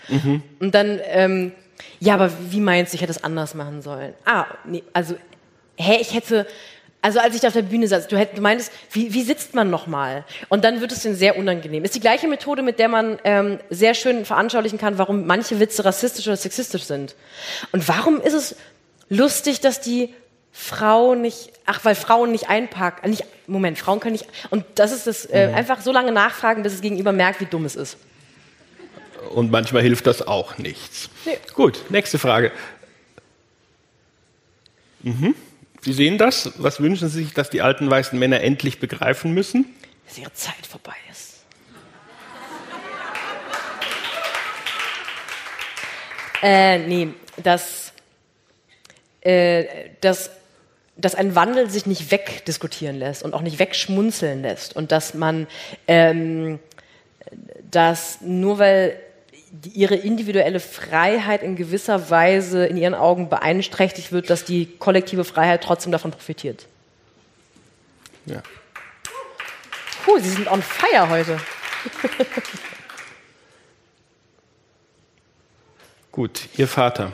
Und 0.59 0.75
dann, 0.75 0.99
ähm, 1.05 1.53
ja, 2.01 2.15
aber 2.15 2.31
wie 2.51 2.61
meinst 2.61 2.93
du, 2.93 2.97
ich 2.97 3.03
hätte 3.03 3.13
es 3.13 3.23
anders 3.23 3.55
machen 3.55 3.83
sollen? 3.83 4.15
Ah, 4.25 4.47
nee, 4.65 4.83
also, 4.93 5.17
hä, 5.77 5.99
ich 6.01 6.15
hätte, 6.15 6.47
also 7.03 7.19
als 7.19 7.35
ich 7.35 7.41
da 7.41 7.49
auf 7.49 7.53
der 7.53 7.63
Bühne 7.63 7.89
saß, 7.89 8.07
du, 8.07 8.17
hätt, 8.17 8.39
du 8.39 8.41
meintest, 8.41 8.73
wie, 8.93 9.13
wie 9.13 9.23
sitzt 9.23 9.55
man 9.55 9.71
nochmal? 9.71 10.25
Und 10.49 10.65
dann 10.65 10.81
wird 10.81 10.93
es 10.93 11.03
dann 11.03 11.17
sehr 11.17 11.37
unangenehm. 11.37 11.85
Ist 11.85 11.97
die 11.97 12.01
gleiche 12.01 12.29
Methode, 12.29 12.63
mit 12.63 12.79
der 12.79 12.89
man 12.89 13.19
ähm, 13.25 13.59
sehr 13.71 13.95
schön 13.95 14.25
veranschaulichen 14.25 14.79
kann, 14.79 14.99
warum 14.99 15.27
manche 15.27 15.59
Witze 15.59 15.85
rassistisch 15.85 16.29
oder 16.29 16.37
sexistisch 16.37 16.85
sind. 16.85 17.17
Und 17.73 17.89
warum 17.89 18.21
ist 18.21 18.35
es 18.35 18.57
lustig, 19.09 19.61
dass 19.61 19.81
die 19.81 20.15
Frau 20.53 21.17
nicht, 21.17 21.51
ach, 21.67 21.85
weil 21.85 21.97
Frauen 21.97 22.31
nicht 22.31 22.49
einpacken, 22.49 23.11
nicht, 23.11 23.25
Moment, 23.49 23.79
Frauen 23.79 23.99
können 23.99 24.13
nicht, 24.13 24.27
und 24.51 24.65
das 24.77 24.93
ist 24.93 25.09
das, 25.09 25.27
äh, 25.27 25.51
einfach 25.55 25.81
so 25.81 25.91
lange 25.91 26.13
nachfragen, 26.13 26.63
bis 26.63 26.75
es 26.75 26.83
gegenüber 26.83 27.11
merkt, 27.11 27.41
wie 27.41 27.47
dumm 27.47 27.65
es 27.65 27.75
ist. 27.75 27.97
Und 29.35 29.51
manchmal 29.51 29.83
hilft 29.83 30.07
das 30.07 30.25
auch 30.27 30.59
nichts. 30.59 31.11
Nee. 31.25 31.39
Gut, 31.55 31.91
nächste 31.91 32.19
Frage. 32.19 32.53
Mhm. 35.03 35.35
Sie 35.85 35.93
sehen 35.93 36.17
das? 36.17 36.53
Was 36.59 36.81
wünschen 36.81 37.09
Sie 37.09 37.25
sich, 37.25 37.35
dass 37.35 37.51
die 37.51 37.61
alten 37.61 37.91
weißen 37.91 38.17
Männer 38.17 38.41
endlich 38.41 38.79
begreifen 38.79 39.35
müssen? 39.35 39.67
Dass 40.07 40.17
ihre 40.17 40.33
Zeit 40.33 40.65
vorbei 40.69 40.95
ist. 41.11 41.43
Äh, 46.41 46.79
nee, 46.79 47.09
dass, 47.43 47.93
äh, 49.23 49.65
dass, 50.01 50.31
dass 50.97 51.15
ein 51.15 51.35
Wandel 51.35 51.71
sich 51.71 51.87
nicht 51.87 52.11
wegdiskutieren 52.11 52.99
lässt 52.99 53.23
und 53.25 53.35
auch 53.35 53.43
nicht 53.43 53.59
wegschmunzeln 53.59 54.43
lässt 54.43 54.75
und 54.75 54.93
dass 54.93 55.15
man, 55.15 55.47
ähm, 55.87 56.59
dass 57.71 58.21
nur 58.21 58.59
weil 58.59 59.01
ihre 59.73 59.97
individuelle 59.97 60.61
Freiheit 60.61 61.43
in 61.43 61.57
gewisser 61.57 62.09
Weise 62.11 62.65
in 62.67 62.77
ihren 62.77 62.95
Augen 62.95 63.29
beeinträchtigt 63.29 64.13
wird, 64.13 64.31
dass 64.31 64.45
die 64.45 64.67
kollektive 64.79 65.25
Freiheit 65.25 65.63
trotzdem 65.63 65.93
davon 65.93 66.11
profitiert. 66.11 66.67
Ja. 68.25 68.43
Puh, 70.05 70.19
Sie 70.19 70.31
sind 70.31 70.51
on 70.51 70.63
fire 70.63 71.09
heute. 71.11 71.39
Gut, 76.13 76.49
Ihr 76.57 76.69
Vater. 76.69 77.13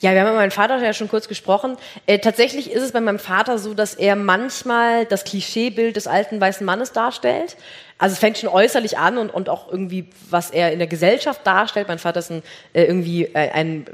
Ja, 0.00 0.12
wir 0.12 0.20
haben 0.20 0.28
mit 0.28 0.36
meinem 0.36 0.50
Vater 0.50 0.78
ja 0.82 0.92
schon 0.92 1.08
kurz 1.08 1.28
gesprochen. 1.28 1.76
Äh, 2.06 2.18
tatsächlich 2.18 2.70
ist 2.70 2.82
es 2.82 2.92
bei 2.92 3.00
meinem 3.00 3.20
Vater 3.20 3.58
so, 3.58 3.72
dass 3.72 3.94
er 3.94 4.16
manchmal 4.16 5.06
das 5.06 5.24
Klischeebild 5.24 5.94
des 5.96 6.06
alten 6.06 6.40
weißen 6.40 6.66
Mannes 6.66 6.92
darstellt. 6.92 7.56
Also 8.02 8.14
es 8.14 8.18
fängt 8.18 8.36
schon 8.36 8.48
äußerlich 8.48 8.98
an 8.98 9.16
und, 9.16 9.32
und 9.32 9.48
auch 9.48 9.70
irgendwie, 9.70 10.08
was 10.28 10.50
er 10.50 10.72
in 10.72 10.80
der 10.80 10.88
Gesellschaft 10.88 11.46
darstellt. 11.46 11.86
Mein 11.86 12.00
Vater 12.00 12.18
ist 12.18 12.32
ein, 12.32 12.42
äh, 12.72 12.82
irgendwie 12.82 13.26
äh, 13.26 13.50
ein 13.52 13.86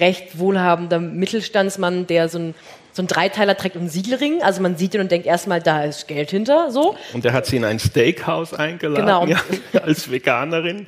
recht 0.00 0.38
wohlhabender 0.38 0.98
Mittelstandsmann, 0.98 2.06
der 2.06 2.30
so 2.30 2.38
ein 2.38 2.54
so 2.94 3.02
ein 3.02 3.06
Dreiteiler 3.06 3.56
trägt 3.56 3.74
und 3.76 3.82
einen 3.82 3.90
Siegelring. 3.90 4.42
Also 4.42 4.60
man 4.60 4.76
sieht 4.76 4.94
ihn 4.94 5.00
und 5.00 5.10
denkt 5.10 5.26
erstmal, 5.26 5.60
da 5.60 5.84
ist 5.84 6.08
Geld 6.08 6.30
hinter, 6.30 6.70
so. 6.70 6.94
Und 7.12 7.24
er 7.24 7.32
hat 7.32 7.46
Sie 7.46 7.56
in 7.56 7.64
ein 7.64 7.78
Steakhouse 7.78 8.52
eingeladen, 8.54 9.06
Genau. 9.06 9.26
ja, 9.72 9.80
als 9.82 10.10
Veganerin. 10.10 10.86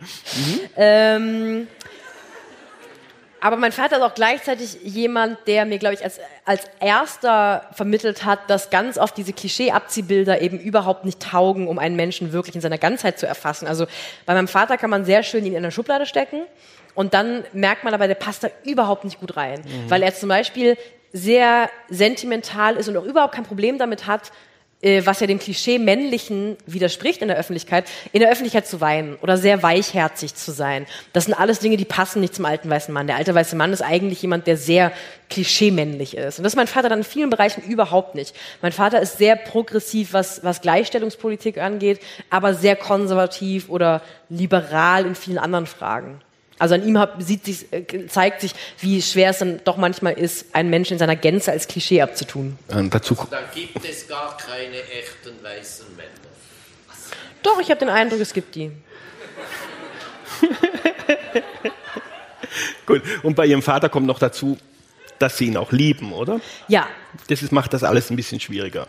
Ähm, 0.77 1.67
aber 3.45 3.59
mein 3.59 3.73
Vater 3.73 3.99
ist 3.99 4.03
auch 4.03 4.15
gleichzeitig 4.15 4.79
jemand, 4.85 5.37
der 5.47 5.67
mir, 5.67 5.79
glaube 5.79 5.97
ich, 5.97 6.03
als, 6.03 6.19
als 6.47 6.63
erster 6.81 7.67
vermittelt 7.73 8.25
hat, 8.25 8.39
dass 8.49 8.71
ganz 8.71 8.97
oft 8.97 9.15
diese 9.19 9.35
Klischee-Abziehbilder 9.35 10.41
eben 10.41 10.59
überhaupt 10.59 11.05
nicht 11.05 11.21
taugen, 11.21 11.69
um 11.69 11.79
einen 11.79 11.95
Menschen 11.95 12.33
wirklich 12.33 12.55
in 12.55 12.63
seiner 12.63 12.79
Ganzheit 12.79 13.19
zu 13.19 13.27
erfassen. 13.27 13.67
Also 13.67 13.85
bei 14.25 14.33
meinem 14.33 14.49
Vater 14.49 14.79
kann 14.79 14.89
man 14.89 15.05
sehr 15.05 15.23
schön 15.23 15.45
ihn 15.45 15.53
in 15.53 15.59
eine 15.59 15.73
Schublade 15.73 16.07
stecken 16.07 16.41
und 16.95 17.13
dann 17.13 17.45
merkt 17.53 17.85
man 17.85 17.93
aber, 17.93 18.09
der 18.09 18.15
passt 18.15 18.45
da 18.45 18.49
überhaupt 18.65 19.05
nicht 19.05 19.21
gut 19.21 19.37
rein. 19.37 19.61
Weil 19.91 20.03
er 20.03 20.15
zum 20.15 20.31
Beispiel 20.31 20.79
sehr 21.13 21.69
sentimental 21.91 22.77
ist 22.77 22.89
und 22.89 22.97
auch 22.97 23.05
überhaupt 23.05 23.35
kein 23.35 23.45
Problem 23.45 23.77
damit 23.77 24.07
hat, 24.07 24.33
was 24.85 25.21
ja 25.21 25.27
dem 25.27 25.39
Klischee 25.39 25.79
männlichen 25.79 26.57
widerspricht 26.67 27.23
in 27.23 27.29
der 27.29 27.39
Öffentlichkeit, 27.39 27.87
in 28.13 28.21
der 28.21 28.31
Öffentlichkeit 28.31 28.67
zu 28.67 28.83
weinen 28.83 29.17
oder 29.23 29.39
sehr 29.39 29.63
weichherzig 29.63 30.35
zu 30.35 30.53
sein. 30.53 30.87
Das 31.15 31.25
sind 31.25 31.35
alles 31.35 31.59
Dinge, 31.59 31.79
die 31.79 31.87
passen 31.87 32.21
nicht 32.21 32.35
zum 32.35 32.45
alten 32.45 32.69
weißen 32.69 32.93
Mann. 32.93 33.07
Der 33.07 33.17
alte 33.17 33.35
weiße 33.35 33.57
Mann 33.57 33.73
ist 33.73 33.81
eigentlich 33.81 34.21
jemand, 34.21 34.47
der 34.47 34.59
sehr 34.59 34.93
klischeemännlich 35.31 36.17
ist. 36.17 36.39
Und 36.39 36.45
das 36.45 36.53
ist 36.53 36.57
mein 36.57 36.67
Vater 36.67 36.91
dann 36.91 36.99
in 36.99 37.05
vielen 37.05 37.31
Bereichen 37.31 37.63
überhaupt 37.63 38.15
nicht. 38.15 38.37
Mein 38.61 38.73
Vater 38.73 39.01
ist 39.01 39.17
sehr 39.17 39.37
progressiv, 39.37 40.13
was, 40.13 40.45
was 40.45 40.61
Gleichstellungspolitik 40.61 41.59
angeht, 41.59 42.01
aber 42.29 42.53
sehr 42.53 42.77
konservativ 42.77 43.71
oder 43.71 44.03
liberal 44.29 45.07
in 45.07 45.15
vielen 45.15 45.39
anderen 45.39 45.67
Fragen. 45.67 46.21
Also 46.65 46.77
an 46.77 46.89
ihm 46.89 46.99
hab, 46.99 47.23
sieht 47.23 47.45
sich, 47.45 47.71
äh, 47.75 48.07
zeigt 48.07 48.41
sich, 48.41 48.55
wie 48.81 49.03
schwer 49.03 49.29
es 49.29 49.41
dann 49.41 49.61
doch 49.65 49.77
manchmal 49.77 50.15
ist, 50.15 50.47
einen 50.55 50.71
Menschen 50.71 50.95
in 50.95 50.99
seiner 50.99 51.15
Gänze 51.15 51.53
als 51.53 51.69
Klischee 51.69 52.01
abzutun. 52.01 52.59
Ähm, 52.71 52.89
dazu 52.89 53.15
Da 53.31 53.41
gibt 53.55 53.85
es 53.85 54.09
gar 54.09 54.35
keine 54.39 54.77
echten 54.77 55.43
weißen 55.43 55.95
Männer. 55.95 56.09
Doch, 57.43 57.61
ich 57.61 57.69
habe 57.69 57.81
den 57.81 57.91
Eindruck, 57.91 58.21
es 58.21 58.33
gibt 58.33 58.55
die. 58.55 58.71
Gut. 62.87 63.03
Und 63.23 63.37
bei 63.37 63.45
Ihrem 63.45 63.61
Vater 63.61 63.91
kommt 63.91 64.07
noch 64.07 64.19
dazu, 64.19 64.57
dass 65.19 65.37
Sie 65.37 65.49
ihn 65.49 65.59
auch 65.59 65.71
lieben, 65.71 66.15
oder? 66.15 66.41
Ja, 66.69 66.87
Das 67.29 67.43
ist, 67.43 67.53
macht 67.53 67.75
das 67.75 67.85
alles 67.85 68.09
ein 68.09 68.17
bisschen 68.17 68.41
schwieriger. 68.41 68.89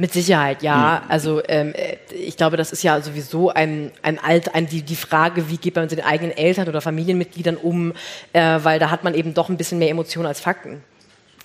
Mit 0.00 0.14
Sicherheit, 0.14 0.62
ja. 0.62 1.02
Also 1.08 1.42
ähm, 1.46 1.74
äh, 1.74 1.98
ich 2.14 2.38
glaube, 2.38 2.56
das 2.56 2.72
ist 2.72 2.82
ja 2.82 3.02
sowieso 3.02 3.50
ein, 3.50 3.92
ein 4.00 4.18
alt, 4.18 4.54
ein, 4.54 4.66
die, 4.66 4.80
die 4.80 4.96
Frage, 4.96 5.50
wie 5.50 5.58
geht 5.58 5.74
man 5.74 5.84
mit 5.84 5.92
den 5.92 6.00
eigenen 6.00 6.34
Eltern 6.34 6.68
oder 6.68 6.80
Familienmitgliedern 6.80 7.58
um, 7.58 7.92
äh, 8.32 8.60
weil 8.62 8.78
da 8.78 8.90
hat 8.90 9.04
man 9.04 9.12
eben 9.12 9.34
doch 9.34 9.50
ein 9.50 9.58
bisschen 9.58 9.78
mehr 9.78 9.90
Emotionen 9.90 10.26
als 10.26 10.40
Fakten. 10.40 10.82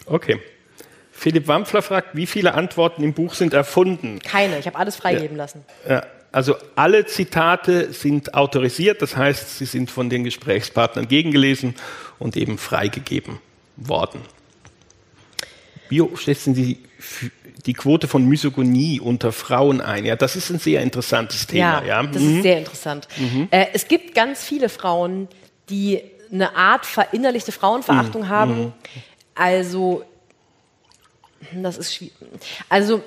Okay. 0.05 0.39
Philipp 1.11 1.49
Wampfler 1.49 1.81
fragt, 1.81 2.15
wie 2.15 2.25
viele 2.25 2.53
Antworten 2.53 3.03
im 3.03 3.11
Buch 3.11 3.33
sind 3.33 3.53
erfunden? 3.53 4.19
Keine, 4.19 4.57
ich 4.57 4.67
habe 4.67 4.77
alles 4.79 4.95
freigeben 4.95 5.35
lassen. 5.35 5.65
Ja, 5.89 6.05
also 6.31 6.55
alle 6.75 7.05
Zitate 7.05 7.91
sind 7.91 8.35
autorisiert, 8.35 9.01
das 9.01 9.17
heißt, 9.17 9.57
sie 9.57 9.65
sind 9.65 9.91
von 9.91 10.09
den 10.09 10.23
Gesprächspartnern 10.23 11.09
gegengelesen 11.09 11.75
und 12.19 12.37
eben 12.37 12.57
freigegeben 12.57 13.39
worden. 13.75 14.21
Wie 15.89 16.01
schätzen 16.15 16.55
Sie 16.55 16.79
die 17.65 17.73
Quote 17.73 18.07
von 18.07 18.25
Misogynie 18.25 18.99
unter 18.99 19.31
Frauen 19.31 19.81
ein? 19.81 20.05
Ja, 20.05 20.15
das 20.15 20.35
ist 20.35 20.49
ein 20.49 20.59
sehr 20.59 20.81
interessantes 20.81 21.47
Thema. 21.47 21.83
Ja, 21.83 22.03
das 22.03 22.21
Mhm. 22.21 22.37
ist 22.37 22.43
sehr 22.43 22.57
interessant. 22.57 23.07
Äh, 23.51 23.67
es 23.73 23.87
gibt 23.87 24.13
ganz 24.15 24.43
viele 24.43 24.69
Frauen, 24.69 25.27
die 25.69 26.01
eine 26.31 26.55
Art 26.55 26.85
verinnerlichte 26.85 27.51
Frauenverachtung 27.51 28.23
Mhm. 28.23 28.29
haben. 28.29 28.73
Also, 29.35 30.03
das 31.53 31.77
ist 31.77 31.93
schwierig. 31.93 32.13
Also, 32.69 33.01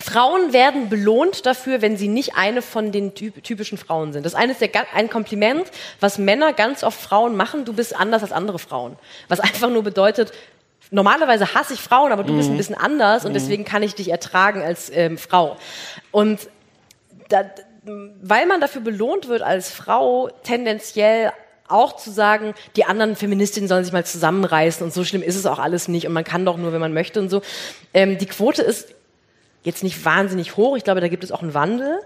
Frauen 0.00 0.52
werden 0.52 0.88
belohnt 0.88 1.44
dafür, 1.44 1.82
wenn 1.82 1.96
sie 1.96 2.06
nicht 2.06 2.36
eine 2.36 2.62
von 2.62 2.92
den 2.92 3.14
typ 3.16 3.42
typischen 3.42 3.76
Frauen 3.78 4.12
sind. 4.12 4.24
Das 4.24 4.32
ist 4.34 4.38
eines 4.38 4.58
der, 4.58 4.70
ein 4.94 5.10
Kompliment, 5.10 5.64
was 5.98 6.18
Männer 6.18 6.52
ganz 6.52 6.84
oft 6.84 7.00
Frauen 7.00 7.34
machen. 7.36 7.64
Du 7.64 7.72
bist 7.72 7.96
anders 7.96 8.22
als 8.22 8.30
andere 8.30 8.60
Frauen. 8.60 8.96
Was 9.26 9.40
einfach 9.40 9.68
nur 9.68 9.82
bedeutet, 9.82 10.32
normalerweise 10.90 11.54
hasse 11.54 11.74
ich 11.74 11.80
Frauen, 11.80 12.12
aber 12.12 12.24
du 12.24 12.36
bist 12.36 12.50
ein 12.50 12.56
bisschen 12.56 12.74
anders 12.74 13.24
und 13.24 13.34
deswegen 13.34 13.64
kann 13.64 13.82
ich 13.82 13.94
dich 13.94 14.10
ertragen 14.10 14.62
als 14.62 14.90
ähm, 14.90 15.18
Frau. 15.18 15.56
Und 16.10 16.48
da, 17.28 17.44
weil 17.84 18.46
man 18.46 18.60
dafür 18.60 18.80
belohnt 18.80 19.28
wird 19.28 19.42
als 19.42 19.70
Frau, 19.70 20.30
tendenziell 20.42 21.32
auch 21.68 21.96
zu 21.96 22.10
sagen, 22.10 22.54
die 22.76 22.84
anderen 22.84 23.14
Feministinnen 23.14 23.68
sollen 23.68 23.84
sich 23.84 23.92
mal 23.92 24.04
zusammenreißen 24.04 24.82
und 24.84 24.92
so 24.92 25.04
schlimm 25.04 25.22
ist 25.22 25.36
es 25.36 25.44
auch 25.44 25.58
alles 25.58 25.88
nicht 25.88 26.06
und 26.06 26.14
man 26.14 26.24
kann 26.24 26.46
doch 26.46 26.56
nur, 26.56 26.72
wenn 26.72 26.80
man 26.80 26.94
möchte 26.94 27.20
und 27.20 27.28
so. 27.28 27.42
Ähm, 27.92 28.16
die 28.16 28.26
Quote 28.26 28.62
ist 28.62 28.94
jetzt 29.64 29.82
nicht 29.82 30.04
wahnsinnig 30.04 30.56
hoch. 30.56 30.76
Ich 30.76 30.84
glaube, 30.84 31.00
da 31.00 31.08
gibt 31.08 31.24
es 31.24 31.32
auch 31.32 31.42
einen 31.42 31.54
Wandel. 31.54 32.00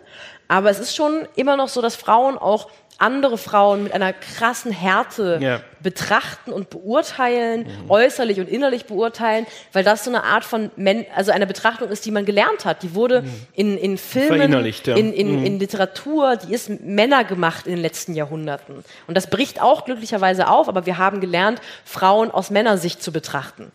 Aber 0.49 0.71
es 0.71 0.79
ist 0.79 0.95
schon 0.95 1.27
immer 1.37 1.57
noch 1.57 1.69
so, 1.69 1.81
dass 1.81 1.97
Frauen 1.97 2.37
auch 2.37 2.69
andere 2.99 3.39
Frauen 3.39 3.83
mit 3.85 3.93
einer 3.93 4.13
krassen 4.13 4.71
Härte 4.71 5.39
Ja. 5.41 5.61
betrachten 5.83 6.53
und 6.53 6.71
beurteilen, 6.71 7.67
äußerlich 7.89 8.39
und 8.39 8.49
innerlich 8.49 8.85
beurteilen, 8.87 9.47
weil 9.73 9.83
das 9.83 10.05
so 10.05 10.11
eine 10.11 10.23
Art 10.23 10.45
von, 10.45 10.71
Men 10.77 11.05
also 11.15 11.33
eine 11.33 11.47
Betrachtung 11.47 11.89
ist, 11.89 12.05
die 12.07 12.11
man 12.11 12.25
gelernt 12.25 12.65
hat. 12.65 12.83
Die 12.83 12.95
wurde 12.95 13.25
in, 13.55 13.77
in 13.77 13.99
Filmen, 13.99 14.53
ja. 14.53 14.95
in, 14.95 15.13
in, 15.13 15.45
in 15.45 15.59
Literatur, 15.59 16.37
die 16.37 16.55
ist 16.55 16.69
Männer 16.69 17.25
gemacht 17.25 17.67
in 17.67 17.73
den 17.73 17.83
letzten 17.83 18.15
Jahrhunderten. 18.15 18.85
Und 19.07 19.17
das 19.17 19.29
bricht 19.29 19.61
auch 19.61 19.85
glücklicherweise 19.85 20.49
auf, 20.49 20.69
aber 20.69 20.87
wir 20.87 20.99
haben 20.99 21.21
gelernt, 21.21 21.61
Frauen 21.85 22.31
aus 22.31 22.51
Männersicht 22.51 23.03
zu 23.03 23.13
betrachten. 23.13 23.73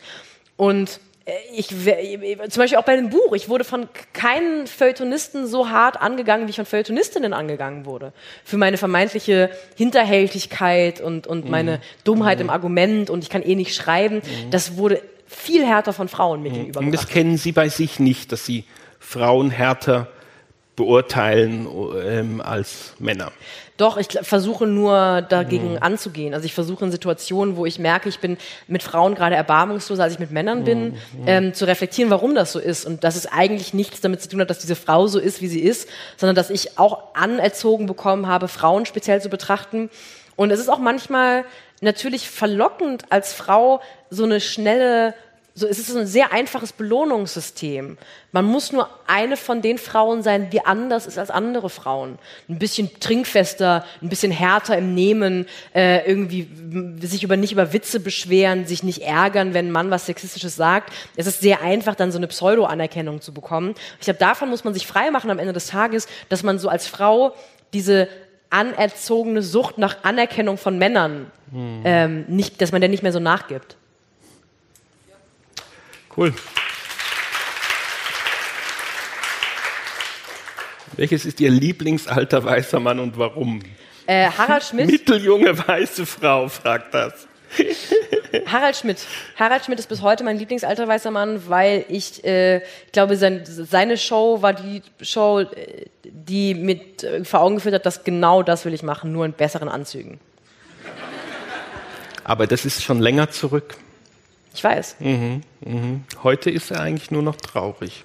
Und 0.55 0.99
ich, 1.53 1.86
we- 1.86 2.38
zum 2.49 2.61
Beispiel 2.61 2.78
auch 2.78 2.84
bei 2.86 2.95
dem 2.95 3.09
Buch, 3.09 3.34
ich 3.34 3.49
wurde 3.49 3.63
von 3.63 3.88
keinen 4.13 4.65
Feuilletonisten 4.67 5.45
so 5.47 5.69
hart 5.69 5.99
angegangen, 6.01 6.47
wie 6.47 6.51
ich 6.51 6.55
von 6.55 6.65
Feuilletonistinnen 6.65 7.34
angegangen 7.34 7.86
wurde. 7.86 8.13
Für 8.45 8.57
meine 8.57 8.78
vermeintliche 8.78 9.49
Hinterhältigkeit 9.75 11.01
und, 11.01 11.28
und 11.28 11.49
meine 11.49 11.82
Dummheit 12.03 12.39
im 12.39 12.49
Argument 12.49 13.09
und 13.09 13.23
ich 13.23 13.30
kann 13.30 13.43
eh 13.43 13.55
nicht 13.55 13.75
schreiben. 13.75 14.21
Das 14.51 14.78
wurde 14.78 15.01
viel 15.25 15.65
härter 15.65 15.91
von 15.93 16.07
Frauen 16.07 16.41
mir 16.41 16.51
gegenüber 16.51 16.80
Und 16.80 16.91
das 16.93 17.07
kennen 17.07 17.38
Sie 17.38 17.51
bei 17.51 17.67
sich 17.69 17.99
nicht, 17.99 18.32
dass 18.32 18.45
Sie 18.45 18.63
Frauen 18.99 19.49
härter 19.49 20.07
beurteilen 20.78 21.67
ähm, 22.05 22.39
als 22.39 22.93
Männer. 22.99 23.34
Doch, 23.78 23.97
ich 23.97 24.07
versuche 24.21 24.65
nur 24.65 25.21
dagegen 25.21 25.71
Mhm. 25.73 25.78
anzugehen. 25.82 26.34
Also 26.34 26.45
ich 26.45 26.53
versuche 26.53 26.86
in 26.86 26.91
Situationen, 26.91 27.57
wo 27.57 27.65
ich 27.65 27.78
merke, 27.80 28.07
ich 28.09 28.19
bin 28.19 28.38
mit 28.67 28.82
Frauen 28.84 29.13
gerade 29.15 29.36
erbarmungsloser, 29.36 30.03
als 30.03 30.13
ich 30.13 30.19
mit 30.19 30.32
Männern 30.32 30.63
bin, 30.63 30.91
Mhm. 30.93 30.97
ähm, 31.25 31.53
zu 31.53 31.65
reflektieren, 31.65 32.09
warum 32.11 32.34
das 32.36 32.51
so 32.53 32.59
ist. 32.59 32.86
Und 32.86 33.03
dass 33.03 33.15
es 33.15 33.25
eigentlich 33.25 33.73
nichts 33.73 34.01
damit 34.01 34.21
zu 34.21 34.30
tun 34.30 34.39
hat, 34.39 34.49
dass 34.49 34.59
diese 34.59 34.75
Frau 34.75 35.07
so 35.07 35.19
ist, 35.19 35.41
wie 35.41 35.47
sie 35.47 35.59
ist, 35.61 35.89
sondern 36.15 36.36
dass 36.36 36.49
ich 36.49 36.78
auch 36.80 37.13
anerzogen 37.15 37.86
bekommen 37.88 38.28
habe, 38.28 38.47
Frauen 38.47 38.86
speziell 38.86 39.21
zu 39.21 39.30
betrachten. 39.30 39.89
Und 40.36 40.51
es 40.51 40.59
ist 40.59 40.69
auch 40.69 40.80
manchmal 40.80 41.43
natürlich 41.82 42.30
verlockend, 42.30 43.03
als 43.09 43.34
Frau 43.34 43.82
so 44.11 44.23
eine 44.23 44.39
schnelle 44.39 45.13
so, 45.58 45.66
es 45.66 45.80
ist 45.80 45.88
so 45.88 45.97
ein 45.97 46.05
sehr 46.05 46.32
einfaches 46.34 46.72
Belohnungssystem. 46.72 47.97
Man 48.32 48.45
muss 48.45 48.72
nur 48.72 48.88
eine 49.08 49.36
von 49.38 49.64
den 49.64 49.80
Frauen 49.80 50.22
sein, 50.22 50.51
die 50.51 50.64
anders 50.64 51.08
ist 51.08 51.18
als 51.18 51.32
andere 51.32 51.72
Frauen. 51.72 52.20
Ein 52.47 52.60
bisschen 52.60 52.91
trinkfester, 52.99 53.84
ein 54.03 54.10
bisschen 54.10 54.32
härter 54.32 54.78
im 54.78 54.93
Nehmen, 54.93 55.47
äh, 55.74 56.08
irgendwie 56.08 56.47
sich 57.01 57.24
über 57.24 57.38
nicht 57.38 57.53
über 57.53 57.74
Witze 57.74 57.99
beschweren, 57.99 58.68
sich 58.68 58.84
nicht 58.84 59.01
ärgern, 59.01 59.55
wenn 59.55 59.70
ein 59.70 59.72
Mann 59.72 59.89
was 59.89 60.05
Sexistisches 60.05 60.55
sagt. 60.55 60.93
Es 61.16 61.26
ist 61.26 61.41
sehr 61.41 61.62
einfach, 61.64 61.95
dann 61.95 62.12
so 62.12 62.20
eine 62.20 62.28
Pseudo-Anerkennung 62.28 63.20
zu 63.20 63.34
bekommen. 63.34 63.74
Ich 63.99 64.05
glaube, 64.05 64.20
davon 64.20 64.49
muss 64.49 64.64
man 64.64 64.76
sich 64.76 64.86
frei 64.86 65.10
machen 65.10 65.32
am 65.32 65.39
Ende 65.39 65.53
des 65.53 65.66
Tages, 65.66 66.08
dass 66.30 66.43
man 66.43 66.60
so 66.60 66.70
als 66.70 66.86
Frau 66.86 67.34
diese 67.74 68.08
anerzogene 68.51 69.41
Sucht 69.41 69.80
nach 69.80 70.03
Anerkennung 70.03 70.60
von 70.60 70.78
Männern 70.78 71.32
ähm, 71.84 72.26
nicht, 72.28 72.62
dass 72.62 72.72
man 72.72 72.82
der 72.82 72.89
nicht 72.91 73.01
mehr 73.01 73.12
so 73.12 73.20
nachgibt. 73.20 73.76
Cool. 76.18 76.34
Welches 80.95 81.26
ist 81.28 81.39
Ihr 81.39 81.51
Lieblingsalter 81.51 82.43
weißer 82.43 82.80
Mann 82.80 82.99
und 82.99 83.20
warum? 83.20 83.61
Äh, 84.07 84.32
Harald 84.32 84.63
Schmidt. 84.63 84.88
Mitteljunge 84.88 85.55
weiße 85.55 86.07
Frau 86.07 86.47
fragt 86.47 86.95
das. 86.95 87.28
Harald 88.47 88.76
Schmidt. 88.78 88.97
Harald 89.36 89.63
Schmidt 89.63 89.78
ist 89.78 89.89
bis 89.89 90.01
heute 90.01 90.24
mein 90.24 90.39
Lieblingsalter 90.39 90.88
weißer 90.88 91.11
Mann, 91.11 91.47
weil 91.47 91.86
ich 91.88 92.24
äh, 92.26 92.57
ich 92.57 92.91
glaube, 92.93 93.15
sein, 93.15 93.43
seine 93.45 93.95
Show 93.95 94.41
war 94.41 94.53
die 94.53 94.82
Show, 95.01 95.41
äh, 95.41 95.86
die 96.03 96.55
mit 96.55 97.03
äh, 97.03 97.24
vor 97.26 97.41
Augen 97.41 97.55
geführt 97.55 97.76
hat, 97.76 97.86
dass 97.86 98.03
genau 98.03 98.41
das 98.41 98.65
will 98.65 98.74
ich 98.74 98.82
machen, 98.82 99.11
nur 99.11 99.24
in 99.24 99.34
besseren 99.34 99.70
Anzügen. 99.70 100.20
Aber 102.24 102.47
das 102.47 102.65
ist 102.65 102.84
schon 102.84 103.01
länger 103.01 103.30
zurück. 103.30 103.76
Ich 104.58 104.64
weiß. 104.64 104.95
Heute 106.24 106.49
ist 106.49 106.72
er 106.72 106.82
eigentlich 106.82 107.12
nur 107.12 107.22
noch 107.22 107.36
traurig. 107.36 108.03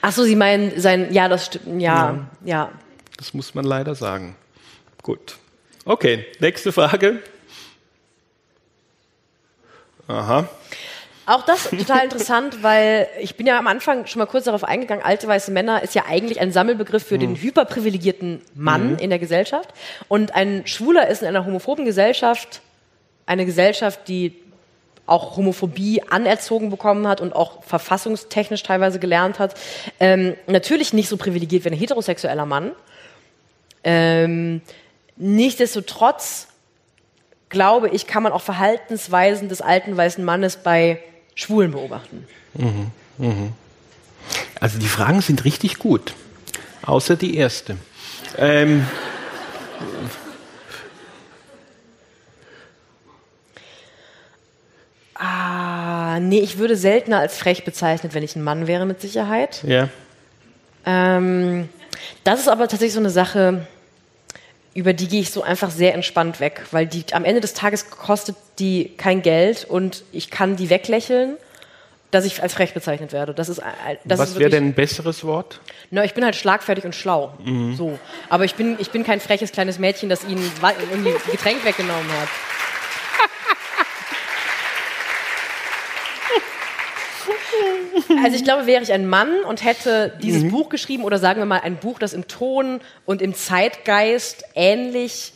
Ach 0.00 0.12
so, 0.12 0.24
Sie 0.24 0.34
meinen 0.34 0.80
sein, 0.80 1.12
ja, 1.12 1.28
das 1.28 1.44
stimmt, 1.44 1.82
ja, 1.82 2.26
ja. 2.42 2.70
Das 3.18 3.34
muss 3.34 3.54
man 3.54 3.66
leider 3.66 3.94
sagen. 3.94 4.34
Gut. 5.02 5.36
Okay, 5.84 6.24
nächste 6.38 6.72
Frage. 6.72 7.18
Aha. 10.08 10.48
Auch 11.26 11.44
das 11.44 11.68
total 11.68 12.04
interessant, 12.04 12.58
weil 12.62 13.06
ich 13.20 13.36
bin 13.36 13.46
ja 13.46 13.58
am 13.58 13.66
Anfang 13.66 14.06
schon 14.06 14.20
mal 14.20 14.26
kurz 14.26 14.44
darauf 14.44 14.64
eingegangen, 14.64 15.04
alte 15.04 15.28
weiße 15.28 15.50
Männer 15.50 15.82
ist 15.82 15.94
ja 15.94 16.04
eigentlich 16.08 16.40
ein 16.40 16.50
Sammelbegriff 16.50 17.04
für 17.04 17.18
den 17.18 17.36
hyperprivilegierten 17.36 18.40
Mann 18.54 18.96
in 18.98 19.10
der 19.10 19.18
Gesellschaft. 19.18 19.68
Und 20.08 20.34
ein 20.34 20.66
Schwuler 20.66 21.08
ist 21.08 21.20
in 21.20 21.28
einer 21.28 21.44
homophoben 21.44 21.84
Gesellschaft 21.84 22.62
eine 23.26 23.44
Gesellschaft, 23.44 24.08
die 24.08 24.34
auch 25.10 25.36
Homophobie 25.36 26.02
anerzogen 26.08 26.70
bekommen 26.70 27.06
hat 27.08 27.20
und 27.20 27.34
auch 27.34 27.62
verfassungstechnisch 27.64 28.62
teilweise 28.62 28.98
gelernt 28.98 29.38
hat. 29.38 29.54
Ähm, 29.98 30.36
natürlich 30.46 30.92
nicht 30.92 31.08
so 31.08 31.16
privilegiert 31.16 31.64
wie 31.64 31.70
ein 31.70 31.76
heterosexueller 31.76 32.46
Mann. 32.46 32.72
Ähm, 33.82 34.60
nichtsdestotrotz 35.16 36.48
glaube 37.48 37.88
ich, 37.88 38.06
kann 38.06 38.22
man 38.22 38.32
auch 38.32 38.42
Verhaltensweisen 38.42 39.48
des 39.48 39.60
alten 39.60 39.96
weißen 39.96 40.24
Mannes 40.24 40.56
bei 40.56 41.02
Schwulen 41.34 41.72
beobachten. 41.72 42.26
Also 44.60 44.78
die 44.78 44.86
Fragen 44.86 45.20
sind 45.20 45.44
richtig 45.44 45.78
gut. 45.78 46.14
Außer 46.82 47.16
die 47.16 47.36
erste. 47.36 47.76
Ähm, 48.38 48.86
Ah, 56.10 56.18
nee, 56.18 56.40
ich 56.40 56.58
würde 56.58 56.76
seltener 56.76 57.20
als 57.20 57.36
frech 57.36 57.64
bezeichnet, 57.64 58.14
wenn 58.14 58.24
ich 58.24 58.34
ein 58.34 58.42
Mann 58.42 58.66
wäre, 58.66 58.84
mit 58.84 59.00
Sicherheit. 59.00 59.62
ja. 59.64 59.88
Ähm, 60.86 61.68
das 62.24 62.40
ist 62.40 62.48
aber 62.48 62.62
tatsächlich 62.68 62.94
so 62.94 63.00
eine 63.00 63.10
Sache. 63.10 63.66
über 64.72 64.92
die 64.92 65.08
gehe 65.08 65.20
ich 65.20 65.30
so 65.30 65.42
einfach 65.42 65.70
sehr 65.70 65.94
entspannt 65.94 66.40
weg, 66.40 66.62
weil 66.70 66.86
die 66.86 67.04
am 67.12 67.24
Ende 67.24 67.40
des 67.40 67.54
Tages 67.54 67.90
kostet 67.90 68.36
die 68.58 68.92
kein 68.96 69.20
Geld 69.20 69.66
und 69.68 70.04
ich 70.10 70.30
kann 70.30 70.56
die 70.56 70.70
weglächeln, 70.70 71.36
dass 72.10 72.24
ich 72.24 72.42
als 72.42 72.54
frech 72.54 72.72
bezeichnet 72.72 73.12
werde. 73.12 73.34
Das 73.34 73.48
ist, 73.48 73.60
das 74.04 74.18
Was 74.18 74.38
wäre 74.38 74.50
denn 74.50 74.68
ein 74.68 74.74
besseres 74.74 75.22
Wort? 75.24 75.60
Na, 75.90 76.02
ich 76.02 76.14
bin 76.14 76.24
halt 76.24 76.34
schlagfertig 76.34 76.84
und 76.84 76.94
schlau. 76.94 77.34
Mhm. 77.44 77.76
So. 77.76 77.98
Aber 78.28 78.44
ich 78.44 78.54
bin, 78.54 78.76
ich 78.78 78.90
bin 78.90 79.04
kein 79.04 79.20
freches 79.20 79.52
kleines 79.52 79.78
Mädchen, 79.78 80.08
das 80.08 80.24
ihnen 80.24 80.50
irgendwie 80.90 81.12
Getränk 81.30 81.64
weggenommen 81.64 82.10
hat. 82.20 82.28
Also 88.22 88.36
ich 88.36 88.44
glaube, 88.44 88.66
wäre 88.66 88.82
ich 88.82 88.92
ein 88.92 89.06
Mann 89.06 89.44
und 89.44 89.64
hätte 89.64 90.16
dieses 90.22 90.42
mhm. 90.42 90.50
Buch 90.50 90.68
geschrieben 90.68 91.04
oder 91.04 91.18
sagen 91.18 91.40
wir 91.40 91.46
mal 91.46 91.60
ein 91.60 91.76
Buch, 91.76 91.98
das 91.98 92.12
im 92.12 92.28
Ton 92.28 92.80
und 93.06 93.22
im 93.22 93.34
Zeitgeist 93.34 94.44
ähnlich 94.54 95.32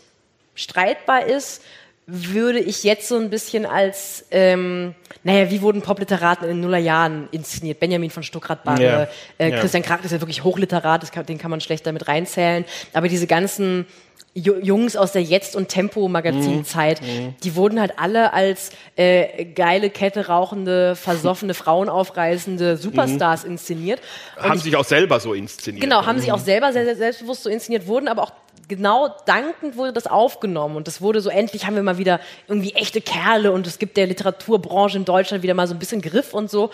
streitbar 0.55 1.27
ist, 1.27 1.63
würde 2.07 2.59
ich 2.59 2.85
jetzt 2.85 3.09
so 3.09 3.17
ein 3.17 3.31
bisschen 3.31 3.65
als, 3.65 4.27
ähm, 4.31 4.95
naja, 5.23 5.51
wie 5.51 5.63
wurden 5.63 5.81
Popliteraten 5.81 6.45
in 6.45 6.57
den 6.57 6.61
Nullerjahren 6.61 7.29
inszeniert? 7.31 7.81
Benjamin 7.81 8.11
von 8.11 8.23
Stuckrad-Barre, 8.23 9.09
ja. 9.39 9.47
äh, 9.47 9.51
Christian 9.53 9.83
Krach 9.83 10.05
ist 10.05 10.13
ja 10.13 10.21
wirklich 10.21 10.45
Hochliterat, 10.45 11.11
kann, 11.13 11.25
den 11.25 11.39
kann 11.39 11.51
man 11.51 11.63
schlecht 11.63 11.87
damit 11.87 12.07
reinzählen. 12.07 12.67
Aber 12.93 13.09
diese 13.09 13.27
ganzen 13.27 13.87
Jungs 14.35 14.97
aus 14.97 15.13
der 15.13 15.23
Jetzt- 15.23 15.55
und 15.55 15.69
Tempo-Magazinzeit, 15.69 17.01
mhm. 17.01 17.07
mhm. 17.07 17.35
die 17.45 17.55
wurden 17.55 17.81
halt 17.81 17.99
alle 17.99 18.33
als 18.33 18.71
äh, 18.97 19.45
geile, 19.45 19.91
Kette 19.91 20.27
rauchende, 20.27 20.97
versoffene, 20.97 21.55
Frauen 21.55 21.89
aufreißende 21.89 22.77
Superstars 22.77 23.45
mhm. 23.45 23.53
inszeniert. 23.53 24.01
Und 24.37 24.43
haben 24.43 24.57
ich, 24.57 24.65
sich 24.65 24.77
auch 24.77 24.85
selber 24.85 25.21
so 25.21 25.35
inszeniert. 25.35 25.83
Genau, 25.83 26.05
haben 26.05 26.19
sich 26.19 26.33
auch 26.33 26.41
selber 26.41 26.73
sehr, 26.73 26.85
sehr 26.85 26.97
selbstbewusst 26.97 27.45
so 27.45 27.51
inszeniert, 27.51 27.87
wurden 27.87 28.09
aber 28.09 28.25
auch 28.25 28.33
genau 28.69 29.15
dankend 29.27 29.77
wurde 29.77 29.93
das 29.93 30.07
aufgenommen 30.07 30.77
und 30.77 30.87
das 30.87 31.01
wurde 31.01 31.21
so 31.21 31.31
endlich 31.31 31.67
haben 31.67 31.77
wir 31.77 31.83
mal 31.83 31.99
wieder 31.99 32.21
irgendwie 32.49 32.75
echte 32.75 33.01
Kerle 33.01 33.53
und 33.53 33.67
es 33.67 33.79
gibt 33.79 33.97
der 33.97 34.07
Literaturbranche 34.07 34.97
in 34.97 35.05
Deutschland 35.05 35.43
wieder 35.43 35.55
mal 35.55 35.67
so 35.67 35.75
ein 35.75 35.79
bisschen 35.79 36.01
Griff 36.01 36.35
und 36.35 36.51
so 36.51 36.71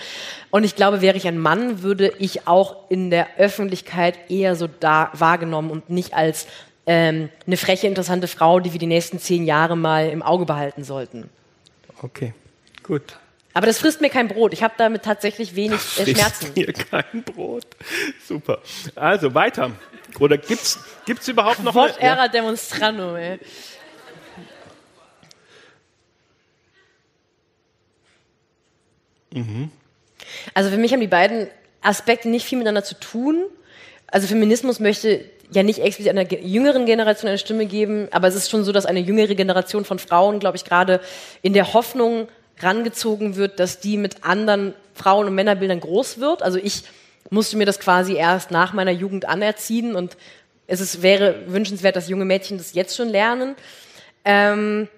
und 0.51 0.65
ich 0.65 0.77
glaube 0.77 1.01
wäre 1.01 1.17
ich 1.17 1.27
ein 1.27 1.39
Mann 1.39 1.83
würde 1.83 2.13
ich 2.19 2.47
auch 2.47 2.77
in 2.89 3.11
der 3.11 3.39
Öffentlichkeit 3.39 4.19
eher 4.29 4.57
so 4.57 4.69
da 4.81 5.11
wahrgenommen 5.15 5.71
und 5.71 5.91
nicht 5.91 6.15
als 6.15 6.47
ähm, 6.87 7.29
eine 7.47 7.57
freche, 7.57 7.87
interessante 7.87 8.27
Frau, 8.27 8.59
die 8.61 8.73
wir 8.73 8.81
die 8.81 8.87
nächsten 8.87 9.19
zehn 9.19 9.45
Jahre 9.45 9.77
mal 9.77 10.09
im 10.09 10.23
Auge 10.23 10.45
behalten 10.47 10.83
sollten. 10.83 11.31
Okay, 12.03 12.35
gut. 12.83 13.17
Aber 13.53 13.67
das 13.67 13.79
frisst 13.79 14.01
mir 14.01 14.11
kein 14.11 14.29
Brot. 14.29 14.53
Ich 14.53 14.63
habe 14.63 14.75
damit 14.77 15.03
tatsächlich 15.03 15.57
wenig 15.57 15.81
das 15.97 16.07
äh, 16.07 16.15
Schmerzen. 16.15 16.53
Frisst 16.53 16.57
mir 16.57 16.73
kein 16.73 17.23
Brot. 17.25 17.67
Super. 18.27 18.61
Also 18.95 19.35
weiter. 19.35 19.73
Oder 20.19 20.39
gibt's 20.39 20.79
gibt's 21.07 21.29
überhaupt 21.29 21.63
noch 21.63 21.75
Vot 21.75 21.97
era 21.99 22.23
ja. 22.23 22.29
demonstrandum, 22.29 23.17
ey. 23.17 23.39
Mhm. 29.33 29.71
Also 30.55 30.71
für 30.71 30.77
mich 30.77 30.93
haben 30.93 31.01
die 31.01 31.07
beiden 31.07 31.49
Aspekte 31.83 32.29
nicht 32.29 32.45
viel 32.45 32.59
miteinander 32.59 32.85
zu 32.85 32.99
tun. 32.99 33.45
Also 34.07 34.27
Feminismus 34.27 34.81
möchte 34.81 35.25
ja 35.53 35.63
nicht 35.63 35.81
explizit 35.81 36.11
einer 36.11 36.31
jüngeren 36.33 36.87
Generation 36.87 37.29
eine 37.29 37.39
Stimme 37.39 37.67
geben, 37.67 38.09
aber 38.13 38.29
es 38.29 38.35
ist 38.35 38.51
schon 38.51 38.65
so, 38.65 38.73
dass 38.73 38.87
eine 38.87 39.01
jüngere 39.01 39.35
Generation 39.35 39.85
von 39.85 39.99
Frauen, 39.99 40.39
glaube 40.39 40.57
ich, 40.57 40.65
gerade 40.65 41.01
in 41.43 41.53
der 41.53 41.73
Hoffnung 41.75 42.29
rangezogen 42.63 43.37
wird, 43.37 43.61
dass 43.61 43.81
die 43.81 43.97
mit 43.97 44.25
anderen 44.25 44.75
Frauen- 44.95 45.27
und 45.27 45.35
Männerbildern 45.35 45.81
groß 45.81 46.21
wird. 46.21 46.43
Also 46.43 46.59
ich 46.59 46.85
musste 47.31 47.57
mir 47.57 47.67
das 47.67 47.81
quasi 47.81 48.15
erst 48.15 48.51
nach 48.51 48.73
meiner 48.73 48.91
Jugend 48.91 49.29
anerziehen 49.29 49.95
und 49.95 50.17
es 50.67 50.81
ist, 50.81 51.03
wäre 51.03 51.35
wünschenswert, 51.47 51.97
dass 51.97 52.09
junge 52.09 52.25
Mädchen 52.25 52.59
das 52.59 52.75
jetzt 52.75 52.97
schon 52.97 53.09
lernen. 53.09 53.57
Ähm, 54.25 54.89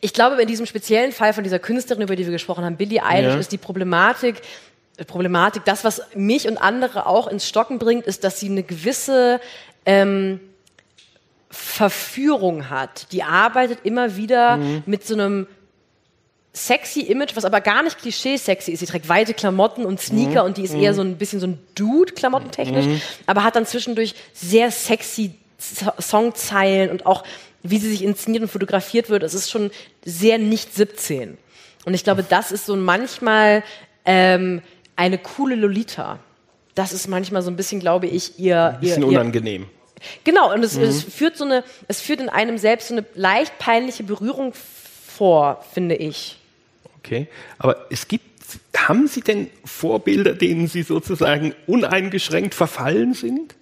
ich 0.00 0.12
glaube, 0.12 0.40
in 0.40 0.48
diesem 0.48 0.66
speziellen 0.66 1.12
Fall 1.12 1.32
von 1.32 1.44
dieser 1.44 1.58
Künstlerin, 1.58 2.02
über 2.02 2.16
die 2.16 2.24
wir 2.24 2.32
gesprochen 2.32 2.64
haben, 2.64 2.76
Billie 2.76 3.04
Eilish, 3.04 3.34
ja. 3.34 3.38
ist 3.38 3.52
die 3.52 3.58
Problematik, 3.58 4.42
Problematik, 5.06 5.64
das, 5.64 5.84
was 5.84 6.02
mich 6.14 6.46
und 6.48 6.58
andere 6.58 7.06
auch 7.06 7.26
ins 7.26 7.48
Stocken 7.48 7.78
bringt, 7.78 8.06
ist, 8.06 8.24
dass 8.24 8.40
sie 8.40 8.48
eine 8.48 8.62
gewisse 8.62 9.40
ähm, 9.86 10.40
Verführung 11.50 12.70
hat. 12.70 13.10
Die 13.12 13.22
arbeitet 13.22 13.80
immer 13.84 14.16
wieder 14.16 14.56
mhm. 14.56 14.82
mit 14.86 15.06
so 15.06 15.14
einem 15.14 15.46
sexy 16.52 17.00
Image, 17.00 17.34
was 17.34 17.44
aber 17.44 17.60
gar 17.60 17.82
nicht 17.82 17.98
klischee-sexy 17.98 18.72
ist. 18.72 18.80
Sie 18.80 18.86
trägt 18.86 19.08
weite 19.08 19.32
Klamotten 19.34 19.86
und 19.86 20.00
Sneaker 20.00 20.42
mhm. 20.42 20.48
und 20.48 20.56
die 20.58 20.64
ist 20.64 20.74
mhm. 20.74 20.82
eher 20.82 20.94
so 20.94 21.02
ein 21.02 21.16
bisschen 21.16 21.40
so 21.40 21.46
ein 21.46 21.58
Dude, 21.74 22.12
klamottentechnisch, 22.12 22.86
mhm. 22.86 23.00
aber 23.26 23.44
hat 23.44 23.56
dann 23.56 23.66
zwischendurch 23.66 24.14
sehr 24.34 24.70
sexy 24.70 25.34
Songzeilen 26.00 26.90
und 26.90 27.06
auch 27.06 27.24
wie 27.62 27.78
sie 27.78 27.88
sich 27.88 28.02
inszeniert 28.02 28.42
und 28.42 28.48
fotografiert 28.48 29.08
wird, 29.08 29.22
es 29.22 29.34
ist 29.34 29.50
schon 29.50 29.70
sehr 30.04 30.38
nicht 30.38 30.74
17. 30.74 31.38
Und 31.84 31.94
ich 31.94 32.04
glaube, 32.04 32.24
das 32.28 32.50
ist 32.50 32.66
so 32.66 32.74
manchmal 32.76 33.62
ähm, 34.04 34.62
eine 34.96 35.18
coole 35.18 35.54
Lolita. 35.54 36.18
Das 36.74 36.92
ist 36.92 37.06
manchmal 37.06 37.42
so 37.42 37.50
ein 37.50 37.56
bisschen, 37.56 37.80
glaube 37.80 38.06
ich, 38.06 38.38
ihr. 38.38 38.74
Ein 38.74 38.80
bisschen 38.80 39.02
ihr, 39.02 39.08
unangenehm. 39.08 39.66
Genau, 40.24 40.52
und 40.52 40.64
es, 40.64 40.76
mhm. 40.76 40.82
es, 40.82 41.04
führt 41.04 41.36
so 41.36 41.44
eine, 41.44 41.62
es 41.86 42.00
führt 42.00 42.20
in 42.20 42.28
einem 42.28 42.58
selbst 42.58 42.88
so 42.88 42.94
eine 42.94 43.04
leicht 43.14 43.58
peinliche 43.58 44.02
Berührung 44.02 44.52
vor, 44.54 45.64
finde 45.72 45.94
ich. 45.94 46.38
Okay, 47.04 47.26
aber 47.58 47.86
es 47.90 48.06
gibt, 48.06 48.24
haben 48.76 49.08
Sie 49.08 49.22
denn 49.22 49.50
Vorbilder, 49.64 50.34
denen 50.34 50.68
Sie 50.68 50.82
sozusagen 50.82 51.54
uneingeschränkt 51.66 52.54
verfallen 52.54 53.14
sind? 53.14 53.56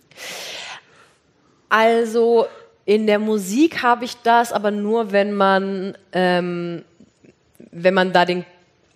Also 1.71 2.47
in 2.85 3.07
der 3.07 3.19
Musik 3.19 3.83
habe 3.83 4.05
ich 4.05 4.17
das, 4.23 4.53
aber 4.53 4.71
nur, 4.71 5.12
wenn 5.12 5.33
man, 5.33 5.97
ähm, 6.12 6.83
wenn 7.71 7.95
man 7.95 8.12
da 8.12 8.25
den 8.25 8.45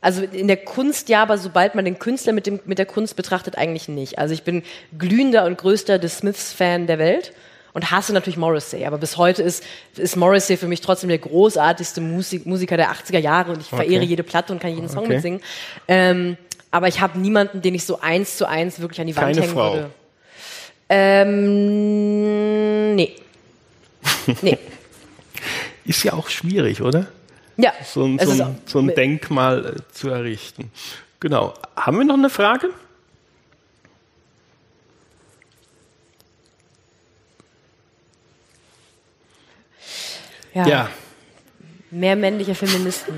also 0.00 0.22
in 0.22 0.48
der 0.48 0.58
Kunst 0.58 1.08
ja, 1.08 1.22
aber 1.22 1.38
sobald 1.38 1.74
man 1.74 1.86
den 1.86 1.98
Künstler 1.98 2.34
mit, 2.34 2.44
dem, 2.44 2.60
mit 2.66 2.76
der 2.76 2.84
Kunst 2.84 3.16
betrachtet, 3.16 3.56
eigentlich 3.56 3.88
nicht. 3.88 4.18
Also 4.18 4.34
ich 4.34 4.42
bin 4.42 4.62
glühender 4.98 5.46
und 5.46 5.56
größter 5.56 5.98
The 5.98 6.08
Smiths-Fan 6.08 6.86
der 6.86 6.98
Welt 6.98 7.32
und 7.74 7.90
hasse 7.90 8.14
natürlich 8.14 8.38
Morrissey. 8.38 8.86
Aber 8.86 8.98
bis 8.98 9.18
heute 9.18 9.42
ist, 9.42 9.62
ist 9.96 10.16
Morrissey 10.16 10.56
für 10.56 10.68
mich 10.68 10.80
trotzdem 10.80 11.10
der 11.10 11.18
großartigste 11.18 12.00
Musik, 12.00 12.46
Musiker 12.46 12.78
der 12.78 12.90
80er 12.90 13.18
Jahre 13.18 13.52
und 13.52 13.60
ich 13.60 13.66
okay. 13.66 13.84
verehre 13.84 14.04
jede 14.04 14.22
Platte 14.22 14.52
und 14.52 14.60
kann 14.60 14.74
jeden 14.74 14.88
Song 14.88 15.04
okay. 15.04 15.14
mitsingen. 15.14 15.40
Ähm, 15.88 16.38
aber 16.70 16.88
ich 16.88 17.00
habe 17.00 17.18
niemanden, 17.18 17.60
den 17.60 17.74
ich 17.74 17.84
so 17.84 18.00
eins 18.00 18.38
zu 18.38 18.48
eins 18.48 18.80
wirklich 18.80 19.00
an 19.00 19.06
die 19.06 19.16
Wand 19.16 19.26
Keine 19.26 19.40
hängen 19.42 19.52
Frau. 19.52 19.74
würde. 19.74 19.90
Ähm, 20.88 22.94
nee. 22.94 23.12
Nee. 24.40 24.58
ist 25.84 26.02
ja 26.02 26.14
auch 26.14 26.30
schwierig, 26.30 26.80
oder? 26.80 27.08
ja, 27.56 27.72
so 27.84 28.04
ein, 28.04 28.18
so 28.18 28.30
ein, 28.30 28.58
so 28.64 28.78
ein 28.78 28.88
Denkmal 28.88 29.66
äh, 29.66 29.92
zu 29.92 30.08
errichten. 30.08 30.70
Genau. 31.20 31.54
Haben 31.76 31.98
wir 31.98 32.04
noch 32.04 32.14
eine 32.14 32.30
Frage? 32.30 32.70
Ja. 40.54 40.66
ja. 40.66 40.90
Mehr 41.90 42.16
männliche 42.16 42.54
Feministen. 42.54 43.14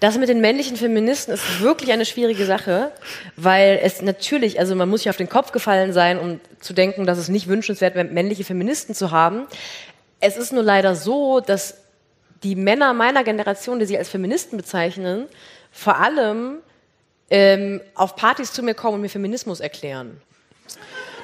Das 0.00 0.18
mit 0.18 0.28
den 0.28 0.40
männlichen 0.40 0.76
Feministen 0.76 1.32
ist 1.32 1.60
wirklich 1.60 1.92
eine 1.92 2.04
schwierige 2.04 2.44
Sache, 2.44 2.92
weil 3.36 3.80
es 3.82 4.02
natürlich, 4.02 4.58
also 4.58 4.74
man 4.74 4.88
muss 4.88 5.00
sich 5.00 5.10
auf 5.10 5.16
den 5.16 5.28
Kopf 5.28 5.52
gefallen 5.52 5.92
sein, 5.92 6.18
um 6.18 6.40
zu 6.60 6.74
denken, 6.74 7.06
dass 7.06 7.16
es 7.16 7.28
nicht 7.28 7.48
wünschenswert 7.48 7.94
wäre, 7.94 8.04
männliche 8.06 8.44
Feministen 8.44 8.94
zu 8.94 9.10
haben. 9.10 9.46
Es 10.20 10.36
ist 10.36 10.52
nur 10.52 10.62
leider 10.62 10.94
so, 10.94 11.40
dass 11.40 11.78
die 12.42 12.56
Männer 12.56 12.92
meiner 12.92 13.24
Generation, 13.24 13.78
die 13.78 13.86
sich 13.86 13.96
als 13.96 14.08
Feministen 14.08 14.58
bezeichnen, 14.58 15.26
vor 15.72 15.96
allem 15.96 16.58
ähm, 17.30 17.80
auf 17.94 18.16
Partys 18.16 18.52
zu 18.52 18.62
mir 18.62 18.74
kommen 18.74 18.96
und 18.96 19.00
mir 19.00 19.08
Feminismus 19.08 19.60
erklären. 19.60 20.20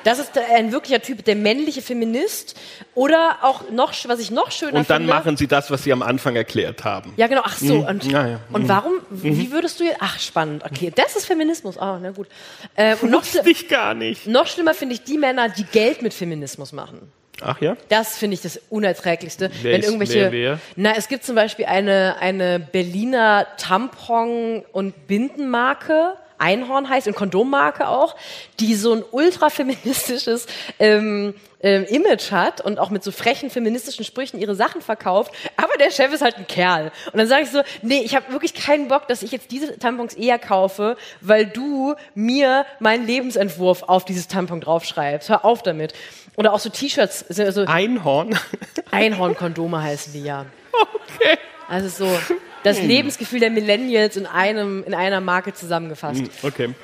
Das 0.04 0.18
ist 0.18 0.32
ein 0.36 0.72
wirklicher 0.72 1.00
Typ, 1.00 1.24
der 1.24 1.36
männliche 1.36 1.82
Feminist. 1.82 2.56
Oder 2.94 3.38
auch 3.42 3.70
noch, 3.70 3.92
was 4.06 4.20
ich 4.20 4.30
noch 4.30 4.50
schöner 4.50 4.70
finde. 4.70 4.80
Und 4.80 4.90
dann 4.90 5.02
finde, 5.02 5.14
machen 5.14 5.36
Sie 5.36 5.46
das, 5.46 5.70
was 5.70 5.84
Sie 5.84 5.92
am 5.92 6.02
Anfang 6.02 6.36
erklärt 6.36 6.84
haben. 6.84 7.12
Ja, 7.16 7.26
genau. 7.26 7.42
Ach 7.44 7.56
so. 7.56 7.78
Mhm. 7.78 7.84
Und, 7.84 8.04
ja, 8.10 8.26
ja. 8.26 8.40
und 8.52 8.68
warum, 8.68 8.94
mhm. 9.10 9.22
wie 9.22 9.52
würdest 9.52 9.80
du 9.80 9.84
jetzt, 9.84 9.98
ach, 10.00 10.18
spannend. 10.18 10.64
Okay, 10.64 10.92
das 10.94 11.16
ist 11.16 11.26
Feminismus. 11.26 11.78
Ah, 11.78 11.98
na 12.00 12.10
gut. 12.10 12.28
Äh, 12.74 12.96
und 13.00 13.10
noch, 13.10 13.22
ich 13.44 13.68
gar 13.68 13.94
nicht. 13.94 14.26
Noch 14.26 14.46
schlimmer 14.46 14.74
finde 14.74 14.94
ich 14.94 15.04
die 15.04 15.18
Männer, 15.18 15.48
die 15.48 15.64
Geld 15.64 16.02
mit 16.02 16.14
Feminismus 16.14 16.72
machen. 16.72 17.12
Ach 17.42 17.60
ja? 17.60 17.76
Das 17.88 18.18
finde 18.18 18.34
ich 18.34 18.42
das 18.42 18.60
Unerträglichste. 18.68 19.50
Wer 19.62 19.72
wenn 19.72 19.80
ist, 19.80 19.86
irgendwelche, 19.86 20.20
wer, 20.20 20.32
wer? 20.32 20.58
Na, 20.76 20.92
es 20.96 21.08
gibt 21.08 21.24
zum 21.24 21.34
Beispiel 21.34 21.66
eine, 21.66 22.16
eine 22.20 22.60
Berliner 22.60 23.46
Tampon- 23.56 24.62
und 24.72 25.06
Bindenmarke. 25.06 26.14
Einhorn 26.40 26.88
heißt, 26.88 27.06
und 27.06 27.14
Kondommarke 27.14 27.88
auch, 27.88 28.16
die 28.58 28.74
so 28.74 28.94
ein 28.94 29.04
ultrafeministisches 29.10 30.46
ähm, 30.78 31.34
ähm, 31.62 31.84
Image 31.84 32.32
hat 32.32 32.60
und 32.60 32.78
auch 32.78 32.90
mit 32.90 33.02
so 33.04 33.10
frechen 33.10 33.50
feministischen 33.50 34.04
Sprüchen 34.04 34.40
ihre 34.40 34.54
Sachen 34.54 34.80
verkauft, 34.80 35.32
aber 35.56 35.76
der 35.78 35.90
Chef 35.90 36.12
ist 36.12 36.22
halt 36.22 36.36
ein 36.36 36.46
Kerl. 36.46 36.90
Und 37.12 37.18
dann 37.18 37.26
sage 37.26 37.42
ich 37.42 37.50
so, 37.50 37.62
nee, 37.82 38.00
ich 38.02 38.14
habe 38.14 38.32
wirklich 38.32 38.54
keinen 38.54 38.88
Bock, 38.88 39.08
dass 39.08 39.22
ich 39.22 39.32
jetzt 39.32 39.50
diese 39.50 39.78
Tampons 39.78 40.14
eher 40.14 40.38
kaufe, 40.38 40.96
weil 41.20 41.46
du 41.46 41.94
mir 42.14 42.64
meinen 42.78 43.06
Lebensentwurf 43.06 43.82
auf 43.82 44.04
dieses 44.04 44.28
Tampon 44.28 44.60
draufschreibst. 44.60 45.28
Hör 45.28 45.44
auf 45.44 45.62
damit. 45.62 45.92
Oder 46.36 46.52
auch 46.54 46.60
so 46.60 46.70
T-Shirts, 46.70 47.26
so, 47.28 47.50
so 47.50 47.64
Einhorn. 47.66 48.38
Einhornkondome 48.90 49.82
heißen 49.82 50.12
die 50.12 50.22
ja. 50.22 50.46
Okay. 50.72 51.38
Also 51.68 51.88
so 51.88 52.18
das 52.62 52.80
Lebensgefühl 52.82 53.40
der 53.40 53.50
Millennials 53.50 54.16
in 54.16 54.26
einem 54.26 54.84
in 54.84 54.94
einer 54.94 55.20
Marke 55.20 55.52
zusammengefasst. 55.54 56.22
Okay. 56.42 56.74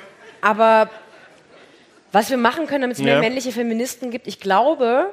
Aber 0.40 0.88
was 2.12 2.30
wir 2.30 2.36
machen 2.36 2.66
können, 2.66 2.82
damit 2.82 2.96
es 2.96 3.02
mehr 3.02 3.14
Ja. 3.16 3.20
männliche 3.20 3.52
Feministen 3.52 4.10
gibt, 4.10 4.26
ich 4.26 4.40
glaube, 4.40 5.10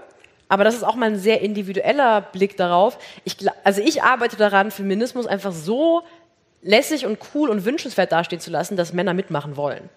aber 0.47 0.63
das 0.63 0.75
ist 0.75 0.83
auch 0.83 0.95
mal 0.95 1.07
ein 1.07 1.17
sehr 1.17 1.41
individueller 1.41 2.21
Blick 2.21 2.55
darauf. 2.57 2.97
Ich, 3.25 3.37
also 3.63 3.81
ich 3.81 4.03
arbeite 4.03 4.37
daran, 4.37 4.71
Feminismus 4.71 5.25
einfach 5.25 5.51
so 5.51 6.03
lässig 6.61 7.05
und 7.05 7.17
cool 7.33 7.49
und 7.49 7.65
wünschenswert 7.65 8.11
dastehen 8.11 8.39
zu 8.39 8.51
lassen, 8.51 8.77
dass 8.77 8.93
Männer 8.93 9.13
mitmachen 9.13 9.57
wollen. 9.57 9.89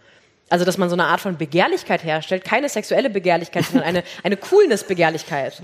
Also, 0.48 0.64
dass 0.64 0.78
man 0.78 0.88
so 0.88 0.94
eine 0.94 1.06
Art 1.06 1.20
von 1.20 1.36
Begehrlichkeit 1.36 2.04
herstellt, 2.04 2.44
keine 2.44 2.68
sexuelle 2.68 3.10
Begehrlichkeit, 3.10 3.64
sondern 3.64 3.84
eine, 3.84 4.04
eine 4.22 4.36
Coolness-Begehrlichkeit. 4.36 5.60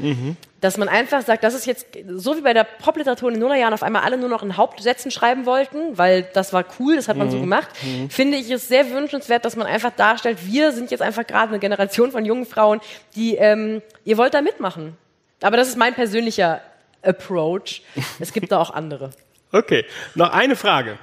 Dass 0.60 0.76
man 0.76 0.88
einfach 0.88 1.22
sagt, 1.22 1.44
das 1.44 1.54
ist 1.54 1.66
jetzt, 1.66 1.86
so 2.08 2.36
wie 2.36 2.40
bei 2.40 2.52
der 2.52 2.64
Popliteratur 2.64 3.28
in 3.28 3.34
den 3.34 3.42
Nullerjahren 3.42 3.74
auf 3.74 3.84
einmal 3.84 4.02
alle 4.02 4.18
nur 4.18 4.28
noch 4.28 4.42
in 4.42 4.56
Hauptsätzen 4.56 5.12
schreiben 5.12 5.46
wollten, 5.46 5.96
weil 5.98 6.22
das 6.34 6.52
war 6.52 6.64
cool, 6.80 6.96
das 6.96 7.06
hat 7.06 7.16
man 7.16 7.30
so 7.30 7.38
gemacht, 7.38 7.68
finde 8.08 8.38
ich 8.38 8.50
es 8.50 8.66
sehr 8.66 8.90
wünschenswert, 8.90 9.44
dass 9.44 9.54
man 9.54 9.68
einfach 9.68 9.92
darstellt, 9.96 10.38
wir 10.46 10.72
sind 10.72 10.90
jetzt 10.90 11.00
einfach 11.00 11.26
gerade 11.26 11.50
eine 11.50 11.58
Generation 11.60 12.10
von 12.10 12.24
jungen 12.24 12.46
Frauen, 12.46 12.80
die, 13.14 13.36
ähm, 13.36 13.82
ihr 14.04 14.18
wollt 14.18 14.34
da 14.34 14.42
mitmachen. 14.42 14.96
Aber 15.42 15.56
das 15.56 15.68
ist 15.68 15.76
mein 15.76 15.94
persönlicher 15.94 16.60
Approach. 17.02 17.82
Es 18.18 18.32
gibt 18.32 18.50
da 18.50 18.58
auch 18.58 18.70
andere. 18.70 19.10
Okay. 19.54 19.84
Noch 20.14 20.32
eine 20.32 20.56
Frage. 20.56 20.98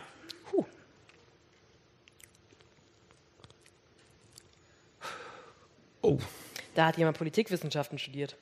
Oh. 6.02 6.18
Da 6.76 6.88
hat 6.88 6.98
jemand 6.98 7.18
Politikwissenschaften 7.18 8.00
studiert. 8.00 8.36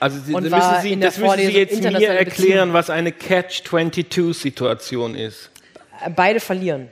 Also 0.00 0.18
Sie, 0.18 0.32
müssen 0.32 0.80
Sie, 0.82 0.98
das 0.98 1.18
müssen 1.18 1.38
Sie 1.38 1.52
jetzt 1.52 1.82
mir 1.82 2.08
erklären, 2.08 2.72
was 2.72 2.90
eine 2.90 3.12
Catch-22-Situation 3.12 5.14
ist. 5.14 5.50
Beide 6.16 6.40
verlieren. 6.40 6.88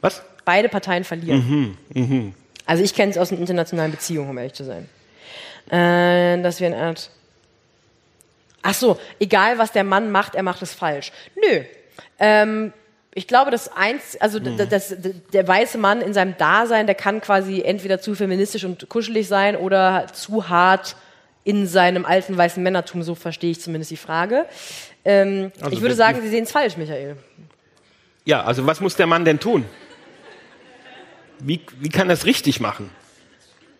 Was? 0.00 0.22
Beide 0.44 0.68
Parteien 0.68 1.04
verlieren. 1.04 1.76
Also 2.64 2.82
ich 2.82 2.94
kenne 2.94 3.10
es 3.10 3.18
aus 3.18 3.30
den 3.30 3.38
internationalen 3.38 3.90
Beziehungen, 3.90 4.30
um 4.30 4.38
ehrlich 4.38 4.54
zu 4.54 4.64
sein. 4.64 4.88
Äh, 5.68 6.42
dass 6.42 6.60
wir 6.60 6.68
eine 6.68 6.76
Art. 6.76 7.10
Ach 8.62 8.74
so, 8.74 8.98
egal 9.18 9.58
was 9.58 9.72
der 9.72 9.84
Mann 9.84 10.10
macht, 10.10 10.34
er 10.34 10.42
macht 10.42 10.62
es 10.62 10.72
falsch. 10.72 11.12
Nö. 11.34 11.62
Ähm, 12.18 12.72
ich 13.14 13.26
glaube, 13.28 13.50
das 13.50 13.70
eins, 13.70 14.16
also 14.20 14.38
d- 14.38 14.66
das, 14.66 14.94
der 15.32 15.46
weiße 15.46 15.76
Mann 15.78 16.00
in 16.00 16.14
seinem 16.14 16.36
Dasein, 16.38 16.86
der 16.86 16.94
kann 16.94 17.20
quasi 17.20 17.60
entweder 17.62 18.00
zu 18.00 18.14
feministisch 18.14 18.64
und 18.64 18.88
kuschelig 18.88 19.28
sein 19.28 19.56
oder 19.56 20.06
zu 20.12 20.48
hart 20.48 20.96
in 21.44 21.66
seinem 21.66 22.06
alten 22.06 22.36
weißen 22.38 22.62
Männertum. 22.62 23.02
So 23.02 23.14
verstehe 23.14 23.50
ich 23.50 23.60
zumindest 23.60 23.90
die 23.90 23.96
Frage. 23.96 24.46
Ähm, 25.04 25.52
Also 25.60 25.76
ich 25.76 25.82
würde 25.82 25.94
sagen, 25.94 26.20
Sie 26.22 26.28
sehen 26.28 26.44
es 26.44 26.52
falsch, 26.52 26.76
Michael. 26.76 27.16
Ja, 28.24 28.44
also 28.44 28.66
was 28.66 28.80
muss 28.80 28.96
der 28.96 29.06
Mann 29.06 29.24
denn 29.24 29.40
tun? 29.40 29.64
Wie, 31.40 31.60
wie 31.80 31.88
kann 31.88 32.08
er 32.08 32.14
es 32.14 32.24
richtig 32.26 32.60
machen? 32.60 32.90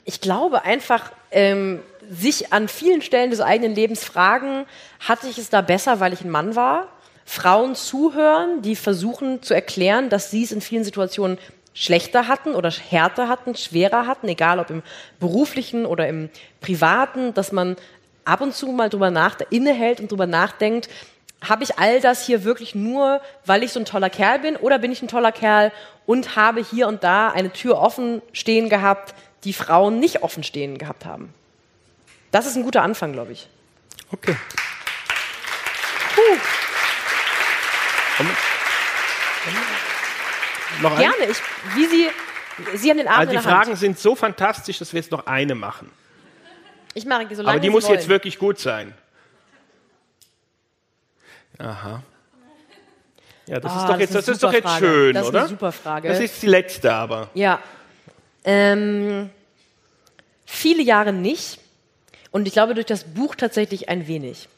ich 0.05 0.21
glaube 0.21 0.65
einfach, 0.65 1.13
ähm, 1.31 1.81
sich 2.11 2.53
an 2.53 2.67
vielen 2.67 3.03
Stellen 3.03 3.31
des 3.31 3.41
eigenen 3.41 3.73
Lebens 3.77 4.03
fragen, 4.05 4.67
hatte 4.99 5.29
ich 5.29 5.39
es 5.39 5.49
da 5.49 5.61
besser, 5.61 6.01
weil 6.01 6.13
ich 6.13 6.23
ein 6.23 6.29
Mann 6.31 6.57
war? 6.57 6.89
Frauen 7.25 7.75
zuhören, 7.75 8.63
die 8.63 8.77
versuchen 8.77 9.43
zu 9.43 9.55
erklären, 9.55 10.09
dass 10.09 10.31
sie 10.31 10.43
es 10.43 10.53
in 10.53 10.61
vielen 10.61 10.85
Situationen 10.85 11.39
schlechter 11.75 12.29
hatten 12.29 12.55
oder 12.55 12.71
härter 12.71 13.29
hatten, 13.29 13.55
schwerer 13.55 14.07
hatten, 14.07 14.29
egal 14.29 14.59
ob 14.59 14.71
im 14.71 14.83
beruflichen 15.21 15.87
oder 15.87 16.07
im 16.09 16.29
privaten, 16.61 17.33
dass 17.35 17.53
man 17.53 17.77
ab 18.25 18.41
und 18.41 18.55
zu 18.55 18.67
mal 18.69 18.91
drüber 18.91 19.11
nach, 19.11 19.39
innehält 19.51 20.01
und 20.01 20.11
drüber 20.11 20.27
nachdenkt, 20.27 20.89
habe 21.43 21.65
ich 21.65 21.79
all 21.79 22.01
das 22.01 22.25
hier 22.25 22.45
wirklich 22.45 22.75
nur, 22.75 23.21
weil 23.45 23.63
ich 23.63 23.73
so 23.73 23.81
ein 23.81 23.85
toller 23.85 24.11
Kerl 24.11 24.39
bin 24.41 24.57
oder 24.57 24.79
bin 24.79 24.93
ich 24.93 25.03
ein 25.03 25.09
toller 25.09 25.33
Kerl 25.33 25.73
und 26.07 26.37
habe 26.37 26.63
hier 26.63 26.87
und 26.87 27.03
da 27.03 27.31
eine 27.31 27.53
Tür 27.53 27.79
offen 27.79 28.23
stehen 28.33 28.69
gehabt, 28.69 29.15
die 29.45 29.53
Frauen 29.53 29.99
nicht 29.99 30.23
offen 30.23 30.45
stehen 30.45 30.79
gehabt 30.79 31.05
haben. 31.05 31.35
Das 32.31 32.47
ist 32.47 32.57
ein 32.57 32.63
guter 32.63 32.83
Anfang, 32.83 33.13
glaube 33.13 33.33
ich. 33.33 33.49
Okay. 34.13 34.37
Noch 40.81 40.93
ein? 40.93 40.99
Gerne, 40.99 41.25
ich, 41.31 41.39
wie 41.75 41.87
Sie, 41.87 42.09
Sie 42.77 42.91
haben 42.91 42.99
den 42.99 43.09
Abend 43.09 43.19
Also 43.21 43.31
die 43.33 43.37
der 43.37 43.45
Hand. 43.45 43.65
Fragen 43.65 43.77
sind 43.77 43.99
so 43.99 44.15
fantastisch, 44.15 44.79
dass 44.79 44.93
wir 44.93 45.01
jetzt 45.01 45.11
noch 45.11 45.27
eine 45.27 45.55
machen. 45.55 45.91
Ich 46.95 47.05
mache 47.07 47.27
die 47.27 47.35
so 47.35 47.43
lange 47.43 47.53
Aber 47.55 47.61
die 47.61 47.71
muss 47.71 47.85
wollen. 47.85 47.95
jetzt 47.95 48.09
wirklich 48.09 48.39
gut 48.39 48.59
sein. 48.59 48.95
Aha. 51.59 52.03
Ja, 53.47 53.61
das 53.61 53.73
Ah, 53.73 53.77
ist 53.77 53.83
doch 53.83 53.89
das 53.93 54.01
jetzt, 54.01 54.15
das 54.15 54.29
ist 54.29 54.43
doch 54.43 54.53
jetzt 54.53 54.63
super 54.63 54.69
Frage. 54.79 54.87
schön, 54.87 55.15
Das 55.15 55.23
ist 55.25 55.29
oder? 55.31 55.41
eine 55.41 55.49
super 55.49 55.73
Frage. 55.73 56.09
Das 56.09 56.21
ist 56.21 56.43
die 56.43 56.47
letzte 56.47 56.93
aber. 56.93 57.31
Ja. 57.35 57.61
Ähm, 58.45 59.31
viele 60.47 60.83
Jahre 60.83 61.13
nicht. 61.13 61.59
Und 62.31 62.47
ich 62.47 62.53
glaube, 62.55 62.75
durch 62.75 62.87
das 62.87 63.05
Buch 63.05 63.35
tatsächlich 63.35 63.89
ein 63.89 64.07
wenig. 64.07 64.49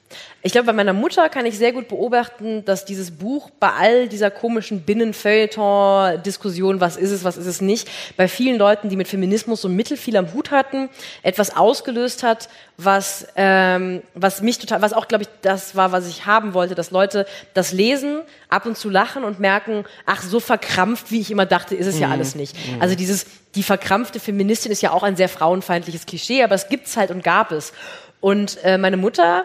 Ich 0.43 0.53
glaube, 0.53 0.67
bei 0.67 0.73
meiner 0.73 0.93
Mutter 0.93 1.29
kann 1.29 1.47
ich 1.47 1.57
sehr 1.57 1.73
gut 1.73 1.89
beobachten, 1.89 2.65
dass 2.65 2.85
dieses 2.85 3.13
Buch 3.13 3.51
bei 3.59 3.71
all 3.71 4.09
dieser 4.09 4.31
komischen 4.31 4.83
Binnenfeuilleton-Diskussion, 4.83 6.81
was 6.81 6.97
ist 6.97 7.11
es, 7.11 7.25
was 7.25 7.37
ist 7.37 7.47
es 7.47 7.61
nicht, 7.61 7.89
bei 8.17 8.29
vielen 8.29 8.59
Leuten, 8.59 8.89
die 8.89 8.97
mit 8.97 9.09
Feminismus 9.09 9.63
so 9.63 9.69
mittelfiel 9.69 10.17
am 10.17 10.33
Hut 10.35 10.51
hatten, 10.51 10.91
etwas 11.23 11.57
ausgelöst 11.57 12.23
hat, 12.23 12.49
was, 12.77 13.27
ähm, 13.37 14.03
was 14.15 14.43
mich 14.43 14.59
total, 14.59 14.83
was 14.83 14.93
auch, 14.93 15.09
glaube 15.09 15.23
ich, 15.23 15.29
das 15.43 15.77
war, 15.77 15.93
was 15.93 16.09
ich 16.09 16.27
haben 16.27 16.55
wollte, 16.55 16.75
dass 16.75 16.91
Leute 16.91 17.27
das 17.55 17.73
lesen, 17.73 18.21
ab 18.49 18.67
und 18.67 18.77
zu 18.77 18.91
lachen 18.91 19.25
und 19.25 19.41
merken, 19.41 19.85
ach, 20.07 20.23
so 20.23 20.41
verkrampft, 20.41 21.11
wie 21.11 21.21
ich 21.21 21.31
immer 21.31 21.47
dachte, 21.47 21.75
ist 21.75 21.87
es 21.87 21.99
ja 21.99 22.09
alles 22.09 22.35
nicht. 22.35 22.57
Also 22.81 22.95
dieses, 22.95 23.27
die 23.55 23.63
verkrampfte 23.63 24.21
Feministin 24.21 24.73
ist 24.73 24.83
ja 24.83 24.93
auch 24.93 25.03
ein 25.03 25.17
sehr 25.17 25.29
frauenfeindliches 25.29 26.07
Klischee, 26.07 26.43
aber 26.43 26.55
es 26.55 26.69
gibt's 26.69 26.97
halt 26.97 27.11
und 27.11 27.23
gab 27.23 27.53
es. 27.53 27.73
Und 28.21 28.59
äh, 28.65 28.79
meine 28.79 28.97
Mutter 28.97 29.45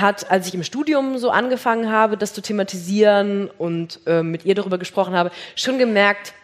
hat, 0.00 0.30
als 0.30 0.48
ich 0.48 0.54
im 0.54 0.62
Studium 0.62 1.18
so 1.18 1.30
angefangen 1.30 1.90
habe, 1.90 2.16
das 2.16 2.32
zu 2.32 2.40
thematisieren 2.40 3.50
und 3.58 4.00
äh, 4.06 4.22
mit 4.22 4.44
ihr 4.44 4.54
darüber 4.54 4.78
gesprochen 4.78 5.14
habe, 5.14 5.30
schon 5.54 5.78
gemerkt, 5.78 6.34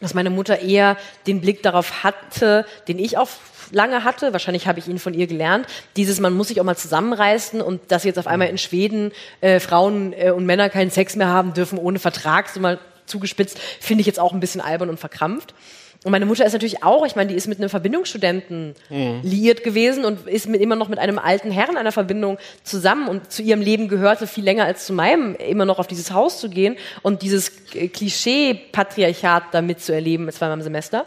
dass 0.00 0.14
meine 0.14 0.30
Mutter 0.30 0.60
eher 0.60 0.96
den 1.26 1.40
Blick 1.40 1.62
darauf 1.62 2.02
hatte, 2.02 2.66
den 2.88 2.98
ich 2.98 3.18
auch 3.18 3.28
lange 3.70 4.04
hatte. 4.04 4.32
Wahrscheinlich 4.32 4.66
habe 4.66 4.78
ich 4.78 4.88
ihn 4.88 4.98
von 4.98 5.14
ihr 5.14 5.26
gelernt. 5.26 5.66
Dieses, 5.96 6.20
man 6.20 6.34
muss 6.34 6.48
sich 6.48 6.60
auch 6.60 6.64
mal 6.64 6.76
zusammenreißen 6.76 7.60
und 7.60 7.80
dass 7.88 8.04
jetzt 8.04 8.18
auf 8.18 8.26
einmal 8.26 8.48
in 8.48 8.58
Schweden 8.58 9.12
äh, 9.40 9.60
Frauen 9.60 10.12
äh, 10.12 10.30
und 10.30 10.44
Männer 10.44 10.68
keinen 10.68 10.90
Sex 10.90 11.16
mehr 11.16 11.28
haben 11.28 11.54
dürfen 11.54 11.78
ohne 11.78 11.98
Vertrag, 11.98 12.48
so 12.48 12.60
mal 12.60 12.78
zugespitzt, 13.06 13.58
finde 13.80 14.00
ich 14.02 14.06
jetzt 14.06 14.20
auch 14.20 14.32
ein 14.32 14.40
bisschen 14.40 14.60
albern 14.60 14.88
und 14.88 14.98
verkrampft. 15.00 15.54
Und 16.04 16.10
meine 16.10 16.26
Mutter 16.26 16.44
ist 16.44 16.52
natürlich 16.52 16.82
auch, 16.82 17.06
ich 17.06 17.14
meine, 17.14 17.30
die 17.30 17.36
ist 17.36 17.46
mit 17.46 17.58
einem 17.58 17.68
Verbindungsstudenten 17.68 18.74
liiert 19.22 19.62
gewesen 19.62 20.04
und 20.04 20.26
ist 20.26 20.48
mit, 20.48 20.60
immer 20.60 20.74
noch 20.74 20.88
mit 20.88 20.98
einem 20.98 21.18
alten 21.18 21.50
Herrn 21.52 21.76
einer 21.76 21.92
Verbindung 21.92 22.38
zusammen 22.64 23.06
und 23.08 23.30
zu 23.30 23.42
ihrem 23.42 23.60
Leben 23.60 23.86
gehörte 23.88 24.26
viel 24.26 24.42
länger 24.42 24.64
als 24.64 24.84
zu 24.86 24.92
meinem, 24.92 25.36
immer 25.36 25.64
noch 25.64 25.78
auf 25.78 25.86
dieses 25.86 26.12
Haus 26.12 26.40
zu 26.40 26.50
gehen 26.50 26.76
und 27.02 27.22
dieses 27.22 27.52
Klischee-Patriarchat 27.66 29.44
da 29.52 29.62
mitzuerleben, 29.62 30.30
zweimal 30.32 30.58
im 30.58 30.62
Semester. 30.62 31.06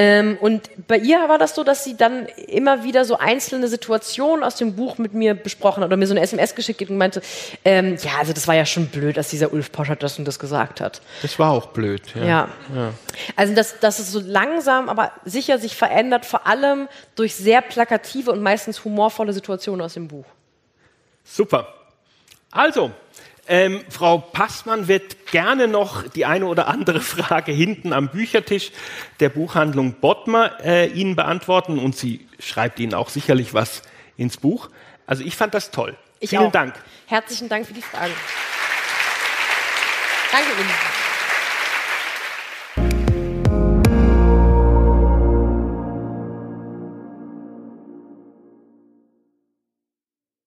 Ähm, 0.00 0.38
und 0.40 0.86
bei 0.86 0.96
ihr 0.96 1.28
war 1.28 1.38
das 1.38 1.56
so, 1.56 1.64
dass 1.64 1.82
sie 1.82 1.96
dann 1.96 2.26
immer 2.46 2.84
wieder 2.84 3.04
so 3.04 3.18
einzelne 3.18 3.66
Situationen 3.66 4.44
aus 4.44 4.54
dem 4.54 4.76
Buch 4.76 4.96
mit 4.96 5.12
mir 5.12 5.34
besprochen 5.34 5.82
hat 5.82 5.88
oder 5.88 5.96
mir 5.96 6.06
so 6.06 6.14
eine 6.14 6.20
SMS 6.20 6.54
geschickt 6.54 6.80
hat 6.80 6.88
und 6.88 6.98
meinte, 6.98 7.20
ähm, 7.64 7.96
ja, 8.00 8.12
also 8.20 8.32
das 8.32 8.46
war 8.46 8.54
ja 8.54 8.64
schon 8.64 8.86
blöd, 8.86 9.16
dass 9.16 9.30
dieser 9.30 9.52
Ulf 9.52 9.72
Poschert 9.72 10.04
das 10.04 10.16
und 10.16 10.24
das 10.24 10.38
gesagt 10.38 10.80
hat. 10.80 11.02
Das 11.20 11.36
war 11.40 11.50
auch 11.50 11.66
blöd. 11.70 12.02
Ja. 12.14 12.24
Ja. 12.24 12.48
Also, 13.34 13.56
dass, 13.56 13.80
dass 13.80 13.98
es 13.98 14.12
so 14.12 14.20
langsam, 14.20 14.88
aber 14.88 15.10
sicher 15.24 15.58
sich 15.58 15.74
verändert, 15.74 16.24
vor 16.24 16.46
allem 16.46 16.86
durch 17.16 17.34
sehr 17.34 17.60
plakative 17.60 18.30
und 18.30 18.40
meistens 18.40 18.84
humorvolle 18.84 19.32
Situationen 19.32 19.84
aus 19.84 19.94
dem 19.94 20.06
Buch. 20.06 20.26
Super. 21.24 21.74
Also, 22.52 22.92
ähm, 23.48 23.82
Frau 23.88 24.18
Passmann 24.18 24.88
wird 24.88 25.26
gerne 25.30 25.68
noch 25.68 26.06
die 26.06 26.26
eine 26.26 26.46
oder 26.46 26.68
andere 26.68 27.00
Frage 27.00 27.52
hinten 27.52 27.92
am 27.92 28.08
Büchertisch 28.08 28.70
der 29.20 29.30
Buchhandlung 29.30 29.94
Bottmer 29.94 30.60
äh, 30.64 30.86
Ihnen 30.88 31.16
beantworten 31.16 31.78
und 31.78 31.96
sie 31.96 32.28
schreibt 32.38 32.78
Ihnen 32.78 32.94
auch 32.94 33.08
sicherlich 33.08 33.54
was 33.54 33.82
ins 34.16 34.36
Buch. 34.36 34.70
Also 35.06 35.24
ich 35.24 35.36
fand 35.36 35.54
das 35.54 35.70
toll. 35.70 35.96
Ich 36.20 36.30
Vielen 36.30 36.46
auch. 36.46 36.52
Dank. 36.52 36.74
Herzlichen 37.06 37.48
Dank 37.48 37.66
für 37.66 37.74
die 37.74 37.82
Fragen. 37.82 38.12
Danke 40.30 40.48
Ihnen. 40.60 40.97